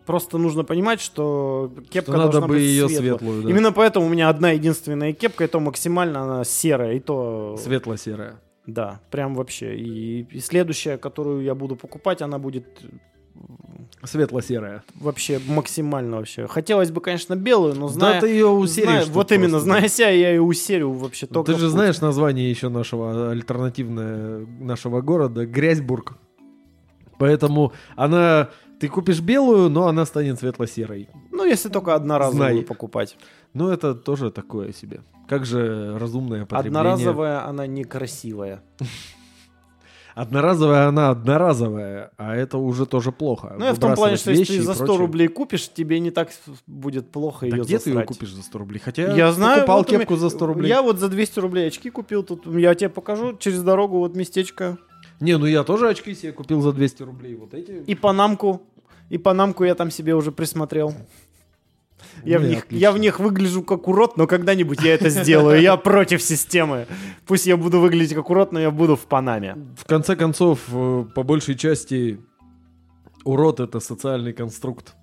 Просто 0.08 0.38
нужно 0.38 0.64
понимать, 0.64 1.02
что 1.02 1.72
кепка 1.90 2.12
Что 2.14 2.18
надо 2.18 2.32
должна 2.32 2.48
бы 2.48 2.54
быть 2.56 2.64
ее 2.64 2.88
светлой. 2.88 3.10
светлую, 3.10 3.44
да. 3.44 3.50
Именно 3.50 3.72
поэтому 3.74 4.06
у 4.06 4.10
меня 4.10 4.30
одна 4.30 4.52
единственная 4.52 5.12
кепка, 5.14 5.44
и 5.44 5.48
то 5.48 5.60
максимально 5.60 6.22
она 6.22 6.44
серая, 6.46 6.94
и 6.94 7.00
то... 7.00 7.58
Светло-серая. 7.62 8.40
Да, 8.66 9.02
прям 9.12 9.36
вообще. 9.36 9.76
И, 9.78 10.22
и 10.32 10.40
следующая, 10.40 10.98
которую 10.98 11.44
я 11.44 11.54
буду 11.56 11.76
покупать, 11.76 12.22
она 12.22 12.40
будет 12.40 12.66
Светло-серая. 14.04 14.84
вообще 15.00 15.40
максимально 15.48 16.18
вообще. 16.18 16.48
Хотелось 16.48 16.92
бы, 16.92 17.02
конечно, 17.02 17.36
белую, 17.36 17.76
но 17.76 17.88
зная... 17.88 18.16
да 18.16 18.22
ты 18.22 18.30
ее 18.30 18.46
зная- 18.46 18.56
усеришь. 18.56 19.06
тут 19.06 19.14
вот 19.14 19.32
именно, 19.32 19.50
просто. 19.52 19.70
зная 19.70 19.88
себя, 19.90 20.10
я 20.10 20.30
ее 20.32 20.42
усерю 20.42 20.92
вообще 20.94 21.28
Ну, 21.30 21.34
только 21.36 21.54
Ты 21.54 21.60
же 21.60 21.70
знаешь 21.70 22.00
название 22.00 22.50
еще 22.50 22.70
нашего 22.70 23.32
альтернативное 23.32 24.46
нашего 24.60 25.02
города 25.02 25.46
Грязьбург. 25.46 26.18
Поэтому 27.18 27.74
она 27.96 28.50
ты 28.80 28.88
купишь 28.90 29.22
белую, 29.22 29.70
но 29.70 29.88
она 29.88 30.06
станет 30.06 30.40
светло-серой. 30.40 31.10
Ну, 31.32 31.46
если 31.46 31.70
только 31.70 31.96
одноразовую 31.96 32.38
Знай. 32.54 32.62
покупать. 32.64 33.18
Ну 33.54 33.70
это 33.70 33.96
тоже 33.96 34.32
такое 34.32 34.72
себе. 34.74 35.02
Как 35.28 35.46
же 35.46 35.98
разумное 35.98 36.46
потребление. 36.46 36.80
Одноразовая, 36.80 37.48
она 37.48 37.66
некрасивая. 37.68 38.62
Одноразовая 40.16 40.88
она 40.88 41.12
одноразовая, 41.12 42.10
а 42.18 42.36
это 42.36 42.58
уже 42.58 42.88
тоже 42.88 43.12
плохо. 43.12 43.56
Ну, 43.60 43.66
я 43.66 43.74
в 43.74 43.80
том 43.80 43.94
плане, 43.94 44.18
что 44.18 44.32
если 44.32 44.58
ты 44.58 44.64
за 44.64 44.74
100 44.74 44.84
прочее. 44.86 45.00
рублей 45.00 45.28
купишь, 45.28 45.70
тебе 45.72 46.00
не 46.00 46.10
так 46.10 46.30
будет 46.66 47.12
плохо 47.12 47.48
Да 47.48 47.58
ее 47.58 47.64
где 47.64 47.78
ты 47.78 47.92
ее 47.92 48.02
купишь 48.04 48.34
за 48.34 48.42
100 48.42 48.58
рублей? 48.58 48.80
Хотя 48.84 49.14
Я 49.16 49.32
знаю, 49.32 49.58
покупал 49.60 49.78
вот 49.78 49.90
у 49.90 49.92
меня- 49.92 50.00
кепку 50.00 50.16
за 50.16 50.30
100 50.32 50.46
рублей. 50.48 50.70
Я 50.70 50.82
вот 50.82 50.98
за 50.98 51.08
200 51.10 51.40
рублей 51.40 51.68
очки 51.68 51.92
купил, 51.92 52.24
тут 52.24 52.48
я 52.48 52.74
тебе 52.74 52.90
покажу, 52.90 53.38
через 53.38 53.62
дорогу 53.62 54.00
вот 54.00 54.16
местечко. 54.16 54.80
Не, 55.20 55.38
ну 55.38 55.46
я 55.46 55.64
тоже 55.64 55.90
очки 55.90 56.14
себе 56.14 56.32
купил 56.32 56.62
за 56.62 56.72
200 56.74 57.04
рублей. 57.04 57.36
Вот 57.36 57.54
эти. 57.54 57.84
И 57.86 57.96
панамку, 57.96 58.62
и 59.10 59.18
панамку 59.18 59.64
я 59.64 59.76
там 59.76 59.92
себе 59.92 60.16
уже 60.16 60.32
присмотрел. 60.32 60.94
Я 62.24 62.40
в, 62.40 62.44
них, 62.44 62.60
отлично. 62.66 62.82
я 62.82 62.92
в 62.92 62.98
них 63.00 63.20
выгляжу 63.20 63.64
как 63.64 63.88
урод, 63.88 64.18
но 64.18 64.28
когда-нибудь 64.28 64.82
я 64.82 64.94
это 64.94 65.10
сделаю. 65.10 65.60
Я 65.62 65.78
против 65.78 66.22
системы. 66.22 66.86
Пусть 67.26 67.48
я 67.48 67.58
буду 67.58 67.80
выглядеть 67.80 68.14
как 68.14 68.30
урод, 68.30 68.52
но 68.52 68.60
я 68.60 68.70
буду 68.70 68.96
в 68.96 69.06
Панаме. 69.06 69.58
В 69.76 69.86
конце 69.86 70.16
концов, 70.16 70.60
э, 70.72 71.06
по 71.16 71.24
большей 71.24 71.56
части, 71.56 72.20
урод 73.24 73.60
это 73.60 73.80
социальный 73.80 74.34
конструкт. 74.34 74.94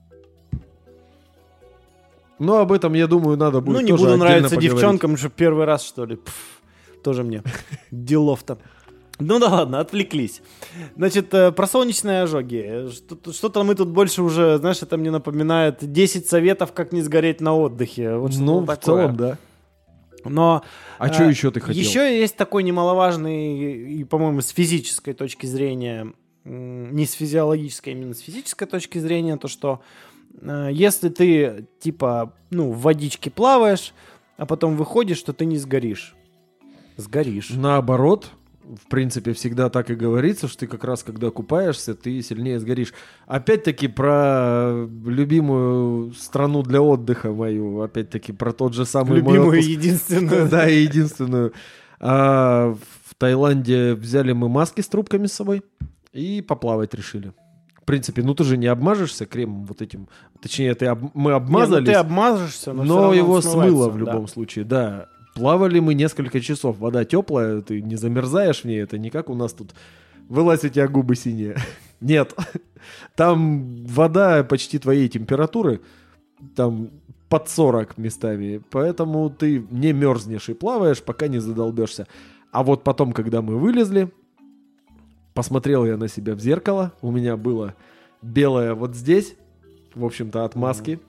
Но 2.38 2.58
об 2.58 2.72
этом, 2.72 2.94
я 2.94 3.06
думаю, 3.06 3.36
надо 3.36 3.60
будет 3.60 3.76
Ну, 3.76 3.80
не 3.80 3.92
буду 3.92 4.16
нравиться 4.16 4.50
поговорить. 4.50 4.70
девчонкам, 4.72 5.16
что 5.16 5.28
первый 5.30 5.64
раз, 5.64 5.84
что 5.84 6.04
ли. 6.04 6.16
Пф, 6.16 6.60
тоже 7.02 7.22
мне. 7.22 7.42
Делов-то. 7.90 8.58
Ну 9.20 9.38
да 9.38 9.48
ладно, 9.48 9.78
отвлеклись. 9.80 10.42
Значит, 10.96 11.32
э, 11.34 11.52
про 11.52 11.66
солнечные 11.66 12.22
ожоги. 12.22 12.88
Что- 12.90 13.32
Что-то 13.32 13.62
мы 13.62 13.74
тут 13.76 13.88
больше 13.88 14.22
уже, 14.22 14.58
знаешь, 14.58 14.82
это 14.82 14.96
мне 14.96 15.10
напоминает 15.10 15.78
10 15.80 16.28
советов, 16.28 16.72
как 16.72 16.92
не 16.92 17.00
сгореть 17.00 17.40
на 17.40 17.54
отдыхе. 17.56 18.16
Вот 18.16 18.32
Ну, 18.38 18.60
в 18.60 18.66
такое. 18.66 18.76
целом, 19.06 19.16
да. 19.16 19.38
Но 20.24 20.62
А 20.98 21.08
Э, 21.08 21.12
что 21.12 21.24
еще 21.24 21.50
ты 21.50 21.60
хотел? 21.60 21.80
Еще 21.80 22.18
есть 22.20 22.36
такой 22.36 22.62
немаловажный, 22.62 23.56
и, 24.00 24.04
по-моему, 24.04 24.40
с 24.40 24.48
физической 24.48 25.12
точки 25.12 25.46
зрения, 25.46 26.12
не 26.44 27.06
с 27.06 27.12
физиологической, 27.12 27.92
а 27.92 27.96
именно 27.96 28.14
с 28.14 28.20
физической 28.20 28.66
точки 28.66 28.98
зрения, 28.98 29.36
то 29.36 29.48
что 29.48 29.80
э, 30.40 30.70
если 30.72 31.08
ты, 31.08 31.66
типа, 31.78 32.32
ну, 32.50 32.72
в 32.72 32.80
водичке 32.80 33.30
плаваешь, 33.30 33.92
а 34.38 34.46
потом 34.46 34.76
выходишь, 34.76 35.22
то 35.22 35.32
ты 35.32 35.44
не 35.44 35.58
сгоришь. 35.58 36.14
Сгоришь. 36.96 37.50
Наоборот, 37.50 38.30
в 38.64 38.88
принципе, 38.88 39.32
всегда 39.32 39.68
так 39.68 39.90
и 39.90 39.94
говорится, 39.94 40.48
что 40.48 40.60
ты 40.60 40.66
как 40.66 40.84
раз, 40.84 41.02
когда 41.02 41.30
купаешься, 41.30 41.94
ты 41.94 42.22
сильнее 42.22 42.58
сгоришь. 42.58 42.92
Опять-таки 43.26 43.88
про 43.88 44.86
любимую 45.04 46.12
страну 46.14 46.62
для 46.62 46.80
отдыха 46.80 47.30
мою, 47.32 47.80
опять-таки 47.82 48.32
про 48.32 48.52
тот 48.52 48.74
же 48.74 48.84
самый 48.86 49.22
мой 49.22 49.34
Любимую, 49.34 49.48
отпуск. 49.58 49.68
единственную. 49.68 50.48
Да, 50.50 50.68
и 50.68 50.82
единственную. 50.82 51.52
А, 52.00 52.74
в 53.04 53.14
Таиланде 53.16 53.94
взяли 53.94 54.32
мы 54.32 54.48
маски 54.48 54.80
с 54.80 54.88
трубками 54.88 55.26
с 55.26 55.32
собой 55.32 55.62
и 56.12 56.42
поплавать 56.42 56.94
решили. 56.94 57.32
В 57.80 57.84
принципе, 57.86 58.22
ну 58.22 58.34
ты 58.34 58.44
же 58.44 58.56
не 58.56 58.66
обмажешься 58.66 59.26
кремом 59.26 59.66
вот 59.66 59.82
этим. 59.82 60.08
Точнее, 60.40 60.74
ты 60.74 60.86
об- 60.86 61.10
мы 61.14 61.22
Не, 61.24 61.28
ну 61.28 61.34
обмазались, 61.34 61.86
ты 61.86 61.94
обмажешься, 61.94 62.72
но, 62.72 62.82
но, 62.82 63.12
его 63.14 63.42
смыло 63.42 63.90
в 63.90 63.94
да. 63.94 63.98
любом 64.00 64.26
случае, 64.26 64.64
да. 64.64 65.08
Плавали 65.34 65.80
мы 65.80 65.94
несколько 65.94 66.40
часов. 66.40 66.78
Вода 66.78 67.04
теплая, 67.04 67.60
ты 67.60 67.82
не 67.82 67.96
замерзаешь 67.96 68.62
в 68.62 68.64
ней. 68.64 68.82
Это 68.82 68.98
не 68.98 69.10
как 69.10 69.28
у 69.28 69.34
нас 69.34 69.52
тут 69.52 69.74
вылазь 70.28 70.64
у 70.64 70.68
тебя 70.68 70.88
губы 70.88 71.16
синие. 71.16 71.56
Нет. 72.00 72.34
Там 73.16 73.84
вода 73.86 74.44
почти 74.44 74.78
твоей 74.78 75.08
температуры. 75.08 75.80
Там 76.56 76.90
под 77.28 77.48
40 77.48 77.98
местами. 77.98 78.62
Поэтому 78.70 79.30
ты 79.30 79.66
не 79.70 79.92
мерзнешь 79.92 80.48
и 80.48 80.54
плаваешь, 80.54 81.02
пока 81.02 81.28
не 81.28 81.38
задолбешься. 81.38 82.06
А 82.52 82.62
вот 82.62 82.84
потом, 82.84 83.12
когда 83.12 83.42
мы 83.42 83.58
вылезли, 83.58 84.12
посмотрел 85.34 85.84
я 85.84 85.96
на 85.96 86.08
себя 86.08 86.34
в 86.34 86.40
зеркало. 86.40 86.92
У 87.02 87.10
меня 87.10 87.36
было 87.36 87.74
белое 88.22 88.74
вот 88.74 88.94
здесь, 88.94 89.36
в 89.94 90.04
общем-то, 90.04 90.44
от 90.44 90.54
маски. 90.54 91.00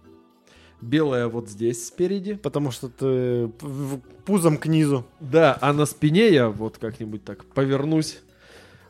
Белое 0.85 1.27
вот 1.27 1.49
здесь 1.49 1.87
спереди. 1.87 2.35
Потому 2.35 2.71
что 2.71 2.89
ты 2.89 3.47
пузом 4.25 4.57
к 4.57 4.67
низу. 4.67 5.05
Да, 5.19 5.57
а 5.61 5.73
на 5.73 5.85
спине 5.85 6.29
я 6.29 6.49
вот 6.49 6.77
как-нибудь 6.77 7.23
так 7.23 7.45
повернусь. 7.45 8.19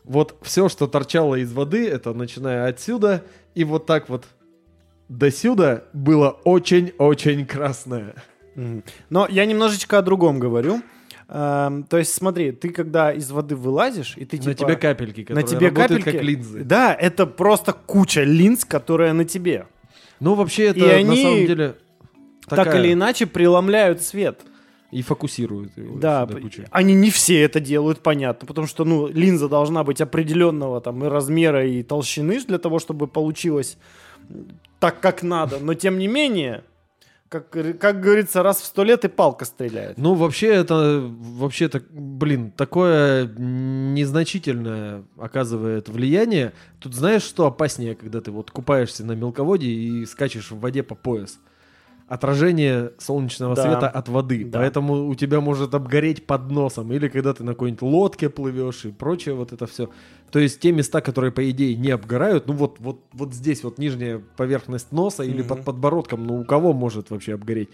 Вот 0.04 0.36
все, 0.42 0.68
что 0.68 0.86
торчало 0.86 1.34
из 1.36 1.52
воды, 1.52 1.88
это 1.88 2.14
начиная 2.14 2.68
отсюда 2.68 3.24
и 3.54 3.64
вот 3.64 3.86
так 3.86 4.08
вот 4.08 4.24
до 5.08 5.30
сюда 5.30 5.84
было 5.92 6.30
очень-очень 6.44 7.46
красное. 7.46 8.14
Но 9.10 9.26
я 9.28 9.44
немножечко 9.46 9.98
о 9.98 10.02
другом 10.02 10.38
говорю. 10.38 10.82
Эм, 11.28 11.82
то 11.84 11.98
есть, 11.98 12.14
смотри, 12.14 12.52
ты 12.52 12.70
когда 12.70 13.12
из 13.12 13.30
воды 13.32 13.56
вылазишь, 13.56 14.14
и 14.16 14.24
ты 14.24 14.36
на 14.36 14.54
типа... 14.54 14.54
тебе 14.54 14.76
капельки, 14.76 15.20
на 15.32 15.42
которые 15.42 15.46
тебе 15.46 15.68
работают 15.68 16.04
капельки. 16.04 16.16
как 16.18 16.24
линзы. 16.24 16.64
Да, 16.64 16.94
это 16.94 17.26
просто 17.26 17.72
куча 17.72 18.22
линз, 18.22 18.64
которая 18.64 19.12
на 19.12 19.24
тебе. 19.24 19.66
Ну, 20.20 20.34
вообще, 20.34 20.66
это 20.66 20.78
И 20.78 20.82
на 20.82 20.94
они 20.94 21.22
самом 21.22 21.46
деле 21.46 21.76
Так 22.48 22.64
такая- 22.64 22.82
или 22.82 22.92
иначе 22.92 23.26
преломляют 23.26 24.02
свет. 24.02 24.40
И 24.92 25.02
фокусируют 25.02 25.76
его 25.76 25.98
Да, 25.98 26.28
они 26.70 26.94
не 26.94 27.10
все 27.10 27.42
это 27.42 27.58
делают, 27.58 28.00
понятно, 28.00 28.46
потому 28.46 28.68
что, 28.68 28.84
ну, 28.84 29.08
линза 29.08 29.48
должна 29.48 29.82
быть 29.82 30.00
определенного 30.00 30.80
там 30.80 31.04
и 31.04 31.08
размера, 31.08 31.66
и 31.66 31.82
толщины 31.82 32.40
для 32.40 32.58
того, 32.58 32.78
чтобы 32.78 33.08
получилось 33.08 33.78
так, 34.78 35.00
как 35.00 35.22
надо. 35.22 35.58
Но, 35.58 35.74
тем 35.74 35.98
не 35.98 36.06
менее, 36.06 36.62
как, 37.28 37.50
как 37.50 38.00
говорится, 38.00 38.42
раз 38.44 38.60
в 38.60 38.64
сто 38.64 38.84
лет 38.84 39.04
и 39.04 39.08
палка 39.08 39.44
стреляет. 39.44 39.98
Ну, 39.98 40.14
вообще, 40.14 40.48
это, 40.54 41.02
вообще-то, 41.04 41.82
блин, 41.90 42.52
такое 42.52 43.26
незначительное 43.26 45.02
оказывает 45.18 45.88
влияние. 45.88 46.52
Тут 46.78 46.94
знаешь, 46.94 47.22
что 47.22 47.46
опаснее, 47.46 47.94
когда 47.96 48.20
ты 48.20 48.30
вот 48.30 48.50
купаешься 48.50 49.04
на 49.04 49.12
мелководье 49.12 49.72
и 49.72 50.06
скачешь 50.06 50.50
в 50.50 50.60
воде 50.60 50.82
по 50.82 50.94
пояс? 50.94 51.38
Отражение 52.08 52.92
солнечного 52.98 53.56
Да. 53.56 53.62
света 53.62 53.88
от 53.88 54.08
воды. 54.08 54.44
Да. 54.44 54.60
Поэтому 54.60 55.08
у 55.08 55.14
тебя 55.16 55.40
может 55.40 55.74
обгореть 55.74 56.24
под 56.24 56.50
носом. 56.52 56.92
Или 56.92 57.08
когда 57.08 57.34
ты 57.34 57.42
на 57.42 57.52
какой-нибудь 57.52 57.82
лодке 57.82 58.28
плывешь 58.30 58.84
и 58.84 58.92
прочее 58.92 59.34
вот 59.34 59.52
это 59.52 59.66
все. 59.66 59.90
То 60.30 60.38
есть 60.38 60.60
те 60.60 60.70
места, 60.70 61.00
которые, 61.00 61.32
по 61.32 61.48
идее, 61.50 61.74
не 61.76 61.90
обгорают, 61.90 62.46
ну 62.46 62.52
вот, 62.52 62.76
вот, 62.78 63.00
вот 63.12 63.34
здесь 63.34 63.64
вот 63.64 63.78
нижняя 63.78 64.22
поверхность 64.36 64.92
носа 64.92 65.24
или 65.24 65.40
Мгм. 65.40 65.48
под 65.48 65.64
подбородком, 65.64 66.24
ну 66.26 66.40
у 66.40 66.44
кого 66.44 66.72
может 66.72 67.10
вообще 67.10 67.34
обгореть? 67.34 67.70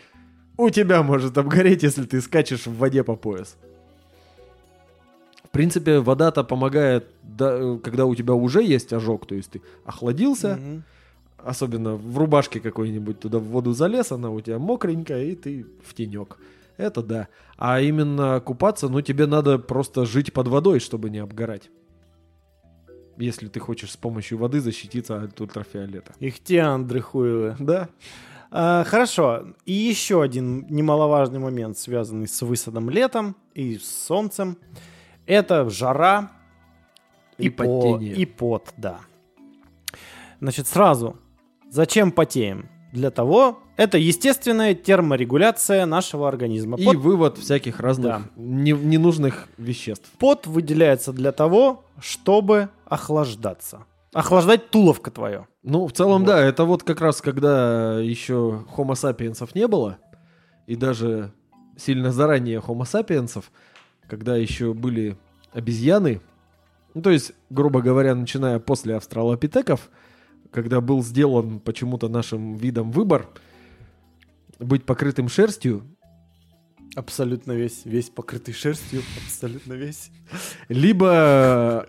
У 0.56 0.70
тебя 0.70 1.02
может 1.02 1.36
обгореть, 1.36 1.82
если 1.82 2.04
ты 2.04 2.20
скачешь 2.22 2.66
в 2.66 2.76
воде 2.76 3.04
по 3.04 3.16
пояс. 3.16 3.56
В 5.44 5.48
принципе, 5.50 5.98
вода-то 5.98 6.44
помогает, 6.44 7.09
да, 7.22 7.52
э, 7.52 7.78
когда 7.82 8.06
у 8.06 8.14
тебя 8.14 8.32
уже 8.32 8.62
есть 8.62 8.92
ожог, 8.94 9.26
то 9.26 9.34
есть 9.34 9.50
ты 9.50 9.62
охладился, 9.84 10.56
Мгм. 10.56 10.84
Особенно 11.44 11.97
в 11.97 12.19
рубашке 12.19 12.60
какой-нибудь 12.60 13.20
туда 13.20 13.39
в 13.39 13.44
воду 13.44 13.73
залез, 13.73 14.12
она 14.12 14.31
у 14.31 14.40
тебя 14.40 14.59
мокренькая, 14.59 15.24
и 15.24 15.35
ты 15.35 15.66
в 15.85 15.94
тенек. 15.94 16.39
Это 16.77 17.02
да. 17.02 17.28
А 17.59 17.81
именно 17.81 18.40
купаться, 18.40 18.89
ну 18.89 19.01
тебе 19.02 19.27
надо 19.27 19.59
просто 19.59 20.05
жить 20.06 20.32
под 20.32 20.48
водой, 20.48 20.81
чтобы 20.81 21.10
не 21.10 21.19
обгорать. 21.19 21.70
Если 23.19 23.48
ты 23.48 23.60
хочешь 23.60 23.93
с 23.93 23.97
помощью 23.97 24.39
воды 24.39 24.60
защититься 24.60 25.23
от 25.23 25.40
ультрафиолета. 25.40 26.14
Ихтиандры 26.19 27.01
хуевы. 27.01 27.56
Да. 27.60 27.89
А, 28.51 28.85
хорошо. 28.85 29.55
И 29.66 29.73
еще 29.73 30.23
один 30.23 30.66
немаловажный 30.69 31.39
момент, 31.39 31.78
связанный 31.78 32.27
с 32.27 32.40
высадом 32.43 32.90
летом 32.90 33.36
и 33.55 33.77
с 33.77 34.06
солнцем. 34.06 34.56
Это 35.27 35.69
жара 35.70 36.32
И 37.39 37.48
по- 37.51 37.64
потение. 37.64 38.14
И 38.14 38.27
пот, 38.27 38.73
да. 38.77 39.01
Значит, 40.40 40.66
сразу. 40.66 41.16
Зачем 41.72 42.12
потеем? 42.12 42.68
Для 42.92 43.10
того, 43.10 43.58
это 43.78 43.96
естественная 43.96 44.74
терморегуляция 44.74 45.86
нашего 45.86 46.28
организма. 46.28 46.76
И 46.76 46.84
Пот, 46.84 46.96
вывод 46.96 47.38
всяких 47.38 47.80
разных 47.80 48.06
Да. 48.12 48.22
не- 48.36 48.72
ненужных 48.72 49.48
веществ. 49.56 50.10
пот 50.18 50.46
выделяется 50.46 51.14
для 51.14 51.32
того, 51.32 51.86
чтобы 51.98 52.68
охлаждаться. 52.84 53.86
Охлаждать 54.12 54.68
туловка 54.68 55.10
твое. 55.10 55.46
Ну, 55.62 55.86
в 55.86 55.92
целом, 55.92 56.20
Вот. 56.20 56.26
да, 56.26 56.44
это 56.44 56.66
вот 56.66 56.82
как 56.82 57.00
раз 57.00 57.22
когда 57.22 57.98
еще 58.00 58.66
Homo 58.76 58.94
sapiensов 58.94 59.54
не 59.54 59.66
было, 59.66 59.96
и 60.66 60.76
даже 60.76 61.32
сильно 61.78 62.12
заранее 62.12 62.58
Homo 62.58 62.82
sapiensов, 62.84 63.50
когда 64.06 64.36
еще 64.36 64.74
были 64.74 65.16
обезьяны, 65.54 66.20
ну, 66.92 67.00
то 67.00 67.08
есть, 67.08 67.32
грубо 67.48 67.80
говоря, 67.80 68.14
начиная 68.14 68.58
после 68.58 68.96
австралопитеков, 68.96 69.88
когда 70.52 70.80
был 70.80 71.02
сделан 71.02 71.58
почему-то 71.60 72.08
нашим 72.08 72.56
видом 72.56 72.90
выбор 72.92 73.28
быть 74.58 74.84
покрытым 74.84 75.28
шерстью, 75.28 75.82
Абсолютно 76.94 77.52
весь, 77.52 77.86
весь 77.86 78.10
покрытый 78.10 78.52
шерстью, 78.52 79.00
абсолютно 79.24 79.72
весь. 79.72 80.10
либо 80.68 81.86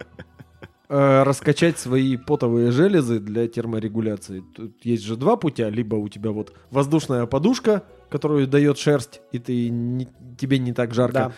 э, 0.88 1.24
раскачать 1.24 1.78
свои 1.78 2.16
потовые 2.16 2.72
железы 2.72 3.20
для 3.20 3.50
терморегуляции. 3.50 4.42
Тут 4.56 4.86
есть 4.86 5.04
же 5.04 5.18
два 5.18 5.36
путя. 5.36 5.68
Либо 5.68 5.96
у 5.96 6.08
тебя 6.08 6.32
вот 6.32 6.54
воздушная 6.72 7.26
подушка, 7.26 7.84
которую 8.10 8.48
дает 8.48 8.78
шерсть, 8.78 9.20
и 9.34 9.40
ты 9.40 9.68
не- 9.68 10.08
тебе 10.38 10.58
не 10.58 10.72
так 10.72 10.94
жарко. 10.94 11.14
Да. 11.14 11.32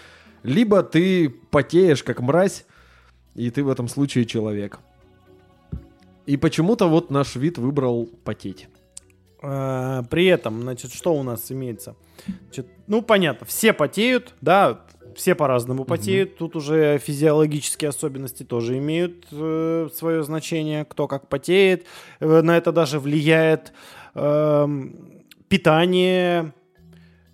Либо 0.44 0.84
ты 0.84 1.30
потеешь, 1.30 2.04
как 2.04 2.20
мразь, 2.22 2.68
и 3.34 3.50
ты 3.50 3.64
в 3.64 3.70
этом 3.70 3.88
случае 3.88 4.26
человек. 4.26 4.78
И 6.26 6.38
почему-то 6.38 6.88
вот 6.88 7.12
наш 7.12 7.36
вид 7.36 7.58
выбрал 7.58 8.10
потеть. 8.24 8.68
Э, 9.42 10.02
При 10.10 10.26
этом, 10.26 10.62
значит, 10.62 10.92
что 10.94 11.14
у 11.14 11.24
нас 11.24 11.52
имеется? 11.52 11.96
Значит, 12.46 12.68
ну, 12.88 13.02
понятно, 13.02 13.46
все 13.46 13.74
потеют, 13.74 14.34
да, 14.42 14.82
все 15.16 15.36
по-разному 15.36 15.86
потеют. 15.86 16.38
Тут 16.38 16.56
уже 16.56 16.98
физиологические 16.98 17.90
особенности 17.90 18.44
тоже 18.44 18.78
имеют 18.80 19.26
э, 19.32 19.88
свое 19.94 20.24
значение, 20.24 20.84
кто 20.86 21.08
как 21.08 21.28
потеет. 21.30 21.86
Э, 22.20 22.42
на 22.42 22.58
это 22.58 22.72
даже 22.72 23.00
влияет 23.00 23.72
эм, 24.16 25.24
питание, 25.48 26.54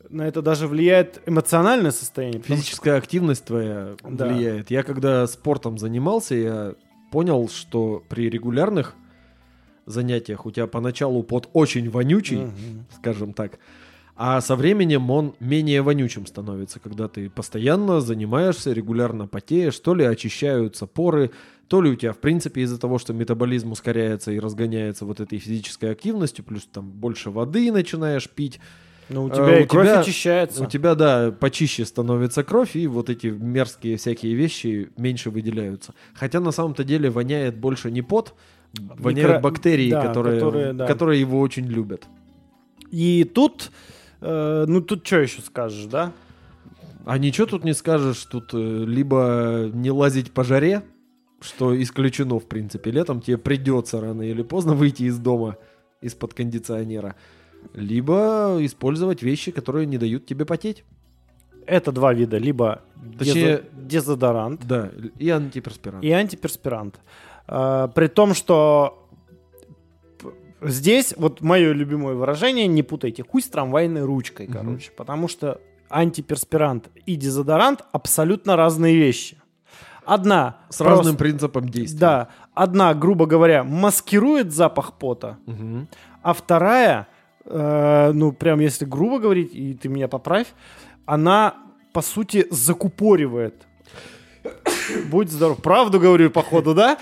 на 0.09 0.27
это 0.27 0.41
даже 0.41 0.67
влияет 0.67 1.21
эмоциональное 1.25 1.91
состояние. 1.91 2.41
потому 2.41 2.57
что- 2.57 2.65
Физическая 2.65 2.97
активность 2.97 3.45
твоя 3.45 3.95
Да. 4.03 4.27
влияет. 4.27 4.69
Я 4.69 4.83
когда 4.83 5.25
спортом 5.27 5.77
занимался, 5.77 6.35
я 6.35 6.75
понял, 7.11 7.49
что 7.49 8.03
при 8.09 8.29
регулярных 8.29 8.95
занятиях 9.85 10.45
у 10.45 10.51
тебя 10.51 10.67
поначалу 10.67 11.21
пот 11.23 11.49
очень 11.53 11.89
вонючий, 11.89 12.45
Мгм. 12.45 12.85
скажем 12.97 13.33
так, 13.33 13.59
а 14.15 14.39
со 14.41 14.55
временем 14.55 15.09
он 15.09 15.33
менее 15.39 15.81
вонючим 15.81 16.25
становится, 16.25 16.79
когда 16.79 17.07
ты 17.07 17.29
постоянно 17.29 18.01
занимаешься, 18.01 18.71
регулярно 18.71 19.27
потеешь, 19.27 19.77
то 19.79 19.95
ли 19.95 20.05
очищаются 20.05 20.85
поры, 20.85 21.31
то 21.67 21.81
ли 21.81 21.89
у 21.89 21.95
тебя, 21.95 22.13
в 22.13 22.17
принципе, 22.19 22.61
из-за 22.61 22.77
того, 22.79 22.99
что 22.99 23.13
метаболизм 23.13 23.71
ускоряется 23.71 24.31
и 24.31 24.39
разгоняется 24.39 25.05
вот 25.05 25.19
этой 25.19 25.39
физической 25.39 25.91
активностью, 25.91 26.45
плюс 26.45 26.65
там 26.71 26.91
больше 26.91 27.29
воды 27.31 27.71
начинаешь 27.71 28.29
пить, 28.29 28.59
Ну, 29.13 29.25
у 29.25 29.27
Э, 29.29 29.31
тебя 29.31 29.43
у 29.45 29.59
и 29.61 29.65
кровь 29.65 29.85
тебя- 29.87 29.99
очищается. 29.99 30.63
у 30.63 30.65
тебя, 30.67 30.95
да, 30.95 31.31
почище 31.31 31.85
становится 31.85 32.43
кровь, 32.43 32.75
и 32.75 32.87
вот 32.87 33.09
эти 33.09 33.27
мерзкие 33.27 33.97
всякие 33.97 34.33
вещи 34.35 34.89
меньше 34.97 35.29
выделяются. 35.29 35.93
Хотя 36.13 36.39
на 36.39 36.51
самом-то 36.51 36.83
деле 36.83 37.09
воняет 37.09 37.57
больше 37.57 37.91
не 37.91 38.01
пот, 38.01 38.33
воняют 38.79 39.31
Микро- 39.37 39.41
бактерии, 39.41 39.91
да, 39.91 40.07
которые, 40.07 40.39
которые, 40.39 40.73
да. 40.73 40.87
которые 40.87 41.19
его 41.19 41.39
очень 41.39 41.65
любят. 41.65 42.05
И 42.89 43.23
тут, 43.25 43.71
э, 44.21 44.65
ну, 44.67 44.81
тут 44.81 45.05
что 45.05 45.17
еще 45.19 45.41
скажешь, 45.41 45.85
да? 45.85 46.11
А 47.05 47.17
ничего 47.17 47.47
тут 47.47 47.63
не 47.65 47.73
скажешь, 47.73 48.23
тут 48.25 48.53
э, 48.53 48.57
либо 48.85 49.69
не 49.73 49.91
лазить 49.91 50.31
по 50.31 50.43
жаре, 50.43 50.83
что 51.41 51.79
исключено, 51.81 52.39
в 52.39 52.45
принципе. 52.47 52.91
Летом 52.91 53.19
тебе 53.21 53.37
придется 53.37 53.99
рано 53.99 54.21
или 54.21 54.43
поздно 54.43 54.73
выйти 54.75 55.03
из 55.03 55.17
дома 55.17 55.57
из-под 56.01 56.33
кондиционера. 56.33 57.15
Либо 57.73 58.57
использовать 58.61 59.21
вещи, 59.23 59.51
которые 59.51 59.85
не 59.85 59.97
дают 59.97 60.25
тебе 60.25 60.45
потеть. 60.45 60.83
Это 61.65 61.91
два 61.91 62.13
вида. 62.13 62.37
Либо 62.37 62.81
Точнее- 63.17 63.57
дезо- 63.57 63.63
дезодорант 63.87 64.65
Да, 64.67 64.91
и 65.17 65.29
антиперспирант. 65.29 66.03
и 66.03 66.11
антиперспирант. 66.11 66.99
А, 67.47 67.87
при 67.89 68.07
том, 68.07 68.33
что 68.33 69.07
здесь 70.61 71.13
вот 71.17 71.41
мое 71.41 71.71
любимое 71.73 72.13
выражение, 72.15 72.67
не 72.67 72.83
путайте 72.83 73.23
хуй 73.23 73.41
с 73.41 73.47
трамвайной 73.49 74.03
ручкой, 74.03 74.47
Мгм. 74.47 74.53
короче. 74.57 74.91
Потому 74.91 75.27
что 75.27 75.59
антиперспирант 75.89 76.89
и 77.05 77.15
дезодорант 77.15 77.83
абсолютно 77.91 78.55
разные 78.55 78.95
вещи. 78.95 79.37
Одна 80.05 80.57
С 80.69 80.77
просто- 80.77 80.95
разным 80.97 81.15
принципом 81.17 81.69
действия. 81.69 81.99
Да, 81.99 82.27
одна, 82.53 82.93
грубо 82.93 83.25
говоря, 83.27 83.63
маскирует 83.63 84.51
запах 84.51 84.97
пота, 84.97 85.37
Мгм. 85.45 85.87
а 86.23 86.33
вторая, 86.33 87.07
э, 87.45 88.11
ну 88.13 88.31
прям 88.31 88.59
если 88.59 88.85
грубо 88.85 89.19
говорить, 89.19 89.53
и 89.53 89.73
ты 89.73 89.89
меня 89.89 90.07
поправь, 90.07 90.47
она 91.05 91.55
по 91.93 92.01
сути 92.01 92.47
закупоривает. 92.49 93.55
Будь 95.09 95.29
здоров. 95.29 95.61
Правду 95.61 95.99
говорю, 95.99 96.31
походу, 96.31 96.73
да? 96.73 96.97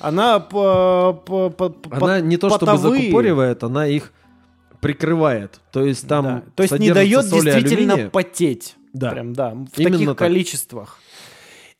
Она 0.00 0.38
по, 0.38 1.20
по- 1.26 1.50
по- 1.50 1.74
Она 1.90 2.20
не 2.20 2.36
то 2.36 2.48
чтобы 2.50 2.66
потовые. 2.66 3.02
закупоривает, 3.02 3.64
она 3.64 3.86
их 3.86 4.12
прикрывает. 4.80 5.60
То 5.72 5.84
есть 5.84 6.06
там 6.06 6.24
Да. 6.24 6.42
То 6.54 6.62
есть 6.62 6.78
не 6.78 6.92
дает 6.92 7.24
действительно 7.28 7.92
алюминия. 7.94 8.10
потеть. 8.10 8.76
Да. 8.92 9.10
Прям, 9.10 9.32
да. 9.32 9.50
В 9.50 9.78
Именно 9.78 9.92
таких 9.96 10.08
так. 10.10 10.18
количествах. 10.18 10.98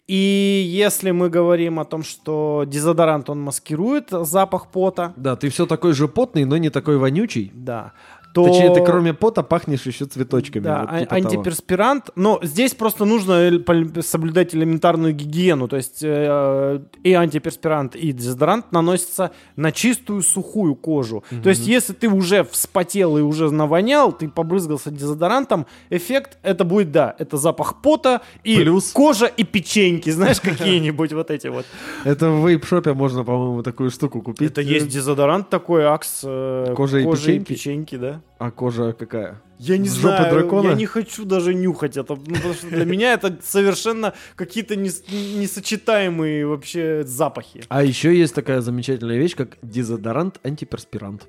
И 0.09 0.65
если 0.67 1.13
мы 1.13 1.31
говорим 1.31 1.79
о 1.79 1.85
том, 1.85 2.03
что 2.03 2.65
дезодорант, 2.67 3.31
он 3.31 3.41
маскирует 3.41 4.09
запах 4.11 4.71
пота, 4.71 5.13
Да, 5.17 5.37
ты 5.37 5.49
все 5.49 5.65
такой 5.67 5.93
же 5.93 6.09
потный, 6.09 6.45
но 6.45 6.57
не 6.57 6.71
такой 6.71 6.97
вонючий. 6.99 7.51
да, 7.55 7.93
то... 8.33 8.47
Точнее, 8.47 8.75
ты 8.75 8.83
кроме 8.85 9.13
пота 9.13 9.43
пахнешь 9.43 9.87
еще 9.87 10.07
цветочками. 10.07 10.65
Да, 10.65 10.81
вот 10.81 10.91
а- 10.91 11.01
типа 11.01 11.17
того. 11.17 11.25
антиперспирант. 11.25 12.11
Но 12.17 12.41
здесь 12.43 12.75
просто 12.75 13.05
нужно 13.05 13.63
соблюдать 14.01 14.55
элементарную 14.55 15.15
гигиену. 15.15 15.69
То 15.69 15.77
есть 15.77 16.01
э, 16.03 16.81
и 17.03 17.13
антиперспирант, 17.13 17.95
и 17.95 18.13
дезодорант 18.13 18.73
наносятся 18.73 19.33
на 19.57 19.71
чистую 19.73 20.23
сухую 20.23 20.75
кожу. 20.75 21.25
То 21.43 21.51
есть 21.51 21.67
если 21.67 21.93
ты 21.93 22.09
уже 22.09 22.45
вспотел 22.45 23.19
и 23.19 23.21
уже 23.21 23.51
навонял, 23.51 24.13
ты 24.13 24.29
побрызгался 24.29 24.91
дезодорантом, 24.91 25.67
эффект 25.91 26.39
это 26.43 26.65
будет, 26.65 26.91
да, 26.91 27.15
это 27.19 27.37
запах 27.37 27.83
пота 27.83 28.23
и 28.45 28.57
Плюс- 28.57 28.93
кожа 28.93 29.27
и 29.27 29.45
печеньки, 29.45 30.11
знаешь, 30.11 30.41
какие-нибудь 30.41 31.13
вот 31.13 31.31
эти 31.31 31.49
вот. 31.49 31.67
Это 32.05 32.31
в 32.31 32.49
вейп-шопе 32.49 32.95
можно, 32.95 33.25
по-моему, 33.25 33.63
такую 33.63 33.91
штуку 33.91 34.23
купить. 34.23 34.51
Это 34.51 34.63
есть 34.63 34.89
дезодорант 34.89 35.51
такой, 35.51 35.85
акс 35.85 36.23
э, 36.25 36.73
Кожа 36.75 36.99
и 37.33 37.39
печеньки, 37.41 37.97
да. 37.97 38.22
А 38.39 38.51
кожа 38.51 38.93
какая? 38.93 39.41
Я 39.59 39.79
не 39.79 39.89
С 39.89 39.95
жопы 39.95 40.17
знаю, 40.17 40.35
дракона? 40.35 40.69
я 40.71 40.75
не 40.75 40.87
хочу 40.87 41.25
даже 41.25 41.55
нюхать 41.55 41.97
это, 41.97 42.15
ну, 42.17 42.35
потому 42.35 42.55
что 42.55 42.69
для 42.69 42.85
меня 42.85 43.13
это 43.13 43.39
совершенно 43.43 44.13
какие-то 44.35 44.75
нес- 44.75 45.05
несочетаемые 45.11 46.47
вообще 46.47 47.05
запахи. 47.05 47.63
А 47.69 47.85
еще 47.85 48.17
есть 48.17 48.35
такая 48.35 48.61
замечательная 48.61 49.19
вещь, 49.19 49.37
как 49.37 49.59
дезодорант-антиперспирант. 49.63 51.29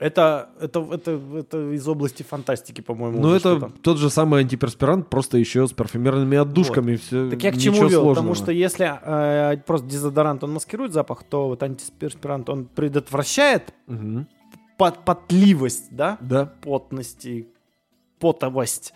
Это, 0.00 0.50
это, 0.60 0.80
это, 0.92 1.20
это 1.38 1.70
из 1.72 1.86
области 1.86 2.24
фантастики, 2.24 2.80
по-моему. 2.80 3.20
Ну, 3.20 3.32
это 3.32 3.56
что-то. 3.56 3.72
тот 3.80 3.98
же 3.98 4.10
самый 4.10 4.40
антиперспирант, 4.40 5.08
просто 5.08 5.38
еще 5.38 5.66
с 5.68 5.72
парфюмерными 5.72 6.36
отдушками. 6.36 6.96
Все, 6.96 7.30
Так 7.30 7.42
я 7.42 7.52
к 7.52 7.58
чему 7.58 7.86
вел? 7.86 8.08
Потому 8.08 8.34
что 8.34 8.50
если 8.50 8.90
э, 9.02 9.56
просто 9.58 9.86
дезодорант, 9.86 10.42
он 10.42 10.52
маскирует 10.52 10.92
запах, 10.92 11.22
то 11.22 11.46
вот 11.48 11.62
антиперспирант, 11.62 12.50
он 12.50 12.66
предотвращает 12.66 13.72
пот- 14.78 15.04
потливость, 15.04 15.88
да? 15.90 16.18
Да. 16.20 16.46
Потность 16.62 17.24
и 17.26 17.48
потовость. 18.18 18.92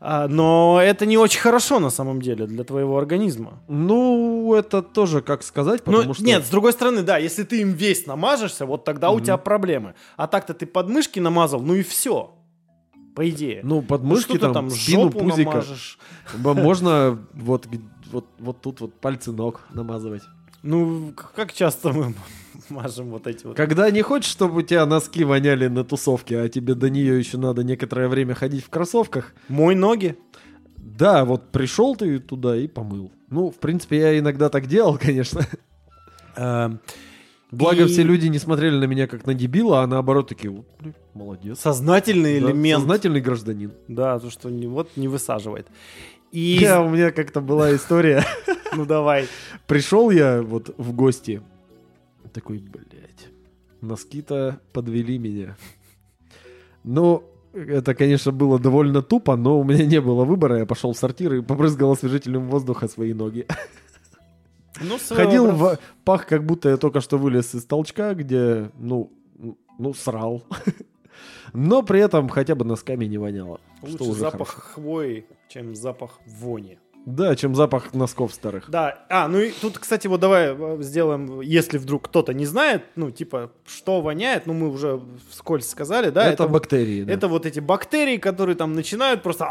А, 0.00 0.28
но 0.28 0.78
это 0.80 1.06
не 1.06 1.18
очень 1.18 1.40
хорошо 1.40 1.80
на 1.80 1.90
самом 1.90 2.22
деле 2.22 2.46
для 2.46 2.62
твоего 2.62 2.98
организма. 2.98 3.60
Ну, 3.66 4.54
это 4.54 4.80
тоже 4.82 5.22
как 5.22 5.42
сказать, 5.42 5.82
потому 5.82 6.04
Ну, 6.04 6.14
что... 6.14 6.22
нет, 6.22 6.44
с 6.46 6.50
другой 6.50 6.72
стороны, 6.72 7.02
да, 7.02 7.18
если 7.18 7.42
ты 7.42 7.62
им 7.62 7.72
весь 7.72 8.06
намажешься, 8.06 8.64
вот 8.64 8.84
тогда 8.84 9.10
у 9.10 9.18
тебя 9.20 9.36
проблемы. 9.38 9.94
А 10.16 10.28
так-то 10.28 10.54
ты 10.54 10.66
подмышки 10.66 11.18
намазал, 11.18 11.60
ну 11.60 11.74
и 11.74 11.82
все. 11.82 12.34
По 13.16 13.28
идее. 13.28 13.60
Ну, 13.64 13.76
Ну, 13.76 13.82
подмышки 13.82 14.36
что 14.36 14.46
ты 14.48 14.52
там, 14.54 14.70
спину, 14.70 15.02
жопу 15.04 15.18
пузика. 15.18 15.50
намажешь. 15.50 15.98
Можно 16.36 17.18
вот, 17.32 17.66
вот, 18.12 18.26
вот 18.38 18.60
тут 18.60 18.80
вот 18.80 18.94
пальцы 19.00 19.32
ног 19.32 19.62
намазывать. 19.70 20.22
Ну, 20.62 21.12
как 21.34 21.52
часто 21.52 21.92
мы 21.92 22.14
мажем 22.68 23.10
вот 23.10 23.26
эти 23.26 23.46
вот. 23.46 23.56
Когда 23.56 23.90
не 23.90 24.02
хочешь, 24.02 24.30
чтобы 24.30 24.58
у 24.58 24.62
тебя 24.62 24.86
носки 24.86 25.24
воняли 25.24 25.68
на 25.68 25.84
тусовке, 25.84 26.40
а 26.40 26.48
тебе 26.48 26.74
до 26.74 26.90
нее 26.90 27.18
еще 27.18 27.38
надо 27.38 27.62
некоторое 27.64 28.08
время 28.08 28.34
ходить 28.34 28.64
в 28.64 28.68
кроссовках, 28.70 29.34
Мой 29.48 29.74
ноги. 29.74 30.16
да, 30.76 31.24
вот 31.24 31.50
пришел 31.52 31.96
ты 31.96 32.18
туда 32.18 32.56
и 32.56 32.66
помыл. 32.66 33.12
Ну, 33.30 33.50
в 33.50 33.56
принципе, 33.56 33.98
я 33.98 34.18
иногда 34.18 34.48
так 34.48 34.66
делал, 34.66 34.98
конечно. 35.02 35.46
Эм, 36.36 36.80
Благо, 37.50 37.84
И- 37.84 37.86
все 37.86 38.02
люди 38.02 38.26
не 38.26 38.38
смотрели 38.38 38.76
на 38.76 38.84
меня 38.84 39.06
как 39.06 39.24
на 39.26 39.32
дебила, 39.32 39.82
а 39.82 39.86
наоборот 39.86 40.28
такие, 40.28 40.50
«Вот, 40.50 40.66
блин, 40.78 40.94
молодец. 41.14 41.58
Сознательный 41.60 42.40
Да, 42.40 42.48
элемент. 42.50 42.80
Сознательный 42.82 43.22
гражданин. 43.22 43.72
Да, 43.88 44.18
то, 44.18 44.30
что 44.30 44.50
не, 44.50 44.66
вот 44.66 44.90
не 44.96 45.08
высаживает. 45.08 45.66
И... 46.30 46.58
Я, 46.60 46.82
у 46.82 46.90
меня 46.90 47.10
как-то 47.10 47.40
была 47.40 47.74
история. 47.74 48.24
Ну, 48.76 48.84
давай. 48.84 49.26
Пришел 49.66 50.10
я 50.10 50.42
вот 50.42 50.74
в 50.76 50.92
гости. 50.92 51.40
Такой, 52.32 52.58
блядь, 52.58 53.28
носки-то 53.80 54.60
подвели 54.72 55.18
меня. 55.18 55.56
Ну, 56.84 57.24
это, 57.52 57.94
конечно, 57.94 58.32
было 58.32 58.58
довольно 58.58 59.02
тупо, 59.02 59.36
но 59.36 59.58
у 59.58 59.64
меня 59.64 59.84
не 59.86 60.00
было 60.00 60.24
выбора. 60.24 60.58
Я 60.58 60.66
пошел 60.66 60.92
в 60.92 60.98
сортир 60.98 61.34
и 61.34 61.42
побрызгал 61.42 61.92
освежителем 61.92 62.48
воздуха 62.48 62.88
свои 62.88 63.14
ноги. 63.14 63.46
Ну, 64.80 64.98
Ходил 65.08 65.50
в 65.52 65.78
пах, 66.04 66.26
как 66.26 66.44
будто 66.44 66.68
я 66.68 66.76
только 66.76 67.00
что 67.00 67.18
вылез 67.18 67.54
из 67.54 67.64
толчка, 67.64 68.14
где, 68.14 68.70
ну, 68.78 69.10
ну, 69.78 69.94
срал. 69.94 70.44
Но 71.52 71.82
при 71.82 72.00
этом 72.00 72.28
хотя 72.28 72.54
бы 72.54 72.64
носками 72.64 73.06
не 73.06 73.18
воняло. 73.18 73.60
что 73.86 74.04
Лучше 74.04 74.20
запах 74.20 74.48
хорошо. 74.48 74.72
хвои, 74.72 75.26
чем 75.48 75.74
запах 75.74 76.20
вони. 76.26 76.78
Да, 77.08 77.34
чем 77.36 77.54
запах 77.54 77.94
носков 77.94 78.34
старых. 78.34 78.68
Да, 78.68 78.98
а, 79.08 79.28
ну 79.28 79.38
и 79.38 79.50
тут, 79.50 79.78
кстати, 79.78 80.06
вот 80.08 80.20
давай 80.20 80.54
э, 80.54 80.76
сделаем, 80.80 81.40
если 81.40 81.78
вдруг 81.78 82.04
кто-то 82.08 82.34
не 82.34 82.44
знает, 82.44 82.82
ну, 82.96 83.10
типа, 83.10 83.50
что 83.66 84.02
воняет, 84.02 84.46
ну, 84.46 84.52
мы 84.52 84.68
уже 84.68 85.00
вскользь 85.30 85.68
сказали, 85.68 86.10
да, 86.10 86.26
это, 86.26 86.42
вот- 86.42 86.52
бактерии. 86.52 87.04
да. 87.04 87.12
это 87.12 87.28
вот 87.28 87.46
эти 87.46 87.60
бактерии, 87.60 88.18
которые 88.18 88.56
там 88.56 88.74
начинают 88.74 89.22
просто 89.22 89.46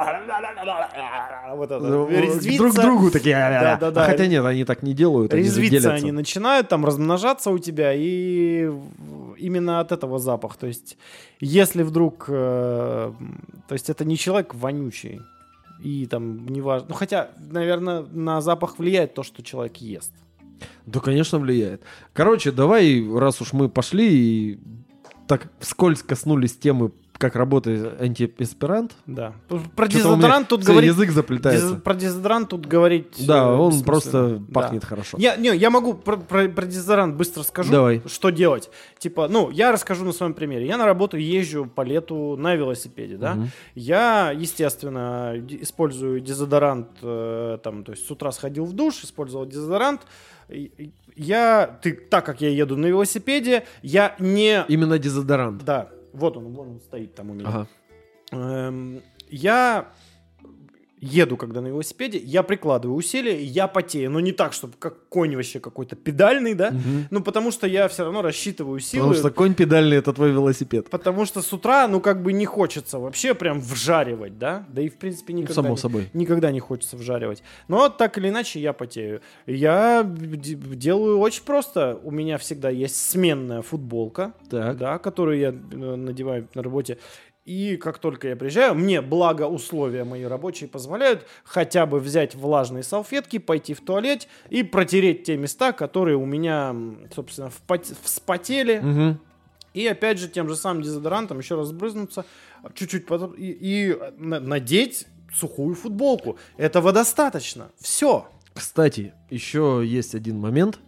вот 1.56 1.72
это, 1.72 1.80
Ну, 1.80 2.08
резвиться. 2.10 2.58
друг 2.60 2.76
другу 2.76 3.12
такие. 3.12 3.36
Да, 3.36 3.78
да, 3.78 3.92
да. 3.92 4.04
А 4.04 4.06
хотя 4.06 4.28
нет, 4.28 4.46
они 4.46 4.64
так 4.64 4.84
не 4.84 4.94
делают. 4.94 5.34
они 5.34 5.44
Резвиться 5.44 5.70
делятся. 5.80 5.94
они 5.94 6.12
начинают, 6.12 6.68
там 6.70 6.86
размножаться 6.86 7.50
у 7.50 7.58
тебя, 7.58 7.92
и 7.96 8.70
именно 9.38 9.80
от 9.80 9.92
этого 9.92 10.20
запах. 10.20 10.58
То 10.58 10.68
есть, 10.68 10.98
если 11.40 11.84
вдруг, 11.84 12.26
э, 12.28 13.12
то 13.68 13.74
есть 13.74 13.90
это 13.90 14.06
не 14.06 14.18
человек 14.18 14.54
вонючий, 14.54 15.22
и 15.80 16.06
там 16.06 16.48
неважно, 16.48 16.88
ну 16.90 16.96
хотя, 16.96 17.32
наверное, 17.38 18.02
на 18.02 18.42
запах 18.42 18.80
влияет 18.80 19.14
то, 19.14 19.24
что 19.24 19.44
человек 19.44 19.78
ест. 19.78 20.14
Да, 20.86 21.00
конечно, 21.00 21.38
влияет. 21.40 21.82
Короче, 22.14 22.52
давай, 22.52 23.06
раз 23.16 23.42
уж 23.42 23.54
мы 23.54 23.70
пошли 23.70 24.10
и 24.10 24.60
так 25.28 25.52
вскользь 25.60 26.02
коснулись 26.02 26.58
темы, 26.58 26.92
как 27.18 27.36
работает 27.36 28.00
антиперспирант. 28.02 28.96
Да. 29.06 29.34
Про 29.76 29.88
дезодорант 29.88 30.48
тут 30.48 30.64
говорить. 30.64 30.90
язык 30.92 31.12
заплетается. 31.12 31.68
дез- 31.76 31.82
Про 31.82 31.94
дезодорант 31.96 32.50
тут 32.50 32.66
говорить. 32.66 33.26
Да, 33.26 33.44
э, 33.50 33.56
он 33.56 33.82
просто 33.84 34.38
Да. 34.40 34.54
пахнет 34.54 34.84
хорошо. 34.86 35.18
Я, 35.20 35.36
не, 35.36 35.56
я 35.56 35.70
могу 35.70 35.94
про, 35.96 36.18
про- 36.18 36.48
про 36.48 36.66
дезодорант 36.66 37.16
быстро 37.16 37.44
скажу, 37.44 37.72
Давай. 37.72 38.02
что 38.06 38.30
делать. 38.30 38.70
Типа, 39.00 39.28
ну, 39.28 39.50
я 39.50 39.72
расскажу 39.72 40.06
на 40.06 40.12
своем 40.12 40.34
примере. 40.34 40.68
Я 40.68 40.78
на 40.78 40.86
работу 40.86 41.18
езжу 41.18 41.66
по 41.66 41.82
лету 41.82 42.36
на 42.38 42.56
велосипеде, 42.56 43.18
да. 43.18 43.36
Мгм. 43.36 43.50
Я, 43.76 44.32
естественно, 44.32 45.34
использую 45.62 46.20
дезодорант, 46.22 46.88
э, 47.02 47.58
там, 47.64 47.84
то 47.84 47.92
есть 47.94 48.06
с 48.06 48.12
утра 48.12 48.32
сходил 48.32 48.66
в 48.66 48.74
душ, 48.74 49.04
использовал 49.04 49.46
дезодорант. 49.46 50.02
Я, 51.16 51.78
ты, 51.82 51.94
так 51.94 52.26
как 52.26 52.42
я 52.42 52.50
еду 52.50 52.78
на 52.78 52.86
велосипеде, 52.86 53.64
я 53.82 54.16
не... 54.20 54.64
Именно 54.68 55.00
дезодорант. 55.00 55.64
Да, 55.66 55.90
вот 56.14 56.38
он, 56.38 56.54
вон 56.54 56.70
он 56.70 56.80
стоит 56.80 57.16
там 57.16 57.32
у 57.32 57.34
меня. 57.34 57.48
Ага. 57.48 57.68
Эм, 58.32 59.02
я 59.30 59.92
еду, 61.00 61.38
когда 61.38 61.62
на 61.62 61.68
велосипеде, 61.68 62.18
я 62.18 62.44
прикладываю 62.44 62.98
усилия, 62.98 63.42
я 63.44 63.68
потею. 63.68 64.10
Но 64.12 64.20
не 64.20 64.32
так, 64.32 64.54
чтобы 64.54 64.74
как 64.80 65.08
конь 65.10 65.36
вообще 65.36 65.60
какой-то 65.60 65.96
педальный, 65.96 66.54
да? 66.56 66.72
Мгм. 66.72 67.08
Ну, 67.12 67.22
потому 67.22 67.52
что 67.52 67.68
я 67.68 67.88
все 67.88 68.04
равно 68.04 68.22
рассчитываю 68.22 68.80
силы. 68.80 69.10
Потому 69.10 69.20
что 69.20 69.32
конь 69.32 69.54
педальный 69.54 69.98
это 69.98 70.12
твой 70.14 70.32
велосипед. 70.32 70.90
Потому 70.90 71.26
что 71.26 71.42
с 71.42 71.54
утра, 71.54 71.88
ну, 71.88 72.00
как 72.02 72.24
бы 72.24 72.34
не 72.34 72.46
хочется 72.46 72.98
вообще 73.00 73.34
прям 73.36 73.60
вжаривать, 73.62 74.40
да? 74.40 74.66
Да 74.70 74.82
и, 74.82 74.90
в 74.90 74.96
принципе, 74.98 75.34
Ну, 75.34 75.40
никогда, 75.40 75.56
само 75.56 75.70
не, 75.70 75.78
собой. 75.78 76.10
никогда 76.14 76.52
не 76.52 76.60
хочется 76.60 76.98
вжаривать. 76.98 77.44
Но 77.68 77.90
так 77.90 78.18
или 78.18 78.30
иначе 78.30 78.60
я 78.60 78.74
потею. 78.74 79.22
Я 79.46 80.04
делаю 80.04 81.20
очень 81.20 81.44
просто. 81.44 82.00
У 82.04 82.12
меня 82.12 82.38
всегда 82.38 82.70
есть 82.70 82.96
сменная 83.10 83.62
футболка, 83.62 84.34
Так. 84.50 84.78
да, 84.78 84.98
которую 84.98 85.38
я 85.40 85.50
э, 85.50 85.52
надеваю 85.96 86.48
на 86.56 86.64
работе. 86.64 86.98
И 87.48 87.78
как 87.78 87.98
только 88.00 88.28
я 88.28 88.36
приезжаю, 88.36 88.76
мне, 88.76 89.02
благо 89.02 89.44
условия 89.44 90.04
мои 90.04 90.26
рабочие 90.26 90.68
позволяют 90.68 91.26
хотя 91.46 91.86
бы 91.86 92.02
взять 92.02 92.36
влажные 92.36 92.84
салфетки, 92.84 93.38
пойти 93.40 93.74
в 93.74 93.80
туалет 93.80 94.28
и 94.50 94.64
протереть 94.64 95.24
те 95.24 95.38
места, 95.38 95.72
которые 95.72 96.18
у 96.18 96.26
меня, 96.26 96.76
собственно, 97.16 97.50
вспотели 98.04 98.80
Мгм. 98.80 99.20
И 99.74 99.86
опять 99.86 100.18
же 100.18 100.28
тем 100.28 100.50
же 100.50 100.56
самым 100.56 100.82
дезодорантом 100.82 101.38
еще 101.38 101.56
раз 101.56 101.68
сбрызнуться, 101.68 102.26
чуть-чуть 102.74 103.06
потом, 103.06 103.34
и, 103.34 103.46
и 103.46 103.98
на- 104.18 104.40
надеть 104.40 105.06
сухую 105.34 105.76
футболку. 105.76 106.38
Этого 106.58 106.92
достаточно. 106.92 107.70
Все. 107.80 108.28
Кстати, 108.56 109.14
еще 109.30 109.84
есть 109.86 110.16
один 110.16 110.40
момент. 110.40 110.80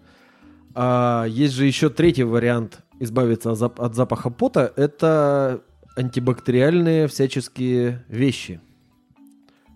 А, 0.74 1.26
есть 1.30 1.54
же 1.54 1.66
еще 1.66 1.90
третий 1.90 2.24
вариант 2.24 2.80
избавиться 3.00 3.52
от 3.52 3.96
запаха 3.96 4.30
пота. 4.32 4.74
Это 4.76 5.62
антибактериальные 6.00 7.08
всяческие 7.08 8.04
вещи. 8.08 8.62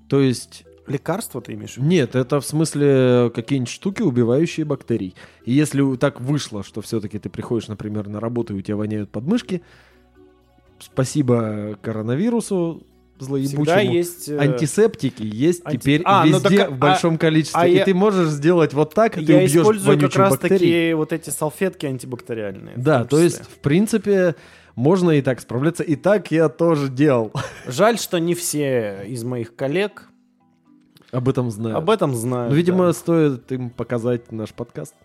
То 0.08 0.22
есть 0.22 0.64
Лекарство 0.88 1.42
ты 1.42 1.54
имеешь? 1.54 1.78
Нет, 1.78 2.14
это 2.16 2.40
в 2.42 2.46
смысле 2.46 3.32
какие-нибудь 3.34 3.70
штуки, 3.72 4.02
убивающие 4.02 4.66
бактерий. 4.66 5.16
И 5.46 5.54
если 5.54 5.96
так 5.96 6.20
вышло, 6.20 6.64
что 6.64 6.82
все-таки 6.82 7.20
ты 7.20 7.30
приходишь, 7.30 7.68
например, 7.70 8.08
на 8.10 8.20
работу, 8.20 8.54
и 8.56 8.60
у 8.60 8.62
тебя 8.62 8.76
воняют 8.76 9.10
подмышки, 9.10 9.62
спасибо 10.80 11.78
коронавирусу 11.82 12.84
злоебучему. 13.20 13.64
Всегда 13.64 13.80
есть... 13.80 14.28
э, 14.30 14.38
Антисептики 14.38 15.24
есть 15.24 15.62
анти- 15.64 15.78
теперь 15.78 16.02
А, 16.04 16.26
ну 16.26 16.40
везде 16.40 16.58
так, 16.58 16.68
а- 16.68 16.72
в 16.72 16.78
большом 16.78 17.18
количестве. 17.18 17.62
а 17.62 17.68
и 17.68 17.76
я- 17.76 17.86
ты 17.86 17.94
можешь 17.94 18.30
сделать 18.30 18.74
вот 18.74 18.94
так, 18.94 19.18
и 19.18 19.26
ты 19.26 19.32
Я 19.32 19.38
убьешь 19.38 19.52
использую 19.56 20.00
как 20.00 20.16
раз 20.16 20.32
бактерию. 20.32 20.60
таки 20.60 20.94
вот 20.96 21.14
эти 21.14 21.30
салфетки 21.30 21.86
антибактериальные. 21.86 22.74
Да, 22.76 23.06
то 23.06 23.20
есть, 23.20 23.42
в 23.44 23.60
принципе, 23.60 24.36
можно 24.76 25.12
и 25.12 25.22
так 25.22 25.40
справляться. 25.40 25.84
И 25.84 25.96
так 25.96 26.32
я 26.32 26.50
тоже 26.50 26.90
делал. 26.90 27.32
Жаль, 27.68 27.98
что 28.00 28.20
не 28.20 28.34
все 28.34 29.06
из 29.08 29.24
моих 29.24 29.56
коллег 29.56 30.10
Об 31.12 31.30
этом 31.30 31.52
знаю. 31.52 31.78
об 31.78 31.90
этом 31.90 32.16
знают. 32.16 32.52
Ну, 32.52 32.56
видимо, 32.56 32.88
да. 32.88 32.94
стоит 32.94 33.52
им 33.52 33.70
показать 33.70 34.32
наш 34.32 34.54
подкаст. 34.54 34.96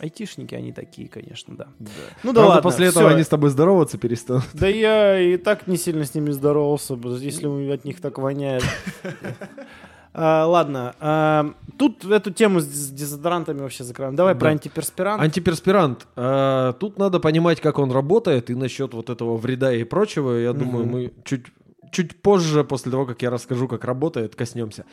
Айтишники 0.00 0.54
они 0.56 0.72
такие, 0.72 1.08
конечно, 1.08 1.56
да. 1.56 1.68
Ну 1.78 1.86
Ну 2.24 2.32
да 2.32 2.40
Правда, 2.40 2.40
ладно, 2.40 2.62
после 2.62 2.86
этого 2.88 3.10
они 3.10 3.22
с 3.22 3.28
тобой 3.28 3.50
здороваться 3.50 3.96
перестанут. 3.96 4.44
Да 4.52 4.66
я 4.66 5.20
и 5.20 5.36
так 5.36 5.68
не 5.68 5.76
сильно 5.76 6.04
с 6.04 6.14
ними 6.14 6.30
здоровался, 6.30 6.94
если 6.94 7.46
от 7.72 7.84
них 7.84 8.00
так 8.00 8.18
воняет. 8.18 8.64
А, 10.16 10.46
Ладно, 10.46 10.94
а, 11.00 11.54
тут 11.76 12.04
эту 12.04 12.30
тему 12.30 12.60
с 12.60 12.66
дезодорантами 12.90 13.60
вообще 13.62 13.82
закроем. 13.82 14.14
Давай 14.14 14.34
Да. 14.34 14.40
про 14.40 14.50
антиперспирант. 14.50 15.20
Антиперспирант. 15.20 16.06
а, 16.14 16.72
тут 16.74 16.98
надо 16.98 17.18
понимать, 17.18 17.60
как 17.60 17.78
он 17.80 17.90
работает, 17.90 18.48
и 18.48 18.54
насчет 18.54 18.94
вот 18.94 19.10
этого 19.10 19.36
вреда 19.36 19.72
и 19.74 19.82
прочего, 19.84 20.32
я 20.38 20.52
Мгм. 20.52 20.58
думаю, 20.60 20.86
мы 20.86 21.12
чуть, 21.24 21.46
чуть 21.90 22.22
позже, 22.22 22.62
после 22.62 22.92
того, 22.92 23.06
как 23.06 23.22
я 23.22 23.30
расскажу, 23.30 23.66
как 23.66 23.84
работает, 23.84 24.36
коснемся. 24.36 24.84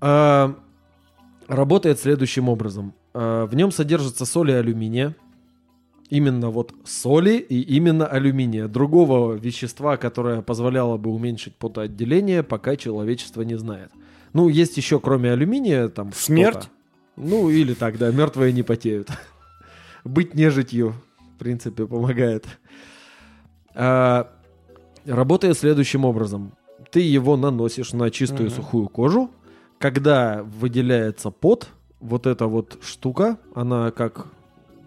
А, 0.00 0.54
работает 1.46 2.00
следующим 2.00 2.48
образом. 2.48 2.94
А, 3.12 3.44
в 3.46 3.54
нем 3.54 3.70
содержатся 3.70 4.24
соли 4.24 4.52
алюминия. 4.52 5.14
Именно 6.10 6.50
вот 6.50 6.74
соли 6.84 7.36
и 7.38 7.60
именно 7.60 8.04
алюминия. 8.04 8.66
Другого 8.66 9.34
вещества, 9.34 9.96
которое 9.96 10.42
позволяло 10.42 10.96
бы 10.96 11.10
уменьшить 11.10 11.54
потоотделение, 11.54 12.42
пока 12.42 12.76
человечество 12.76 13.42
не 13.42 13.56
знает. 13.56 13.90
Ну, 14.32 14.48
есть 14.48 14.76
еще, 14.76 14.98
кроме 14.98 15.30
алюминия, 15.30 15.88
там 15.88 16.12
Смерть? 16.12 16.68
Ну, 17.16 17.48
или 17.48 17.74
так, 17.74 17.96
да, 17.98 18.10
мертвые 18.10 18.52
не 18.52 18.62
потеют. 18.64 19.08
Быть 20.04 20.34
нежитью, 20.34 20.94
в 21.36 21.38
принципе, 21.38 21.86
помогает. 21.86 22.46
А, 23.74 24.32
работает 25.04 25.56
следующим 25.58 26.04
образом. 26.04 26.52
Ты 26.90 27.00
его 27.00 27.36
наносишь 27.36 27.92
на 27.92 28.10
чистую 28.10 28.48
Мгм. 28.48 28.56
сухую 28.56 28.88
кожу. 28.88 29.30
Когда 29.78 30.42
выделяется 30.42 31.30
пот, 31.30 31.68
вот 32.00 32.26
эта 32.26 32.46
вот 32.46 32.78
штука, 32.82 33.38
она 33.54 33.90
как 33.92 34.26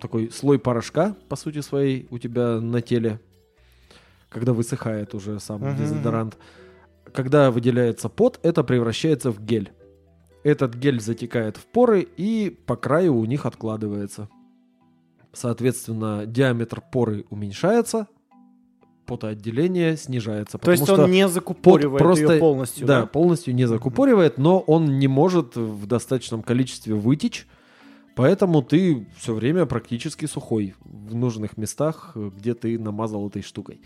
такой 0.03 0.29
слой 0.31 0.59
порошка, 0.59 1.15
по 1.29 1.37
сути 1.37 1.61
своей, 1.61 2.07
у 2.11 2.17
тебя 2.17 2.59
на 2.59 2.81
теле, 2.81 3.21
когда 4.29 4.51
высыхает 4.51 5.15
уже 5.15 5.39
сам 5.39 5.61
Мгм, 5.61 5.77
дезодорант. 5.77 6.37
Когда 7.13 7.51
выделяется 7.51 8.09
пот, 8.09 8.37
это 8.43 8.65
превращается 8.65 9.31
в 9.31 9.39
гель. 9.39 9.71
Этот 10.43 10.75
гель 10.75 10.99
затекает 10.99 11.55
в 11.55 11.65
поры 11.65 12.01
и 12.01 12.49
по 12.65 12.75
краю 12.75 13.15
у 13.15 13.23
них 13.23 13.45
откладывается. 13.45 14.27
Соответственно, 15.31 16.25
диаметр 16.25 16.81
поры 16.91 17.25
уменьшается, 17.29 18.07
потоотделение 19.05 19.95
снижается. 19.95 20.57
То 20.57 20.71
есть 20.71 20.89
он 20.89 21.09
не 21.09 21.29
закупоривает 21.29 21.99
просто- 22.03 22.33
ее 22.33 22.39
полностью, 22.39 22.85
да, 22.85 23.01
да? 23.01 23.05
полностью 23.05 23.55
не 23.55 23.67
закупоривает, 23.67 24.37
но 24.37 24.59
он 24.59 24.99
не 24.99 25.07
может 25.07 25.55
в 25.55 25.85
достаточном 25.85 26.43
количестве 26.43 26.93
вытечь, 26.93 27.47
поэтому 28.15 28.61
ты 28.61 29.07
все 29.17 29.33
время 29.33 29.65
практически 29.65 30.25
сухой 30.25 30.75
в 30.83 31.15
нужных 31.15 31.57
местах, 31.57 32.15
где 32.15 32.53
ты 32.53 32.77
намазал 32.79 33.27
этой 33.27 33.41
штукой. 33.41 33.81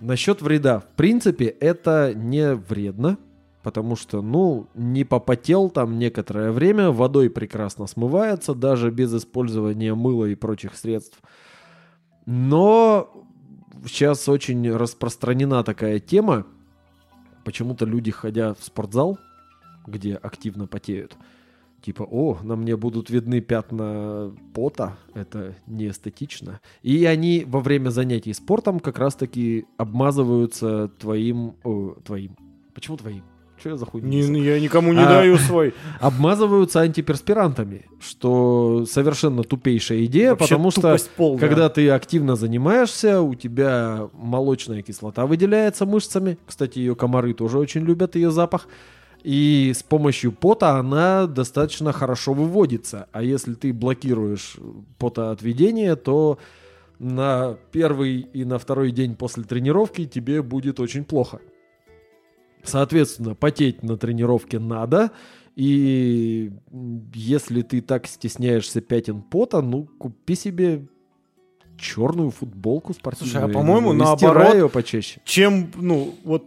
Насчет 0.00 0.42
вреда. 0.42 0.80
В 0.80 0.88
принципе, 0.96 1.46
это 1.46 2.12
не 2.14 2.54
вредно, 2.54 3.18
потому 3.62 3.96
что, 3.96 4.22
ну, 4.22 4.68
не 4.74 5.04
попотел 5.04 5.70
там 5.70 5.98
некоторое 5.98 6.52
время, 6.52 6.90
водой 6.90 7.28
прекрасно 7.28 7.86
смывается, 7.86 8.54
даже 8.54 8.90
без 8.90 9.12
использования 9.14 9.94
мыла 9.94 10.26
и 10.26 10.34
прочих 10.34 10.76
средств. 10.76 11.20
Но 12.26 13.26
сейчас 13.86 14.28
очень 14.28 14.70
распространена 14.70 15.64
такая 15.64 15.98
тема, 15.98 16.46
почему-то 17.44 17.84
люди, 17.84 18.10
ходя 18.10 18.54
в 18.54 18.62
спортзал, 18.62 19.18
где 19.86 20.14
активно 20.14 20.66
потеют, 20.66 21.16
типа, 21.88 22.02
о, 22.02 22.36
на 22.42 22.54
мне 22.54 22.76
будут 22.76 23.08
видны 23.08 23.40
пятна 23.40 24.30
пота, 24.52 24.98
это 25.14 25.54
не 25.66 25.88
эстетично. 25.88 26.60
И 26.82 27.06
они 27.06 27.44
во 27.46 27.60
время 27.60 27.88
занятий 27.88 28.34
спортом 28.34 28.78
как 28.78 28.98
раз-таки 28.98 29.64
обмазываются 29.78 30.88
твоим... 30.98 31.54
о, 31.64 31.94
твоим. 32.04 32.36
Почему 32.74 32.98
твоим? 32.98 33.22
Что 33.58 33.70
я 33.70 33.76
за 33.78 33.86
хуйню 33.86 34.06
Не- 34.06 34.18
несу? 34.18 34.32
я 34.34 34.60
никому 34.60 34.92
не 34.92 35.00
А. 35.02 35.08
даю 35.08 35.36
свой. 35.38 35.72
Обмазываются 36.00 36.80
антиперспирантами, 36.80 37.86
что 38.00 38.84
совершенно 38.86 39.42
тупейшая 39.44 40.04
идея, 40.04 40.30
Вообще 40.32 40.44
потому 40.54 40.70
что 40.70 40.96
полная. 41.16 41.40
когда 41.40 41.68
ты 41.70 41.88
активно 41.88 42.36
занимаешься, 42.36 43.22
у 43.22 43.34
тебя 43.34 44.08
молочная 44.12 44.82
кислота 44.82 45.24
выделяется 45.26 45.86
мышцами. 45.86 46.36
Кстати, 46.46 46.80
ее 46.80 46.94
комары 46.94 47.32
тоже 47.32 47.58
очень 47.58 47.80
любят 47.80 48.14
ее 48.14 48.30
запах. 48.30 48.68
И 49.22 49.72
с 49.74 49.82
помощью 49.82 50.32
пота 50.32 50.76
она 50.76 51.26
достаточно 51.26 51.92
хорошо 51.92 52.32
выводится. 52.32 53.08
А 53.12 53.22
если 53.22 53.54
ты 53.54 53.72
блокируешь 53.72 54.56
потоотведение, 54.98 55.96
то 55.96 56.38
на 56.98 57.56
первый 57.72 58.20
и 58.20 58.44
на 58.44 58.58
второй 58.58 58.90
день 58.90 59.16
после 59.16 59.44
тренировки 59.44 60.06
тебе 60.06 60.42
будет 60.42 60.80
очень 60.80 61.04
плохо. 61.04 61.40
Соответственно, 62.62 63.34
потеть 63.34 63.82
на 63.82 63.96
тренировке 63.96 64.58
надо. 64.58 65.10
И 65.56 66.52
если 67.14 67.62
ты 67.62 67.80
так 67.80 68.06
стесняешься 68.06 68.80
пятен 68.80 69.22
пота, 69.22 69.60
ну, 69.60 69.88
купи 69.98 70.34
себе 70.36 70.86
черную 71.76 72.30
футболку 72.30 72.92
спортивную. 72.92 73.32
Слушай, 73.32 73.50
а 73.50 73.52
по-моему, 73.52 73.92
наоборот. 73.92 74.54
ее 74.54 74.68
почаще. 74.68 75.20
чем, 75.24 75.70
ну, 75.76 76.14
вот, 76.24 76.44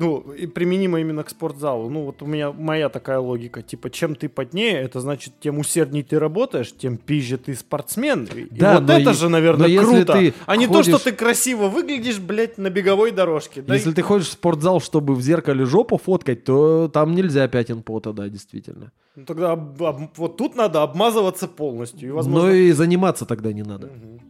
ну, 0.00 0.32
и 0.32 0.46
применимо 0.46 0.98
именно 1.00 1.22
к 1.22 1.30
спортзалу. 1.30 1.88
Ну, 1.90 2.04
вот 2.06 2.22
у 2.22 2.26
меня 2.26 2.50
моя 2.52 2.88
такая 2.88 3.18
логика. 3.20 3.62
Типа, 3.62 3.90
чем 3.90 4.14
ты 4.16 4.28
потнее, 4.28 4.72
это 4.80 5.00
значит, 5.00 5.34
тем 5.40 5.58
усерднее 5.58 6.02
ты 6.02 6.18
работаешь, 6.18 6.72
тем 6.76 6.96
пизже 6.96 7.36
ты 7.38 7.54
спортсмен. 7.54 8.24
И 8.34 8.46
Да, 8.50 8.80
вот 8.80 8.90
это 8.90 9.10
и- 9.10 9.14
же, 9.14 9.28
наверное, 9.28 9.78
круто. 9.78 10.12
ты 10.14 10.34
а 10.46 10.56
не 10.56 10.66
то, 10.66 10.72
ходишь- 10.74 10.94
что 10.94 11.04
ты 11.04 11.12
красиво 11.12 11.68
выглядишь, 11.68 12.18
блядь, 12.18 12.58
на 12.58 12.70
беговой 12.70 13.10
дорожке. 13.12 13.62
Да 13.62 13.74
Если 13.74 13.90
и- 13.90 13.94
ты 13.94 14.02
ходишь 14.02 14.28
в 14.28 14.32
спортзал, 14.32 14.80
чтобы 14.80 15.14
в 15.14 15.20
зеркале 15.20 15.64
жопу 15.66 15.98
фоткать, 15.98 16.44
то 16.44 16.88
там 16.92 17.14
нельзя 17.14 17.46
пятен 17.48 17.82
пота, 17.82 18.12
да, 18.12 18.28
действительно. 18.28 18.90
Ну, 19.16 19.24
тогда 19.26 19.52
об- 19.52 19.82
об- 19.82 20.16
вот 20.16 20.36
тут 20.36 20.56
надо 20.56 20.82
обмазываться 20.82 21.46
полностью. 21.48 22.08
И, 22.08 22.12
возможно... 22.12 22.48
Но 22.48 22.54
и 22.54 22.72
заниматься 22.72 23.26
тогда 23.26 23.52
не 23.52 23.62
надо. 23.62 23.88
Мгм. 23.88 24.20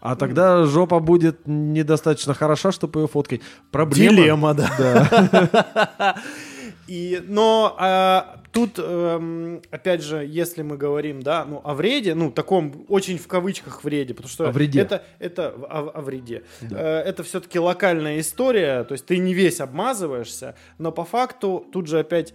А 0.00 0.16
тогда 0.16 0.64
жопа 0.64 1.00
будет 1.00 1.40
недостаточно 1.46 2.34
хороша, 2.34 2.70
чтобы 2.72 3.00
ее 3.00 3.08
фоткать. 3.08 3.40
Проблема. 3.70 4.16
Дилемма, 4.16 4.54
да. 4.54 6.16
И, 6.86 7.22
но 7.26 7.76
а, 7.78 8.40
тут, 8.50 8.78
эм, 8.78 9.60
опять 9.70 10.02
же, 10.02 10.24
если 10.26 10.62
мы 10.62 10.78
говорим, 10.78 11.22
да, 11.22 11.44
ну, 11.44 11.60
о 11.62 11.74
вреде, 11.74 12.14
ну, 12.14 12.30
таком 12.30 12.86
очень 12.88 13.18
в 13.18 13.28
кавычках 13.28 13.84
вреде, 13.84 14.14
потому 14.14 14.30
что 14.30 14.48
О 14.48 14.52
вреде. 14.52 14.80
это, 14.80 15.04
это 15.18 15.48
о, 15.48 15.90
о 15.94 16.00
вреде. 16.00 16.44
Да. 16.62 16.76
Э, 16.78 17.00
это 17.02 17.22
все-таки 17.24 17.58
локальная 17.58 18.18
история, 18.20 18.84
то 18.84 18.92
есть 18.92 19.04
ты 19.04 19.18
не 19.18 19.34
весь 19.34 19.60
обмазываешься, 19.60 20.54
но 20.78 20.90
по 20.90 21.04
факту 21.04 21.66
тут 21.70 21.88
же 21.88 21.98
опять 21.98 22.32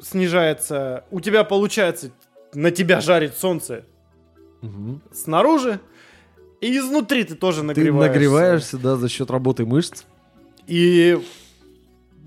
снижается, 0.00 1.04
у 1.12 1.20
тебя 1.20 1.44
получается, 1.44 2.10
на 2.54 2.72
тебя 2.72 3.00
жарит 3.00 3.36
солнце 3.36 3.84
Мгм. 4.60 5.02
снаружи, 5.12 5.78
и 6.62 6.78
изнутри 6.78 7.24
ты 7.24 7.34
тоже 7.34 7.60
Ты 7.60 7.66
нагреваешься. 7.66 8.08
нагреваешься, 8.08 8.78
да, 8.78 8.96
за 8.96 9.08
счет 9.08 9.30
работы 9.30 9.66
мышц. 9.66 10.04
И 10.66 11.18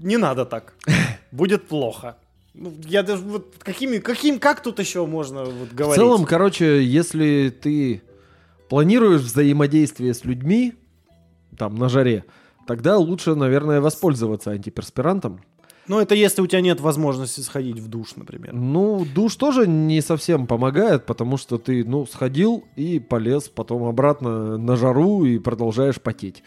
не 0.02 0.18
надо 0.18 0.46
так. 0.46 0.74
Будет 1.32 1.68
плохо. 1.68 2.18
Ну, 2.54 2.74
я 2.86 3.02
даже 3.04 3.24
вот 3.24 3.56
какими, 3.60 3.98
каким, 3.98 4.40
как 4.40 4.62
тут 4.62 4.80
еще 4.80 5.06
можно 5.06 5.44
вот 5.46 5.70
В 5.70 5.76
говорить? 5.76 5.96
целом, 5.96 6.26
короче, 6.26 6.84
если 6.84 7.50
ты 7.50 8.02
планируешь 8.70 9.22
взаимодействие 9.22 10.14
с 10.14 10.24
людьми, 10.24 10.74
там, 11.58 11.76
на 11.76 11.90
жаре, 11.90 12.24
тогда 12.68 12.98
лучше, 12.98 13.36
наверное, 13.36 13.82
воспользоваться 13.82 14.52
антиперспирантом. 14.52 15.42
Ну, 15.88 16.00
это 16.00 16.16
если 16.16 16.42
у 16.42 16.48
тебя 16.48 16.62
нет 16.62 16.80
возможности 16.80 17.42
сходить 17.42 17.80
в 17.80 17.88
душ, 17.88 18.16
например. 18.16 18.54
Ну, 18.54 19.06
душ 19.14 19.36
тоже 19.36 19.68
не 19.68 20.02
совсем 20.02 20.48
помогает, 20.48 21.06
потому 21.06 21.38
что 21.38 21.58
ты, 21.58 21.84
ну, 21.84 22.06
сходил 22.06 22.64
и 22.76 23.00
полез 23.00 23.50
потом 23.50 23.84
обратно 23.84 24.58
на 24.58 24.76
жару 24.76 25.26
и 25.26 25.38
продолжаешь 25.38 26.02
потеть. 26.02 26.44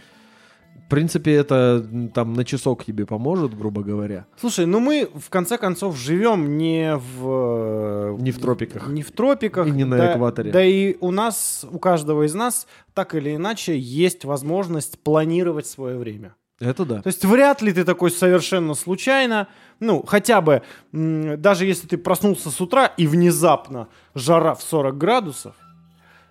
В 0.89 0.91
принципе, 0.91 1.35
это 1.35 1.87
там 2.15 2.33
на 2.33 2.47
часок 2.47 2.83
тебе 2.83 3.05
поможет, 3.05 3.55
грубо 3.55 3.83
говоря. 3.83 4.25
Слушай, 4.41 4.65
ну 4.65 4.81
мы 4.81 5.07
в 5.15 5.29
конце 5.29 5.59
концов 5.59 5.99
живем 5.99 6.57
не 6.57 6.97
в... 6.97 8.17
Не 8.19 8.31
в 8.31 8.39
тропиках. 8.39 8.89
Не 8.89 9.03
в 9.03 9.13
тропиках. 9.13 9.67
И 9.67 9.71
не 9.71 9.85
на 9.85 9.99
да- 9.99 10.15
экваторе. 10.15 10.51
Да 10.51 10.65
и 10.65 10.97
у 11.01 11.11
нас, 11.11 11.67
у 11.71 11.79
каждого 11.79 12.23
из 12.25 12.33
нас, 12.33 12.67
так 12.95 13.15
или 13.15 13.37
иначе, 13.37 13.79
есть 13.79 14.25
возможность 14.25 14.99
планировать 14.99 15.67
свое 15.67 15.99
время. 15.99 16.35
Это 16.61 16.85
да. 16.85 17.03
То 17.03 17.07
есть 17.09 17.25
вряд 17.25 17.63
ли 17.63 17.73
ты 17.73 17.85
такой 17.85 18.11
совершенно 18.11 18.75
случайно, 18.75 19.47
ну, 19.79 20.03
хотя 20.05 20.41
бы, 20.41 20.63
даже 20.93 21.67
если 21.67 21.87
ты 21.87 21.99
проснулся 21.99 22.51
с 22.51 22.61
утра 22.61 22.87
и 22.87 23.07
внезапно 23.07 23.89
жара 24.15 24.55
в 24.55 24.63
40 24.63 24.99
градусов, 24.99 25.55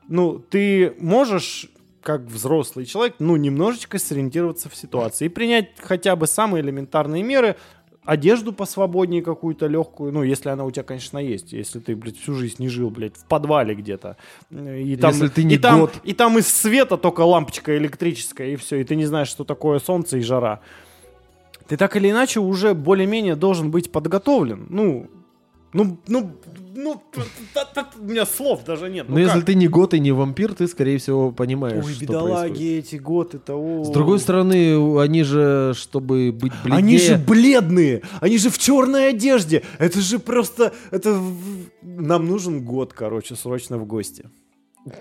ну, 0.10 0.38
ты 0.40 0.95
можешь, 0.99 1.68
как 2.02 2.22
взрослый 2.24 2.86
человек, 2.86 3.16
ну, 3.20 3.38
немножечко 3.38 3.99
сориентироваться 3.99 4.70
в 4.70 4.76
ситуации 4.76 5.26
и 5.26 5.30
принять 5.30 5.70
хотя 5.80 6.16
бы 6.18 6.28
самые 6.28 6.62
элементарные 6.62 7.24
меры, 7.24 7.56
одежду 8.08 8.54
посвободнее 8.54 9.22
какую-то 9.22 9.68
легкую, 9.68 10.14
ну, 10.14 10.24
если 10.24 10.50
она 10.50 10.64
у 10.64 10.72
тебя, 10.72 10.84
конечно, 10.84 11.18
есть, 11.18 11.52
если 11.52 11.80
ты, 11.80 11.96
блядь, 11.96 12.18
всю 12.18 12.34
жизнь 12.34 12.56
не 12.60 12.70
жил, 12.70 12.90
блядь, 12.90 13.18
в 13.18 13.26
подвале 13.26 13.76
где-то. 13.76 14.16
И 14.50 14.96
там, 14.96 15.12
Если 15.12 15.28
ты 15.28 15.44
не 15.44 15.56
и 15.56 15.58
там, 15.58 15.82
год. 15.82 15.94
и 16.04 16.14
там 16.14 16.38
из 16.38 16.48
света 16.48 16.98
только 16.98 17.22
лампочка 17.22 17.78
электрическая, 17.78 18.48
и 18.48 18.56
все, 18.56 18.78
и 18.78 18.84
ты 18.86 18.96
не 18.96 19.06
знаешь, 19.06 19.28
что 19.28 19.44
такое 19.44 19.80
солнце 19.80 20.18
и 20.18 20.22
жара. 20.22 20.62
Ты 21.68 21.76
так 21.76 21.98
или 21.98 22.10
иначе 22.10 22.40
уже 22.40 22.74
более-менее 22.74 23.36
должен 23.36 23.72
быть 23.72 23.92
подготовлен. 23.92 24.68
Ну, 24.70 25.08
ну, 25.73 25.98
ну, 26.07 26.31
ну, 26.76 27.02
у 27.99 28.03
меня 28.03 28.26
слов 28.26 28.64
даже 28.64 28.89
нет. 28.89 29.10
Но 29.10 29.15
Ну 29.15 29.22
если 29.22 29.41
ты 29.41 29.56
не 29.56 29.68
год 29.68 29.94
и 29.94 29.99
не 29.99 30.11
вампир, 30.11 30.53
ты, 30.53 30.68
скорее 30.68 30.98
всего, 30.98 31.31
понимаешь, 31.31 31.84
Ой, 31.85 31.94
что 31.94 32.02
бедолаги 32.02 32.53
происходит. 32.53 32.85
эти 32.85 32.95
год, 32.95 33.35
это... 33.35 33.56
о. 33.56 33.84
С 33.84 33.89
другой 33.89 34.19
стороны, 34.19 34.99
они 34.99 35.23
же, 35.23 35.73
чтобы 35.76 36.31
быть 36.31 36.53
бледнее... 36.64 36.77
Они 36.77 36.98
же 36.98 37.18
бледные, 37.18 38.02
они 38.22 38.38
же 38.38 38.49
в 38.49 38.57
черной 38.57 39.10
одежде. 39.10 39.64
Это 39.77 39.99
же 39.99 40.19
просто, 40.19 40.73
это 40.91 41.22
нам 41.81 42.27
нужен 42.27 42.64
год, 42.64 42.94
короче, 42.94 43.35
срочно 43.35 43.77
в 43.77 43.85
гости. 43.85 44.30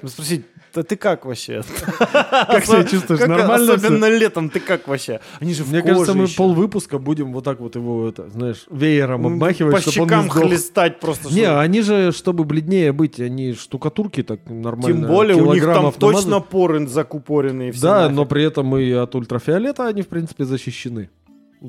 Ну, 0.03 0.09
Спросить, 0.09 0.45
да 0.75 0.83
ты 0.83 0.97
как 0.97 1.25
вообще? 1.25 1.63
Как 1.99 2.65
себя 2.65 2.85
чувствуешь? 2.85 3.21
Нормально 3.21 3.75
Особенно 3.75 4.09
летом, 4.09 4.51
ты 4.51 4.61
как 4.61 4.89
вообще? 4.89 5.21
Они 5.41 5.55
же 5.55 5.65
в 5.65 5.71
Мне 5.71 5.83
кажется, 5.83 6.15
мы 6.15 6.27
пол 6.29 6.55
выпуска 6.55 6.99
будем 6.99 7.33
вот 7.33 7.45
так 7.45 7.61
вот 7.61 7.77
его, 7.77 8.13
знаешь, 8.29 8.67
веером 8.71 9.23
Ну, 9.23 9.29
обмахивать, 9.29 9.85
По 9.85 9.91
щекам 9.91 10.29
хлестать 10.29 11.01
просто. 11.01 11.33
Не, 11.33 11.45
они 11.45 11.83
же, 11.83 12.13
чтобы 12.13 12.45
бледнее 12.45 12.93
быть, 12.93 13.21
они 13.21 13.55
штукатурки 13.55 14.23
так 14.23 14.41
нормально. 14.47 15.01
Тем 15.01 15.07
более 15.07 15.37
у 15.37 15.53
них 15.53 15.65
там 15.65 15.93
точно 15.93 16.41
поры 16.41 16.87
закупоренные 16.87 17.73
Да, 17.73 18.09
но 18.09 18.27
при 18.27 18.45
этом 18.45 18.77
и 18.77 18.91
от 18.91 19.15
ультрафиолета 19.15 19.87
они, 19.87 20.03
в 20.03 20.09
принципе, 20.09 20.45
защищены. 20.45 21.09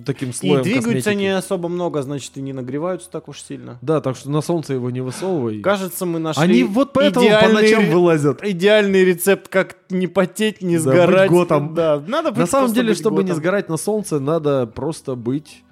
Таким 0.06 0.30
И 0.30 0.34
слоем 0.34 0.61
двигаются 0.64 0.91
косметики. 1.10 1.18
не 1.18 1.28
особо 1.38 1.69
много, 1.69 2.02
значит, 2.02 2.38
и 2.38 2.41
не 2.41 2.53
нагреваются 2.53 3.10
так 3.10 3.28
уж 3.28 3.41
сильно. 3.41 3.78
Да, 3.82 4.02
так 4.02 4.15
что 4.15 4.30
на 4.30 4.41
солнце 4.41 4.74
его 4.74 4.90
не 4.90 5.02
высовывай. 5.02 5.61
Кажется, 5.61 6.06
мы 6.06 6.19
нашли 6.19 6.44
Они 6.44 6.64
вот 6.64 6.94
поэтому 6.94 7.28
по 7.28 7.49
ночам 7.49 7.84
ре- 7.84 7.91
вылазят. 7.91 8.44
идеальный 8.44 9.03
рецепт, 9.06 9.48
как 9.48 9.78
не 9.90 10.07
потеть, 10.07 10.61
не 10.61 10.76
Да, 10.76 10.82
сгорать. 10.82 11.30
быть 11.30 11.40
готом. 11.40 11.74
Да, 11.74 12.03
надо 12.06 12.32
быть 12.32 12.40
На 12.40 12.45
самом 12.48 12.74
деле, 12.74 12.90
быть 12.90 12.98
чтобы 12.99 13.24
не 13.24 13.30
готом. 13.30 13.41
сгорать 13.41 13.69
на 13.69 13.78
солнце, 13.78 14.19
надо 14.19 14.68
просто 14.68 15.15
быть 15.15 15.64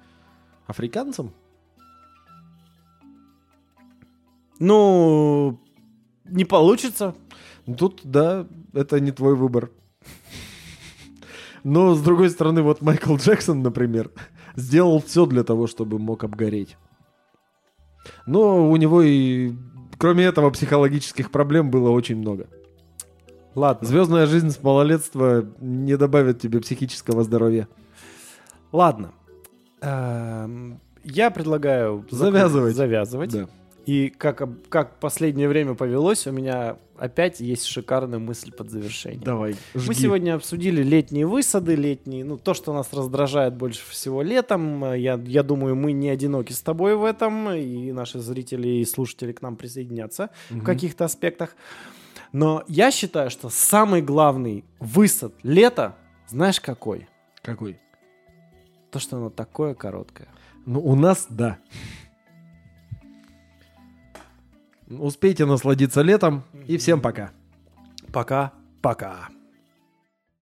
африканцем. 0.66 1.32
Ну, 4.58 5.60
не 6.24 6.44
получится. 6.44 7.14
Тут, 7.78 8.00
да, 8.04 8.46
это 8.72 9.00
не 9.00 9.10
твой 9.12 9.34
выбор. 9.34 9.70
Но, 11.68 11.96
с 11.96 12.00
другой 12.00 12.30
стороны, 12.30 12.62
вот 12.62 12.80
Майкл 12.80 13.16
Джексон, 13.16 13.60
например, 13.60 14.12
сделал 14.54 15.02
все 15.02 15.26
для 15.26 15.42
того, 15.42 15.66
чтобы 15.66 15.98
мог 15.98 16.22
обгореть. 16.22 16.76
Но 18.24 18.70
у 18.70 18.76
него 18.76 19.02
и, 19.02 19.52
кроме 19.98 20.26
этого, 20.26 20.50
психологических 20.50 21.32
проблем 21.32 21.72
было 21.72 21.90
очень 21.90 22.18
много. 22.18 22.46
Ладно. 23.56 23.88
Звездная 23.88 24.26
жизнь 24.26 24.50
с 24.50 24.62
малолетства 24.62 25.44
не 25.58 25.96
добавит 25.96 26.40
тебе 26.40 26.60
психического 26.60 27.24
здоровья. 27.24 27.66
Ладно. 28.70 29.10
Эм, 29.80 30.78
Я 31.02 31.32
предлагаю 31.32 32.06
Завязывать. 32.08 32.76
завязывать. 32.76 33.32
Да. 33.32 33.48
И 33.86 34.10
как, 34.10 34.42
как 34.68 34.98
последнее 34.98 35.48
время 35.48 35.74
повелось, 35.74 36.26
у 36.26 36.32
меня 36.32 36.76
опять 36.98 37.38
есть 37.38 37.66
шикарная 37.66 38.18
мысль 38.18 38.50
под 38.50 38.68
завершение. 38.68 39.20
Давай, 39.20 39.54
Мы 39.74 39.94
сегодня 39.94 40.34
обсудили 40.34 40.82
летние 40.82 41.24
высады, 41.24 41.76
летние, 41.76 42.24
ну, 42.24 42.36
то, 42.36 42.52
что 42.52 42.72
нас 42.72 42.92
раздражает 42.92 43.54
больше 43.54 43.88
всего 43.88 44.22
летом. 44.22 44.92
Я, 44.94 45.20
я 45.24 45.42
думаю, 45.44 45.76
мы 45.76 45.92
не 45.92 46.08
одиноки 46.08 46.52
с 46.52 46.62
тобой 46.62 46.96
в 46.96 47.04
этом, 47.04 47.50
и 47.50 47.92
наши 47.92 48.18
зрители 48.18 48.68
и 48.68 48.84
слушатели 48.84 49.30
к 49.30 49.40
нам 49.40 49.54
присоединятся 49.54 50.30
в 50.50 50.64
каких-то 50.64 51.04
аспектах. 51.04 51.54
Но 52.32 52.64
я 52.66 52.90
считаю, 52.90 53.30
что 53.30 53.50
самый 53.50 54.02
главный 54.02 54.64
высад 54.80 55.32
лета, 55.44 55.96
знаешь 56.28 56.60
какой? 56.60 57.08
Какой? 57.40 57.78
То, 58.90 58.98
что 58.98 59.16
оно 59.16 59.30
такое 59.30 59.74
короткое. 59.74 60.28
Ну, 60.64 60.80
у 60.80 60.96
нас 60.96 61.26
да. 61.30 61.58
Успейте 64.88 65.46
насладиться 65.46 66.02
летом 66.02 66.44
и 66.66 66.76
всем 66.76 67.00
пока. 67.00 67.32
Пока-пока. 68.12 69.28